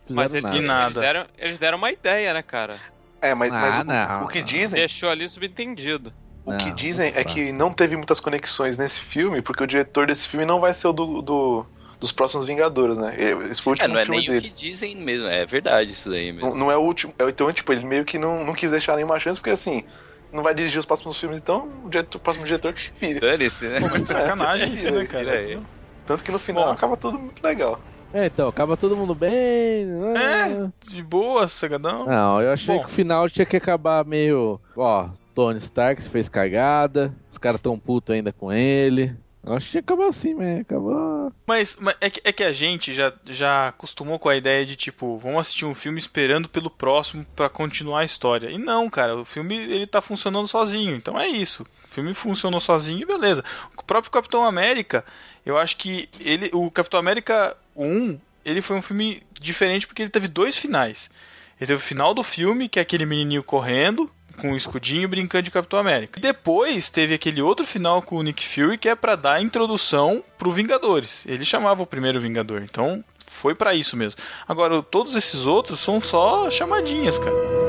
Mas 0.09 0.33
ele- 0.33 0.41
nada. 0.43 0.57
E 0.57 0.61
nada. 0.61 0.85
Eles, 0.85 0.99
deram, 1.01 1.25
eles 1.37 1.57
deram 1.59 1.77
uma 1.77 1.91
ideia, 1.91 2.33
né, 2.33 2.41
cara? 2.43 2.75
É, 3.21 3.33
mas, 3.33 3.51
mas 3.51 3.75
Ah, 3.75 3.81
o- 3.81 3.83
não. 4.19 4.25
o, 4.25 4.27
que 4.27 4.41
dizem, 4.41 4.79
Deixou 4.79 5.09
ali 5.09 5.27
subentendido. 5.29 6.13
o 6.45 6.57
que 6.57 6.65
Não, 6.69 6.75
dizem 6.75 7.13
é 7.15 7.23
que 7.23 7.51
não 7.53 7.71
teve 7.71 7.95
muitas 7.95 8.19
conexões 8.19 8.77
nesse 8.77 8.99
filme, 8.99 9.41
porque 9.41 9.63
o 9.63 9.67
diretor 9.67 10.07
desse 10.07 10.27
filme 10.27 10.45
não 10.45 10.59
vai 10.59 10.73
ser 10.73 10.87
o 10.87 10.93
do, 10.93 11.21
do- 11.21 11.65
dos 12.01 12.11
próximos 12.11 12.45
Vingadores, 12.45 12.97
né? 12.97 13.15
Esse 13.49 13.61
foi 13.61 13.71
o 13.71 13.73
É, 13.73 13.75
último 13.75 13.93
não 13.93 13.99
é 14.01 14.03
filme 14.03 14.17
nem 14.19 14.27
o 14.27 14.31
dele. 14.33 14.49
que 14.49 14.53
dizem 14.53 14.93
mesmo. 14.97 15.25
É 15.27 15.45
verdade 15.45 15.93
isso 15.93 16.09
daí 16.09 16.33
mesmo. 16.33 16.49
Não, 16.49 16.55
não 16.57 16.71
é 16.71 16.75
o 16.75 16.81
último. 16.81 17.13
é, 17.17 17.23
Então, 17.29 17.49
tipo, 17.53 17.71
ele 17.71 17.85
meio 17.85 18.03
que 18.03 18.17
não, 18.17 18.43
não 18.43 18.53
quis 18.53 18.69
deixar 18.69 18.97
nenhuma 18.97 19.17
chance, 19.21 19.39
porque 19.39 19.51
assim, 19.51 19.85
não 20.33 20.43
vai 20.43 20.53
dirigir 20.53 20.79
os 20.79 20.85
próximos 20.85 21.17
filmes, 21.17 21.39
então 21.39 21.71
o, 21.85 21.89
diretor- 21.89 22.17
o 22.17 22.19
próximo 22.21 22.45
diretor 22.45 22.73
que 22.73 22.81
se 22.81 22.91
vire. 22.99 23.21
Dane-se, 23.21 23.65
né? 23.69 23.79
Pô, 23.79 23.87
mas 23.87 24.01
que 24.01 24.07
sacanagem 24.09 24.73
isso, 24.73 24.91
né, 24.91 25.05
cara? 25.07 25.61
Tanto 26.05 26.21
que 26.25 26.31
no 26.31 26.39
final 26.39 26.65
Bom. 26.65 26.71
acaba 26.71 26.97
tudo 26.97 27.17
muito 27.17 27.41
legal. 27.41 27.79
É, 28.13 28.27
então, 28.27 28.47
acaba 28.47 28.77
todo 28.77 28.95
mundo 28.95 29.15
bem. 29.15 29.85
né? 29.85 30.71
De 30.87 31.01
boa, 31.01 31.47
cegadão. 31.47 32.05
Não, 32.05 32.39
eu 32.41 32.51
achei 32.51 32.75
Bom. 32.75 32.81
que 32.81 32.91
o 32.91 32.93
final 32.93 33.29
tinha 33.29 33.45
que 33.45 33.57
acabar 33.57 34.05
meio. 34.05 34.61
Ó, 34.77 35.09
Tony 35.33 35.57
Stark 35.57 36.01
se 36.01 36.09
fez 36.09 36.29
cagada, 36.29 37.13
os 37.31 37.37
caras 37.39 37.59
tão 37.59 37.77
putos 37.79 38.13
ainda 38.13 38.31
com 38.31 38.53
ele. 38.53 39.15
Eu 39.45 39.53
acho 39.55 39.71
que 39.71 39.77
acabar 39.77 40.07
assim, 40.07 40.33
né? 40.33 40.61
Acabou. 40.61 41.31
Mas, 41.45 41.75
mas 41.77 41.95
é, 41.99 42.09
que, 42.09 42.21
é 42.23 42.31
que 42.31 42.43
a 42.45 42.53
gente 42.53 42.93
já, 42.93 43.11
já 43.25 43.67
acostumou 43.67 44.17
com 44.17 44.29
a 44.29 44.37
ideia 44.37 44.65
de, 44.65 44.77
tipo, 44.77 45.17
vamos 45.17 45.39
assistir 45.41 45.65
um 45.65 45.75
filme 45.75 45.99
esperando 45.99 46.47
pelo 46.47 46.69
próximo 46.69 47.25
pra 47.35 47.49
continuar 47.49 48.01
a 48.01 48.05
história. 48.05 48.49
E 48.49 48.57
não, 48.57 48.89
cara, 48.89 49.17
o 49.17 49.25
filme 49.25 49.55
ele 49.55 49.85
tá 49.85 50.01
funcionando 50.01 50.47
sozinho, 50.47 50.95
então 50.95 51.19
é 51.19 51.27
isso. 51.27 51.67
Filme 51.93 52.13
funcionou 52.13 52.59
sozinho 52.59 53.01
e 53.01 53.05
beleza. 53.05 53.43
O 53.77 53.83
próprio 53.83 54.11
Capitão 54.11 54.43
América, 54.43 55.05
eu 55.45 55.57
acho 55.57 55.77
que 55.77 56.09
ele, 56.19 56.49
o 56.51 56.71
Capitão 56.71 56.99
América 56.99 57.55
1, 57.75 58.17
ele 58.43 58.61
foi 58.61 58.75
um 58.75 58.81
filme 58.81 59.21
diferente 59.39 59.85
porque 59.85 60.01
ele 60.01 60.09
teve 60.09 60.27
dois 60.27 60.57
finais. 60.57 61.11
Ele 61.59 61.67
teve 61.67 61.75
o 61.75 61.85
final 61.85 62.13
do 62.13 62.23
filme, 62.23 62.67
que 62.67 62.79
é 62.79 62.81
aquele 62.81 63.05
menininho 63.05 63.43
correndo, 63.43 64.09
com 64.37 64.53
o 64.53 64.57
escudinho 64.57 65.07
brincando 65.07 65.43
de 65.43 65.51
Capitão 65.51 65.77
América. 65.77 66.19
Depois 66.19 66.89
teve 66.89 67.13
aquele 67.13 67.41
outro 67.41 67.65
final 67.65 68.01
com 68.01 68.15
o 68.15 68.23
Nick 68.23 68.43
Fury, 68.47 68.79
que 68.79 68.89
é 68.89 68.95
pra 68.95 69.15
dar 69.15 69.35
a 69.35 69.41
introdução 69.41 70.23
pro 70.37 70.51
Vingadores. 70.51 71.23
Ele 71.27 71.45
chamava 71.45 71.83
o 71.83 71.87
primeiro 71.87 72.19
Vingador, 72.19 72.63
então 72.63 73.03
foi 73.27 73.53
pra 73.53 73.75
isso 73.75 73.95
mesmo. 73.95 74.19
Agora, 74.47 74.81
todos 74.81 75.15
esses 75.15 75.45
outros 75.45 75.79
são 75.79 76.01
só 76.01 76.49
chamadinhas, 76.49 77.19
cara. 77.19 77.62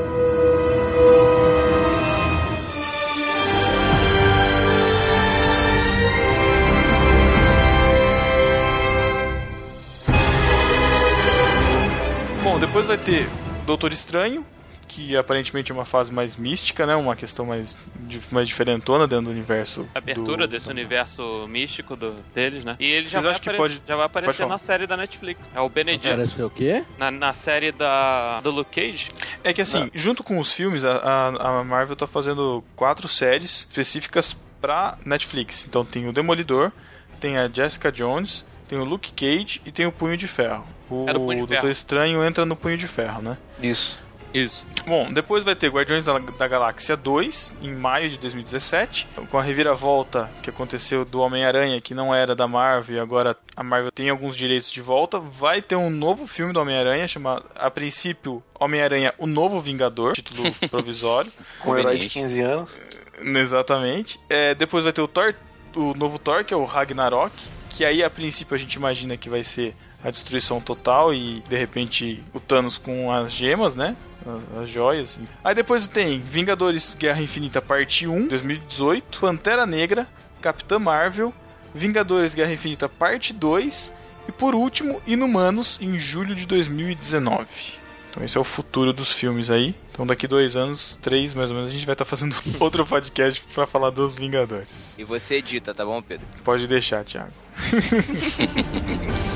Depois 12.75 12.87
vai 12.87 12.97
ter 12.97 13.29
Doutor 13.65 13.93
Estranho, 13.93 14.45
que 14.85 15.15
aparentemente 15.15 15.71
é 15.71 15.73
uma 15.73 15.85
fase 15.85 16.11
mais 16.11 16.35
mística, 16.35 16.85
né? 16.85 16.93
Uma 16.93 17.15
questão 17.15 17.45
mais, 17.45 17.79
mais 18.29 18.49
diferentona 18.49 19.07
dentro 19.07 19.27
do 19.27 19.31
universo. 19.31 19.87
Abertura 19.95 20.45
do- 20.45 20.51
desse 20.51 20.69
universo 20.69 21.47
místico 21.47 21.95
do, 21.95 22.15
deles, 22.33 22.65
né? 22.65 22.75
E 22.77 22.91
ele 22.91 23.07
já 23.07 23.21
Vocês 23.21 23.23
vai, 23.23 23.31
acham 23.31 23.43
que 23.43 23.49
aparecer, 23.49 23.75
pode- 23.79 23.87
já 23.87 23.95
vai 23.95 24.05
aparecer 24.05 24.45
na 24.45 24.57
série 24.57 24.85
da 24.85 24.97
Netflix. 24.97 25.49
É 25.55 25.61
o 25.61 25.69
Benedict. 25.69 26.09
Pareceu 26.09 26.47
o 26.47 26.49
quê? 26.49 26.83
Na, 26.97 27.09
na 27.09 27.31
série 27.31 27.71
da, 27.71 28.41
do 28.41 28.51
Luke 28.51 28.71
Cage. 28.75 29.09
É 29.41 29.53
que 29.53 29.61
assim, 29.61 29.89
junto 29.93 30.21
com 30.21 30.37
os 30.37 30.51
filmes, 30.51 30.83
a, 30.83 30.97
a, 30.97 31.59
a 31.59 31.63
Marvel 31.63 31.95
tá 31.95 32.05
fazendo 32.05 32.61
quatro 32.75 33.07
séries 33.07 33.51
específicas 33.69 34.35
pra 34.59 34.97
Netflix. 35.05 35.65
Então 35.65 35.85
tem 35.85 36.09
o 36.09 36.11
Demolidor, 36.11 36.73
tem 37.21 37.37
a 37.37 37.47
Jessica 37.47 37.89
Jones, 37.89 38.43
tem 38.67 38.77
o 38.77 38.83
Luke 38.83 39.11
Cage 39.11 39.61
e 39.65 39.71
tem 39.71 39.85
o 39.85 39.91
Punho 39.91 40.17
de 40.17 40.27
Ferro. 40.27 40.65
O 40.89 41.05
do 41.05 41.19
Punho 41.19 41.29
de 41.29 41.37
Doutor 41.47 41.55
Ferro. 41.61 41.69
Estranho 41.69 42.23
entra 42.23 42.45
no 42.45 42.55
Punho 42.55 42.77
de 42.77 42.87
Ferro, 42.87 43.21
né? 43.21 43.37
Isso. 43.61 44.03
Isso. 44.35 44.65
Bom, 44.85 45.13
depois 45.13 45.45
vai 45.45 45.55
ter 45.55 45.69
Guardiões 45.69 46.03
da, 46.03 46.19
da 46.19 46.45
Galáxia 46.45 46.97
2, 46.97 47.53
em 47.61 47.73
maio 47.73 48.09
de 48.09 48.17
2017, 48.17 49.07
com 49.31 49.37
a 49.37 49.41
reviravolta 49.41 50.29
que 50.43 50.49
aconteceu 50.49 51.05
do 51.05 51.21
Homem-Aranha, 51.21 51.79
que 51.79 51.93
não 51.93 52.13
era 52.13 52.35
da 52.35 52.45
Marvel, 52.45 52.97
e 52.97 52.99
agora 52.99 53.37
a 53.55 53.63
Marvel 53.63 53.93
tem 53.93 54.09
alguns 54.09 54.35
direitos 54.35 54.69
de 54.69 54.81
volta. 54.81 55.19
Vai 55.19 55.61
ter 55.61 55.77
um 55.77 55.89
novo 55.89 56.27
filme 56.27 56.51
do 56.51 56.59
Homem-Aranha, 56.59 57.07
chamado, 57.07 57.45
a 57.55 57.71
princípio, 57.71 58.43
Homem-Aranha, 58.59 59.13
o 59.17 59.25
Novo 59.25 59.61
Vingador, 59.61 60.13
título 60.13 60.51
provisório. 60.69 61.31
Com 61.61 61.71
um 61.71 61.77
herói 61.77 61.97
de 61.97 62.09
Conveniente. 62.09 62.19
15 62.19 62.41
anos. 62.41 62.81
Exatamente. 63.21 64.19
É, 64.29 64.53
depois 64.53 64.83
vai 64.83 64.91
ter 64.91 65.01
o 65.01 65.07
Thor, 65.07 65.33
o 65.73 65.93
novo 65.93 66.19
Thor, 66.19 66.43
que 66.43 66.53
é 66.53 66.57
o 66.57 66.65
Ragnarok, 66.65 67.33
que 67.75 67.85
aí 67.85 68.03
a 68.03 68.09
princípio 68.09 68.55
a 68.55 68.57
gente 68.57 68.75
imagina 68.75 69.17
que 69.17 69.29
vai 69.29 69.43
ser 69.43 69.75
a 70.03 70.09
destruição 70.09 70.61
total 70.61 71.13
e 71.13 71.41
de 71.41 71.57
repente 71.57 72.23
o 72.33 72.39
Thanos 72.39 72.77
com 72.77 73.11
as 73.11 73.31
gemas, 73.31 73.75
né? 73.75 73.95
As, 74.25 74.63
as 74.63 74.69
joias. 74.69 75.19
Aí 75.43 75.53
depois 75.53 75.87
tem 75.87 76.19
Vingadores 76.19 76.95
Guerra 76.97 77.21
Infinita 77.21 77.61
Parte 77.61 78.07
1, 78.07 78.27
2018, 78.27 79.19
Pantera 79.19 79.65
Negra, 79.65 80.07
Capitã 80.41 80.79
Marvel, 80.79 81.33
Vingadores 81.73 82.33
Guerra 82.33 82.53
Infinita 82.53 82.87
Parte 82.87 83.33
2 83.33 83.91
e 84.27 84.31
por 84.31 84.55
último 84.55 85.01
Inumanos 85.05 85.79
em 85.81 85.99
julho 85.99 86.35
de 86.35 86.45
2019. 86.45 87.47
Então 88.15 88.23
esse 88.23 88.37
é 88.37 88.39
o 88.39 88.45
futuro 88.45 88.93
dos 88.93 89.11
filmes 89.11 89.51
aí. 89.51 89.75
Então 89.91 90.07
daqui 90.07 90.25
dois 90.25 90.55
anos, 90.55 90.97
três 91.01 91.33
mais 91.33 91.49
ou 91.49 91.55
menos, 91.57 91.69
a 91.69 91.73
gente 91.73 91.85
vai 91.85 91.95
estar 91.95 92.05
fazendo 92.05 92.33
outro 92.61 92.85
podcast 92.85 93.43
pra 93.53 93.67
falar 93.67 93.89
dos 93.89 94.15
Vingadores. 94.15 94.95
E 94.97 95.03
você 95.03 95.35
edita, 95.35 95.75
tá 95.75 95.83
bom, 95.83 96.01
Pedro? 96.01 96.25
Pode 96.41 96.65
deixar, 96.65 97.03
Thiago. 97.03 97.33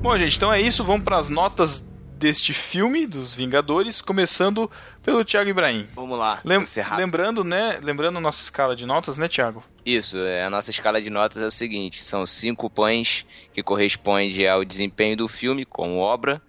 Bom, 0.00 0.16
gente, 0.16 0.36
então 0.36 0.52
é 0.52 0.60
isso. 0.60 0.84
Vamos 0.84 1.04
para 1.04 1.18
as 1.18 1.28
notas 1.28 1.84
deste 2.18 2.52
filme 2.52 3.06
dos 3.06 3.36
Vingadores, 3.36 4.02
começando 4.02 4.70
pelo 5.02 5.24
Thiago 5.24 5.48
Ibrahim. 5.50 5.86
Vamos 5.94 6.18
lá, 6.18 6.40
Lem- 6.44 6.64
lembrando, 6.96 7.44
né? 7.44 7.78
Lembrando 7.82 8.20
nossa 8.20 8.42
escala 8.42 8.74
de 8.74 8.84
notas, 8.84 9.16
né, 9.16 9.28
Thiago? 9.28 9.62
Isso, 9.86 10.16
é, 10.18 10.44
a 10.44 10.50
nossa 10.50 10.70
escala 10.70 11.00
de 11.00 11.08
notas 11.10 11.42
é 11.42 11.46
o 11.46 11.50
seguinte: 11.50 12.02
são 12.02 12.26
cinco 12.26 12.68
pães 12.68 13.24
que 13.54 13.62
corresponde 13.62 14.46
ao 14.46 14.64
desempenho 14.64 15.16
do 15.16 15.28
filme 15.28 15.64
como 15.64 15.98
obra, 15.98 16.42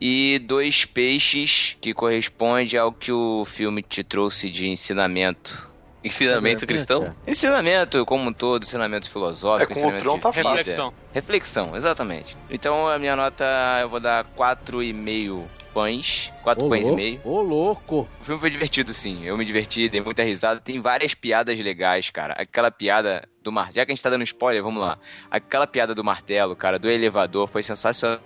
e 0.00 0.38
dois 0.44 0.84
peixes 0.84 1.76
que 1.80 1.92
corresponde 1.92 2.78
ao 2.78 2.92
que 2.92 3.10
o 3.12 3.44
filme 3.44 3.82
te 3.82 4.04
trouxe 4.04 4.48
de 4.48 4.68
ensinamento. 4.68 5.68
Ensinamento 6.06 6.66
cristão? 6.66 7.14
Ensinamento 7.26 8.04
como 8.06 8.28
um 8.28 8.32
todo, 8.32 8.62
ensinamento 8.64 9.10
filosófico, 9.10 9.72
É, 9.72 9.74
com 9.74 9.74
o 9.74 9.76
ensinamento 9.84 10.02
Tron 10.04 10.18
tá 10.18 10.32
fácil. 10.32 10.50
Reflexão. 10.56 10.94
Reflexão, 11.12 11.76
exatamente. 11.76 12.36
Então 12.50 12.88
a 12.88 12.98
minha 12.98 13.16
nota 13.16 13.44
eu 13.82 13.88
vou 13.88 14.00
dar 14.00 14.24
4,5 14.36 15.44
pães. 15.74 16.32
4 16.42 16.64
Ô, 16.64 16.68
pães 16.68 16.88
e 16.88 16.92
meio. 16.92 17.20
Ô, 17.24 17.40
louco. 17.42 18.08
O 18.20 18.24
filme 18.24 18.40
foi 18.40 18.50
divertido, 18.50 18.94
sim. 18.94 19.24
Eu 19.24 19.36
me 19.36 19.44
diverti, 19.44 19.88
dei 19.88 20.00
muita 20.00 20.22
risada. 20.22 20.60
Tem 20.60 20.80
várias 20.80 21.12
piadas 21.14 21.58
legais, 21.58 22.08
cara. 22.10 22.34
Aquela 22.34 22.70
piada 22.70 23.28
do 23.42 23.52
martelo. 23.52 23.74
Já 23.76 23.84
que 23.86 23.92
a 23.92 23.94
gente 23.94 24.02
tá 24.02 24.08
dando 24.10 24.22
spoiler, 24.24 24.62
vamos 24.62 24.80
lá. 24.80 24.98
Aquela 25.30 25.66
piada 25.66 25.94
do 25.94 26.02
martelo, 26.02 26.56
cara, 26.56 26.78
do 26.78 26.88
elevador, 26.88 27.46
foi 27.48 27.62
sensacional. 27.62 28.20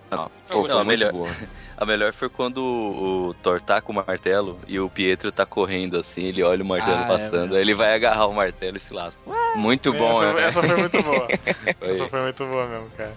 Pô, 0.48 0.62
Não, 0.62 0.66
foi 0.68 0.74
muito 0.84 0.86
melhor. 0.86 1.12
boa. 1.12 1.28
A 1.80 1.86
melhor 1.86 2.12
foi 2.12 2.28
quando 2.28 2.58
o 2.62 3.30
o 3.30 3.34
Thor 3.34 3.60
tá 3.60 3.80
com 3.80 3.92
o 3.92 3.94
martelo 3.96 4.58
e 4.68 4.78
o 4.78 4.88
Pietro 4.88 5.32
tá 5.32 5.46
correndo 5.46 5.96
assim, 5.96 6.24
ele 6.24 6.42
olha 6.42 6.62
o 6.62 6.66
martelo 6.66 6.98
Ah, 6.98 7.04
é 7.04 7.06
passando, 7.08 7.40
mesmo. 7.42 7.54
aí 7.56 7.60
ele 7.62 7.74
vai 7.74 7.94
agarrar 7.94 8.26
o 8.26 8.34
martelo 8.34 8.76
e 8.76 8.80
se 8.80 8.92
lasca. 8.92 9.18
Muito 9.56 9.92
bom, 9.92 10.22
essa, 10.22 10.32
né? 10.34 10.48
essa 10.48 10.62
foi 10.62 10.76
muito 10.76 11.02
boa. 11.02 11.28
Essa 11.80 12.08
foi 12.08 12.22
muito 12.22 12.44
boa 12.46 12.66
mesmo, 12.66 12.90
cara. 12.96 13.14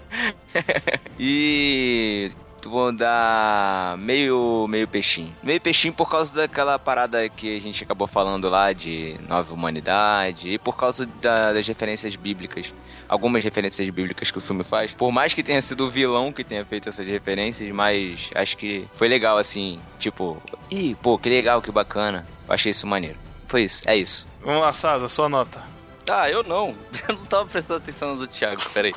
E 1.19 2.31
vou 2.69 2.91
dar 2.91 3.97
meio, 3.97 4.65
meio 4.67 4.87
peixinho. 4.87 5.35
Meio 5.43 5.59
peixinho 5.61 5.93
por 5.93 6.09
causa 6.09 6.33
daquela 6.35 6.77
parada 6.79 7.27
que 7.29 7.55
a 7.55 7.59
gente 7.59 7.83
acabou 7.83 8.07
falando 8.07 8.49
lá 8.49 8.71
de 8.73 9.17
nova 9.27 9.53
humanidade 9.53 10.49
e 10.49 10.57
por 10.57 10.75
causa 10.75 11.05
da- 11.21 11.53
das 11.53 11.67
referências 11.67 12.15
bíblicas. 12.15 12.73
Algumas 13.07 13.43
referências 13.43 13.87
bíblicas 13.89 14.31
que 14.31 14.37
o 14.37 14.41
filme 14.41 14.63
faz. 14.63 14.93
Por 14.93 15.11
mais 15.11 15.33
que 15.33 15.43
tenha 15.43 15.61
sido 15.61 15.85
o 15.85 15.89
vilão 15.89 16.31
que 16.31 16.43
tenha 16.43 16.65
feito 16.65 16.89
essas 16.89 17.05
referências, 17.05 17.69
mas 17.73 18.29
acho 18.33 18.57
que 18.57 18.87
foi 18.95 19.07
legal 19.07 19.37
assim. 19.37 19.79
Tipo, 19.99 20.41
ih, 20.71 20.95
pô, 21.01 21.17
que 21.17 21.29
legal, 21.29 21.61
que 21.61 21.71
bacana. 21.71 22.25
Eu 22.47 22.53
achei 22.53 22.71
isso 22.71 22.87
maneiro. 22.87 23.17
Foi 23.47 23.63
isso, 23.63 23.83
é 23.87 23.95
isso. 23.95 24.27
Vamos 24.43 24.61
lá, 24.61 24.73
Sasa, 24.73 25.07
sua 25.07 25.29
nota. 25.29 25.61
Ah, 26.09 26.29
eu 26.29 26.43
não. 26.43 26.75
Eu 27.07 27.15
não 27.15 27.25
tava 27.25 27.45
prestando 27.45 27.77
atenção 27.81 28.13
no 28.13 28.19
do 28.19 28.27
Thiago, 28.27 28.61
peraí. 28.73 28.93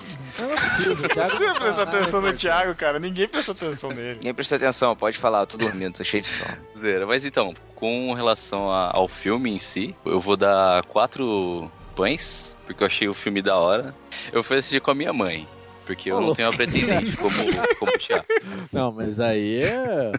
Você 0.77 1.55
prestar 1.55 1.83
atenção 1.83 2.21
no 2.21 2.33
Thiago, 2.33 2.75
cara. 2.75 2.99
Ninguém 2.99 3.27
prestou 3.29 3.53
atenção 3.55 3.91
nele. 3.91 4.15
Ninguém 4.17 4.35
prestou 4.35 4.57
atenção, 4.57 4.95
pode 4.97 5.19
falar, 5.19 5.41
eu 5.41 5.47
tô 5.47 5.57
dormindo, 5.57 5.97
tô 5.97 6.05
cheio 6.05 6.23
de 6.23 6.29
sono. 6.29 6.57
Zero. 6.79 7.07
Mas 7.07 7.25
então, 7.25 7.55
com 7.75 8.13
relação 8.15 8.71
a- 8.71 8.91
ao 8.93 9.09
filme 9.09 9.51
em 9.51 9.59
si, 9.59 9.95
eu 10.05 10.21
vou 10.21 10.37
dar 10.37 10.83
quatro 10.85 11.71
pães, 11.95 12.57
porque 12.67 12.83
eu 12.83 12.87
achei 12.87 13.09
o 13.09 13.15
filme 13.15 13.41
da 13.43 13.57
hora. 13.57 13.95
Eu 14.33 14.43
fui 14.43 14.59
assistir 14.59 14.81
com 14.81 14.91
a 14.91 14.95
minha 14.95 15.13
mãe, 15.13 15.47
porque 15.87 16.11
eu 16.11 16.21
não 16.21 16.35
tenho 16.35 16.51
uma 16.51 16.57
pretendente 16.57 17.17
como, 17.17 17.33
como 17.79 17.93
o 17.95 17.99
Thiago. 17.99 18.27
Não, 18.73 18.93
mas 18.93 19.21
aí 19.21 19.63
é. 19.63 20.13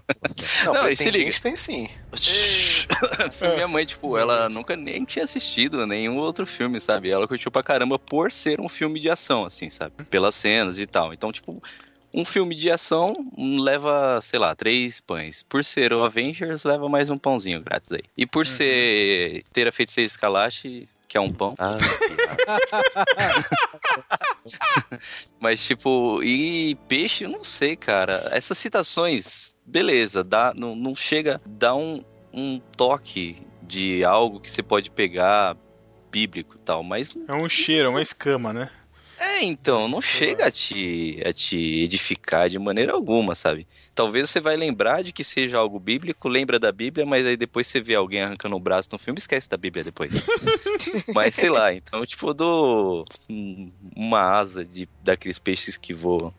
Não, 0.64 0.74
Não, 0.74 0.96
se 0.96 1.42
tem 1.42 1.56
sim. 1.56 1.90
Foi 3.38 3.56
minha 3.56 3.68
mãe, 3.68 3.86
tipo, 3.86 4.18
ela 4.18 4.50
nunca 4.50 4.76
nem 4.76 5.04
tinha 5.04 5.26
assistido 5.26 5.86
nenhum 5.86 6.18
outro 6.18 6.48
filme, 6.48 6.80
sabe? 6.80 7.10
Ela 7.10 7.28
curtiu 7.28 7.52
pra 7.52 7.62
caramba 7.62 8.00
por 8.00 8.32
ser 8.32 8.62
um 8.62 8.70
filme 8.70 9.00
de 9.00 9.10
ação, 9.10 9.46
assim, 9.46 9.70
sabe? 9.70 10.04
Pelas 10.06 10.34
cenas 10.34 10.80
e 10.80 10.88
tal. 10.88 11.14
Então, 11.14 11.32
tipo, 11.32 11.62
um 12.14 12.24
filme 12.24 12.56
de 12.56 12.72
ação 12.72 13.16
leva, 13.38 14.20
sei 14.22 14.40
lá, 14.40 14.56
três 14.56 15.00
pães. 15.00 15.44
Por 15.44 15.64
ser 15.64 15.94
o 15.94 16.04
Avengers, 16.04 16.64
leva 16.64 16.88
mais 16.88 17.10
um 17.10 17.18
pãozinho 17.18 17.62
grátis 17.62 17.92
aí. 17.92 18.04
E 18.18 18.26
por 18.26 18.48
ser 18.48 19.44
ter 19.52 19.68
a 19.68 19.72
feiticeira 19.72 20.08
Escalache, 20.08 20.88
que 21.18 21.18
é 21.18 21.22
um 21.22 21.34
pão. 21.34 21.56
Ah, 21.58 21.70
Mas, 25.40 25.66
tipo, 25.66 26.22
e 26.24 26.76
peixe, 26.88 27.26
eu 27.26 27.30
não 27.30 27.44
sei, 27.44 27.76
cara. 27.76 28.30
Essas 28.32 28.58
citações, 28.58 29.54
beleza, 29.66 30.24
dá, 30.24 30.54
não, 30.56 30.76
não 30.76 30.96
chega, 30.96 31.42
dá 31.46 31.76
um, 31.76 32.04
um 32.32 32.60
toque 32.76 33.38
de 33.64 34.04
algo 34.06 34.40
que 34.40 34.50
você 34.50 34.64
pode 34.64 34.90
pegar 34.92 35.58
bíblico 36.12 36.56
e 36.56 36.60
tal, 36.60 36.84
mas 36.84 37.14
É 37.28 37.34
um 37.34 37.50
cheiro, 37.50 37.88
é 37.88 37.90
uma 37.90 38.02
escama, 38.02 38.54
né? 38.54 38.70
é, 39.20 39.44
então, 39.44 39.88
não 39.88 40.02
chega 40.02 40.46
a 40.46 40.52
te, 40.52 41.22
a 41.26 41.34
te 41.34 41.58
edificar 41.84 42.50
de 42.50 42.60
maneira 42.60 42.94
alguma, 42.94 43.36
sabe? 43.36 43.68
Talvez 43.98 44.30
você 44.30 44.40
vai 44.40 44.56
lembrar 44.56 45.04
de 45.04 45.12
que 45.12 45.24
seja 45.24 45.58
algo 45.58 45.80
bíblico, 45.80 46.30
lembra 46.30 46.60
da 46.60 46.72
Bíblia, 46.72 47.04
mas 47.04 47.26
aí 47.26 47.36
depois 47.36 47.66
você 47.66 47.82
vê 47.82 47.96
alguém 47.96 48.22
arrancando 48.22 48.56
o 48.56 48.60
braço 48.60 48.90
no 48.92 49.00
filme, 49.00 49.18
esquece 49.18 49.50
da 49.50 49.58
Bíblia 49.58 49.84
depois. 49.84 50.12
mas 51.16 51.34
sei 51.34 51.50
lá, 51.50 51.74
então, 51.74 52.06
tipo, 52.06 52.30
eu 52.30 52.34
dou 52.36 53.06
um- 53.28 53.72
uma 53.96 54.22
asa 54.38 54.64
de, 54.64 54.88
daqueles 55.04 55.40
peixes 55.40 55.78
que 55.78 55.96
voam. 55.96 56.32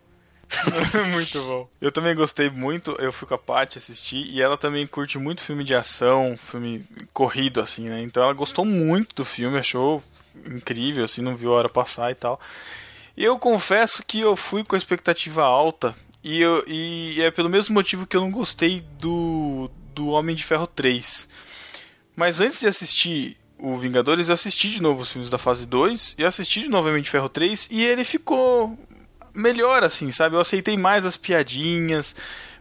muito 1.12 1.42
bom. 1.42 1.68
Eu 1.80 1.90
também 1.90 2.14
gostei 2.14 2.48
muito, 2.48 2.92
eu 2.92 3.10
fui 3.12 3.26
com 3.26 3.34
a 3.34 3.38
Paty 3.38 3.76
assistir 3.78 4.24
e 4.30 4.40
ela 4.40 4.56
também 4.56 4.86
curte 4.86 5.18
muito 5.18 5.42
filme 5.42 5.64
de 5.64 5.74
ação, 5.74 6.36
filme 6.36 6.84
corrido, 7.12 7.60
assim, 7.60 7.86
né? 7.86 8.00
Então 8.02 8.22
ela 8.22 8.34
gostou 8.34 8.64
muito 8.64 9.16
do 9.16 9.24
filme, 9.24 9.58
achou 9.58 10.00
incrível, 10.46 11.04
assim, 11.04 11.22
não 11.22 11.34
viu 11.36 11.52
a 11.52 11.56
hora 11.56 11.68
passar 11.68 12.12
e 12.12 12.14
tal. 12.14 12.40
E 13.16 13.24
eu 13.24 13.36
confesso 13.36 14.04
que 14.06 14.20
eu 14.20 14.36
fui 14.36 14.62
com 14.62 14.76
a 14.76 14.78
expectativa 14.78 15.42
alta 15.42 15.92
e, 16.22 16.40
eu, 16.40 16.64
e 16.66 17.20
é 17.22 17.30
pelo 17.30 17.48
mesmo 17.48 17.74
motivo 17.74 18.06
que 18.06 18.16
eu 18.16 18.20
não 18.20 18.30
gostei 18.30 18.84
do, 18.98 19.70
do 19.94 20.08
Homem 20.08 20.34
de 20.34 20.44
Ferro 20.44 20.66
3. 20.66 21.28
Mas 22.16 22.40
antes 22.40 22.60
de 22.60 22.66
assistir 22.66 23.36
o 23.58 23.76
Vingadores, 23.76 24.28
eu 24.28 24.34
assisti 24.34 24.70
de 24.70 24.82
novo 24.82 25.02
os 25.02 25.10
filmes 25.10 25.30
da 25.30 25.38
fase 25.38 25.66
2 25.66 26.16
e 26.18 26.24
assisti 26.24 26.60
de 26.60 26.68
de 26.68 27.10
Ferro 27.10 27.28
3 27.28 27.68
e 27.70 27.84
ele 27.84 28.04
ficou 28.04 28.78
melhor, 29.34 29.84
assim, 29.84 30.10
sabe? 30.10 30.36
Eu 30.36 30.40
aceitei 30.40 30.76
mais 30.76 31.04
as 31.04 31.16
piadinhas, 31.16 32.14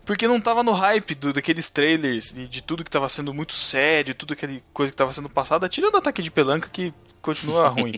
porque 0.05 0.28
não 0.28 0.39
tava 0.39 0.64
no 0.64 0.72
hype 0.72 1.16
do, 1.16 1.34
daqueles 1.34 1.70
trailers 1.70 2.32
e 2.38 2.47
de 2.47 2.62
tudo 2.62 2.84
que 2.84 2.89
tava 2.89 3.10
sendo 3.10 3.34
muito 3.34 3.53
sério, 3.53 4.16
tudo 4.16 4.34
aquele 4.34 4.64
coisa 4.74 4.91
que 4.91 4.97
tava 4.97 5.14
sendo 5.14 5.30
passada, 5.30 5.68
tirando 5.68 5.95
o 5.95 5.97
ataque 5.97 6.22
de 6.22 6.32
pelanca 6.32 6.70
que 6.72 6.93
continua 7.28 7.67
ruim. 7.69 7.93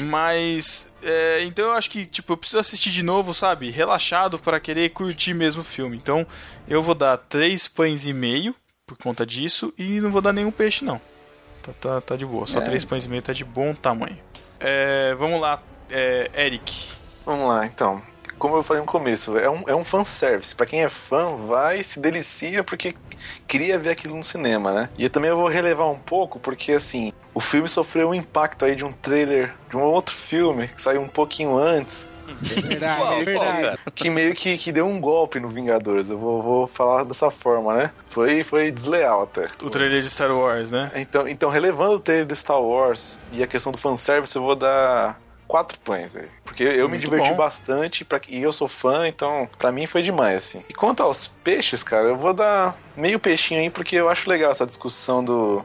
Mas, 0.00 0.88
é, 1.02 1.42
então 1.44 1.66
eu 1.66 1.72
acho 1.72 1.90
que, 1.90 2.06
tipo, 2.06 2.32
eu 2.32 2.36
preciso 2.36 2.58
assistir 2.58 2.90
de 2.90 3.02
novo, 3.02 3.34
sabe? 3.34 3.70
Relaxado 3.70 4.38
para 4.38 4.58
querer 4.60 4.90
curtir 4.90 5.34
mesmo 5.34 5.62
o 5.62 5.64
filme. 5.64 5.96
Então, 5.96 6.26
eu 6.66 6.82
vou 6.82 6.94
dar 6.94 7.16
três 7.18 7.68
pães 7.68 8.06
e 8.06 8.12
meio 8.12 8.54
por 8.86 8.96
conta 8.98 9.24
disso 9.26 9.72
e 9.78 10.00
não 10.00 10.10
vou 10.10 10.20
dar 10.20 10.32
nenhum 10.32 10.50
peixe, 10.50 10.84
não. 10.84 11.00
Tá, 11.62 11.72
tá, 11.80 12.00
tá 12.00 12.16
de 12.16 12.26
boa, 12.26 12.46
só 12.46 12.58
É. 12.58 12.62
três 12.62 12.84
pães 12.84 13.04
e 13.04 13.08
meio 13.08 13.22
tá 13.22 13.32
de 13.32 13.44
bom 13.44 13.74
tamanho. 13.74 14.18
É, 14.60 15.14
vamos 15.14 15.40
lá, 15.40 15.62
é, 15.90 16.30
Eric. 16.36 16.86
Vamos 17.24 17.48
lá, 17.48 17.64
então. 17.66 18.02
Como 18.38 18.56
eu 18.56 18.62
falei 18.62 18.80
no 18.82 18.86
começo, 18.86 19.38
é 19.38 19.48
um, 19.48 19.62
é 19.68 19.74
um 19.74 19.84
fanservice. 19.84 20.54
Pra 20.54 20.66
quem 20.66 20.82
é 20.82 20.88
fã, 20.88 21.36
vai 21.36 21.82
se 21.84 22.00
delicia 22.00 22.62
porque 22.64 22.94
queria 23.46 23.78
ver 23.78 23.90
aquilo 23.90 24.16
no 24.16 24.24
cinema, 24.24 24.72
né? 24.72 24.88
E 24.98 25.04
eu 25.04 25.10
também 25.10 25.30
eu 25.30 25.36
vou 25.36 25.48
relevar 25.48 25.88
um 25.88 25.98
pouco 25.98 26.38
porque, 26.40 26.72
assim, 26.72 27.12
o 27.34 27.40
filme 27.40 27.68
sofreu 27.68 28.08
um 28.08 28.14
impacto 28.14 28.64
aí 28.64 28.74
de 28.76 28.84
um 28.84 28.92
trailer 28.92 29.52
de 29.68 29.76
um 29.76 29.82
outro 29.82 30.14
filme 30.14 30.68
que 30.68 30.80
saiu 30.80 31.00
um 31.00 31.08
pouquinho 31.08 31.56
antes, 31.56 32.06
Verdade, 32.40 32.96
qual, 32.96 33.22
verdade. 33.24 33.78
que 33.94 34.10
meio 34.10 34.34
que, 34.34 34.56
que 34.56 34.72
deu 34.72 34.86
um 34.86 35.00
golpe 35.00 35.38
no 35.38 35.48
Vingadores. 35.48 36.08
Eu 36.08 36.18
vou, 36.18 36.42
vou 36.42 36.66
falar 36.66 37.04
dessa 37.04 37.30
forma, 37.30 37.74
né? 37.74 37.90
Foi, 38.08 38.42
foi 38.42 38.70
desleal 38.70 39.24
até. 39.24 39.48
O 39.62 39.70
trailer 39.70 40.02
de 40.02 40.08
Star 40.10 40.32
Wars, 40.32 40.70
né? 40.70 40.90
Então, 40.96 41.28
então, 41.28 41.50
relevando 41.50 41.94
o 41.96 42.00
trailer 42.00 42.26
do 42.26 42.34
Star 42.34 42.60
Wars 42.60 43.18
e 43.32 43.42
a 43.42 43.46
questão 43.46 43.70
do 43.72 43.78
fanservice, 43.78 44.34
eu 44.36 44.42
vou 44.42 44.56
dar 44.56 45.20
quatro 45.46 45.78
pães 45.80 46.16
aí. 46.16 46.28
Porque 46.44 46.62
eu 46.62 46.86
me 46.88 46.96
Muito 46.96 47.02
diverti 47.02 47.30
bom. 47.30 47.36
bastante 47.36 48.04
pra, 48.04 48.20
e 48.28 48.42
eu 48.42 48.52
sou 48.52 48.66
fã, 48.68 49.06
então 49.06 49.48
pra 49.58 49.70
mim 49.70 49.86
foi 49.86 50.02
demais, 50.02 50.38
assim. 50.38 50.64
E 50.68 50.74
quanto 50.74 51.02
aos 51.02 51.28
peixes, 51.44 51.82
cara, 51.82 52.08
eu 52.08 52.16
vou 52.16 52.32
dar 52.32 52.76
meio 52.96 53.18
peixinho 53.18 53.60
aí, 53.60 53.70
porque 53.70 53.96
eu 53.96 54.08
acho 54.08 54.28
legal 54.28 54.50
essa 54.50 54.66
discussão 54.66 55.22
do. 55.22 55.64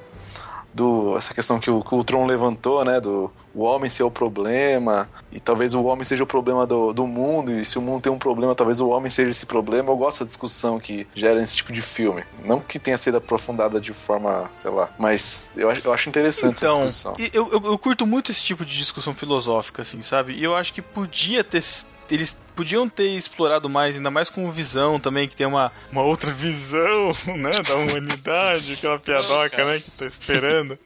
Do 0.79 1.15
essa 1.17 1.33
questão 1.33 1.59
que 1.59 1.69
o, 1.69 1.81
que 1.83 1.93
o 1.93 2.03
Tron 2.03 2.25
levantou, 2.25 2.83
né? 2.83 2.99
Do 2.99 3.31
o 3.53 3.63
homem 3.63 3.89
ser 3.89 4.03
o 4.03 4.11
problema, 4.11 5.09
e 5.31 5.39
talvez 5.39 5.73
o 5.73 5.83
homem 5.83 6.03
seja 6.03 6.23
o 6.23 6.27
problema 6.27 6.65
do, 6.65 6.93
do 6.93 7.05
mundo, 7.05 7.51
e 7.51 7.65
se 7.65 7.77
o 7.77 7.81
mundo 7.81 8.01
tem 8.01 8.11
um 8.11 8.17
problema, 8.17 8.55
talvez 8.55 8.79
o 8.79 8.87
homem 8.89 9.11
seja 9.11 9.29
esse 9.31 9.45
problema. 9.45 9.91
Eu 9.91 9.97
gosto 9.97 10.19
da 10.23 10.27
discussão 10.27 10.79
que 10.79 11.05
gera 11.13 11.41
esse 11.41 11.55
tipo 11.57 11.73
de 11.73 11.81
filme. 11.81 12.23
Não 12.45 12.59
que 12.59 12.79
tenha 12.79 12.97
sido 12.97 13.17
aprofundada 13.17 13.79
de 13.81 13.93
forma, 13.93 14.49
sei 14.55 14.71
lá, 14.71 14.89
mas 14.97 15.49
eu 15.55 15.69
acho, 15.69 15.81
eu 15.85 15.91
acho 15.93 16.07
interessante 16.09 16.53
essa 16.63 16.65
Então, 16.67 16.85
discussão. 16.85 17.15
e 17.19 17.29
eu, 17.33 17.49
eu, 17.51 17.61
eu 17.71 17.77
curto 17.77 18.05
muito 18.07 18.31
esse 18.31 18.41
tipo 18.43 18.63
de 18.63 18.77
discussão 18.77 19.13
filosófica, 19.13 19.81
assim, 19.81 20.01
sabe? 20.01 20.33
E 20.33 20.43
eu 20.43 20.55
acho 20.55 20.73
que 20.73 20.81
podia 20.81 21.43
ter. 21.43 21.63
Eles 22.09 22.35
podiam 22.59 22.89
ter 22.89 23.07
explorado 23.15 23.69
mais, 23.69 23.95
ainda 23.95 24.11
mais 24.11 24.29
com 24.29 24.51
visão 24.51 24.99
também, 24.99 25.29
que 25.29 25.35
tem 25.35 25.47
uma, 25.47 25.71
uma 25.89 26.01
outra 26.03 26.29
visão, 26.29 27.13
né, 27.37 27.51
da 27.65 27.75
humanidade, 27.75 28.73
aquela 28.73 28.99
piadoca, 28.99 29.63
né, 29.63 29.79
que 29.79 29.89
tá 29.91 30.05
esperando. 30.05 30.77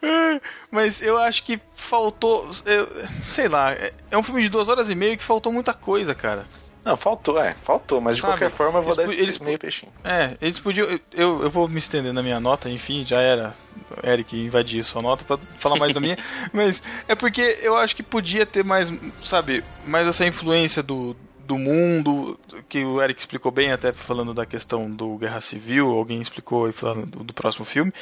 Mas 0.70 1.02
eu 1.02 1.18
acho 1.18 1.42
que 1.44 1.60
faltou. 1.76 2.50
eu- 2.64 2.88
sei 3.28 3.46
lá, 3.46 3.72
é- 3.72 3.92
é 4.10 4.16
um 4.16 4.22
filme 4.22 4.42
de 4.42 4.48
duas 4.48 4.68
horas 4.68 4.88
e 4.88 4.94
meia 4.94 5.14
que 5.16 5.22
faltou 5.22 5.52
muita 5.52 5.74
coisa, 5.74 6.14
cara. 6.14 6.46
Não, 6.84 6.96
faltou, 6.96 7.38
é, 7.40 7.54
faltou, 7.62 8.00
mas 8.00 8.16
de 8.16 8.22
Sabe, 8.22 8.32
qualquer 8.32 8.50
forma 8.50 8.80
eu 8.80 8.82
vou 8.82 8.96
dar 8.96 9.04
esse 9.04 9.20
eles- 9.20 9.38
meio 9.38 9.58
peixinho. 9.58 9.92
É, 10.02 10.34
eles 10.40 10.58
podiam. 10.58 10.88
Eu, 11.12 11.42
eu 11.42 11.50
vou 11.50 11.68
me 11.68 11.78
estender 11.78 12.12
na 12.12 12.22
minha 12.22 12.40
nota, 12.40 12.68
enfim, 12.68 13.04
já 13.06 13.20
era. 13.20 13.54
Eric 14.02 14.34
invadir 14.36 14.82
sua 14.84 15.02
nota 15.02 15.22
pra 15.24 15.38
falar 15.58 15.76
mais 15.78 15.92
da 15.92 16.00
minha. 16.00 16.16
Mas 16.52 16.82
é 17.06 17.14
porque 17.14 17.58
eu 17.62 17.76
acho 17.76 17.94
que 17.94 18.02
podia 18.02 18.44
ter 18.46 18.64
mais, 18.64 18.92
sabe, 19.22 19.62
mais 19.86 20.06
essa 20.08 20.26
influência 20.26 20.82
do, 20.82 21.14
do 21.46 21.58
mundo, 21.58 22.38
que 22.68 22.84
o 22.84 23.00
Eric 23.02 23.20
explicou 23.20 23.50
bem, 23.52 23.72
até 23.72 23.92
falando 23.92 24.32
da 24.32 24.46
questão 24.46 24.90
do 24.90 25.16
Guerra 25.16 25.40
Civil, 25.40 25.90
alguém 25.90 26.20
explicou 26.20 26.66
aí 26.66 26.72
falando 26.72 27.06
do, 27.06 27.24
do 27.24 27.32
próximo 27.34 27.64
filme. 27.64 27.92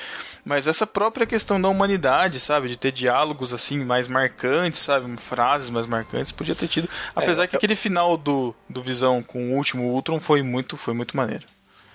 Mas 0.45 0.67
essa 0.67 0.87
própria 0.87 1.27
questão 1.27 1.61
da 1.61 1.69
humanidade, 1.69 2.39
sabe, 2.41 2.69
de 2.69 2.77
ter 2.77 2.93
diálogos 2.93 3.53
assim 3.53 3.85
mais 3.85 4.09
marcantes, 4.09 4.81
sabe, 4.81 5.17
frases 5.17 5.71
mais 5.71 5.87
marcantes, 5.87 6.33
podia 6.33 6.55
ter 6.55 6.69
tido. 6.69 6.89
Apesar 7.15 7.47
que 7.47 7.57
eu- 7.57 7.59
aquele 7.59 7.75
final 7.77 8.17
do, 8.17 8.55
do 8.69 8.83
Visão 8.83 9.23
com 9.23 9.51
o 9.53 9.57
último 9.57 9.85
Ultron 9.93 10.21
foi 10.21 10.43
muito, 10.43 10.77
foi 10.77 10.95
muito 10.95 11.17
maneiro. 11.17 11.45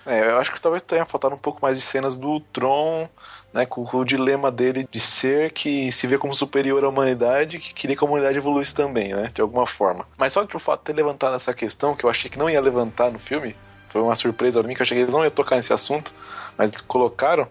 É, 0.07 0.29
eu 0.29 0.37
acho 0.37 0.51
que 0.53 0.61
talvez 0.61 0.83
tenha 0.83 1.03
faltado 1.03 1.33
um 1.33 1.37
pouco 1.39 1.59
mais 1.63 1.75
de 1.77 1.81
cenas 1.83 2.15
do 2.15 2.39
Tron, 2.39 3.09
né, 3.55 3.65
com, 3.65 3.85
com 3.85 3.97
o 3.99 4.05
dilema 4.05 4.51
dele 4.51 4.85
de 4.91 4.99
ser 4.99 5.51
que 5.51 5.89
se 5.89 6.05
vê 6.05 6.17
como 6.17 6.35
superior 6.35 6.83
à 6.83 6.89
humanidade, 6.89 7.57
que 7.57 7.73
queria 7.73 7.95
que 7.95 8.03
a 8.03 8.07
humanidade 8.07 8.37
evoluísse 8.37 8.75
também, 8.75 9.13
né, 9.13 9.31
de 9.33 9.41
alguma 9.41 9.65
forma. 9.65 10.05
Mas 10.17 10.33
só 10.33 10.45
que 10.45 10.57
o 10.57 10.59
fato 10.59 10.81
de 10.81 10.85
ter 10.87 10.93
levantado 10.93 11.35
essa 11.35 11.53
questão, 11.53 11.95
que 11.95 12.03
eu 12.03 12.09
achei 12.09 12.29
que 12.29 12.37
não 12.37 12.49
ia 12.49 12.59
levantar 12.59 13.09
no 13.09 13.17
filme, 13.17 13.55
foi 13.87 14.01
uma 14.01 14.15
surpresa 14.15 14.59
pra 14.59 14.67
mim, 14.67 14.75
que 14.75 14.81
eu 14.81 14.83
achei 14.83 14.97
que 14.97 15.03
eles 15.03 15.13
não 15.13 15.23
iam 15.23 15.29
tocar 15.29 15.55
nesse 15.55 15.71
assunto, 15.71 16.13
mas 16.57 16.69
colocaram. 16.81 17.47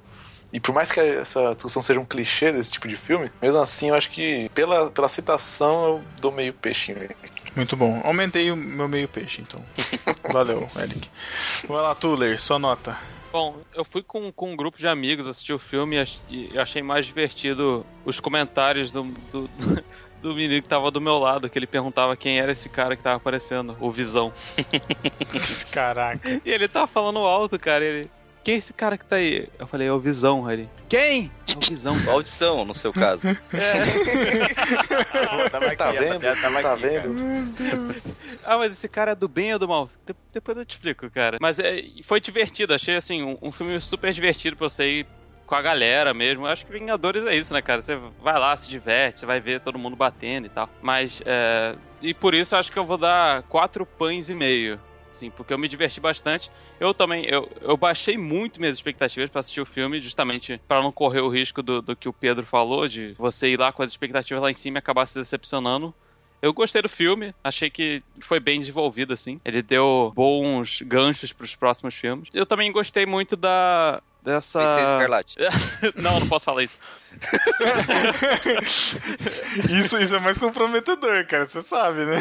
E 0.53 0.61
por 0.61 0.73
mais 0.73 0.93
que 0.93 1.01
essa 1.01 1.55
discussão 1.55 1.83
seja 1.83 1.99
um 1.99 2.05
clichê 2.05 2.53
desse 2.53 2.71
tipo 2.71 2.87
de 2.87 2.97
filme, 2.97 3.33
mesmo 3.41 3.59
assim 3.59 3.89
eu 3.89 3.95
acho 3.95 4.11
que 4.11 4.49
pela, 4.51 4.91
pela 4.91 5.09
citação 5.09 5.85
eu 5.85 6.03
dou 6.21 6.31
meio 6.31 6.53
peixinho. 6.53 7.09
Muito 7.57 7.77
bom. 7.77 8.01
Aumentei 8.05 8.53
o 8.53 8.57
meu 8.57 8.87
meio 8.87 9.09
peixe, 9.09 9.41
então. 9.41 9.61
Valeu, 10.31 10.69
Eric. 10.77 11.09
Vai 11.67 11.83
lá, 11.83 11.95
Tuller, 11.95 12.39
sua 12.39 12.59
nota. 12.59 12.97
Bom, 13.35 13.57
eu 13.75 13.85
fui 13.85 14.01
com, 14.01 14.31
com 14.31 14.53
um 14.53 14.57
grupo 14.57 14.79
de 14.79 14.87
amigos 14.87 15.27
assistir 15.27 15.53
o 15.53 15.59
filme 15.59 15.97
e 15.97 15.99
ach- 15.99 16.19
achei 16.57 16.81
mais 16.85 17.05
divertido 17.05 17.85
os 18.05 18.21
comentários 18.21 18.93
do, 18.93 19.03
do, 19.33 19.51
do 20.23 20.35
menino 20.37 20.63
que 20.63 20.69
tava 20.69 20.89
do 20.89 21.01
meu 21.01 21.19
lado, 21.19 21.51
que 21.51 21.59
ele 21.59 21.67
perguntava 21.67 22.17
quem 22.17 22.39
era 22.39 22.53
esse 22.53 22.69
cara 22.69 22.95
que 22.95 23.03
tava 23.03 23.17
aparecendo, 23.17 23.77
o 23.81 23.91
Visão. 23.91 24.33
Caraca. 25.73 26.41
E 26.45 26.49
ele 26.49 26.69
tava 26.69 26.87
falando 26.87 27.19
alto, 27.19 27.59
cara, 27.59 27.85
ele... 27.85 28.09
quem 28.45 28.55
é 28.55 28.59
esse 28.59 28.73
cara 28.73 28.97
que 28.99 29.05
tá 29.07 29.17
aí? 29.17 29.49
Eu 29.59 29.67
falei, 29.67 29.89
é 29.89 29.93
o 29.93 29.99
Visão, 29.99 30.51
ele. 30.51 30.69
Quem? 30.89 31.31
É 31.49 31.53
o 31.57 31.61
Visão. 31.69 31.97
Audição, 32.09 32.65
no 32.65 32.75
seu 32.75 32.93
caso. 32.93 33.29
tava 35.51 35.77
Tá 35.77 35.91
aqui, 35.91 35.99
vendo? 35.99 36.21
piada 36.21 36.41
tava 36.41 36.63
Tá 36.63 36.73
aqui, 36.75 36.83
vendo? 36.83 37.15
Ah, 38.45 38.59
mas 38.59 38.73
esse 38.73 38.89
cara 38.89 39.13
é 39.13 39.15
do 39.15 39.29
bem 39.29 39.53
ou 39.53 39.59
do 39.59 39.69
mal? 39.69 39.89
De- 40.07 40.15
depois 40.33 40.57
eu 40.59 40.65
te 40.65 40.73
explico, 40.73 41.11
cara. 41.11 41.39
Mas 41.41 41.59
é, 41.59 41.83
foi 42.05 42.21
divertido, 42.21 42.75
achei 42.75 42.97
assim, 42.97 43.23
um, 43.23 43.39
um 43.41 43.53
filme 43.53 43.81
super 43.81 44.13
divertido 44.13 44.57
pra 44.57 44.69
você 44.69 44.85
ir 45.01 45.07
com 45.47 45.55
a 45.55 45.63
galera 45.63 46.13
mesmo. 46.15 46.47
Acho 46.47 46.65
que 46.67 46.73
Vingadores 46.73 47.25
é 47.27 47.37
isso, 47.37 47.53
né, 47.55 47.63
cara? 47.63 47.83
Você 47.83 47.97
vai 48.23 48.39
lá, 48.39 48.57
se 48.57 48.69
diverte, 48.69 49.21
você 49.21 49.27
vai 49.27 49.41
ver 49.41 49.61
todo 49.61 49.79
mundo 49.79 49.97
batendo 49.97 50.47
e 50.47 50.51
tal. 50.51 50.69
Mas, 50.83 51.23
é, 51.25 51.75
e 52.03 52.13
por 52.15 52.35
isso 52.35 52.55
eu 52.55 52.59
acho 52.59 52.73
que 52.73 52.79
eu 52.79 52.85
vou 52.85 52.99
dar 52.99 53.43
quatro 53.45 53.85
pães 53.87 54.29
e 54.31 54.35
meio. 54.35 54.79
Sim, 55.15 55.31
porque 55.31 55.53
eu 55.55 55.59
me 55.59 55.69
diverti 55.69 56.01
bastante. 56.01 56.51
Eu 56.81 56.93
também, 56.93 57.25
eu, 57.27 57.49
eu 57.61 57.77
baixei 57.77 58.19
muito 58.19 58.59
minhas 58.61 58.77
expectativas 58.77 59.31
pra 59.31 59.41
assistir 59.41 59.61
o 59.61 59.67
filme, 59.67 60.01
justamente 60.01 60.61
pra 60.67 60.83
não 60.83 60.91
correr 60.91 61.21
o 61.21 61.29
risco 61.29 61.63
do, 61.63 61.81
do 61.81 61.95
que 61.95 62.09
o 62.09 62.13
Pedro 62.13 62.45
falou, 62.45 62.89
de 62.89 63.15
você 63.17 63.49
ir 63.49 63.59
lá 63.59 63.73
com 63.73 63.83
as 63.83 63.91
expectativas 63.91 64.43
lá 64.43 64.51
em 64.51 64.55
cima 64.55 64.79
e 64.79 64.81
acabar 64.81 65.07
se 65.07 65.19
decepcionando. 65.19 65.95
Eu 66.43 66.53
gostei 66.53 66.83
do 66.83 66.91
filme, 66.91 67.35
achei 67.43 67.71
que 67.71 68.03
foi 68.21 68.39
bem 68.39 68.61
desenvolvido, 68.61 69.15
assim. 69.15 69.41
Ele 69.45 69.63
deu 69.63 70.13
bons 70.15 70.83
ganchos 70.83 71.33
pros 71.33 71.57
próximos 71.57 71.95
filmes. 71.95 72.29
Eu 72.35 72.45
também 72.45 72.71
gostei 72.71 73.07
muito 73.07 73.35
da. 73.35 74.03
Dessa. 74.25 74.61
Escarlate. 74.63 75.37
não, 75.95 76.19
não 76.21 76.27
posso 76.29 76.45
falar 76.47 76.63
isso. 76.65 76.75
Isso, 79.71 79.99
isso 80.01 80.17
é 80.17 80.19
mais 80.19 80.37
comprometedor, 80.37 81.25
cara, 81.27 81.47
você 81.47 81.63
sabe, 81.63 82.05
né? 82.05 82.19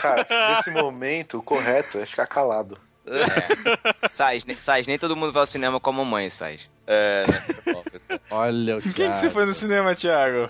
Cara, 0.00 0.26
nesse 0.56 0.70
momento, 0.70 1.38
o 1.38 1.42
correto 1.42 1.98
é 1.98 2.06
ficar 2.06 2.26
calado. 2.26 2.78
É. 3.06 4.08
Sais, 4.08 4.44
ne- 4.46 4.56
Sais, 4.56 4.86
nem 4.86 4.98
todo 4.98 5.14
mundo 5.16 5.32
vai 5.32 5.42
ao 5.42 5.46
cinema 5.46 5.78
com 5.78 5.90
a 5.90 5.92
mamãe, 5.92 6.30
Sais. 6.30 6.70
É, 6.86 7.24
né? 7.28 7.40
Pessoal. 7.64 7.84
Olha 8.30 8.78
o 8.78 8.82
Quem 8.82 9.10
que 9.10 9.18
você 9.18 9.28
foi 9.28 9.44
no 9.44 9.52
cinema, 9.54 9.94
Thiago? 9.94 10.48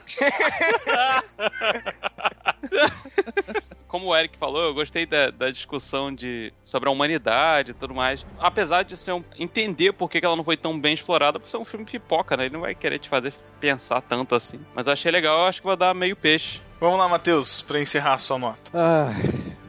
Como 3.93 4.07
o 4.07 4.17
Eric 4.17 4.39
falou, 4.39 4.63
eu 4.63 4.73
gostei 4.73 5.05
da, 5.05 5.31
da 5.31 5.51
discussão 5.51 6.11
de, 6.11 6.51
sobre 6.65 6.89
a 6.89 6.93
humanidade 6.93 7.73
e 7.73 7.75
tudo 7.75 7.95
mais. 7.95 8.25
Apesar 8.39 8.85
de 8.85 8.97
ser 8.97 9.13
um, 9.13 9.23
entender 9.39 9.93
por 9.93 10.09
que 10.11 10.25
ela 10.25 10.35
não 10.35 10.43
foi 10.43 10.57
tão 10.57 10.81
bem 10.81 10.95
explorada, 10.95 11.39
por 11.39 11.51
ser 11.51 11.59
um 11.59 11.65
filme 11.67 11.85
pipoca, 11.85 12.35
né? 12.35 12.47
Ele 12.47 12.55
não 12.55 12.63
vai 12.63 12.75
querer 12.75 12.99
te 12.99 13.11
fazer 13.11 13.35
pensar 13.61 14.01
tanto 14.01 14.35
assim. 14.35 14.59
Mas 14.75 14.87
eu 14.87 14.95
achei 14.95 15.13
legal, 15.13 15.41
eu 15.41 15.45
acho 15.45 15.61
que 15.61 15.67
vou 15.67 15.77
dar 15.77 15.93
meio 15.93 16.17
peixe. 16.17 16.63
Vamos 16.81 16.99
lá, 16.99 17.07
Matheus, 17.07 17.61
pra 17.61 17.83
encerrar 17.83 18.15
a 18.15 18.19
sua 18.19 18.39
nota. 18.39 18.71
Ai, 18.73 19.15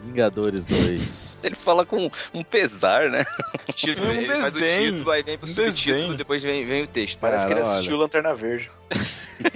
Vingadores 0.05 0.63
2. 0.63 1.32
Ele 1.43 1.55
fala 1.55 1.85
com 1.85 2.09
um 2.33 2.43
pesar, 2.43 3.09
né? 3.09 3.23
Título, 3.75 4.07
Um 4.11 4.13
ele 4.13 4.25
faz 4.25 4.55
o 4.55 4.59
desdém. 4.59 4.91
título, 4.91 5.11
aí 5.11 5.23
vem 5.23 5.37
pro 5.37 5.49
Um 5.49 5.53
subtítulo, 5.53 5.95
desdém. 5.97 6.15
depois 6.17 6.43
vem, 6.43 6.65
vem 6.65 6.83
o 6.83 6.87
texto. 6.87 7.19
Parece 7.19 7.45
que 7.45 7.53
ele 7.53 7.61
Cara, 7.61 7.71
assistiu 7.73 7.97
Lanterna 7.97 8.33
Verde. 8.35 8.71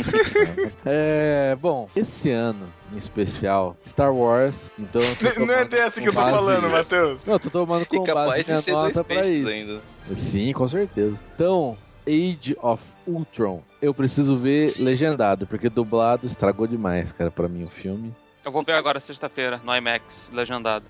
É, 0.85 1.55
bom, 1.59 1.89
esse 1.95 2.29
ano 2.31 2.67
em 2.93 2.97
especial, 2.97 3.77
Star 3.87 4.13
Wars, 4.13 4.71
então. 4.77 5.01
Não 5.45 5.53
é 5.53 5.65
dessa 5.65 6.01
que 6.01 6.07
eu 6.09 6.13
tô 6.13 6.19
base- 6.19 6.31
falando, 6.35 6.69
Matheus. 6.69 7.25
Não, 7.25 7.33
eu 7.33 7.39
tô 7.39 7.49
tomando 7.49 7.85
com 7.85 8.03
base 8.03 8.45
minha 8.51 8.61
nota 8.83 9.03
pra 9.03 9.27
isso. 9.27 9.47
ainda. 9.47 9.81
Sim, 10.15 10.51
com 10.53 10.67
certeza. 10.67 11.19
Então, 11.35 11.77
Age 12.07 12.57
of 12.61 12.81
Ultron, 13.05 13.61
eu 13.81 13.93
preciso 13.93 14.37
ver 14.37 14.73
legendado, 14.79 15.45
porque 15.47 15.69
dublado 15.69 16.25
estragou 16.25 16.65
demais, 16.67 17.11
cara, 17.11 17.29
pra 17.31 17.47
mim 17.47 17.63
o 17.63 17.69
filme. 17.69 18.13
Eu 18.43 18.51
vou 18.51 18.63
ver 18.63 18.73
agora 18.73 18.99
sexta-feira, 18.99 19.59
no 19.63 19.75
IMAX, 19.75 20.29
legendado. 20.33 20.85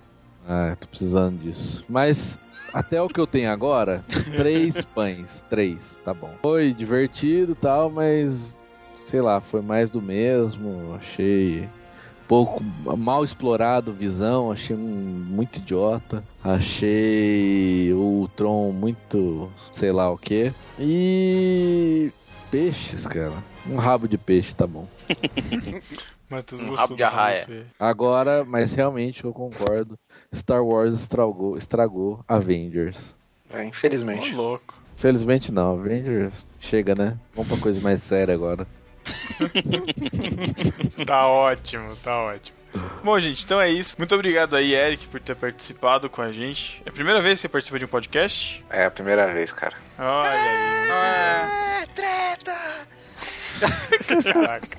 Ah, 0.48 0.76
tô 0.80 0.88
precisando 0.88 1.40
disso. 1.40 1.84
Mas 1.88 2.40
até 2.74 3.02
o 3.02 3.08
que 3.08 3.20
eu 3.20 3.28
tenho 3.28 3.52
agora, 3.52 4.04
três 4.36 4.84
pães. 4.86 5.44
Três, 5.50 5.98
tá 6.04 6.14
bom. 6.14 6.34
Foi 6.42 6.74
divertido 6.74 7.54
e 7.54 7.56
tal, 7.56 7.90
mas 7.90 8.56
sei 9.08 9.22
lá, 9.22 9.40
foi 9.40 9.62
mais 9.62 9.90
do 9.90 10.02
mesmo. 10.02 10.94
Achei 10.96 11.68
pouco 12.28 12.62
mal 12.98 13.24
explorado 13.24 13.94
visão, 13.94 14.52
achei 14.52 14.76
um, 14.76 14.80
muito 14.80 15.58
idiota. 15.58 16.24
Achei 16.44 17.94
o 17.94 18.30
Tron 18.36 18.72
muito 18.72 19.50
sei 19.72 19.92
lá 19.92 20.12
o 20.12 20.18
que. 20.18 20.52
E 20.80 22.12
peixes, 22.52 23.06
cara. 23.06 23.34
Um 23.70 23.78
rabo 23.78 24.08
de 24.08 24.18
peixe, 24.18 24.56
tá 24.56 24.68
bom. 24.68 24.88
Matheus 26.30 26.62
Um 26.62 26.74
rabo 26.74 26.96
de 26.96 27.04
arraia. 27.04 27.48
Agora, 27.80 28.44
mas 28.44 28.74
realmente 28.74 29.24
eu 29.24 29.32
concordo. 29.32 29.98
Star 30.36 30.64
Wars 30.64 30.94
estragou, 30.96 31.58
estragou 31.58 32.24
Avengers. 32.28 33.16
É, 33.50 33.60
Ô, 33.60 33.64
infelizmente. 33.64 34.34
louco. 34.36 34.78
Felizmente 34.98 35.52
não, 35.52 35.80
Avengers 35.80 36.46
chega, 36.60 36.96
né? 36.96 37.18
Vamos 37.36 37.52
pra 37.52 37.62
coisa 37.62 37.82
mais 37.82 38.02
séria 38.04 38.34
agora. 38.34 38.66
Tá 41.06 41.28
ótimo, 41.28 41.96
tá 41.98 42.18
ótimo. 42.18 42.58
Bom, 43.04 43.18
gente, 43.20 43.46
então 43.46 43.62
é 43.62 43.70
isso. 43.70 43.96
Muito 43.98 44.14
obrigado 44.14 44.56
aí, 44.56 44.74
Eric, 44.74 45.08
por 45.08 45.20
ter 45.22 45.36
participado 45.36 46.10
com 46.10 46.22
a 46.22 46.32
gente. 46.32 46.82
É 46.86 46.90
a 46.90 46.92
primeira 46.92 47.22
vez 47.22 47.40
que 47.40 47.42
você 47.44 47.50
participa 47.50 47.80
de 47.80 47.86
um 47.86 47.88
podcast? 47.88 48.64
É 48.70 48.86
a 48.86 48.92
primeira 48.92 49.32
vez, 49.34 49.54
cara. 49.54 49.76
Olha 49.98 50.30
aí. 50.30 51.84
É, 51.84 51.88
treta! 51.96 52.58
Caraca. 54.34 54.78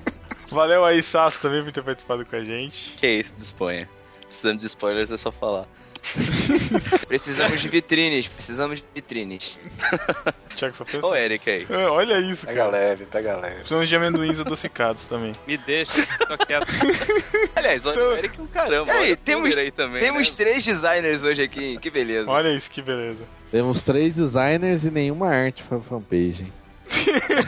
Valeu 0.49 0.85
aí, 0.85 1.01
Sasso, 1.01 1.41
também 1.41 1.63
por 1.63 1.71
ter 1.71 1.83
participado 1.83 2.25
com 2.25 2.35
a 2.35 2.43
gente. 2.43 2.93
Que 2.99 3.07
isso, 3.07 3.35
disponha. 3.35 3.89
Precisando 4.29 4.59
de 4.59 4.67
spoilers 4.67 5.11
é 5.11 5.17
só 5.17 5.31
falar. 5.31 5.65
Precisamos 7.09 7.59
de 7.59 7.67
vitrines, 7.67 8.25
precisamos 8.29 8.77
de 8.79 8.85
vitrines. 8.95 9.59
Thiago 10.55 10.73
só 10.73 10.85
fez. 10.85 11.03
Ô, 11.03 11.13
Eric 11.13 11.49
aí. 11.49 11.67
É, 11.69 11.87
olha 11.87 12.19
isso, 12.21 12.45
Pega 12.47 12.59
cara. 12.65 12.71
leve, 12.71 13.05
pega 13.05 13.37
leve. 13.37 13.55
Precisamos 13.57 13.89
de 13.89 13.95
amendoins 13.97 14.39
adocicados 14.39 15.03
também. 15.05 15.33
Me 15.45 15.57
deixa, 15.57 15.91
tô 16.25 16.37
quieto. 16.37 16.67
Aliás, 17.53 17.85
olha 17.85 17.93
Estou- 17.95 18.11
o 18.13 18.15
Eric 18.17 18.39
é 18.39 18.41
um 18.43 18.47
caramba. 18.47 18.91
Aí, 18.93 19.15
temos- 19.17 19.57
aí 19.57 19.71
também, 19.71 19.99
Temos 19.99 20.29
né? 20.31 20.37
três 20.37 20.63
designers 20.63 21.23
hoje 21.25 21.41
aqui, 21.41 21.77
que 21.79 21.89
beleza. 21.91 22.29
Olha 22.29 22.49
isso, 22.55 22.71
que 22.71 22.81
beleza. 22.81 23.25
Temos 23.51 23.81
três 23.81 24.15
designers 24.15 24.85
e 24.85 24.91
nenhuma 24.91 25.27
arte 25.27 25.63
pra 25.63 25.79
fanpage. 25.81 26.43
hein? 26.43 26.53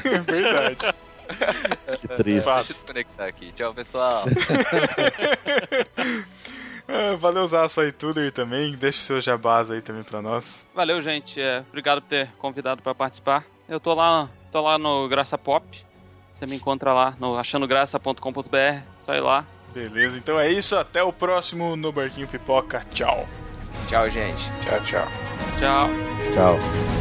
É 0.04 0.20
verdade. 0.20 0.94
Que 2.02 2.08
triste. 2.10 2.42
Fato. 2.42 2.58
Deixa 2.58 2.72
eu 2.72 2.76
desconectar 2.76 3.28
aqui. 3.28 3.52
Tchau, 3.54 3.74
pessoal. 3.74 4.26
Ah, 6.88 7.16
Valeu, 7.18 7.46
Zaço 7.48 7.82
aí, 7.82 7.92
Tuder 7.92 8.32
também. 8.32 8.74
Deixa 8.74 9.00
o 9.00 9.02
seu 9.04 9.22
jabás 9.22 9.70
aí 9.72 9.82
também 9.82 10.04
pra 10.04 10.22
nós. 10.22 10.66
Valeu, 10.74 11.02
gente. 11.02 11.40
É, 11.42 11.64
obrigado 11.70 12.02
por 12.02 12.08
ter 12.08 12.30
convidado 12.38 12.82
pra 12.82 12.94
participar. 12.96 13.46
Eu 13.68 13.80
tô 13.80 13.94
lá, 13.94 14.30
tô 14.52 14.62
lá 14.62 14.78
no 14.78 15.08
Graça 15.08 15.38
Pop. 15.38 15.66
Você 16.36 16.46
me 16.46 16.56
encontra 16.56 16.92
lá 16.94 17.16
no 17.20 17.38
achandograça.com.br. 17.38 18.82
Só 19.00 19.14
ir 19.14 19.22
lá. 19.22 19.46
Beleza, 19.74 20.18
então 20.18 20.40
é 20.40 20.50
isso. 20.50 20.76
Até 20.76 21.02
o 21.04 21.14
próximo 21.14 21.76
no 21.76 21.92
Barquinho 21.92 22.28
Pipoca. 22.28 22.86
Tchau. 22.94 23.28
Tchau, 23.88 24.10
gente. 24.10 24.50
Tchau, 24.64 24.80
tchau. 24.82 25.08
Tchau. 25.60 25.90
Tchau. 26.34 27.01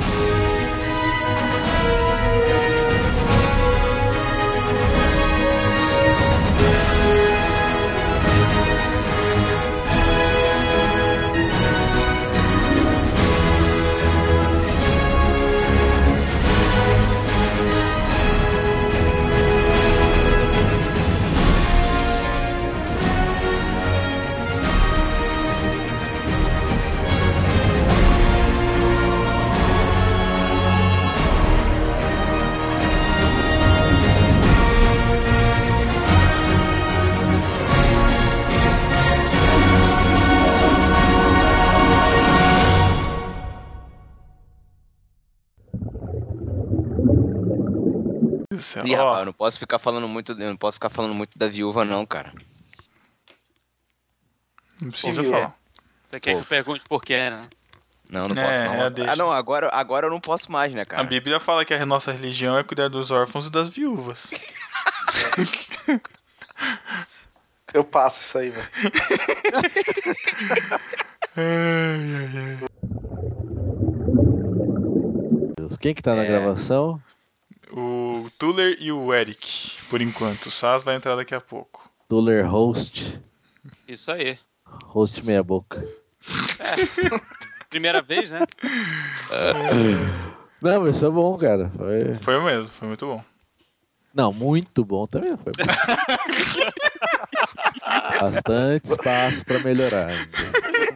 Do 48.61 48.65
céu. 48.65 48.87
Ih, 48.87 48.95
rapaz, 48.95 49.19
eu 49.21 49.25
não 49.27 49.33
posso 49.33 49.59
ficar 49.59 49.79
falando 49.79 50.09
muito, 50.09 50.33
eu 50.33 50.49
não 50.49 50.57
posso 50.57 50.75
ficar 50.77 50.89
falando 50.91 51.15
muito 51.15 51.39
da 51.39 51.47
viúva 51.49 51.85
não, 51.85 52.05
cara. 52.07 52.33
não 54.81 54.91
precisa 54.91 55.23
Pô, 55.23 55.31
falar. 55.31 55.55
Você 56.07 56.21
quer 56.21 56.35
que 56.35 56.41
eu 56.41 56.45
pergunte 56.45 56.85
por 56.89 57.03
quê, 57.03 57.31
né? 57.31 57.49
Não, 58.09 58.27
não 58.29 58.37
É, 58.37 58.45
posso 58.47 58.59
é, 58.59 58.65
não. 58.83 58.91
deixa. 58.91 59.13
Ah, 59.13 59.17
não, 59.17 59.31
agora, 59.31 59.71
agora 59.73 60.07
eu 60.07 60.11
não 60.11 60.21
posso 60.21 60.51
mais, 60.51 60.73
né, 60.73 60.83
A 60.83 60.87
cara? 60.87 61.05
Bíblia 61.05 61.39
fala 61.39 61.65
que 61.65 61.73
a 61.73 61.87
nossa 61.87 62.11
religião 62.13 62.59
é 62.59 62.65
cuidar 62.65 62.89
dos 62.89 63.11
órfãos 63.11 63.47
e 63.47 63.51
das 63.51 63.69
viúvas. 63.69 64.31
Eu 67.73 67.85
passo 67.85 68.21
isso 68.23 68.37
aí, 68.37 68.51
velho. 68.51 68.69
Quem 75.81 75.95
que 75.95 76.03
tá 76.03 76.15
na 76.15 76.25
É. 76.25 76.27
gravação? 76.27 77.01
O 77.73 78.29
Tuller 78.39 78.77
e 78.81 78.91
o 78.91 79.13
Eric, 79.15 79.83
por 79.89 80.01
enquanto. 80.01 80.47
O 80.47 80.51
Sas 80.51 80.83
vai 80.83 80.97
entrar 80.97 81.17
daqui 81.17 81.35
a 81.35 81.41
pouco. 81.41 81.91
Duller 82.09 82.49
Host. 82.51 83.21
Isso 83.87 84.11
aí. 84.11 84.39
Host 84.87 85.25
meia 85.25 85.43
boca. 85.43 85.85
Primeira 87.71 88.03
vez, 88.03 88.33
né? 88.33 88.41
Não, 90.61 90.83
mas 90.83 90.99
foi 90.99 91.11
bom, 91.11 91.39
cara. 91.39 91.71
Foi... 91.77 92.19
Foi 92.21 92.45
mesmo, 92.45 92.71
foi 92.73 92.89
muito 92.89 93.07
bom. 93.07 93.23
Não, 94.13 94.31
muito 94.33 94.85
bom 94.85 95.07
também. 95.07 95.37
Foi 95.37 95.53
bom. 95.57 95.65
Bastante 98.21 98.91
espaço 98.91 99.45
pra 99.45 99.61
melhorar. 99.61 100.09
ainda. 100.09 100.29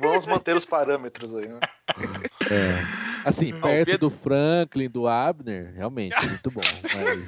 Vamos 0.01 0.27
manter 0.27 0.57
os 0.57 0.65
parâmetros 0.65 1.35
aí, 1.35 1.49
né? 1.49 1.61
É. 2.51 3.04
Assim, 3.25 3.53
Não, 3.53 3.61
perto 3.61 3.87
Pedro- 3.87 4.11
do 4.11 4.11
Franklin, 4.11 4.89
do 4.89 5.07
Abner, 5.09 5.73
realmente, 5.75 6.15
muito 6.29 6.51
bom. 6.51 6.61
Mas 6.83 7.27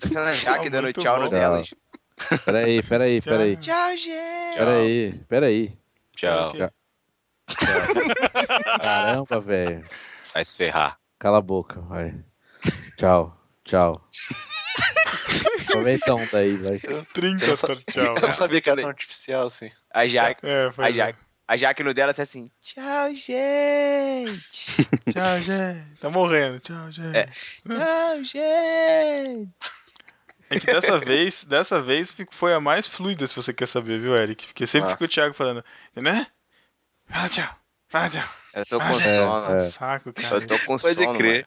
Parecendo 0.00 0.20
a 0.20 0.32
Jaque 0.32 0.70
dando 0.70 0.84
muito 0.84 1.00
tchau 1.00 1.16
bom. 1.16 1.22
no 1.24 1.30
delas. 1.30 1.74
peraí, 2.44 2.82
peraí, 2.82 3.20
peraí. 3.22 3.56
Tchau, 3.56 3.96
gente. 3.96 4.56
Peraí, 4.58 5.20
peraí. 5.28 5.78
Tchau. 6.14 6.48
Ok. 6.50 6.68
Caramba, 8.80 9.40
velho. 9.40 9.84
Vai 10.34 10.44
se 10.44 10.56
ferrar. 10.56 10.98
Cala 11.18 11.38
a 11.38 11.42
boca, 11.42 11.80
vai. 11.80 12.14
Tchau, 12.96 13.36
tchau. 13.64 14.06
Aproveita 15.68 16.14
um 16.14 16.26
daí, 16.30 16.56
vai. 16.56 16.78
30 17.12 17.44
Eu 17.46 17.56
tá, 17.56 17.76
tchau. 17.90 18.14
Eu 18.16 18.20
não 18.22 18.32
sabia 18.32 18.60
que 18.60 18.68
era 18.70 18.86
artificial 18.86 19.46
assim. 19.46 19.70
A 19.92 20.06
Jaque, 20.06 20.40
É, 20.46 20.70
foi 20.72 20.84
a 20.84 20.92
Jaque, 20.92 21.18
a 21.50 21.56
Jaque 21.56 21.82
no 21.82 21.92
dela 21.92 22.14
tá 22.14 22.22
assim, 22.22 22.48
tchau, 22.60 23.12
gente. 23.12 24.86
Tchau, 25.12 25.40
gente. 25.40 25.98
Tá 26.00 26.08
morrendo. 26.08 26.60
Tchau, 26.60 26.92
gente. 26.92 27.16
É. 27.16 27.26
Tchau, 27.68 28.24
gente. 28.24 29.48
É 30.48 30.60
que 30.60 30.66
dessa 30.66 30.96
vez, 30.98 31.42
dessa 31.42 31.82
vez 31.82 32.14
foi 32.30 32.54
a 32.54 32.60
mais 32.60 32.86
fluida, 32.86 33.26
se 33.26 33.34
você 33.34 33.52
quer 33.52 33.66
saber, 33.66 33.98
viu, 33.98 34.14
Eric? 34.16 34.46
Porque 34.46 34.64
sempre 34.64 34.90
Nossa. 34.90 34.96
fica 34.98 35.04
o 35.10 35.12
Thiago 35.12 35.34
falando, 35.34 35.64
né? 35.96 36.26
Fala 37.08 37.28
tchau, 37.28 37.56
fala 37.88 38.08
tchau. 38.08 38.28
Eu 38.54 38.66
tô 38.66 38.78
com 38.78 38.84
Ah, 38.84 38.90
é, 38.90 39.12
sono. 39.16 39.56
é. 39.56 39.60
Saco, 39.62 40.12
cara. 40.12 40.36
Eu 40.36 40.46
tô 40.46 40.58
com 40.60 40.78
Pode 40.78 40.94
sono, 40.94 41.18
crer. 41.18 41.32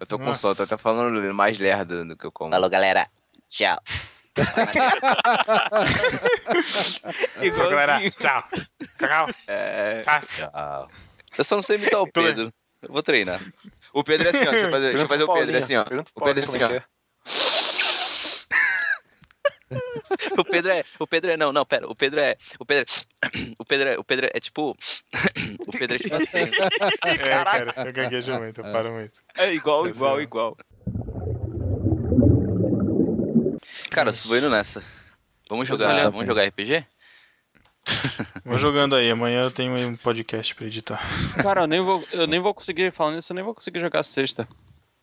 Eu 0.00 0.06
tô 0.06 0.18
com 0.18 0.24
Nossa. 0.24 0.40
sono, 0.40 0.54
tô 0.56 0.62
até 0.62 0.76
falando 0.78 1.34
mais 1.34 1.58
lerdo 1.58 2.02
do 2.02 2.16
que 2.16 2.24
eu 2.24 2.32
como. 2.32 2.50
Falou, 2.50 2.70
galera. 2.70 3.06
Tchau. 3.50 3.78
Então, 7.40 7.70
galera, 7.70 8.00
tchau. 8.10 8.44
Tchau. 8.98 9.28
É, 9.46 10.02
Tchau. 10.02 10.88
Eu 11.36 11.44
só 11.44 11.56
não 11.56 11.62
sei 11.62 11.76
imitar 11.76 12.00
o. 12.00 12.10
Pedro. 12.10 12.52
Eu 12.82 12.92
vou 12.92 13.02
treinar. 13.02 13.40
o 13.92 14.04
Pedro 14.04 14.28
é 14.28 14.30
assim, 14.30 14.46
ó. 14.46 14.50
Deixa 14.50 14.66
eu 14.66 14.70
fazer, 14.70 14.88
deixa 14.88 15.04
eu 15.04 15.08
fazer 15.08 15.24
o 15.24 15.26
Pedro 15.26 15.40
Paulinho, 15.42 15.58
assim, 15.58 15.76
ó. 15.76 15.84
O 16.14 16.24
Pedro 16.24 16.42
é 16.42 16.44
assim, 16.44 16.62
ó. 16.62 16.70
é 16.70 16.84
O 20.38 20.44
Pedro 20.44 20.70
é. 20.72 20.84
O 20.98 21.06
Pedro 21.06 21.30
é. 21.30 21.36
Não, 21.36 21.52
não, 21.52 21.64
pera. 21.64 21.88
O 21.88 21.94
Pedro 21.94 22.20
é. 22.20 22.36
O 22.58 22.64
Pedro 22.64 22.84
é. 22.84 23.28
O 23.58 23.64
Pedro 23.64 23.88
é, 23.88 23.98
o 23.98 24.04
Pedro 24.04 24.28
é 24.32 24.40
tipo. 24.40 24.76
O 25.66 25.72
Pedro 25.72 25.96
é 25.96 25.98
tipo 25.98 26.14
assim. 26.16 26.50
É, 27.06 27.18
cara, 27.18 27.74
eu 27.86 27.92
gaguejo 27.92 28.34
muito, 28.38 28.60
eu 28.60 28.72
paro 28.72 28.92
muito. 28.92 29.18
É 29.36 29.52
igual, 29.52 29.86
igual, 29.88 30.20
igual. 30.20 30.56
Cara, 33.94 34.10
eu 34.10 34.14
vou 34.24 34.36
indo 34.36 34.50
nessa. 34.50 34.82
Vamos 35.48 35.68
jogar. 35.68 36.10
Vamos 36.10 36.26
jogar 36.26 36.44
RPG? 36.48 36.84
Vou 38.44 38.58
jogando 38.58 38.96
aí, 38.96 39.10
amanhã 39.10 39.42
eu 39.42 39.50
tenho 39.50 39.72
um 39.88 39.94
podcast 39.94 40.54
pra 40.54 40.66
editar. 40.66 41.00
Cara, 41.40 41.62
eu 41.62 41.66
nem 41.66 41.82
vou, 41.82 42.02
eu 42.12 42.26
nem 42.26 42.40
vou 42.40 42.54
conseguir, 42.54 42.90
falando 42.90 43.18
isso, 43.18 43.30
eu 43.30 43.34
nem 43.34 43.44
vou 43.44 43.54
conseguir 43.54 43.78
jogar 43.78 44.02
sexta. 44.02 44.48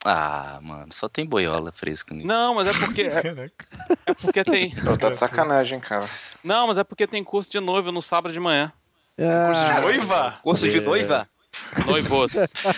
Ah, 0.03 0.59
mano, 0.63 0.91
só 0.91 1.07
tem 1.07 1.25
boiola 1.25 1.71
fresco 1.71 2.13
nisso. 2.13 2.27
Não, 2.27 2.55
mas 2.55 2.67
é 2.67 2.73
porque 2.85 3.03
é, 3.03 3.21
Caraca. 3.21 3.67
é 4.05 4.13
porque 4.15 4.43
tem. 4.43 4.75
Pô, 4.83 4.97
tá 4.97 5.11
de 5.11 5.17
sacanagem, 5.17 5.79
cara. 5.79 6.09
Não, 6.43 6.67
mas 6.67 6.77
é 6.79 6.83
porque 6.83 7.05
tem 7.05 7.23
curso 7.23 7.51
de 7.51 7.59
noiva 7.59 7.91
no 7.91 8.01
sábado 8.01 8.33
de 8.33 8.39
manhã. 8.39 8.73
Ah, 9.17 9.79
Noiva? 9.79 10.39
Curso 10.41 10.67
de 10.67 10.81
noiva? 10.81 11.29
Noivos. 11.85 12.33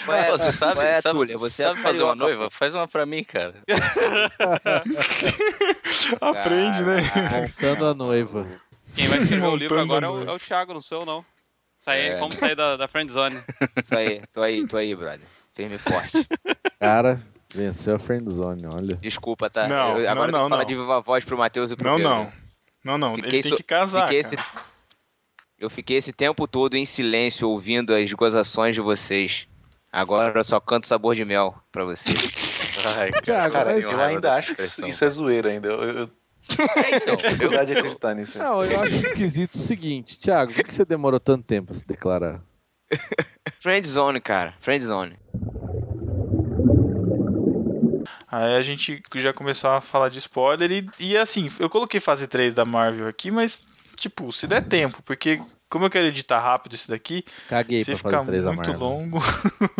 Pô, 0.06 0.38
você 0.38 0.52
sabe, 0.52 0.74
Qual 0.76 0.86
é, 0.86 1.02
sabe, 1.02 1.18
Túlio? 1.20 1.40
você 1.40 1.64
é 1.64 1.68
sabe 1.68 1.82
fazer 1.82 2.04
uma 2.04 2.16
carioca, 2.16 2.36
noiva? 2.38 2.50
Faz 2.52 2.76
uma 2.76 2.88
pra 2.88 3.06
mim, 3.06 3.24
cara. 3.24 3.56
Aprende, 6.22 6.82
né? 6.84 7.02
montando 7.32 7.86
a 7.88 7.94
noiva. 7.94 8.48
Quem 8.96 9.08
vai 9.08 9.20
escrever 9.20 9.46
o 9.48 9.56
livro 9.56 9.80
agora 9.80 10.06
é 10.06 10.10
o, 10.10 10.30
é 10.30 10.32
o 10.32 10.38
Thiago, 10.40 10.74
não 10.74 10.82
sou 10.82 11.02
eu, 11.02 11.06
não. 11.06 11.26
Sair, 11.80 12.12
É. 12.12 12.20
Vamos 12.20 12.36
sair 12.36 12.56
da, 12.56 12.78
da 12.78 12.88
friend 12.88 13.12
zone. 13.12 13.42
Isso 13.84 13.96
aí, 13.96 14.22
tô 14.32 14.42
aí, 14.42 14.66
tô 14.68 14.78
aí, 14.78 14.96
brother. 14.96 15.22
Firme 15.54 15.76
e 15.76 15.80
forte. 15.80 16.28
Cara, 16.80 17.22
venceu 17.54 17.96
a 17.96 18.00
friendzone, 18.00 18.66
olha. 18.66 18.96
Desculpa, 18.98 19.50
tá? 19.50 19.68
Não, 19.68 20.00
Eu- 20.00 20.10
agora 20.10 20.32
não, 20.32 20.40
tem 20.40 20.46
que 20.46 20.50
falar 20.50 20.62
não. 20.62 20.66
de 20.68 20.76
viva 20.76 21.02
voz 21.02 21.26
pro 21.26 21.38
Matheus 21.38 21.72
e 21.72 21.76
pro 21.76 21.90
Não, 21.90 21.98
Pedro. 21.98 22.10
não. 22.12 22.32
Não, 22.84 22.98
não. 22.98 23.16
Fiquei 23.16 23.30
Ele 23.40 23.44
tem 23.44 23.50
so- 23.52 23.58
que 23.58 23.64
casar. 23.64 24.08
Fiquei 24.08 24.24
cara. 24.24 24.36
esse... 24.36 24.73
Eu 25.64 25.70
fiquei 25.70 25.96
esse 25.96 26.12
tempo 26.12 26.46
todo 26.46 26.76
em 26.76 26.84
silêncio 26.84 27.48
ouvindo 27.48 27.96
as 27.96 28.12
gozações 28.12 28.76
de 28.76 28.82
vocês. 28.82 29.48
Agora 29.90 30.38
eu 30.38 30.44
só 30.44 30.60
canto 30.60 30.86
sabor 30.86 31.16
de 31.16 31.24
mel 31.24 31.56
pra 31.72 31.86
vocês. 31.86 32.20
Ai, 32.98 33.12
Cara, 33.22 33.74
mas- 33.76 33.86
eu 33.86 34.02
ainda 34.02 34.34
acho 34.34 34.56
que 34.56 34.62
isso, 34.62 34.86
isso 34.86 35.06
é 35.06 35.10
zoeira 35.10 35.52
ainda. 35.52 35.70
Eu, 35.70 35.82
eu, 35.82 35.94
eu 36.00 36.10
então, 36.50 37.16
tenho 37.16 37.16
dificuldade 37.16 37.72
de 37.72 37.80
acreditar 37.80 38.14
nisso. 38.14 38.38
Não, 38.40 38.66
eu 38.66 38.82
acho 38.82 38.94
esquisito 38.94 39.56
o 39.56 39.60
seguinte, 39.60 40.20
Thiago, 40.20 40.52
por 40.52 40.66
que 40.66 40.76
você 40.76 40.84
demorou 40.84 41.18
tanto 41.18 41.46
tempo 41.46 41.68
pra 41.68 41.76
se 41.80 41.88
declarar? 41.88 42.42
Friend 43.62 43.88
zone, 43.88 44.20
cara. 44.20 44.56
Friend 44.60 44.84
zone. 44.84 45.18
Aí 48.30 48.54
a 48.54 48.62
gente 48.62 49.02
já 49.16 49.32
começou 49.32 49.70
a 49.70 49.80
falar 49.80 50.10
de 50.10 50.18
spoiler 50.18 50.70
e, 50.70 50.90
e 51.00 51.18
assim, 51.18 51.50
eu 51.58 51.70
coloquei 51.70 52.02
fase 52.02 52.28
3 52.28 52.54
da 52.54 52.66
Marvel 52.66 53.08
aqui, 53.08 53.32
mas, 53.32 53.62
tipo, 53.96 54.32
se 54.32 54.48
der 54.48 54.64
tempo, 54.64 55.02
porque 55.04 55.42
como 55.74 55.86
eu 55.86 55.90
quero 55.90 56.06
editar 56.08 56.40
rápido 56.40 56.76
esse 56.76 56.88
daqui, 56.88 57.26
Caguei 57.50 57.80
se 57.80 57.86
pra 57.86 57.96
ficar 57.96 58.20
fazer 58.20 58.26
três 58.26 58.46
a 58.46 58.54
muito 58.54 58.70
Marvel. 58.70 58.88
longo, 58.88 59.20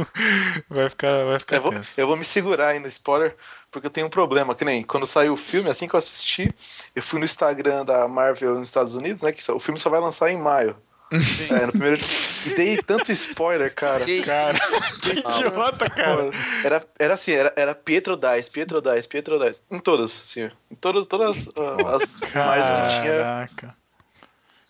vai 0.68 0.90
ficar, 0.90 1.24
vai 1.24 1.40
ficar 1.40 1.58
Eu 1.58 1.62
vou, 1.62 1.74
eu 1.98 2.08
vou 2.08 2.18
me 2.18 2.26
segurar 2.26 2.70
aí 2.70 2.80
no 2.80 2.88
spoiler, 2.88 3.36
porque 3.70 3.86
eu 3.86 3.92
tenho 3.92 4.08
um 4.08 4.10
problema, 4.10 4.56
que 4.56 4.66
nem 4.66 4.82
quando 4.82 5.06
saiu 5.06 5.34
o 5.34 5.38
filme, 5.38 5.70
assim 5.70 5.88
que 5.88 5.94
eu 5.94 6.00
assisti, 6.00 6.50
eu 6.96 7.04
fui 7.04 7.20
no 7.20 7.26
Instagram 7.26 7.86
da 7.86 8.08
Marvel 8.08 8.56
nos 8.56 8.70
Estados 8.70 8.96
Unidos, 8.96 9.22
né? 9.22 9.32
Que 9.32 9.52
o 9.52 9.60
filme 9.60 9.80
só 9.80 9.90
vai 9.90 10.00
lançar 10.00 10.32
em 10.32 10.38
maio. 10.42 10.76
É, 11.12 11.66
no 11.68 11.72
primeiro. 11.72 12.02
E 12.46 12.56
dei 12.56 12.78
tanto 12.78 13.12
spoiler, 13.12 13.74
cara. 13.74 14.04
Cara, 14.26 14.60
que 15.00 15.20
idiota, 15.20 15.88
cara. 15.90 16.32
Era, 16.64 16.88
era 16.98 17.14
assim, 17.14 17.34
era, 17.34 17.54
era 17.56 17.76
Pietro 17.76 18.18
Dice, 18.18 18.50
Pietro 18.50 18.82
Dice, 18.82 19.08
Pietro 19.08 19.38
Dice. 19.38 19.62
Em 19.70 19.80
todas, 19.80 20.10
assim. 20.10 20.50
Em 20.72 20.76
todas, 20.76 21.06
todas 21.06 21.50
ah, 21.56 21.96
as 21.96 22.20
mais 22.34 22.66
que 22.66 23.02
tinha. 23.02 23.50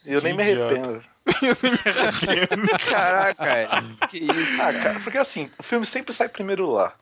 Caraca. 0.04 0.10
E 0.10 0.14
eu 0.14 0.22
nem 0.22 0.34
me 0.34 0.44
idiota. 0.44 0.74
arrependo. 0.76 1.04
Caraca, 2.90 3.84
que 4.10 4.18
isso. 4.20 4.62
Ah, 4.62 4.74
cara, 4.74 5.00
porque 5.00 5.18
assim, 5.18 5.50
o 5.58 5.64
filme 5.64 5.86
sempre 5.86 6.14
sai 6.14 6.30
primeiro 6.30 6.70
lá. 6.70 6.94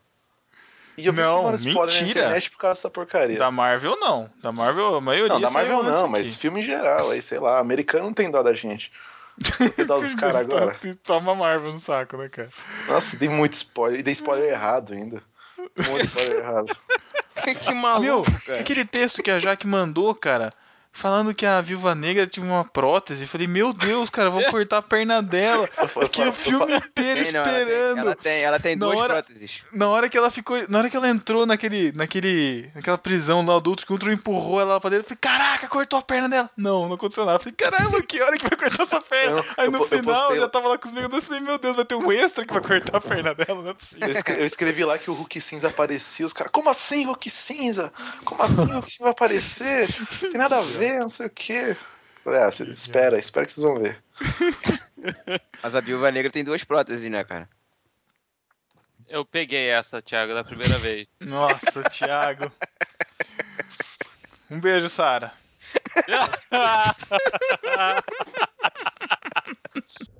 E 0.96 1.06
eu 1.06 1.12
vi 1.12 1.20
Não, 1.22 1.32
tomando 1.32 1.54
spoiler 1.54 1.94
na 1.94 2.00
mentira. 2.02 2.20
internet 2.26 2.50
por 2.50 2.58
causa 2.58 2.78
dessa 2.78 2.90
porcaria. 2.90 3.38
Da 3.38 3.50
Marvel, 3.50 3.98
não. 3.98 4.30
Da 4.42 4.52
Marvel, 4.52 4.94
a 4.96 5.00
maioria 5.00 5.32
Não, 5.34 5.40
da 5.40 5.48
Marvel 5.50 5.82
não, 5.82 6.00
aqui. 6.02 6.08
mas 6.10 6.36
filme 6.36 6.60
em 6.60 6.62
geral, 6.62 7.10
aí, 7.10 7.22
sei 7.22 7.38
lá, 7.38 7.58
americano 7.58 8.04
não 8.04 8.12
tem 8.12 8.30
dó 8.30 8.42
da 8.42 8.52
gente. 8.52 8.92
Tem 9.74 9.86
dó 9.86 9.98
dos 9.98 10.14
caras 10.14 10.36
agora. 10.36 10.76
Toma 11.02 11.34
Marvel 11.34 11.72
no 11.72 11.80
saco, 11.80 12.18
né, 12.18 12.28
cara? 12.28 12.50
Nossa, 12.86 13.16
dei 13.16 13.28
muito 13.30 13.54
spoiler. 13.54 14.00
E 14.00 14.02
dei 14.02 14.12
spoiler 14.12 14.50
errado 14.50 14.92
ainda. 14.92 15.22
Um 15.58 15.82
monte 15.90 16.02
de 16.02 16.06
spoiler 16.08 16.36
errado. 16.40 16.76
que 17.64 17.72
maluco, 17.74 18.02
Meu, 18.04 18.22
cara. 18.46 18.60
aquele 18.60 18.84
texto 18.84 19.22
que 19.22 19.30
a 19.30 19.38
Jaque 19.40 19.66
mandou, 19.66 20.14
cara, 20.14 20.50
falando 20.92 21.34
que 21.34 21.44
a 21.46 21.60
Viúva 21.60 21.94
Negra 21.94 22.26
tinha 22.26 22.44
uma 22.44 22.64
prótese. 22.64 23.26
Falei, 23.26 23.46
meu 23.46 23.72
Deus, 23.72 24.10
cara, 24.10 24.30
vou 24.30 24.42
cortar 24.44 24.78
a 24.78 24.82
perna 24.82 25.22
dela. 25.22 25.68
Aqui 26.02 26.22
o 26.22 26.32
filme 26.32 26.74
inteiro 26.74 27.22
Tem, 27.24 27.32
não, 27.32 27.40
ela 27.40 27.44
tem- 27.44 27.62
esperando. 27.62 27.98
Ela 27.98 28.16
tem, 28.16 28.42
ela 28.42 28.60
tem 28.60 28.76
duas 28.78 28.98
hora- 28.98 29.14
próteses. 29.14 29.62
Na 29.72 29.88
hora 29.88 30.08
que 30.08 30.16
ela 30.18 30.30
ficou. 30.30 30.62
Na 30.68 30.78
hora 30.78 30.90
que 30.90 30.96
ela 30.96 31.08
entrou 31.08 31.46
naquele. 31.46 31.92
naquele. 31.92 32.70
naquela 32.74 32.98
prisão 32.98 33.44
lá 33.44 33.58
do 33.58 33.70
Ultron, 33.70 33.86
que 33.86 33.92
o 33.92 33.94
Ultron 33.94 34.12
empurrou 34.12 34.60
ela 34.60 34.74
lá 34.74 34.80
pra 34.80 34.90
dentro, 34.90 35.04
eu 35.04 35.08
falei, 35.08 35.18
caraca, 35.20 35.66
cortou 35.68 35.98
a 35.98 36.02
perna 36.02 36.28
dela. 36.28 36.50
Não, 36.56 36.86
não 36.88 36.94
aconteceu 36.94 37.24
nada. 37.24 37.36
Eu 37.36 37.40
falei, 37.40 37.54
caramba, 37.56 38.02
que 38.02 38.20
hora 38.20 38.36
que 38.36 38.46
vai 38.48 38.58
cortar 38.58 38.82
essa 38.82 39.00
perna? 39.00 39.38
Eu- 39.38 39.44
Aí 39.56 39.68
no 39.70 39.78
eu 39.78 39.88
final 39.88 40.04
postei- 40.14 40.38
já 40.38 40.48
tava 40.48 40.68
lá 40.68 40.78
com 40.78 40.88
os 40.88 40.94
Vingadores, 40.94 41.24
eu 41.24 41.28
falei, 41.28 41.40
meu 41.42 41.58
Deus, 41.58 41.76
vai 41.76 41.84
ter 41.84 41.94
um 41.94 42.12
extra 42.12 42.44
que 42.46 42.52
vai 42.52 42.62
cortar 42.62 42.98
a 42.98 43.00
perna 43.00 43.34
dela, 43.34 43.62
não 43.62 43.70
é 43.70 43.74
possível. 43.74 44.06
Eu 44.08 44.12
escrevi, 44.12 44.40
eu 44.40 44.46
escrevi 44.46 44.84
lá 44.84 44.98
que 44.98 45.10
o 45.10 45.14
Hulk 45.14 45.40
cinza 45.40 45.68
aparecia, 45.68 46.26
os 46.26 46.32
caras, 46.32 46.50
como 46.52 46.68
assim 46.68 47.04
Hulk 47.06 47.30
cinza? 47.30 47.92
Como 48.24 48.42
assim 48.42 48.64
Hulk 48.70 48.90
cinza 48.90 49.04
vai 49.04 49.12
aparecer? 49.12 49.88
Tem 50.20 50.32
nada 50.32 50.58
a 50.58 50.62
ver, 50.62 50.81
não 50.98 51.08
sei 51.08 51.26
o 51.26 51.30
quê. 51.30 51.76
Falei, 52.24 52.40
ah, 52.40 52.50
cê- 52.50 52.64
espera, 52.64 53.18
espera 53.18 53.46
que 53.46 53.52
vocês 53.52 53.64
vão 53.64 53.80
ver. 53.80 54.02
Mas 55.62 55.74
a 55.74 55.80
viúva 55.80 56.10
negra 56.10 56.30
tem 56.30 56.44
duas 56.44 56.64
próteses, 56.64 57.10
né, 57.10 57.24
cara? 57.24 57.48
Eu 59.08 59.24
peguei 59.26 59.68
essa, 59.68 60.00
Thiago, 60.00 60.32
da 60.32 60.44
primeira 60.44 60.78
vez. 60.78 61.06
Nossa, 61.20 61.82
Thiago. 61.84 62.50
Um 64.50 64.60
beijo, 64.60 64.88
Sara. 64.88 65.32